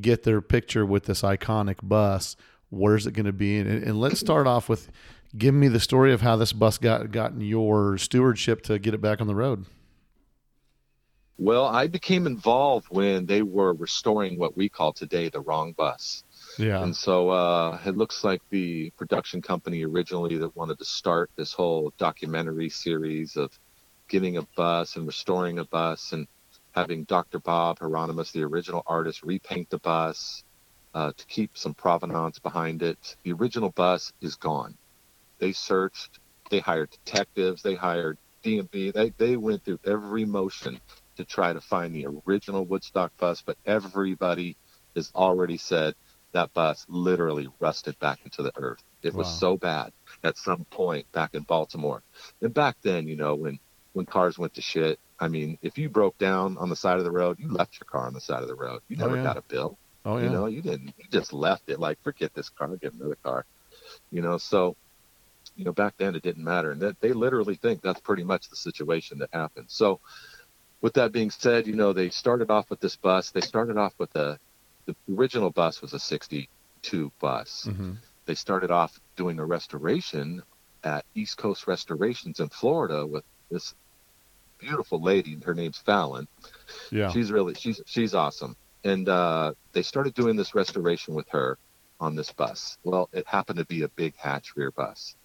get 0.00 0.24
their 0.24 0.40
picture 0.40 0.84
with 0.84 1.04
this 1.04 1.22
iconic 1.22 1.76
bus. 1.82 2.36
Where's 2.70 3.06
it 3.06 3.12
going 3.12 3.26
to 3.26 3.32
be? 3.32 3.58
And, 3.58 3.68
and 3.68 4.00
let's 4.00 4.18
start 4.18 4.46
off 4.46 4.68
with 4.68 4.90
give 5.36 5.54
me 5.54 5.68
the 5.68 5.80
story 5.80 6.12
of 6.12 6.20
how 6.20 6.36
this 6.36 6.52
bus 6.52 6.78
got 6.78 7.12
gotten 7.12 7.40
your 7.40 7.96
stewardship 7.98 8.62
to 8.62 8.78
get 8.78 8.94
it 8.94 9.00
back 9.00 9.20
on 9.20 9.26
the 9.26 9.34
road. 9.34 9.66
Well, 11.36 11.66
I 11.66 11.88
became 11.88 12.26
involved 12.26 12.86
when 12.90 13.26
they 13.26 13.42
were 13.42 13.74
restoring 13.74 14.38
what 14.38 14.56
we 14.56 14.68
call 14.68 14.92
today 14.92 15.28
the 15.28 15.40
wrong 15.40 15.72
bus. 15.72 16.22
Yeah. 16.58 16.80
And 16.82 16.94
so 16.94 17.30
uh, 17.30 17.80
it 17.84 17.96
looks 17.96 18.22
like 18.22 18.40
the 18.50 18.90
production 18.90 19.42
company 19.42 19.84
originally 19.84 20.36
that 20.38 20.54
wanted 20.54 20.78
to 20.78 20.84
start 20.84 21.30
this 21.34 21.52
whole 21.52 21.92
documentary 21.98 22.68
series 22.68 23.36
of 23.36 23.50
getting 24.14 24.36
a 24.36 24.46
bus 24.54 24.94
and 24.94 25.08
restoring 25.08 25.58
a 25.58 25.64
bus 25.64 26.12
and 26.12 26.28
having 26.70 27.02
Dr. 27.02 27.40
Bob 27.40 27.80
Hieronimus, 27.80 28.30
the 28.30 28.44
original 28.44 28.84
artist, 28.86 29.24
repaint 29.24 29.68
the 29.70 29.80
bus 29.80 30.44
uh, 30.94 31.10
to 31.16 31.26
keep 31.26 31.58
some 31.58 31.74
provenance 31.74 32.38
behind 32.38 32.84
it. 32.84 33.16
The 33.24 33.32
original 33.32 33.70
bus 33.70 34.12
is 34.20 34.36
gone. 34.36 34.76
They 35.40 35.50
searched, 35.50 36.20
they 36.48 36.60
hired 36.60 36.90
detectives, 36.90 37.60
they 37.62 37.74
hired 37.74 38.16
DMV, 38.44 38.92
they, 38.92 39.10
they 39.18 39.36
went 39.36 39.64
through 39.64 39.80
every 39.84 40.24
motion 40.24 40.78
to 41.16 41.24
try 41.24 41.52
to 41.52 41.60
find 41.60 41.92
the 41.92 42.06
original 42.24 42.64
Woodstock 42.64 43.10
bus, 43.18 43.42
but 43.44 43.56
everybody 43.66 44.56
has 44.94 45.10
already 45.16 45.56
said 45.56 45.92
that 46.34 46.52
bus 46.52 46.86
literally 46.88 47.48
rusted 47.58 47.98
back 47.98 48.20
into 48.24 48.44
the 48.44 48.52
earth. 48.54 48.82
It 49.02 49.12
was 49.12 49.26
so 49.40 49.56
bad 49.56 49.90
at 50.22 50.38
some 50.38 50.66
point 50.70 51.10
back 51.10 51.34
in 51.34 51.42
Baltimore. 51.42 52.04
And 52.40 52.54
back 52.54 52.76
then, 52.84 53.08
you 53.08 53.16
know, 53.16 53.34
when 53.34 53.58
when 53.94 54.06
cars 54.06 54.38
went 54.38 54.54
to 54.54 54.62
shit, 54.62 55.00
I 55.20 55.28
mean, 55.28 55.58
if 55.62 55.78
you 55.78 55.90
broke 55.90 56.18
down 56.18 56.58
on 56.58 56.70
the 56.70 56.76
side 56.76 56.98
of 56.98 57.04
the 57.04 57.12
road, 57.12 57.38
you 57.40 57.48
left 57.50 57.80
your 57.80 57.86
car 57.90 58.06
on 58.06 58.14
the 58.14 58.20
side 58.22 58.42
of 58.42 58.48
the 58.48 58.56
road. 58.56 58.82
You 58.88 58.98
Oh, 59.00 59.06
never 59.06 59.16
yeah. 59.16 59.24
got 59.24 59.38
a 59.38 59.44
bill. 59.48 59.78
Oh 60.06 60.18
yeah. 60.18 60.26
You 60.26 60.30
know, 60.30 60.46
you 60.46 60.62
didn't. 60.62 60.94
You 60.98 61.06
just 61.12 61.32
left 61.34 61.70
it 61.70 61.80
like, 61.80 61.98
forget 62.04 62.32
this 62.34 62.50
car, 62.50 62.76
get 62.78 62.94
another 62.94 63.18
car. 63.24 63.46
You 64.12 64.22
know, 64.22 64.38
so 64.38 64.76
you 65.56 65.64
know, 65.64 65.72
back 65.72 65.94
then 65.98 66.16
it 66.16 66.22
didn't 66.22 66.44
matter, 66.44 66.72
and 66.72 66.82
that 66.82 67.00
they 67.00 67.12
literally 67.12 67.56
think 67.56 67.82
that's 67.82 68.00
pretty 68.02 68.24
much 68.24 68.48
the 68.50 68.56
situation 68.56 69.18
that 69.20 69.30
happened. 69.32 69.70
So, 69.70 70.00
with 70.82 70.94
that 70.94 71.12
being 71.12 71.30
said, 71.30 71.66
you 71.66 71.76
know, 71.76 71.92
they 71.92 72.10
started 72.10 72.50
off 72.50 72.70
with 72.70 72.80
this 72.80 72.96
bus. 72.96 73.32
They 73.32 73.42
started 73.42 73.78
off 73.78 73.94
with 73.98 74.14
a 74.16 74.38
the 74.86 74.96
original 75.12 75.50
bus 75.50 75.82
was 75.82 75.94
a 75.94 76.00
'62 76.00 77.12
bus. 77.20 77.70
hmm 77.70 77.92
They 78.26 78.34
started 78.34 78.70
off 78.70 78.98
doing 79.16 79.38
a 79.40 79.46
restoration 79.46 80.42
at 80.84 81.04
East 81.14 81.38
Coast 81.38 81.66
Restorations 81.66 82.40
in 82.40 82.48
Florida 82.50 83.06
with 83.06 83.24
this 83.50 83.74
beautiful 84.64 85.00
lady. 85.00 85.38
Her 85.44 85.54
name's 85.54 85.78
Fallon. 85.78 86.26
Yeah. 86.90 87.10
She's 87.10 87.30
really 87.30 87.54
she's 87.54 87.80
she's 87.86 88.14
awesome. 88.14 88.56
And 88.84 89.08
uh, 89.08 89.54
they 89.72 89.82
started 89.82 90.14
doing 90.14 90.36
this 90.36 90.54
restoration 90.54 91.14
with 91.14 91.28
her 91.30 91.58
on 92.00 92.16
this 92.16 92.32
bus. 92.32 92.76
Well, 92.84 93.08
it 93.12 93.26
happened 93.26 93.58
to 93.58 93.64
be 93.64 93.82
a 93.82 93.88
big 93.88 94.14
hatch 94.16 94.56
rear 94.56 94.70
bus. 94.70 95.16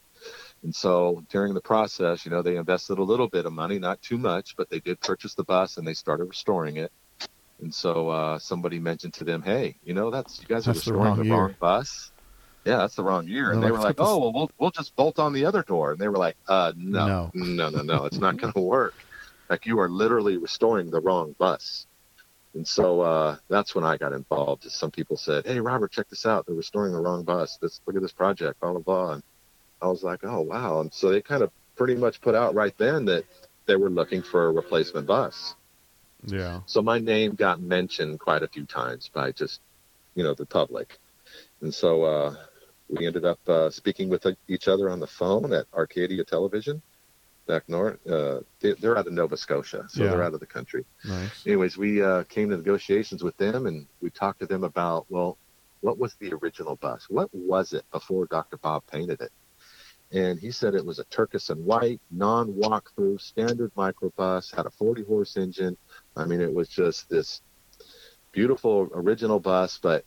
And 0.63 0.75
so 0.75 1.23
during 1.29 1.53
the 1.53 1.61
process, 1.61 2.25
you 2.25 2.31
know, 2.31 2.41
they 2.41 2.57
invested 2.57 2.99
a 2.99 3.03
little 3.03 3.27
bit 3.27 3.45
of 3.45 3.53
money, 3.53 3.79
not 3.79 4.01
too 4.01 4.17
much, 4.17 4.55
but 4.57 4.69
they 4.69 4.79
did 4.79 4.99
purchase 4.99 5.33
the 5.33 5.43
bus 5.43 5.77
and 5.77 5.87
they 5.87 5.93
started 5.93 6.25
restoring 6.25 6.77
it. 6.77 6.91
And 7.61 7.73
so 7.73 8.09
uh, 8.09 8.39
somebody 8.39 8.79
mentioned 8.79 9.13
to 9.15 9.23
them, 9.25 9.41
"Hey, 9.41 9.75
you 9.83 9.93
know, 9.93 10.09
that's 10.09 10.39
you 10.39 10.47
guys 10.47 10.67
are 10.67 10.73
That's 10.73 10.85
the 10.85 10.93
restoring 10.93 11.17
wrong 11.17 11.27
the 11.27 11.31
wrong 11.31 11.55
bus." 11.59 12.11
Yeah, 12.65 12.77
that's 12.77 12.95
the 12.95 13.03
wrong 13.03 13.27
year. 13.27 13.51
And 13.51 13.61
They're 13.61 13.69
they 13.69 13.71
were 13.71 13.77
like, 13.79 13.97
like, 13.97 13.99
"Let's 13.99 14.11
put 14.11 14.15
"Oh, 14.15 14.19
well, 14.19 14.33
we'll 14.33 14.51
we'll 14.57 14.71
just 14.71 14.95
bolt 14.95 15.19
on 15.19 15.33
the 15.33 15.45
other 15.45 15.63
door." 15.63 15.91
And 15.91 15.99
they 15.99 16.07
were 16.07 16.17
like, 16.17 16.37
"Uh, 16.47 16.71
no, 16.77 17.07
No. 17.07 17.31
no, 17.33 17.69
no, 17.69 17.81
no, 17.81 18.05
it's 18.05 18.17
not 18.17 18.37
going 18.37 18.53
to 18.53 18.59
work. 18.61 18.93
Like 19.49 19.65
you 19.65 19.79
are 19.79 19.89
literally 19.89 20.37
restoring 20.37 20.91
the 20.91 21.01
wrong 21.01 21.35
bus." 21.37 21.85
And 22.55 22.67
so 22.67 23.01
uh, 23.01 23.37
that's 23.47 23.75
when 23.75 23.83
I 23.83 23.97
got 23.97 24.13
involved. 24.13 24.65
Is 24.65 24.73
some 24.73 24.91
people 24.91 25.17
said, 25.17 25.45
"Hey, 25.45 25.59
Robert, 25.59 25.91
check 25.91 26.09
this 26.09 26.25
out. 26.25 26.45
They're 26.45 26.55
restoring 26.55 26.93
the 26.93 27.01
wrong 27.01 27.23
bus. 27.23 27.57
Let's 27.61 27.81
look 27.85 27.95
at 27.95 28.01
this 28.01 28.11
project." 28.11 28.59
Blah 28.59 28.71
blah 28.73 28.81
blah. 28.81 29.11
And 29.13 29.23
I 29.81 29.87
was 29.87 30.03
like, 30.03 30.23
"Oh 30.23 30.41
wow!" 30.41 30.81
And 30.81 30.93
so 30.93 31.09
they 31.09 31.21
kind 31.21 31.43
of 31.43 31.51
pretty 31.75 31.95
much 31.95 32.21
put 32.21 32.35
out 32.35 32.55
right 32.55 32.77
then 32.77 33.05
that 33.05 33.23
they 33.65 33.75
were 33.75 33.89
looking 33.89 34.21
for 34.21 34.47
a 34.47 34.51
replacement 34.51 35.07
bus. 35.07 35.55
Yeah. 36.25 36.61
So 36.65 36.81
my 36.81 36.99
name 36.99 37.35
got 37.35 37.61
mentioned 37.61 38.19
quite 38.19 38.43
a 38.43 38.47
few 38.47 38.65
times 38.65 39.09
by 39.13 39.31
just, 39.31 39.61
you 40.15 40.23
know, 40.23 40.33
the 40.33 40.45
public. 40.45 40.97
And 41.61 41.73
so 41.73 42.03
uh, 42.03 42.35
we 42.89 43.07
ended 43.07 43.25
up 43.25 43.39
uh, 43.47 43.69
speaking 43.69 44.09
with 44.09 44.25
each 44.47 44.67
other 44.67 44.89
on 44.89 44.99
the 44.99 45.07
phone 45.07 45.53
at 45.53 45.67
Arcadia 45.73 46.23
Television 46.25 46.81
back 47.49 47.67
north. 47.67 47.97
Uh, 48.07 48.41
they, 48.61 48.73
they're 48.73 48.97
out 48.97 49.07
of 49.07 49.13
Nova 49.13 49.35
Scotia, 49.35 49.85
so 49.89 50.03
Yeah. 50.03 50.11
they're 50.11 50.23
out 50.23 50.35
of 50.35 50.39
the 50.39 50.45
country. 50.45 50.85
Nice. 51.03 51.45
Anyways, 51.47 51.77
we 51.77 52.01
uh, 52.01 52.23
came 52.25 52.49
to 52.51 52.57
negotiations 52.57 53.23
with 53.23 53.35
them 53.37 53.65
and 53.65 53.87
we 54.01 54.09
talked 54.11 54.39
to 54.39 54.45
them 54.45 54.63
about, 54.63 55.07
well, 55.09 55.37
what 55.81 55.97
was 55.97 56.13
the 56.19 56.31
original 56.33 56.75
bus? 56.75 57.07
What 57.09 57.29
was 57.33 57.73
it 57.73 57.83
before 57.91 58.27
Dr. 58.27 58.57
Bob 58.57 58.83
painted 58.85 59.21
it? 59.21 59.31
And 60.11 60.39
he 60.39 60.51
said 60.51 60.73
it 60.75 60.85
was 60.85 60.99
a 60.99 61.03
turquoise 61.05 61.49
and 61.49 61.65
white, 61.65 62.01
non 62.11 62.53
walkthrough, 62.53 63.19
standard 63.21 63.71
microbus, 63.75 64.55
had 64.55 64.65
a 64.65 64.71
40 64.71 65.03
horse 65.03 65.35
engine. 65.37 65.75
I 66.15 66.25
mean, 66.25 66.41
it 66.41 66.53
was 66.53 66.67
just 66.69 67.09
this 67.09 67.41
beautiful 68.31 68.89
original 68.93 69.39
bus, 69.39 69.79
but 69.81 70.05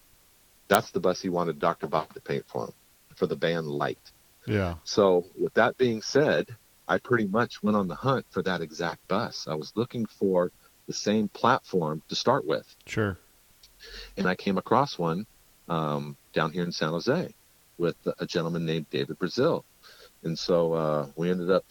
that's 0.68 0.90
the 0.92 1.00
bus 1.00 1.20
he 1.20 1.28
wanted 1.28 1.58
Dr. 1.58 1.86
Bob 1.88 2.12
to 2.14 2.20
paint 2.20 2.44
for 2.48 2.66
him, 2.66 2.72
for 3.16 3.26
the 3.26 3.36
band 3.36 3.66
Light. 3.66 4.10
Yeah. 4.46 4.74
So, 4.84 5.24
with 5.38 5.54
that 5.54 5.76
being 5.78 6.02
said, 6.02 6.48
I 6.92 6.98
pretty 6.98 7.26
much 7.26 7.62
went 7.62 7.74
on 7.74 7.88
the 7.88 7.94
hunt 7.94 8.26
for 8.28 8.42
that 8.42 8.60
exact 8.60 9.08
bus. 9.08 9.46
I 9.48 9.54
was 9.54 9.72
looking 9.74 10.04
for 10.04 10.52
the 10.86 10.92
same 10.92 11.28
platform 11.28 12.02
to 12.10 12.14
start 12.14 12.46
with, 12.46 12.66
Sure. 12.84 13.16
and 14.18 14.26
I 14.26 14.34
came 14.34 14.58
across 14.58 14.98
one 14.98 15.24
um, 15.70 16.18
down 16.34 16.52
here 16.52 16.64
in 16.64 16.70
San 16.70 16.90
Jose 16.90 17.34
with 17.78 17.96
a 18.18 18.26
gentleman 18.26 18.66
named 18.66 18.90
David 18.90 19.18
Brazil. 19.18 19.64
And 20.22 20.38
so 20.38 20.74
uh, 20.74 21.06
we 21.16 21.30
ended 21.30 21.50
up 21.50 21.64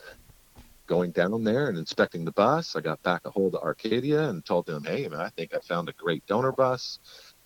going 0.88 1.12
down 1.12 1.44
there 1.44 1.70
and 1.70 1.78
inspecting 1.78 2.26
the 2.26 2.32
bus. 2.32 2.76
I 2.76 2.82
got 2.82 3.00
back 3.04 3.22
a 3.26 3.30
hold 3.30 3.54
of 3.54 3.62
Arcadia 3.62 4.28
and 4.28 4.44
told 4.44 4.66
them, 4.66 4.84
hey, 4.84 5.08
man, 5.08 5.22
I 5.22 5.30
think 5.30 5.54
I 5.54 5.60
found 5.60 5.88
a 5.88 5.94
great 5.94 6.26
donor 6.26 6.52
bus. 6.52 6.98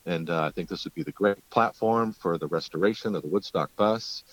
And 0.06 0.30
uh, 0.30 0.44
I 0.44 0.52
think 0.52 0.70
this 0.70 0.86
would 0.86 0.94
be 0.94 1.04
the 1.04 1.12
great 1.12 1.44
platform 1.50 2.14
for 2.14 2.38
the 2.38 2.48
restoration 2.48 3.16
of 3.16 3.22
the 3.24 3.28
Woodstock 3.28 3.70
bus. 3.76 4.24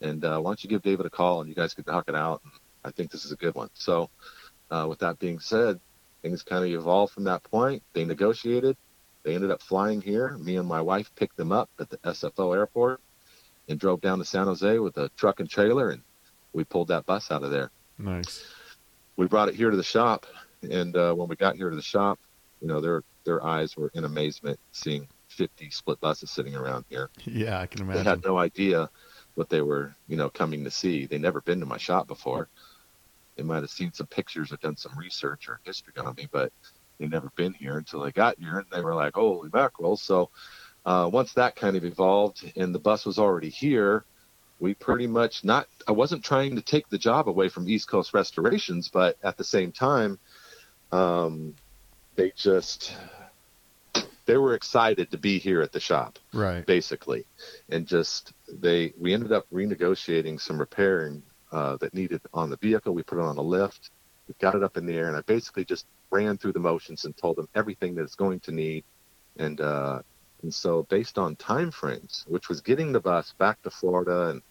And 0.00 0.24
uh, 0.24 0.40
why 0.40 0.50
don't 0.50 0.64
you 0.64 0.68
give 0.68 0.82
David 0.82 1.06
a 1.06 1.10
call 1.10 1.40
and 1.40 1.48
you 1.48 1.54
guys 1.54 1.74
could 1.74 1.86
talk 1.86 2.08
it 2.08 2.16
out? 2.16 2.40
And 2.42 2.52
I 2.84 2.90
think 2.90 3.10
this 3.10 3.24
is 3.24 3.32
a 3.32 3.36
good 3.36 3.54
one. 3.54 3.70
So, 3.74 4.10
uh, 4.70 4.86
with 4.88 4.98
that 5.00 5.18
being 5.18 5.40
said, 5.40 5.80
things 6.22 6.42
kind 6.42 6.64
of 6.64 6.70
evolved 6.70 7.12
from 7.12 7.24
that 7.24 7.42
point. 7.44 7.82
They 7.92 8.04
negotiated. 8.04 8.76
They 9.24 9.34
ended 9.34 9.50
up 9.50 9.62
flying 9.62 10.00
here. 10.00 10.36
Me 10.38 10.56
and 10.56 10.68
my 10.68 10.80
wife 10.80 11.10
picked 11.16 11.36
them 11.36 11.52
up 11.52 11.68
at 11.78 11.90
the 11.90 11.98
SFO 11.98 12.54
airport 12.56 13.00
and 13.68 13.78
drove 13.78 14.00
down 14.00 14.18
to 14.18 14.24
San 14.24 14.46
Jose 14.46 14.78
with 14.78 14.96
a 14.96 15.10
truck 15.16 15.40
and 15.40 15.48
trailer, 15.50 15.90
and 15.90 16.02
we 16.52 16.64
pulled 16.64 16.88
that 16.88 17.06
bus 17.06 17.30
out 17.30 17.42
of 17.42 17.50
there. 17.50 17.70
Nice. 17.98 18.44
We 19.16 19.26
brought 19.26 19.48
it 19.48 19.54
here 19.54 19.70
to 19.70 19.76
the 19.76 19.82
shop, 19.82 20.26
and 20.62 20.96
uh, 20.96 21.12
when 21.14 21.28
we 21.28 21.36
got 21.36 21.56
here 21.56 21.70
to 21.70 21.76
the 21.76 21.82
shop, 21.82 22.18
you 22.60 22.68
know, 22.68 22.80
their 22.80 23.02
their 23.24 23.44
eyes 23.44 23.76
were 23.76 23.90
in 23.94 24.04
amazement 24.04 24.58
seeing 24.72 25.06
50 25.28 25.70
split 25.70 26.00
buses 26.00 26.30
sitting 26.30 26.56
around 26.56 26.84
here. 26.88 27.10
Yeah, 27.26 27.60
I 27.60 27.66
can 27.66 27.82
imagine. 27.82 28.04
They 28.04 28.10
had 28.10 28.24
no 28.24 28.38
idea 28.38 28.88
what 29.34 29.50
they 29.50 29.60
were, 29.60 29.94
you 30.08 30.16
know, 30.16 30.30
coming 30.30 30.64
to 30.64 30.70
see. 30.70 31.06
They 31.06 31.18
never 31.18 31.40
been 31.42 31.60
to 31.60 31.66
my 31.66 31.76
shop 31.76 32.08
before. 32.08 32.48
They 33.38 33.44
might 33.44 33.62
have 33.62 33.70
seen 33.70 33.92
some 33.92 34.08
pictures 34.08 34.52
or 34.52 34.56
done 34.56 34.76
some 34.76 34.98
research 34.98 35.48
or 35.48 35.60
history 35.64 35.94
on 35.96 36.14
me, 36.16 36.28
but 36.30 36.52
they 36.98 37.06
never 37.06 37.30
been 37.36 37.54
here 37.54 37.78
until 37.78 38.00
they 38.00 38.10
got 38.10 38.36
here, 38.38 38.58
and 38.58 38.66
they 38.72 38.80
were 38.80 38.96
like, 38.96 39.14
"Holy 39.14 39.48
mackerel!" 39.52 39.96
So 39.96 40.30
uh, 40.84 41.08
once 41.10 41.32
that 41.34 41.54
kind 41.54 41.76
of 41.76 41.84
evolved, 41.84 42.52
and 42.56 42.74
the 42.74 42.80
bus 42.80 43.06
was 43.06 43.16
already 43.16 43.48
here, 43.48 44.04
we 44.58 44.74
pretty 44.74 45.06
much 45.06 45.44
not. 45.44 45.68
I 45.86 45.92
wasn't 45.92 46.24
trying 46.24 46.56
to 46.56 46.62
take 46.62 46.88
the 46.88 46.98
job 46.98 47.28
away 47.28 47.48
from 47.48 47.68
East 47.68 47.88
Coast 47.88 48.12
Restorations, 48.12 48.90
but 48.92 49.16
at 49.22 49.36
the 49.36 49.44
same 49.44 49.70
time, 49.70 50.18
um, 50.90 51.54
they 52.16 52.32
just 52.34 52.92
they 54.26 54.36
were 54.36 54.54
excited 54.54 55.12
to 55.12 55.16
be 55.16 55.38
here 55.38 55.62
at 55.62 55.72
the 55.72 55.80
shop 55.80 56.18
right. 56.34 56.66
basically 56.66 57.24
and 57.70 57.86
just 57.86 58.34
they 58.52 58.92
we 58.98 59.14
ended 59.14 59.32
up 59.32 59.46
renegotiating 59.50 60.38
some 60.38 60.58
repairing 60.58 61.22
uh, 61.52 61.76
that 61.78 61.94
needed 61.94 62.20
on 62.32 62.50
the 62.50 62.56
vehicle. 62.56 62.94
We 62.94 63.02
put 63.02 63.18
it 63.18 63.24
on 63.24 63.38
a 63.38 63.42
lift. 63.42 63.90
We 64.26 64.34
got 64.40 64.54
it 64.54 64.62
up 64.62 64.76
in 64.76 64.84
the 64.84 64.94
air 64.94 65.08
and 65.08 65.16
i 65.16 65.22
basically 65.22 65.64
just 65.64 65.86
ran 66.10 66.36
through 66.36 66.52
the 66.52 66.58
motions 66.58 67.04
and 67.04 67.16
told 67.16 67.36
them 67.36 67.48
everything 67.54 67.94
that 67.94 68.02
it's 68.02 68.14
going 68.14 68.40
to 68.40 68.52
need. 68.52 68.84
And 69.38 69.60
uh, 69.60 70.02
and 70.42 70.52
so 70.52 70.84
based 70.84 71.18
on 71.18 71.34
time 71.36 71.70
frames 71.70 72.24
which 72.28 72.48
was 72.48 72.60
getting 72.60 72.92
the 72.92 73.00
bus 73.00 73.34
back 73.38 73.60
to 73.62 73.70
florida 73.70 74.28
and 74.28 74.42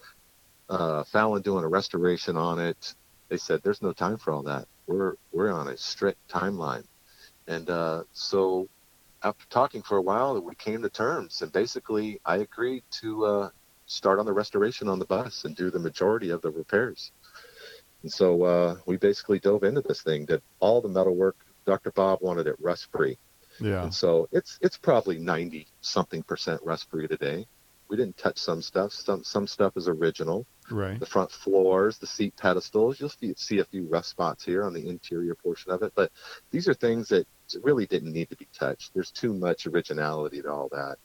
uh, 0.69 1.03
fallon 1.05 1.41
doing 1.41 1.63
a 1.63 1.67
restoration 1.67 2.35
on 2.35 2.59
it 2.59 2.93
they 3.29 3.37
said 3.37 3.61
there's 3.61 3.81
no 3.81 3.93
time 3.93 4.17
for 4.17 4.31
all 4.31 4.43
that. 4.43 4.67
We're 4.87 5.15
we're 5.31 5.51
on 5.51 5.67
a 5.67 5.77
strict 5.77 6.19
timeline. 6.29 6.85
And 7.47 7.69
uh, 7.69 8.03
so 8.13 8.67
after 9.23 9.45
talking 9.49 9.81
for 9.81 9.97
a 9.97 10.01
while, 10.01 10.39
we 10.39 10.55
came 10.55 10.81
to 10.81 10.89
terms, 10.89 11.41
and 11.41 11.51
basically, 11.51 12.19
I 12.25 12.37
agreed 12.37 12.83
to 13.01 13.25
uh, 13.25 13.49
start 13.87 14.19
on 14.19 14.25
the 14.25 14.33
restoration 14.33 14.87
on 14.87 14.99
the 14.99 15.05
bus 15.05 15.45
and 15.45 15.55
do 15.55 15.71
the 15.71 15.79
majority 15.79 16.29
of 16.29 16.41
the 16.41 16.51
repairs. 16.51 17.11
And 18.03 18.11
so 18.11 18.43
uh, 18.43 18.75
we 18.85 18.97
basically 18.97 19.39
dove 19.39 19.63
into 19.63 19.81
this 19.81 20.03
thing, 20.03 20.25
did 20.25 20.41
all 20.59 20.81
the 20.81 20.89
metal 20.89 21.15
work. 21.15 21.37
Dr. 21.65 21.91
Bob 21.91 22.19
wanted 22.21 22.47
it 22.47 22.55
rust 22.61 22.87
free, 22.91 23.17
Yeah. 23.59 23.83
and 23.83 23.93
so 23.93 24.29
it's 24.31 24.57
it's 24.61 24.77
probably 24.77 25.17
ninety 25.17 25.67
something 25.81 26.23
percent 26.23 26.61
rust 26.63 26.89
free 26.89 27.07
today. 27.07 27.45
We 27.89 27.97
didn't 27.97 28.17
touch 28.17 28.37
some 28.37 28.61
stuff. 28.61 28.93
Some 28.93 29.23
some 29.23 29.47
stuff 29.47 29.75
is 29.75 29.87
original. 29.89 30.45
Right. 30.69 30.99
The 30.99 31.05
front 31.05 31.31
floors, 31.31 31.97
the 31.97 32.07
seat 32.07 32.35
pedestals, 32.37 32.99
you'll 32.99 33.09
see, 33.09 33.33
see 33.37 33.59
a 33.59 33.65
few 33.65 33.85
rust 33.87 34.09
spots 34.09 34.45
here 34.45 34.63
on 34.63 34.73
the 34.73 34.87
interior 34.87 35.35
portion 35.35 35.71
of 35.71 35.81
it. 35.81 35.91
But 35.95 36.11
these 36.51 36.67
are 36.69 36.73
things 36.73 37.07
that 37.09 37.25
really 37.63 37.85
didn't 37.85 38.11
need 38.13 38.29
to 38.29 38.35
be 38.37 38.47
touched. 38.53 38.93
There's 38.93 39.11
too 39.11 39.33
much 39.33 39.65
originality 39.67 40.41
to 40.41 40.51
all 40.51 40.69
that. 40.73 40.97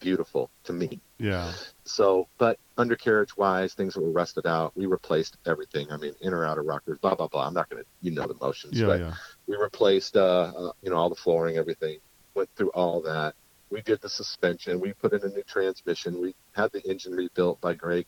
Beautiful 0.00 0.50
to 0.64 0.72
me. 0.72 0.98
Yeah. 1.18 1.52
So, 1.84 2.26
but 2.38 2.58
undercarriage 2.78 3.36
wise, 3.36 3.74
things 3.74 3.94
that 3.94 4.00
were 4.00 4.10
rusted 4.10 4.46
out, 4.46 4.72
we 4.74 4.86
replaced 4.86 5.36
everything. 5.46 5.92
I 5.92 5.98
mean, 5.98 6.14
in 6.22 6.32
or 6.32 6.46
outer 6.46 6.62
rockers, 6.62 6.98
blah 6.98 7.14
blah 7.14 7.28
blah. 7.28 7.46
I'm 7.46 7.52
not 7.52 7.68
gonna, 7.68 7.82
you 8.00 8.10
know, 8.10 8.26
the 8.26 8.36
motions, 8.40 8.80
Yeah. 8.80 8.86
but 8.86 9.00
Yeah. 9.00 9.14
we 9.46 9.56
replaced, 9.56 10.16
uh, 10.16 10.52
uh, 10.56 10.72
you 10.82 10.88
know, 10.90 10.96
all 10.96 11.10
the 11.10 11.14
flooring, 11.14 11.58
everything. 11.58 11.98
Went 12.34 12.48
through 12.56 12.70
all 12.70 13.02
that. 13.02 13.34
We 13.68 13.82
did 13.82 14.00
the 14.00 14.08
suspension. 14.08 14.80
We 14.80 14.94
put 14.94 15.12
in 15.12 15.22
a 15.22 15.28
new 15.28 15.42
transmission. 15.42 16.20
We 16.20 16.34
had 16.52 16.72
the 16.72 16.80
engine 16.90 17.12
rebuilt 17.12 17.60
by 17.60 17.74
Greg, 17.74 18.06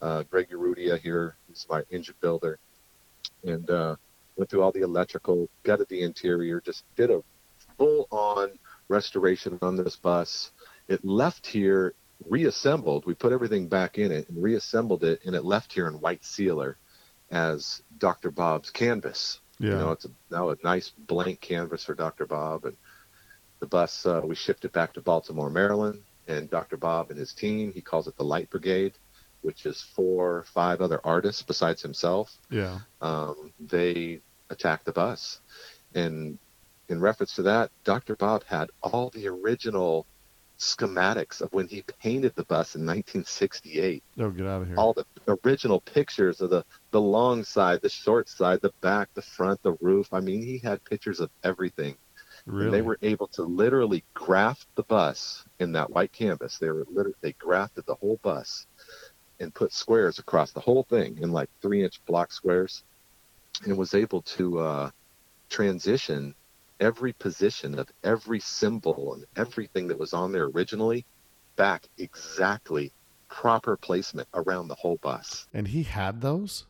uh, 0.00 0.22
Greg 0.30 0.50
Urrutia 0.50 0.98
here. 0.98 1.36
He's 1.48 1.66
my 1.68 1.82
engine 1.90 2.14
builder, 2.20 2.58
and 3.42 3.68
uh, 3.68 3.96
went 4.36 4.50
through 4.50 4.62
all 4.62 4.70
the 4.72 4.82
electrical, 4.82 5.48
gutted 5.64 5.88
the 5.88 6.02
interior, 6.02 6.60
just 6.60 6.84
did 6.94 7.10
a 7.10 7.22
full-on 7.76 8.52
restoration 8.88 9.58
on 9.62 9.76
this 9.76 9.96
bus. 9.96 10.52
It 10.88 11.04
left 11.04 11.46
here 11.46 11.94
reassembled. 12.28 13.06
We 13.06 13.14
put 13.14 13.32
everything 13.32 13.68
back 13.68 13.98
in 13.98 14.12
it 14.12 14.28
and 14.28 14.42
reassembled 14.42 15.04
it, 15.04 15.20
and 15.24 15.34
it 15.34 15.44
left 15.44 15.72
here 15.72 15.88
in 15.88 15.94
white 15.94 16.24
sealer 16.24 16.78
as 17.30 17.82
Dr. 17.98 18.30
Bob's 18.30 18.70
canvas. 18.70 19.40
Yeah. 19.58 19.70
You 19.70 19.76
know, 19.76 19.92
it's 19.92 20.04
a, 20.04 20.10
now 20.30 20.50
a 20.50 20.56
nice 20.62 20.90
blank 20.90 21.40
canvas 21.40 21.84
for 21.84 21.94
Dr. 21.94 22.26
Bob. 22.26 22.64
And 22.64 22.76
the 23.60 23.66
bus, 23.66 24.04
uh, 24.06 24.20
we 24.24 24.34
shipped 24.34 24.64
it 24.64 24.72
back 24.72 24.92
to 24.94 25.00
Baltimore, 25.00 25.50
Maryland. 25.50 26.02
And 26.26 26.50
Dr. 26.50 26.76
Bob 26.76 27.10
and 27.10 27.18
his 27.18 27.34
team, 27.34 27.72
he 27.72 27.82
calls 27.82 28.08
it 28.08 28.16
the 28.16 28.24
Light 28.24 28.48
Brigade, 28.50 28.94
which 29.42 29.66
is 29.66 29.82
four 29.94 30.36
or 30.36 30.42
five 30.44 30.80
other 30.80 31.00
artists 31.04 31.42
besides 31.42 31.82
himself. 31.82 32.38
yeah. 32.50 32.78
Um, 33.00 33.52
they 33.60 34.20
attacked 34.50 34.86
the 34.86 34.92
bus. 34.92 35.40
And 35.94 36.38
in 36.88 37.00
reference 37.00 37.34
to 37.34 37.42
that, 37.42 37.70
Dr. 37.84 38.16
Bob 38.16 38.44
had 38.44 38.70
all 38.82 39.10
the 39.10 39.28
original 39.28 40.06
schematics 40.64 41.40
of 41.40 41.52
when 41.52 41.68
he 41.68 41.82
painted 42.00 42.34
the 42.34 42.44
bus 42.44 42.74
in 42.74 42.86
1968 42.86 44.02
Oh, 44.18 44.30
get 44.30 44.46
out 44.46 44.62
of 44.62 44.68
here. 44.68 44.76
all 44.76 44.92
the 44.94 45.04
original 45.44 45.80
pictures 45.80 46.40
of 46.40 46.50
the 46.50 46.64
the 46.90 47.00
long 47.00 47.44
side, 47.44 47.80
the 47.82 47.88
short 47.88 48.28
side, 48.28 48.60
the 48.62 48.72
back, 48.80 49.08
the 49.14 49.22
front, 49.22 49.62
the 49.62 49.74
roof. 49.80 50.12
I 50.12 50.20
mean, 50.20 50.40
he 50.42 50.58
had 50.58 50.84
pictures 50.84 51.20
of 51.20 51.30
everything. 51.42 51.96
really. 52.46 52.66
And 52.66 52.74
they 52.74 52.82
were 52.82 52.98
able 53.02 53.26
to 53.28 53.42
literally 53.42 54.04
graft 54.14 54.66
the 54.76 54.82
bus 54.84 55.44
in 55.60 55.72
that 55.72 55.90
white 55.90 56.12
canvas. 56.12 56.58
They 56.58 56.70
were 56.70 56.86
literally 56.90 57.16
they 57.20 57.32
grafted 57.32 57.84
the 57.86 57.94
whole 57.96 58.18
bus 58.22 58.66
and 59.40 59.52
put 59.54 59.72
squares 59.72 60.18
across 60.18 60.52
the 60.52 60.60
whole 60.60 60.84
thing 60.84 61.18
in 61.20 61.32
like 61.32 61.50
three 61.60 61.82
inch 61.84 62.00
block 62.06 62.30
squares, 62.32 62.84
and 63.64 63.76
was 63.76 63.92
able 63.94 64.22
to 64.22 64.58
uh, 64.60 64.90
transition 65.50 66.34
every 66.80 67.12
position 67.12 67.78
of 67.78 67.88
every 68.02 68.40
symbol 68.40 69.14
and 69.14 69.24
everything 69.36 69.86
that 69.88 69.98
was 69.98 70.12
on 70.12 70.32
there 70.32 70.44
originally 70.46 71.04
back 71.56 71.84
exactly 71.98 72.92
proper 73.28 73.76
placement 73.76 74.28
around 74.34 74.68
the 74.68 74.74
whole 74.74 74.98
bus. 75.02 75.46
and 75.52 75.68
he 75.68 75.82
had 75.82 76.20
those. 76.20 76.66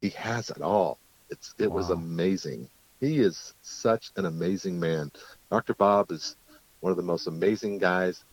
He 0.00 0.10
has 0.10 0.50
it 0.50 0.60
all. 0.60 0.98
It's 1.30 1.54
it 1.58 1.70
was 1.70 1.90
amazing. 1.90 2.68
He 3.00 3.18
is 3.20 3.54
such 3.62 4.10
an 4.16 4.24
amazing 4.26 4.78
man. 4.78 5.10
Dr. 5.50 5.74
Bob 5.74 6.10
is 6.10 6.36
one 6.80 6.90
of 6.90 6.96
the 6.96 7.02
most 7.02 7.26
amazing 7.26 7.78
guys 7.78 8.24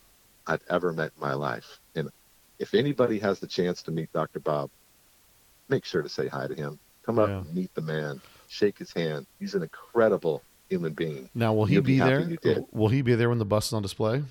I've 0.48 0.62
ever 0.70 0.94
met 0.94 1.12
in 1.16 1.22
my 1.22 1.34
life. 1.34 1.80
And 1.96 2.10
if 2.60 2.74
anybody 2.74 3.20
has 3.20 3.40
the 3.40 3.48
chance 3.48 3.82
to 3.84 3.92
meet 3.92 4.12
Dr. 4.14 4.40
Bob, 4.40 4.70
make 5.70 5.86
sure 5.86 6.02
to 6.02 6.10
say 6.10 6.28
hi 6.28 6.48
to 6.48 6.56
him. 6.56 6.80
Come 7.06 7.20
up 7.20 7.30
Yeah. 7.30 7.38
and 7.40 7.54
meet 7.54 7.74
the 7.76 7.82
man. 7.82 8.22
Shake 8.48 8.78
his 8.78 8.92
hand. 8.94 9.26
He's 9.40 9.56
an 9.56 9.64
incredible 9.64 10.42
human 10.70 10.94
being. 10.94 11.30
Now, 11.34 11.54
will 11.54 11.66
he 11.66 11.76
You'll 11.76 11.84
be, 11.84 12.00
be 12.00 12.00
there? 12.00 12.64
Will 12.72 12.88
he 12.90 13.02
be 13.02 13.16
there 13.16 13.30
when 13.30 13.40
the 13.40 13.46
bus 13.46 13.68
is 13.68 13.74
on 13.74 13.82
display? 13.82 14.24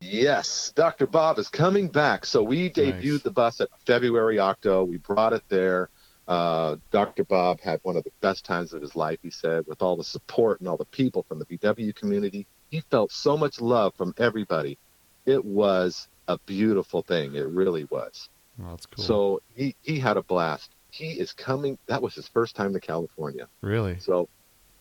Yes, 0.00 0.72
Dr. 0.74 1.06
Bob 1.06 1.38
is 1.38 1.48
coming 1.48 1.88
back. 1.88 2.26
So 2.26 2.42
we 2.42 2.70
debuted 2.70 3.02
Nice. 3.12 3.22
the 3.22 3.30
bus 3.30 3.60
at 3.60 3.68
February 3.86 4.38
Octo. 4.38 4.84
We 4.84 4.98
brought 4.98 5.32
it 5.32 5.42
there. 5.48 5.88
Uh, 6.28 6.76
Dr. 6.90 7.24
Bob 7.24 7.60
had 7.60 7.80
one 7.82 7.96
of 7.96 8.04
the 8.04 8.10
best 8.20 8.44
times 8.44 8.72
of 8.72 8.82
his 8.82 8.96
life, 8.96 9.18
he 9.22 9.30
said, 9.30 9.66
with 9.66 9.82
all 9.82 9.96
the 9.96 10.04
support 10.04 10.60
and 10.60 10.68
all 10.68 10.76
the 10.76 10.84
people 10.86 11.22
from 11.28 11.38
the 11.38 11.46
VW 11.46 11.94
community. 11.94 12.46
He 12.70 12.80
felt 12.90 13.12
so 13.12 13.36
much 13.36 13.60
love 13.60 13.94
from 13.94 14.14
everybody. 14.18 14.78
It 15.26 15.42
was 15.44 16.08
a 16.28 16.38
beautiful 16.38 17.02
thing. 17.02 17.34
It 17.34 17.46
really 17.46 17.84
was. 17.84 18.28
Oh, 18.62 18.70
that's 18.70 18.86
cool. 18.86 19.04
So 19.04 19.42
he, 19.54 19.74
he 19.82 19.98
had 19.98 20.16
a 20.16 20.22
blast. 20.22 20.70
He 20.90 21.12
is 21.12 21.32
coming. 21.32 21.78
That 21.86 22.02
was 22.02 22.14
his 22.14 22.28
first 22.28 22.56
time 22.56 22.72
to 22.74 22.80
California. 22.80 23.48
really, 23.62 23.98
So 24.00 24.28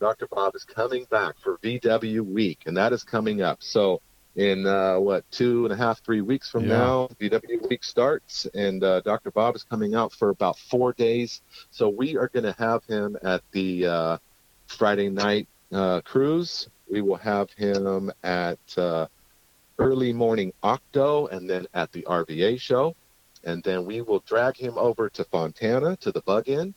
Dr. 0.03 0.27
Bob 0.29 0.53
is 0.53 0.65
coming 0.65 1.05
back 1.09 1.35
for 1.41 1.57
VW 1.59 2.25
Week, 2.25 2.63
and 2.65 2.75
that 2.75 2.91
is 2.91 3.05
coming 3.05 3.41
up. 3.41 3.59
So 3.63 4.01
in 4.35 4.67
uh, 4.67 4.99
what 4.99 5.23
two 5.31 5.63
and 5.63 5.73
a 5.73 5.77
half, 5.77 6.03
three 6.03 6.19
weeks 6.19 6.49
from 6.49 6.63
Yeah. 6.63 6.75
now, 6.77 7.07
VW 7.21 7.69
Week 7.69 7.85
starts, 7.85 8.45
and 8.53 8.83
uh, 8.83 8.99
Dr. 8.99 9.31
Bob 9.31 9.55
is 9.55 9.63
coming 9.63 9.95
out 9.95 10.11
for 10.11 10.27
about 10.27 10.59
four 10.59 10.91
days. 10.91 11.41
So 11.71 11.87
we 11.87 12.17
are 12.17 12.27
going 12.27 12.43
to 12.43 12.55
have 12.59 12.83
him 12.83 13.15
at 13.23 13.43
the 13.53 13.85
uh, 13.85 14.17
Friday 14.67 15.07
night 15.07 15.47
uh, 15.71 16.01
cruise. 16.01 16.67
We 16.91 17.01
will 17.01 17.15
have 17.15 17.49
him 17.51 18.11
at 18.23 18.59
uh, 18.75 19.07
early 19.79 20.11
morning 20.11 20.51
Octo, 20.63 21.27
and 21.27 21.49
then 21.49 21.65
at 21.73 21.93
the 21.93 22.01
RVA 22.01 22.59
show, 22.59 22.93
and 23.45 23.63
then 23.63 23.85
we 23.85 24.01
will 24.01 24.19
drag 24.27 24.57
him 24.57 24.77
over 24.77 25.09
to 25.11 25.23
Fontana 25.23 25.95
to 26.01 26.11
the 26.11 26.21
Bug 26.23 26.49
In 26.49 26.75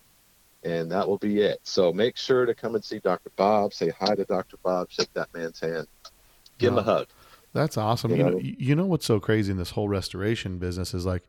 and 0.67 0.91
that 0.91 1.07
will 1.07 1.19
be 1.19 1.41
it. 1.41 1.61
So 1.63 1.93
make 1.93 2.17
sure 2.17 2.45
to 2.45 2.55
come 2.55 2.75
and 2.75 2.85
see 2.85 2.99
Dr. 2.99 3.31
Bob. 3.37 3.73
Say 3.73 3.91
hi 3.91 4.15
to 4.17 4.25
Dr. 4.25 4.57
Bob. 4.65 4.91
Shake 4.91 5.13
that 5.15 5.33
man's 5.33 5.61
hand. 5.61 5.87
Give 6.59 6.73
him 6.73 6.79
a 6.79 6.81
uh, 6.81 6.85
hug. 6.85 7.07
that's 7.53 7.77
awesome. 7.77 8.11
You 8.11 8.17
You 8.17 8.23
know, 8.25 8.31
know? 8.31 8.39
you 8.41 8.75
know 8.75 8.87
what's 8.87 9.07
so 9.07 9.21
crazy 9.21 9.53
in 9.53 9.59
this 9.59 9.71
whole 9.71 9.89
restoration 9.89 10.59
business 10.59 10.93
is 10.93 11.07
like 11.07 11.23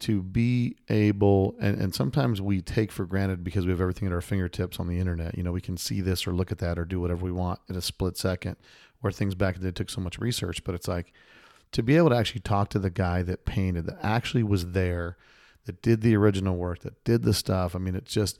to 0.00 0.22
be 0.22 0.76
able, 0.88 1.54
and, 1.60 1.78
and 1.78 1.94
sometimes 1.94 2.40
we 2.40 2.62
take 2.62 2.90
for 2.90 3.04
granted 3.04 3.44
because 3.44 3.66
we 3.66 3.70
have 3.70 3.82
everything 3.82 4.08
at 4.08 4.14
our 4.14 4.22
fingertips 4.22 4.80
on 4.80 4.86
the 4.86 4.98
internet. 4.98 5.36
You 5.36 5.42
know, 5.42 5.52
we 5.52 5.60
can 5.60 5.76
see 5.76 6.00
this 6.00 6.26
or 6.26 6.32
look 6.32 6.50
at 6.50 6.58
that 6.58 6.78
or 6.78 6.86
do 6.86 7.00
whatever 7.00 7.22
we 7.22 7.32
want 7.32 7.60
in 7.68 7.76
a 7.76 7.82
split 7.82 8.16
second. 8.16 8.56
Where 9.02 9.12
things 9.12 9.34
back 9.34 9.56
then 9.56 9.72
took 9.74 9.90
so 9.90 10.00
much 10.00 10.18
research, 10.18 10.64
but 10.64 10.74
it's 10.74 10.88
like 10.88 11.12
to 11.72 11.82
be 11.82 11.96
able 11.96 12.10
to 12.10 12.16
actually 12.16 12.40
talk 12.40 12.68
to 12.70 12.78
the 12.78 12.90
guy 12.90 13.22
that 13.22 13.44
painted, 13.46 13.86
that 13.86 13.98
actually 14.02 14.42
was 14.42 14.72
there, 14.72 15.16
that 15.64 15.80
did 15.82 16.00
the 16.02 16.16
original 16.16 16.56
work, 16.56 16.80
that 16.80 17.02
did 17.04 17.22
the 17.22 17.32
stuff. 17.34 17.74
I 17.74 17.78
mean, 17.78 17.94
it's 17.94 18.12
just 18.12 18.38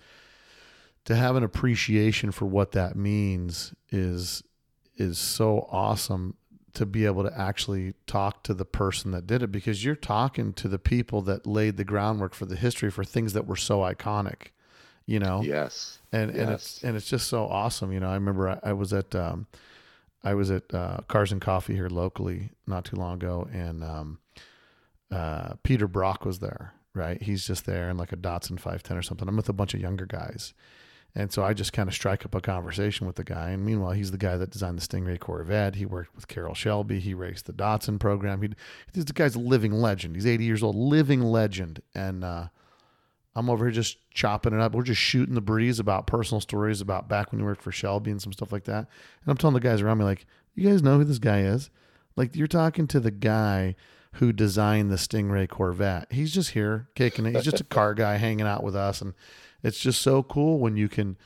to 1.06 1.14
have 1.16 1.36
an 1.36 1.42
appreciation 1.44 2.30
for 2.30 2.46
what 2.46 2.72
that 2.72 2.96
means 2.96 3.74
is 3.90 4.42
is 4.96 5.18
so 5.18 5.66
awesome 5.70 6.36
to 6.74 6.84
be 6.86 7.04
able 7.06 7.22
to 7.24 7.36
actually 7.38 7.94
talk 8.06 8.42
to 8.44 8.54
the 8.54 8.64
person 8.64 9.10
that 9.10 9.26
did 9.26 9.42
it 9.42 9.50
because 9.50 9.84
you're 9.84 9.96
talking 9.96 10.52
to 10.52 10.68
the 10.68 10.78
people 10.78 11.20
that 11.22 11.46
laid 11.46 11.76
the 11.76 11.84
groundwork 11.84 12.32
for 12.34 12.44
the 12.46 12.54
history 12.54 12.90
for 12.90 13.02
things 13.02 13.32
that 13.32 13.46
were 13.46 13.56
so 13.56 13.78
iconic 13.80 14.48
you 15.06 15.18
know 15.18 15.40
Yes. 15.42 15.98
and 16.12 16.30
and 16.30 16.50
it's 16.50 16.84
and 16.84 16.96
it's 16.96 17.08
just 17.08 17.26
so 17.28 17.46
awesome. 17.46 17.90
You 17.92 17.98
know, 18.00 18.10
I 18.10 18.14
remember 18.14 18.48
I, 18.50 18.58
I 18.62 18.72
was 18.74 18.92
at 18.92 19.14
um, 19.16 19.46
I 20.22 20.34
was 20.34 20.50
at 20.50 20.72
uh, 20.74 20.98
Cars 21.08 21.32
and 21.32 21.40
Coffee 21.40 21.74
here 21.74 21.88
locally 21.88 22.50
not 22.66 22.84
too 22.84 22.96
long 22.96 23.14
ago, 23.14 23.48
and 23.52 23.82
um, 23.82 24.18
uh, 25.10 25.54
Peter 25.62 25.88
Brock 25.88 26.24
was 26.24 26.38
there. 26.38 26.74
Right, 26.92 27.22
he's 27.22 27.46
just 27.46 27.66
there 27.66 27.88
in 27.88 27.96
like 27.96 28.12
a 28.12 28.16
Datsun 28.16 28.58
510 28.58 28.96
or 28.96 29.02
something. 29.02 29.26
I'm 29.28 29.36
with 29.36 29.48
a 29.48 29.52
bunch 29.52 29.74
of 29.74 29.80
younger 29.80 30.06
guys, 30.06 30.54
and 31.14 31.32
so 31.32 31.42
I 31.42 31.54
just 31.54 31.72
kind 31.72 31.88
of 31.88 31.94
strike 31.94 32.24
up 32.24 32.34
a 32.34 32.40
conversation 32.40 33.06
with 33.06 33.16
the 33.16 33.24
guy. 33.24 33.50
And 33.50 33.64
meanwhile, 33.64 33.92
he's 33.92 34.10
the 34.10 34.18
guy 34.18 34.36
that 34.36 34.50
designed 34.50 34.78
the 34.78 34.86
Stingray 34.86 35.18
Corvette. 35.18 35.74
He 35.74 35.86
worked 35.86 36.14
with 36.14 36.28
Carroll 36.28 36.54
Shelby. 36.54 37.00
He 37.00 37.14
raced 37.14 37.46
the 37.46 37.52
Datsun 37.52 37.98
program. 37.98 38.42
He, 38.42 38.48
the 38.92 39.12
guy's 39.12 39.34
a 39.34 39.40
living 39.40 39.72
legend. 39.72 40.14
He's 40.16 40.26
80 40.26 40.44
years 40.44 40.62
old, 40.62 40.76
living 40.76 41.22
legend, 41.22 41.82
and. 41.94 42.24
uh 42.24 42.48
I'm 43.36 43.48
over 43.48 43.66
here 43.66 43.72
just 43.72 43.96
chopping 44.10 44.52
it 44.52 44.60
up. 44.60 44.74
We're 44.74 44.82
just 44.82 45.00
shooting 45.00 45.36
the 45.36 45.40
breeze 45.40 45.78
about 45.78 46.06
personal 46.06 46.40
stories 46.40 46.80
about 46.80 47.08
back 47.08 47.30
when 47.30 47.38
you 47.38 47.46
worked 47.46 47.62
for 47.62 47.70
Shelby 47.70 48.10
and 48.10 48.20
some 48.20 48.32
stuff 48.32 48.50
like 48.50 48.64
that. 48.64 48.78
And 48.78 49.28
I'm 49.28 49.36
telling 49.36 49.54
the 49.54 49.60
guys 49.60 49.80
around 49.80 49.98
me, 49.98 50.04
like, 50.04 50.26
you 50.56 50.68
guys 50.68 50.82
know 50.82 50.98
who 50.98 51.04
this 51.04 51.20
guy 51.20 51.42
is? 51.42 51.70
Like, 52.16 52.34
you're 52.34 52.48
talking 52.48 52.88
to 52.88 52.98
the 52.98 53.12
guy 53.12 53.76
who 54.14 54.32
designed 54.32 54.90
the 54.90 54.96
Stingray 54.96 55.48
Corvette. 55.48 56.10
He's 56.10 56.34
just 56.34 56.50
here 56.50 56.88
kicking 56.96 57.24
it. 57.24 57.34
He's 57.36 57.44
just 57.44 57.60
a 57.60 57.64
car 57.64 57.94
guy 57.94 58.16
hanging 58.16 58.46
out 58.46 58.64
with 58.64 58.74
us. 58.74 59.00
And 59.00 59.14
it's 59.62 59.78
just 59.80 60.00
so 60.02 60.22
cool 60.22 60.58
when 60.58 60.76
you 60.76 60.88
can, 60.88 61.16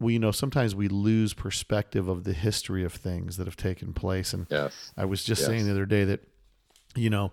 we, 0.00 0.14
you 0.14 0.18
know, 0.18 0.30
sometimes 0.30 0.74
we 0.74 0.88
lose 0.88 1.34
perspective 1.34 2.08
of 2.08 2.24
the 2.24 2.32
history 2.32 2.84
of 2.84 2.92
things 2.92 3.36
that 3.36 3.46
have 3.46 3.56
taken 3.56 3.92
place. 3.92 4.32
And 4.32 4.46
Yes. 4.50 4.92
I 4.96 5.04
was 5.04 5.24
just 5.24 5.40
Yes. 5.40 5.48
saying 5.48 5.64
the 5.66 5.72
other 5.72 5.86
day 5.86 6.04
that, 6.04 6.20
you 6.94 7.10
know, 7.10 7.32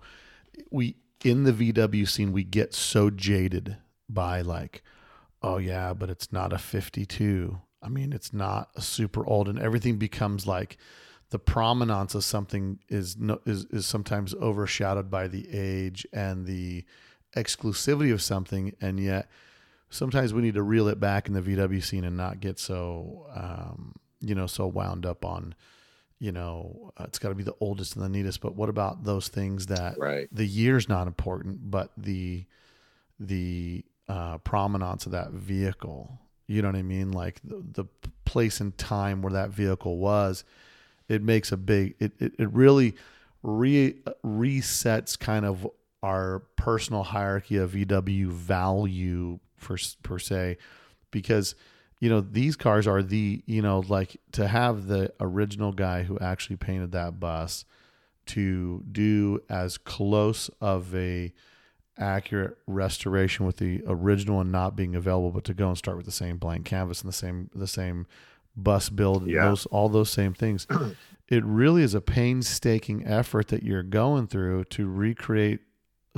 we 0.70 0.96
in 1.24 1.44
the 1.44 1.52
VW 1.52 2.06
scene 2.08 2.32
we 2.32 2.44
get 2.44 2.74
so 2.74 3.10
jaded 3.10 3.76
by 4.08 4.40
like, 4.42 4.82
oh 5.42 5.58
yeah, 5.58 5.94
but 5.94 6.10
it's 6.10 6.32
not 6.32 6.52
a 6.52 6.58
52. 6.58 7.58
I 7.82 7.88
mean, 7.88 8.12
it's 8.12 8.32
not 8.32 8.70
a 8.74 8.80
super 8.80 9.24
old, 9.26 9.48
and 9.48 9.58
everything 9.58 9.96
becomes 9.96 10.46
like 10.46 10.76
the 11.30 11.38
prominence 11.38 12.14
of 12.14 12.24
something 12.24 12.78
is 12.88 13.16
no, 13.16 13.40
is 13.46 13.64
is 13.66 13.86
sometimes 13.86 14.34
overshadowed 14.34 15.10
by 15.10 15.28
the 15.28 15.48
age 15.52 16.06
and 16.12 16.46
the 16.46 16.84
exclusivity 17.36 18.12
of 18.12 18.22
something, 18.22 18.74
and 18.80 18.98
yet 19.00 19.28
sometimes 19.90 20.34
we 20.34 20.42
need 20.42 20.54
to 20.54 20.62
reel 20.62 20.88
it 20.88 20.98
back 21.00 21.28
in 21.28 21.34
the 21.34 21.40
VW 21.42 21.82
scene 21.82 22.04
and 22.04 22.16
not 22.16 22.40
get 22.40 22.58
so 22.58 23.26
um, 23.34 23.94
you 24.20 24.34
know 24.34 24.46
so 24.46 24.66
wound 24.66 25.06
up 25.06 25.24
on 25.24 25.54
you 26.18 26.32
know 26.32 26.92
uh, 26.98 27.04
it's 27.04 27.18
got 27.18 27.28
to 27.28 27.34
be 27.34 27.42
the 27.42 27.54
oldest 27.60 27.94
and 27.96 28.04
the 28.04 28.08
neatest 28.08 28.40
but 28.40 28.54
what 28.54 28.68
about 28.68 29.04
those 29.04 29.28
things 29.28 29.66
that 29.66 29.98
Right. 29.98 30.28
the 30.32 30.46
year's 30.46 30.88
not 30.88 31.06
important 31.06 31.70
but 31.70 31.90
the 31.96 32.44
the 33.20 33.84
uh, 34.08 34.38
provenance 34.38 35.06
of 35.06 35.12
that 35.12 35.30
vehicle 35.32 36.18
you 36.46 36.62
know 36.62 36.68
what 36.68 36.76
i 36.76 36.82
mean 36.82 37.12
like 37.12 37.40
the, 37.44 37.62
the 37.72 37.84
place 38.24 38.60
and 38.60 38.76
time 38.78 39.20
where 39.20 39.32
that 39.32 39.50
vehicle 39.50 39.98
was 39.98 40.44
it 41.08 41.22
makes 41.22 41.52
a 41.52 41.56
big 41.56 41.94
it, 41.98 42.12
it, 42.18 42.32
it 42.38 42.50
really 42.52 42.94
re, 43.42 43.94
resets 44.24 45.18
kind 45.18 45.44
of 45.44 45.66
our 46.02 46.40
personal 46.56 47.02
hierarchy 47.02 47.56
of 47.56 47.72
vw 47.72 48.26
value 48.28 49.38
for, 49.56 49.76
per 50.02 50.18
se 50.18 50.56
because 51.10 51.54
you 52.00 52.08
know 52.10 52.20
these 52.20 52.56
cars 52.56 52.86
are 52.86 53.02
the 53.02 53.42
you 53.46 53.62
know 53.62 53.80
like 53.88 54.16
to 54.32 54.46
have 54.48 54.86
the 54.86 55.12
original 55.20 55.72
guy 55.72 56.02
who 56.02 56.18
actually 56.18 56.56
painted 56.56 56.92
that 56.92 57.18
bus 57.18 57.64
to 58.26 58.82
do 58.90 59.40
as 59.48 59.78
close 59.78 60.50
of 60.60 60.94
a 60.94 61.32
accurate 61.98 62.58
restoration 62.66 63.46
with 63.46 63.56
the 63.56 63.82
original 63.86 64.40
and 64.40 64.52
not 64.52 64.76
being 64.76 64.94
available 64.94 65.30
but 65.30 65.44
to 65.44 65.54
go 65.54 65.68
and 65.68 65.78
start 65.78 65.96
with 65.96 66.04
the 66.06 66.12
same 66.12 66.36
blank 66.36 66.66
canvas 66.66 67.00
and 67.00 67.08
the 67.08 67.16
same 67.16 67.48
the 67.54 67.66
same 67.66 68.06
bus 68.54 68.90
build 68.90 69.26
Yeah. 69.26 69.48
those 69.48 69.64
all 69.66 69.88
those 69.88 70.10
same 70.10 70.34
things 70.34 70.66
it 71.28 71.42
really 71.44 71.82
is 71.82 71.94
a 71.94 72.00
painstaking 72.02 73.06
effort 73.06 73.48
that 73.48 73.62
you're 73.62 73.82
going 73.82 74.26
through 74.26 74.64
to 74.64 74.86
recreate 74.90 75.60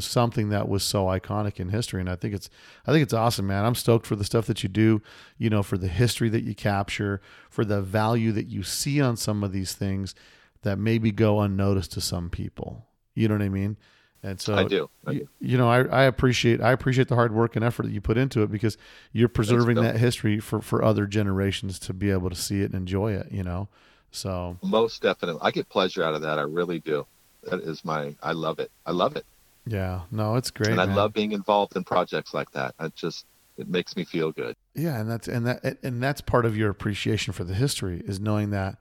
something 0.05 0.49
that 0.51 0.69
was 0.69 0.83
so 0.83 1.07
iconic 1.07 1.59
in 1.61 1.71
history 1.71 2.01
and 2.01 2.09
I 2.09 2.17
think 2.17 2.35
it's 2.35 2.51
I 2.87 2.93
think 2.93 3.03
it's 3.03 3.13
awesome 3.13 3.47
man 3.47 3.65
I'm 3.65 3.75
stoked 3.75 4.07
for 4.07 4.17
the 4.17 4.25
stuff 4.25 4.47
that 4.47 4.63
you 4.63 4.69
do 4.69 5.03
you 5.37 5.51
know 5.51 5.63
for 5.63 5.79
the 5.79 5.89
history 5.89 6.29
that 6.31 6.45
you 6.45 6.55
capture 6.55 7.21
for 7.51 7.65
the 7.65 7.81
value 7.83 8.33
that 8.33 8.47
you 8.47 8.63
see 8.63 9.01
on 9.01 9.17
some 9.17 9.45
of 9.45 9.53
these 9.53 9.73
things 9.73 10.15
that 10.63 10.79
maybe 10.79 11.11
go 11.13 11.41
unnoticed 11.41 11.93
to 11.93 12.01
some 12.01 12.31
people 12.31 12.87
you 13.15 13.29
know 13.29 13.35
what 13.35 13.43
I 13.43 13.49
mean 13.49 13.77
and 14.21 14.41
so 14.41 14.57
I 14.57 14.65
do. 14.65 14.91
I 15.07 15.13
you, 15.13 15.21
do. 15.21 15.29
you 15.41 15.59
know 15.59 15.71
I, 15.71 15.83
I 15.85 16.03
appreciate 16.05 16.61
I 16.61 16.73
appreciate 16.73 17.09
the 17.09 17.15
hard 17.15 17.33
work 17.33 17.57
and 17.57 17.65
effort 17.65 17.85
that 17.85 17.93
you 17.93 18.01
put 18.01 18.19
into 18.19 18.43
it 18.43 18.51
because 18.51 18.77
you're 19.13 19.29
preserving 19.29 19.77
that 19.77 19.97
history 19.97 20.41
for 20.41 20.61
for 20.61 20.83
other 20.83 21.07
generations 21.07 21.79
to 21.81 21.93
be 21.93 22.11
able 22.11 22.29
to 22.31 22.37
see 22.37 22.63
it 22.63 22.67
and 22.67 22.75
enjoy 22.75 23.13
it 23.13 23.31
you 23.31 23.43
know 23.43 23.69
so 24.11 24.57
Most 24.63 25.03
definitely. 25.03 25.41
I 25.43 25.51
get 25.51 25.69
pleasure 25.69 26.03
out 26.03 26.15
of 26.15 26.23
that. 26.23 26.39
I 26.39 26.43
really 26.43 26.79
do. 26.79 27.07
That 27.45 27.61
is 27.61 27.85
my. 27.85 28.17
I 28.23 28.33
love 28.33 28.59
it. 28.59 28.71
I 28.87 28.93
love 28.93 29.17
it, 29.17 29.25
yeah 29.69 30.03
no 30.11 30.37
it's 30.37 30.51
great 30.51 30.71
and 30.71 30.81
I 30.81 30.87
man. 30.87 30.97
love 30.97 31.13
being 31.13 31.33
involved 31.33 31.77
in 31.77 31.85
projects 31.85 32.33
like 32.35 32.51
that. 32.53 32.75
I 32.79 32.89
just 32.89 33.27
it 33.59 33.69
makes 33.69 33.97
me 33.97 34.05
feel 34.05 34.31
good. 34.31 34.57
Yeah, 34.75 35.01
and 35.01 35.11
that's 35.11 35.29
and 35.29 35.47
that 35.47 35.79
and 35.83 36.03
that's 36.03 36.21
part 36.21 36.47
of 36.47 36.57
your 36.57 36.71
appreciation 36.71 37.33
for 37.33 37.45
the 37.45 37.55
history 37.55 38.03
is 38.07 38.21
knowing 38.21 38.51
that 38.51 38.79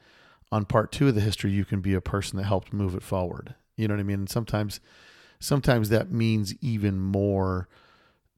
on 0.51 0.65
part 0.65 0.91
two 0.91 1.07
of 1.07 1.15
the 1.15 1.21
history 1.21 1.51
you 1.51 1.65
can 1.65 1.81
be 1.81 1.93
a 1.93 2.01
person 2.01 2.37
that 2.37 2.43
helped 2.43 2.71
move 2.71 2.95
it 2.95 3.03
forward. 3.03 3.55
You 3.75 3.87
know 3.87 3.95
what 3.95 4.01
I 4.01 4.03
mean? 4.03 4.19
And 4.19 4.29
sometimes 4.29 4.79
sometimes 5.39 5.89
that 5.89 6.11
means 6.11 6.53
even 6.61 6.99
more 6.99 7.67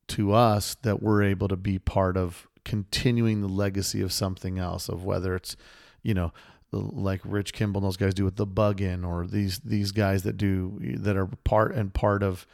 to 0.07 0.33
us 0.33 0.75
that 0.81 1.03
we're 1.03 1.23
able 1.23 1.49
to 1.49 1.57
be 1.57 1.77
part 1.77 2.17
of 2.17 2.47
continuing 2.65 3.41
the 3.41 3.47
legacy 3.47 4.01
of 4.01 4.11
something 4.11 4.57
else 4.57 4.89
of 4.89 5.03
whether 5.03 5.35
it's 5.35 5.55
you 6.01 6.13
know 6.13 6.31
like 6.71 7.21
Rich 7.25 7.53
Kimball 7.53 7.79
and 7.81 7.87
those 7.87 7.97
guys 7.97 8.13
do 8.13 8.25
with 8.25 8.35
the 8.35 8.45
bug 8.45 8.79
in 8.81 9.03
or 9.03 9.25
these 9.25 9.59
these 9.59 9.91
guys 9.91 10.23
that 10.23 10.37
do 10.37 10.77
that 10.99 11.15
are 11.17 11.25
part 11.43 11.73
and 11.73 11.93
part 11.93 12.21
of 12.23 12.45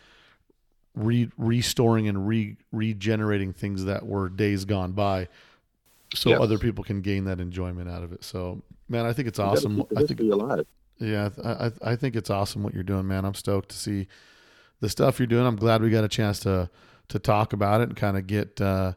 re- 0.96 1.30
restoring 1.38 2.08
and 2.08 2.28
re- 2.28 2.58
regenerating 2.72 3.54
things 3.54 3.86
that 3.86 4.06
were 4.06 4.30
days 4.30 4.66
gone 4.66 4.94
by, 4.94 5.28
so 6.14 6.30
Yes. 6.30 6.40
other 6.42 6.58
people 6.58 6.84
can 6.84 7.02
gain 7.02 7.26
that 7.26 7.40
enjoyment 7.40 7.90
out 7.90 8.04
of 8.04 8.14
it. 8.14 8.24
So, 8.24 8.62
man, 8.88 9.06
I 9.06 9.14
think 9.14 9.28
it's 9.28 9.40
You 9.40 9.46
awesome. 9.46 9.84
I 9.98 10.04
think 10.04 10.20
alive. 10.22 10.66
yeah, 11.00 11.30
I, 11.44 11.50
I 11.68 11.72
I 11.92 11.96
think 11.96 12.16
it's 12.16 12.30
awesome 12.30 12.64
what 12.64 12.74
you're 12.74 12.84
doing, 12.84 13.08
man. 13.08 13.26
I'm 13.26 13.34
stoked 13.34 13.70
to 13.70 13.76
see 13.78 14.08
the 14.80 14.90
stuff 14.90 15.20
you're 15.20 15.28
doing. 15.28 15.46
I'm 15.46 15.56
glad 15.58 15.82
we 15.82 15.90
got 15.90 16.04
a 16.04 16.10
chance 16.10 16.40
to 16.42 16.70
to 17.10 17.20
talk 17.20 17.54
about 17.54 17.82
it 17.82 17.90
and 17.90 17.98
kind 17.98 18.18
of 18.18 18.26
get 18.28 18.60
uh, 18.62 18.94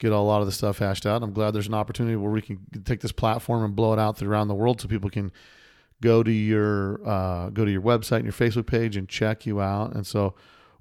get 0.00 0.10
a 0.12 0.18
lot 0.18 0.40
of 0.40 0.46
the 0.46 0.52
stuff 0.52 0.78
hashed 0.78 1.06
out. 1.06 1.22
I'm 1.22 1.32
glad 1.32 1.52
there's 1.52 1.68
an 1.68 1.74
opportunity 1.74 2.16
where 2.16 2.32
we 2.32 2.42
can 2.42 2.58
take 2.84 3.00
this 3.00 3.12
platform 3.12 3.62
and 3.62 3.76
blow 3.76 3.92
it 3.92 3.98
out 3.98 4.20
around 4.22 4.48
the 4.48 4.54
world 4.54 4.80
so 4.80 4.88
people 4.88 5.10
can 5.10 5.30
go 6.00 6.22
to 6.22 6.32
your 6.32 7.06
uh, 7.06 7.50
go 7.50 7.64
to 7.64 7.70
your 7.70 7.82
website 7.82 8.16
and 8.16 8.24
your 8.24 8.32
Facebook 8.32 8.66
page 8.66 8.96
and 8.96 9.08
check 9.08 9.46
you 9.46 9.60
out. 9.60 9.94
And 9.94 10.06
so 10.06 10.34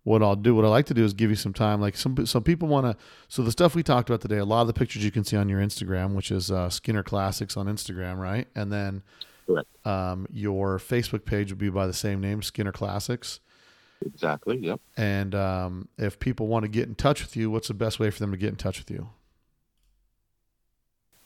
what 0.03 0.23
I'll 0.23 0.37
do, 0.37 0.55
what 0.55 0.65
I 0.65 0.69
like 0.69 0.85
to 0.87 0.93
do 0.93 1.03
is 1.03 1.13
give 1.13 1.29
you 1.29 1.35
some 1.35 1.53
time. 1.53 1.81
Like 1.81 1.97
some 1.97 2.25
some 2.25 2.43
people 2.43 2.67
want 2.69 2.85
to. 2.85 3.03
So 3.27 3.43
the 3.43 3.51
stuff 3.51 3.75
we 3.75 3.83
talked 3.83 4.09
about 4.09 4.21
today, 4.21 4.37
a 4.37 4.45
lot 4.45 4.61
of 4.61 4.67
the 4.67 4.73
pictures 4.73 5.03
you 5.03 5.11
can 5.11 5.25
see 5.25 5.35
on 5.35 5.49
your 5.49 5.59
Instagram, 5.59 6.15
which 6.15 6.31
is 6.31 6.49
uh, 6.49 6.69
Skinner 6.69 7.03
Classics 7.03 7.57
on 7.57 7.67
Instagram, 7.67 8.17
right? 8.17 8.47
And 8.55 8.71
then 8.71 9.03
um, 9.85 10.27
your 10.31 10.79
Facebook 10.79 11.25
page 11.25 11.51
would 11.51 11.59
be 11.59 11.69
by 11.69 11.87
the 11.87 11.93
same 11.93 12.21
name, 12.21 12.41
Skinner 12.41 12.71
Classics. 12.71 13.41
Exactly. 14.05 14.57
Yep. 14.57 14.79
And 14.97 15.35
um, 15.35 15.87
if 15.97 16.19
people 16.19 16.47
want 16.47 16.63
to 16.63 16.69
get 16.69 16.87
in 16.87 16.95
touch 16.95 17.21
with 17.21 17.35
you, 17.35 17.51
what's 17.51 17.67
the 17.67 17.73
best 17.73 17.99
way 17.99 18.09
for 18.09 18.19
them 18.19 18.31
to 18.31 18.37
get 18.37 18.49
in 18.49 18.55
touch 18.55 18.77
with 18.79 18.89
you? 18.89 19.09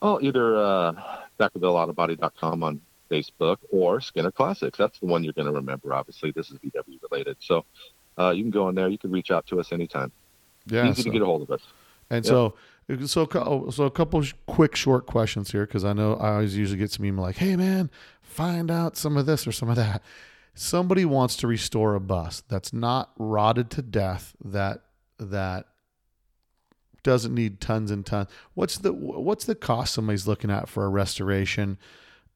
Oh, 0.02 0.20
either 0.22 0.58
uh, 0.58 0.94
BackervilleAutobody.com 1.40 2.64
on 2.64 2.82
Facebook 3.10 3.58
or 3.70 4.02
Skinner 4.02 4.32
Classics. 4.32 4.78
That's 4.78 5.00
the 5.00 5.06
one 5.06 5.24
you're 5.24 5.34
going 5.34 5.46
to 5.48 5.54
remember. 5.54 5.94
Obviously, 5.94 6.32
this 6.32 6.50
is 6.52 6.58
VW 6.60 7.00
related, 7.10 7.38
so 7.40 7.64
uh, 8.18 8.32
you 8.32 8.44
can 8.44 8.52
go 8.52 8.68
in 8.70 8.76
there. 8.76 8.90
You 8.90 8.98
can 8.98 9.12
reach 9.12 9.32
out 9.32 9.46
to 9.48 9.60
us 9.60 9.72
anytime. 9.72 10.12
Yeah. 10.68 10.90
Easy 10.90 11.04
so- 11.04 11.10
to 11.10 11.10
get 11.12 11.22
a 11.22 11.26
hold 11.26 11.44
of 11.44 11.52
us. 11.52 11.62
And 12.10 12.26
Yeah. 12.26 12.30
so, 12.30 12.56
so, 13.06 13.70
so 13.72 13.84
a 13.86 13.92
couple 13.92 14.24
quick, 14.46 14.76
short 14.76 15.06
questions 15.06 15.52
here 15.52 15.66
because 15.66 15.86
I 15.86 15.94
know 15.94 16.16
I 16.16 16.34
always 16.34 16.56
usually 16.58 16.78
get 16.78 16.92
some 16.92 17.06
email 17.06 17.24
like, 17.24 17.38
"Hey, 17.38 17.56
man, 17.56 17.90
find 18.22 18.70
out 18.70 18.98
some 18.98 19.16
of 19.16 19.26
this 19.26 19.48
or 19.48 19.54
some 19.54 19.70
of 19.70 19.78
that." 19.78 20.04
Somebody 20.56 21.06
wants 21.06 21.36
to 21.38 21.48
restore 21.48 21.96
a 21.96 22.00
bus 22.00 22.44
that's 22.48 22.72
not 22.74 23.12
rotted 23.18 23.70
to 23.72 23.82
death 23.82 24.36
that 24.44 24.82
that 25.18 25.66
doesn't 27.02 27.34
need 27.34 27.60
tons 27.60 27.92
and 27.92 28.06
tons. 28.06 28.30
What's 28.54 28.78
the 28.78 28.94
what's 28.94 29.46
the 29.46 29.56
cost 29.56 29.94
somebody's 29.94 30.28
looking 30.28 30.52
at 30.52 30.70
for 30.70 30.86
a 30.86 30.90
restoration? 30.90 31.78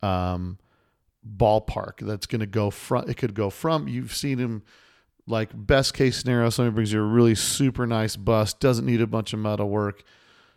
Um, 0.01 0.59
ballpark 1.35 1.99
that's 1.99 2.25
going 2.25 2.39
to 2.39 2.45
go 2.45 2.69
from 2.69 3.09
it 3.09 3.17
could 3.17 3.33
go 3.33 3.49
from 3.49 3.87
you've 3.87 4.15
seen 4.15 4.37
him 4.37 4.63
like 5.25 5.49
best 5.53 5.93
case 5.93 6.17
scenario 6.17 6.49
somebody 6.49 6.73
brings 6.73 6.93
you 6.93 7.01
a 7.01 7.03
really 7.03 7.35
super 7.35 7.85
nice 7.85 8.15
bus 8.15 8.53
doesn't 8.53 8.85
need 8.85 9.01
a 9.01 9.07
bunch 9.07 9.33
of 9.33 9.39
metal 9.39 9.67
work 9.67 10.03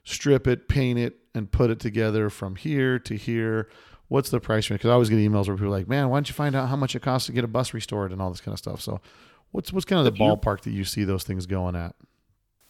strip 0.04 0.46
it 0.46 0.68
paint 0.68 0.98
it 0.98 1.16
and 1.34 1.50
put 1.50 1.70
it 1.70 1.80
together 1.80 2.30
from 2.30 2.56
here 2.56 2.98
to 2.98 3.16
here 3.16 3.68
what's 4.10 4.28
the 4.30 4.38
price 4.40 4.68
range 4.68 4.80
because 4.80 4.90
i 4.90 4.92
always 4.92 5.08
get 5.08 5.16
emails 5.16 5.46
where 5.46 5.56
people 5.56 5.66
are 5.68 5.70
like 5.78 5.88
man 5.88 6.08
why 6.10 6.16
don't 6.16 6.28
you 6.28 6.34
find 6.34 6.54
out 6.54 6.68
how 6.68 6.76
much 6.76 6.94
it 6.94 7.00
costs 7.00 7.26
to 7.26 7.32
get 7.32 7.42
a 7.44 7.48
bus 7.48 7.72
restored 7.72 8.12
and 8.12 8.20
all 8.20 8.28
this 8.30 8.40
kind 8.42 8.52
of 8.52 8.58
stuff 8.58 8.80
so 8.80 9.00
what's 9.52 9.72
what's 9.72 9.84
kind 9.86 10.06
of 10.06 10.12
the 10.12 10.18
you- 10.18 10.24
ballpark 10.30 10.60
that 10.60 10.72
you 10.72 10.84
see 10.84 11.04
those 11.04 11.24
things 11.24 11.46
going 11.46 11.74
at 11.74 11.94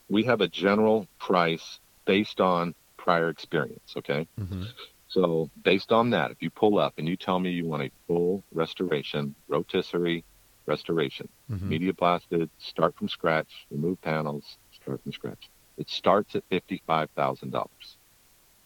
We 0.09 0.23
have 0.25 0.41
a 0.41 0.49
general 0.49 1.07
price 1.19 1.79
based 2.05 2.41
on 2.41 2.75
prior 2.97 3.29
experience. 3.31 3.95
Okay. 3.97 4.27
mm-hmm. 4.39 4.65
So 5.09 5.49
based 5.65 5.91
on 5.93 6.11
that, 6.11 6.31
if 6.31 6.39
you 6.43 6.51
pull 6.51 6.79
up 6.79 6.95
and 6.99 7.09
you 7.09 7.17
tell 7.17 7.39
me 7.41 7.51
you 7.51 7.65
want 7.67 7.83
a 7.85 7.91
full 8.07 8.43
restoration, 8.53 9.35
rotisserie 9.49 10.23
restoration, 10.67 11.29
Mm-hmm. 11.51 11.69
media 11.69 11.93
blasted, 11.93 12.49
start 12.59 12.93
from 12.97 13.09
scratch, 13.09 13.51
remove 13.71 14.01
panels, 14.03 14.57
start 14.73 15.01
from 15.03 15.12
scratch. 15.12 15.45
It 15.79 15.89
starts 15.89 16.35
at 16.37 16.43
fifty-five 16.51 17.09
thousand 17.17 17.51
dollars. 17.51 17.87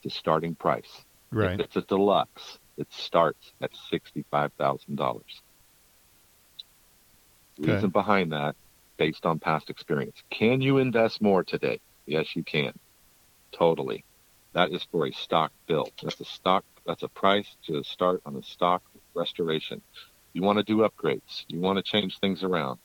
The 0.03 0.11
starting 0.11 0.55
price. 0.55 0.93
right 1.31 1.59
If 1.61 1.67
it's 1.67 1.77
a 1.77 1.83
deluxe, 1.83 2.59
it 2.77 2.89
starts 2.91 3.53
at 3.61 3.71
sixty-five 3.91 4.53
thousand 4.59 4.97
dollars. 4.97 5.43
Okay. 7.61 7.73
Reason 7.73 7.91
behind 7.91 8.33
that, 8.33 8.57
based 8.97 9.27
on 9.27 9.39
past 9.39 9.71
experience. 9.71 10.23
Can 10.31 10.61
you 10.61 10.79
invest 10.79 11.23
more 11.23 11.45
today? 11.45 11.81
Yes, 12.07 12.35
you 12.35 12.43
can. 12.43 12.73
Totally. 13.53 14.05
That 14.55 14.73
is 14.73 14.87
for 14.91 15.07
a 15.07 15.13
stock 15.13 15.53
build. 15.67 15.93
That's 16.03 16.21
a 16.21 16.25
stock. 16.25 16.65
That's 16.87 17.03
a 17.03 17.09
price 17.09 17.49
to 17.67 17.83
start 17.83 18.21
on 18.27 18.37
a 18.37 18.43
stock 18.43 18.83
restoration. 19.15 19.81
You 20.33 20.43
want 20.43 20.59
to 20.59 20.65
do 20.65 20.79
upgrades. 20.89 21.45
You 21.49 21.61
want 21.61 21.77
to 21.77 21.83
change 21.83 22.19
things 22.19 22.43
around. 22.43 22.79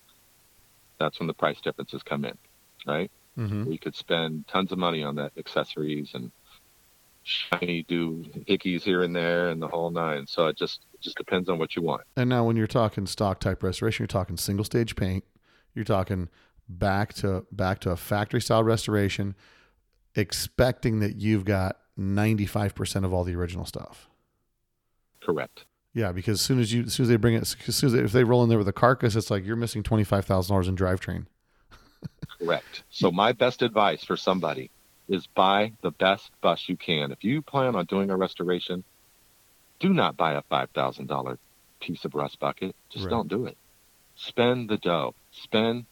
That's 0.99 1.20
when 1.20 1.28
the 1.28 1.34
price 1.34 1.60
differences 1.61 2.03
come 2.03 2.26
in, 2.26 2.38
right? 2.86 3.11
mm-hmm. 3.40 3.66
We 3.66 3.78
could 3.78 3.95
spend 3.95 4.48
tons 4.48 4.72
of 4.72 4.78
money 4.78 5.03
on 5.03 5.16
that 5.16 5.32
accessories 5.38 6.11
and 6.14 6.32
shiny 7.23 7.83
do 7.87 8.25
hickeys 8.47 8.81
here 8.81 9.03
and 9.03 9.15
there 9.15 9.49
and 9.49 9.61
the 9.61 9.67
whole 9.67 9.89
nine. 9.89 10.25
So 10.27 10.47
it 10.47 10.57
just 10.57 10.81
it 10.93 11.01
just 11.01 11.17
depends 11.17 11.49
on 11.49 11.59
what 11.59 11.75
you 11.75 11.81
want. 11.81 12.01
And 12.15 12.29
now, 12.29 12.43
when 12.43 12.55
you're 12.55 12.67
talking 12.67 13.05
stock 13.05 13.39
type 13.39 13.63
restoration, 13.63 14.03
you're 14.03 14.07
talking 14.07 14.37
single 14.37 14.65
stage 14.65 14.95
paint. 14.95 15.23
You're 15.73 15.85
talking 15.85 16.29
back 16.67 17.13
to 17.15 17.45
back 17.51 17.79
to 17.79 17.91
a 17.91 17.97
factory 17.97 18.41
style 18.41 18.63
restoration, 18.63 19.35
expecting 20.15 20.99
that 20.99 21.15
you've 21.15 21.45
got 21.45 21.77
95 21.97 22.75
percent 22.75 23.05
of 23.05 23.13
all 23.13 23.23
the 23.23 23.35
original 23.35 23.65
stuff. 23.65 24.09
Correct. 25.21 25.65
Yeah, 25.93 26.11
because 26.11 26.39
as 26.39 26.41
soon 26.41 26.59
as 26.59 26.71
you 26.71 26.83
as 26.83 26.93
soon 26.93 27.05
as 27.05 27.09
they 27.09 27.15
bring 27.17 27.35
it, 27.35 27.41
as 27.41 27.75
soon 27.75 27.87
as 27.87 27.93
they, 27.93 27.99
if 27.99 28.11
they 28.11 28.23
roll 28.23 28.43
in 28.43 28.49
there 28.49 28.57
with 28.57 28.67
a 28.67 28.73
carcass, 28.73 29.15
it's 29.15 29.31
like 29.31 29.45
you're 29.45 29.55
missing 29.55 29.83
twenty 29.83 30.03
five 30.03 30.25
thousand 30.25 30.53
dollars 30.53 30.67
in 30.67 30.75
drivetrain. 30.75 31.25
Correct. 32.39 32.83
So 32.89 33.11
my 33.11 33.31
best 33.31 33.61
advice 33.61 34.03
for 34.03 34.15
somebody 34.15 34.71
is 35.10 35.27
buy 35.27 35.73
the 35.81 35.91
best 35.91 36.31
bus 36.41 36.69
you 36.69 36.77
can. 36.77 37.11
If 37.11 37.23
you 37.23 37.41
plan 37.44 37.76
on 37.76 37.86
doing 37.86 38.11
a 38.11 38.18
restoration, 38.18 38.86
do 39.80 39.94
not 39.94 40.18
buy 40.18 40.34
a 40.34 40.44
five 40.49 40.69
thousand 40.72 41.07
dollar 41.07 41.38
piece 41.81 42.06
of 42.06 42.15
rust 42.15 42.40
bucket. 42.40 42.76
Just 42.91 43.06
Right. 43.06 43.10
don't 43.10 43.27
do 43.30 43.45
it. 43.45 43.57
Spend 44.15 44.69
the 44.69 44.77
dough. 44.77 45.15
Spend 45.31 45.86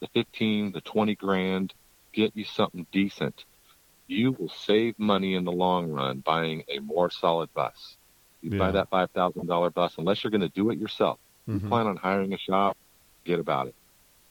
the 0.00 0.08
fifteen, 0.08 0.72
the 0.72 0.80
twenty 0.82 1.16
grand. 1.16 1.74
Get 2.12 2.36
you 2.36 2.44
something 2.44 2.86
decent. 2.92 3.44
You 4.08 4.32
will 4.32 4.48
save 4.48 4.98
money 4.98 5.34
in 5.34 5.44
the 5.44 5.52
long 5.52 5.90
run 5.90 6.20
buying 6.20 6.64
a 6.68 6.80
more 6.80 7.10
solid 7.10 7.50
bus. 7.54 7.96
You 8.42 8.52
Yeah. 8.52 8.58
buy 8.58 8.72
that 8.72 8.90
five 8.90 9.10
thousand 9.12 9.46
dollar 9.46 9.70
bus 9.70 9.96
unless 9.98 10.22
you're 10.24 10.30
going 10.30 10.40
to 10.42 10.48
do 10.50 10.70
it 10.70 10.78
yourself. 10.78 11.18
You 11.52 11.60
Mhm. 11.60 11.68
plan 11.68 11.86
on 11.86 11.96
hiring 11.96 12.32
a 12.34 12.38
shop, 12.38 12.76
get 13.24 13.40
about 13.40 13.68
it. 13.68 13.74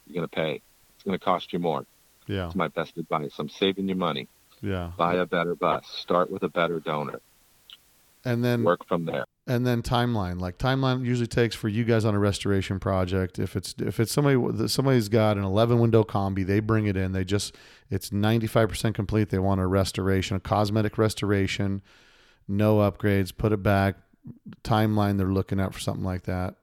You're 0.06 0.16
going 0.16 0.30
to 0.30 0.36
pay. 0.36 0.62
It's 0.96 1.04
going 1.06 1.18
to 1.18 1.24
cost 1.24 1.54
you 1.54 1.60
more. 1.60 1.86
Yeah, 2.30 2.44
That's 2.44 2.56
my 2.56 2.68
best 2.70 2.98
advice. 2.98 3.34
I'm 3.40 3.50
saving 3.50 3.90
you 3.90 3.96
money. 3.96 4.28
yeah, 4.62 4.92
Buy 4.98 5.16
a 5.16 5.26
better 5.26 5.56
bus. 5.56 5.86
Start 5.88 6.30
with 6.32 6.44
a 6.44 6.50
better 6.50 6.80
donor. 6.80 7.20
and 8.24 8.44
then 8.46 8.64
Work 8.64 8.86
from 8.88 9.06
there. 9.06 9.26
and 9.48 9.66
then 9.66 9.82
timeline 9.82 10.40
like 10.40 10.58
timeline 10.58 11.04
usually 11.06 11.26
takes 11.28 11.56
for 11.56 11.70
you 11.70 11.84
guys 11.86 12.04
on 12.06 12.14
a 12.14 12.20
restoration 12.20 12.80
project 12.80 13.40
if 13.40 13.56
it's 13.56 13.74
if 13.80 14.00
it's 14.00 14.12
somebody 14.12 14.68
somebody's 14.68 15.08
got 15.10 15.38
an 15.38 15.44
11 15.46 15.80
window 15.80 16.04
combi 16.04 16.46
they 16.46 16.60
bring 16.60 16.86
it 16.86 16.96
in 16.98 17.14
they 17.14 17.24
just 17.24 17.56
it's 17.90 18.10
95% 18.12 18.94
complete 18.94 19.30
they 19.30 19.40
want 19.40 19.62
a 19.62 19.66
restoration 19.66 20.36
a 20.36 20.40
cosmetic 20.42 20.98
restoration 20.98 21.82
no 22.48 22.78
upgrades 22.78 23.32
put 23.36 23.52
it 23.54 23.64
back 23.64 23.96
timeline 24.64 25.18
they're 25.18 25.28
looking 25.28 25.60
at 25.60 25.74
for 25.74 25.80
something 25.80 26.04
like 26.06 26.24
that 26.24 26.56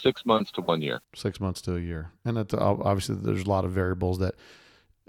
Six 0.00 0.24
months 0.26 0.50
to 0.52 0.60
one 0.62 0.82
year. 0.82 1.00
six 1.14 1.40
months 1.40 1.60
to 1.62 1.76
a 1.76 1.80
year 1.80 2.10
and 2.24 2.38
it's 2.38 2.54
obviously 2.54 3.14
there's 3.16 3.42
a 3.42 3.48
lot 3.48 3.64
of 3.64 3.72
variables 3.72 4.18
that 4.18 4.34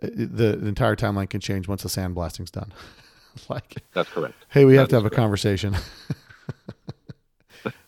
the, 0.02 0.56
the 0.56 0.68
entire 0.68 0.96
timeline 0.96 1.30
can 1.30 1.40
change 1.42 1.68
once 1.68 1.84
the 1.84 1.90
sandblasting's 1.90 2.52
done 2.52 2.72
like 3.50 3.76
That's 3.94 4.10
correct. 4.10 4.36
Hey, 4.50 4.66
we 4.66 4.76
have 4.76 4.88
to 4.90 4.96
have 4.96 5.06
a 5.06 5.10
conversation. 5.10 5.76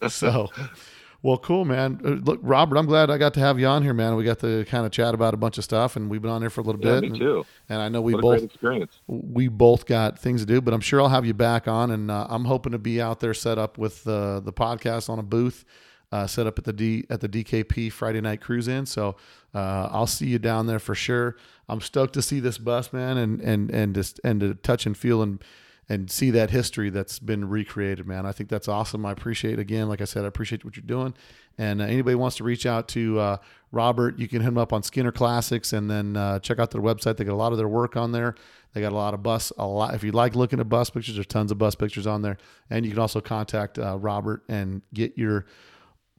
so, 0.09 0.49
well, 1.23 1.37
cool, 1.37 1.65
man. 1.65 1.99
Uh, 2.03 2.09
Look, 2.09 2.39
Robert, 2.43 2.77
I'm 2.77 2.85
glad 2.85 3.09
I 3.09 3.17
got 3.17 3.33
to 3.35 3.39
have 3.39 3.59
you 3.59 3.67
on 3.67 3.83
here, 3.83 3.93
man. 3.93 4.15
We 4.15 4.23
got 4.23 4.39
to 4.39 4.65
kind 4.65 4.85
of 4.85 4.91
chat 4.91 5.13
about 5.13 5.33
a 5.33 5.37
bunch 5.37 5.57
of 5.57 5.63
stuff, 5.63 5.95
and 5.95 6.09
we've 6.09 6.21
been 6.21 6.31
on 6.31 6.41
there 6.41 6.49
for 6.49 6.61
a 6.61 6.63
little 6.63 6.81
Yeah, 6.83 6.95
bit. 6.95 7.01
me 7.03 7.07
and, 7.09 7.17
too. 7.17 7.45
and 7.69 7.81
I 7.81 7.89
know 7.89 8.01
we 8.01 8.15
both 8.15 8.43
experience. 8.43 8.99
we 9.07 9.47
both 9.47 9.85
got 9.85 10.19
things 10.19 10.41
to 10.41 10.47
do, 10.47 10.61
but 10.61 10.73
I'm 10.73 10.81
sure 10.81 11.01
I'll 11.01 11.09
have 11.09 11.25
you 11.25 11.33
back 11.33 11.67
on, 11.67 11.91
and 11.91 12.11
uh, 12.11 12.27
I'm 12.29 12.45
hoping 12.45 12.71
to 12.73 12.79
be 12.79 13.01
out 13.01 13.19
there 13.19 13.33
set 13.33 13.57
up 13.57 13.77
with 13.77 14.05
uh, 14.07 14.39
the 14.41 14.53
podcast 14.53 15.09
on 15.09 15.19
a 15.19 15.23
booth, 15.23 15.63
uh, 16.11 16.27
set 16.27 16.47
up 16.47 16.57
at 16.57 16.65
the 16.65 16.73
D 16.73 17.05
at 17.09 17.21
the 17.21 17.29
DKP 17.29 17.91
Friday 17.91 18.21
night 18.21 18.41
cruise 18.41 18.67
in. 18.67 18.85
So 18.85 19.15
uh, 19.53 19.89
I'll 19.91 20.07
see 20.07 20.27
you 20.27 20.39
down 20.39 20.67
there 20.67 20.79
for 20.79 20.95
sure. 20.95 21.37
I'm 21.69 21.81
stoked 21.81 22.13
to 22.15 22.21
see 22.21 22.39
this 22.39 22.57
bus, 22.57 22.91
man, 22.91 23.17
and 23.17 23.39
and 23.41 23.69
and 23.71 23.95
just 23.95 24.19
and 24.23 24.39
to 24.41 24.55
touch 24.55 24.85
and 24.85 24.97
feel 24.97 25.21
and 25.21 25.43
and 25.89 26.09
see 26.09 26.31
that 26.31 26.51
history 26.51 26.89
that's 26.89 27.19
been 27.19 27.49
recreated, 27.49 28.07
man. 28.07 28.25
I 28.25 28.31
think 28.31 28.49
that's 28.49 28.67
awesome. 28.67 29.05
I 29.05 29.11
appreciate 29.11 29.59
again, 29.59 29.89
like 29.89 29.99
I 29.99 30.05
said, 30.05 30.23
I 30.23 30.27
appreciate 30.27 30.63
what 30.63 30.77
you're 30.77 30.85
doing. 30.85 31.13
And 31.57 31.81
uh, 31.81 31.85
anybody 31.85 32.15
wants 32.15 32.37
to 32.37 32.43
reach 32.43 32.65
out 32.65 32.87
to 32.89 33.19
uh, 33.19 33.37
Robert, 33.71 34.17
you 34.17 34.27
can 34.27 34.41
hit 34.41 34.47
him 34.47 34.57
up 34.57 34.73
on 34.73 34.83
Skinner 34.83 35.11
Classics, 35.11 35.73
and 35.73 35.89
then 35.89 36.15
uh, 36.17 36.39
check 36.39 36.59
out 36.59 36.71
their 36.71 36.81
website. 36.81 37.17
They 37.17 37.23
got 37.23 37.33
a 37.33 37.35
lot 37.35 37.51
of 37.51 37.57
their 37.57 37.67
work 37.67 37.97
on 37.97 38.11
there. 38.11 38.35
They 38.73 38.81
got 38.81 38.93
a 38.93 38.95
lot 38.95 39.13
of 39.13 39.21
bus. 39.21 39.51
A 39.57 39.65
lot. 39.65 39.93
If 39.93 40.03
you 40.03 40.11
like 40.11 40.35
looking 40.35 40.59
at 40.59 40.69
bus 40.69 40.89
pictures, 40.89 41.15
there's 41.15 41.27
tons 41.27 41.51
of 41.51 41.57
bus 41.57 41.75
pictures 41.75 42.07
on 42.07 42.21
there. 42.21 42.37
And 42.69 42.85
you 42.85 42.91
can 42.91 42.99
also 42.99 43.19
contact 43.19 43.77
uh, 43.77 43.97
Robert 43.97 44.43
and 44.47 44.81
get 44.93 45.17
your 45.17 45.45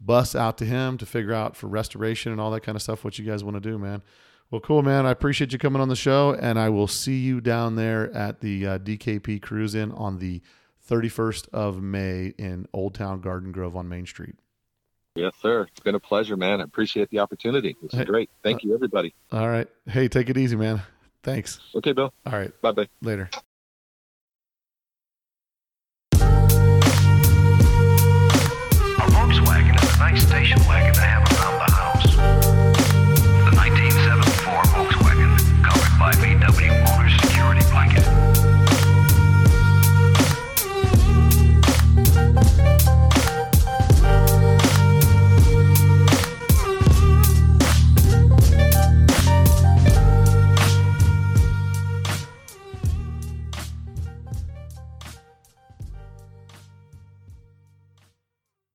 bus 0.05 0.35
out 0.35 0.59
to 0.59 0.65
him 0.65 0.99
to 0.99 1.07
figure 1.07 1.33
out 1.33 1.57
for 1.57 1.67
restoration 1.67 2.33
and 2.33 2.41
all 2.41 2.51
that 2.51 2.63
kind 2.63 2.77
of 2.77 2.83
stuff. 2.83 3.05
What 3.05 3.19
you 3.19 3.25
guys 3.25 3.45
want 3.45 3.55
to 3.55 3.61
do, 3.61 3.79
man. 3.79 4.03
Well, 4.51 4.61
cool, 4.61 4.83
man. 4.83 5.07
I 5.07 5.11
appreciate 5.11 5.53
you 5.53 5.59
coming 5.59 5.81
on 5.81 5.89
the 5.89 5.97
show, 5.97 6.35
and 6.35 6.59
I 6.59 6.69
will 6.69 6.89
see 6.89 7.19
you 7.19 7.41
down 7.41 7.77
there 7.77 8.13
at 8.13 8.41
the 8.41 8.67
uh, 8.67 8.79
DKP 8.79 9.41
Cruise 9.41 9.75
In 9.75 9.93
on 9.93 10.19
the 10.19 10.43
31st 10.91 11.49
of 11.55 11.83
May 11.83 12.35
in 12.37 12.67
Old 12.73 12.95
Town 12.95 13.21
Garden 13.21 13.51
Grove 13.53 13.77
on 13.77 13.89
Main 13.89 14.05
Street. 14.05 14.35
Yes, 15.15 15.33
sir. 15.41 15.63
It's 15.71 15.81
been 15.81 15.95
a 15.95 16.01
pleasure, 16.01 16.37
man. 16.37 16.61
I 16.61 16.65
appreciate 16.65 17.11
the 17.11 17.19
opportunity. 17.21 17.77
This 17.83 17.93
is 17.93 17.99
Hey, 18.01 18.05
great. 18.05 18.31
Thank 18.43 18.63
you, 18.65 18.75
everybody. 18.75 19.15
All 19.31 19.49
right. 19.49 19.69
Hey, 19.87 20.09
take 20.09 20.29
it 20.29 20.37
easy, 20.37 20.57
man. 20.57 20.83
Thanks. 21.23 21.61
Okay, 21.75 21.93
Bill. 21.93 22.13
All 22.27 22.33
right. 22.33 22.53
Bye 22.61 22.73
bye. 22.73 22.89
Later. 23.01 23.31
Nice 30.13 30.27
station 30.27 30.61
wagon 30.67 30.93
to 30.93 31.01
have 31.01 31.32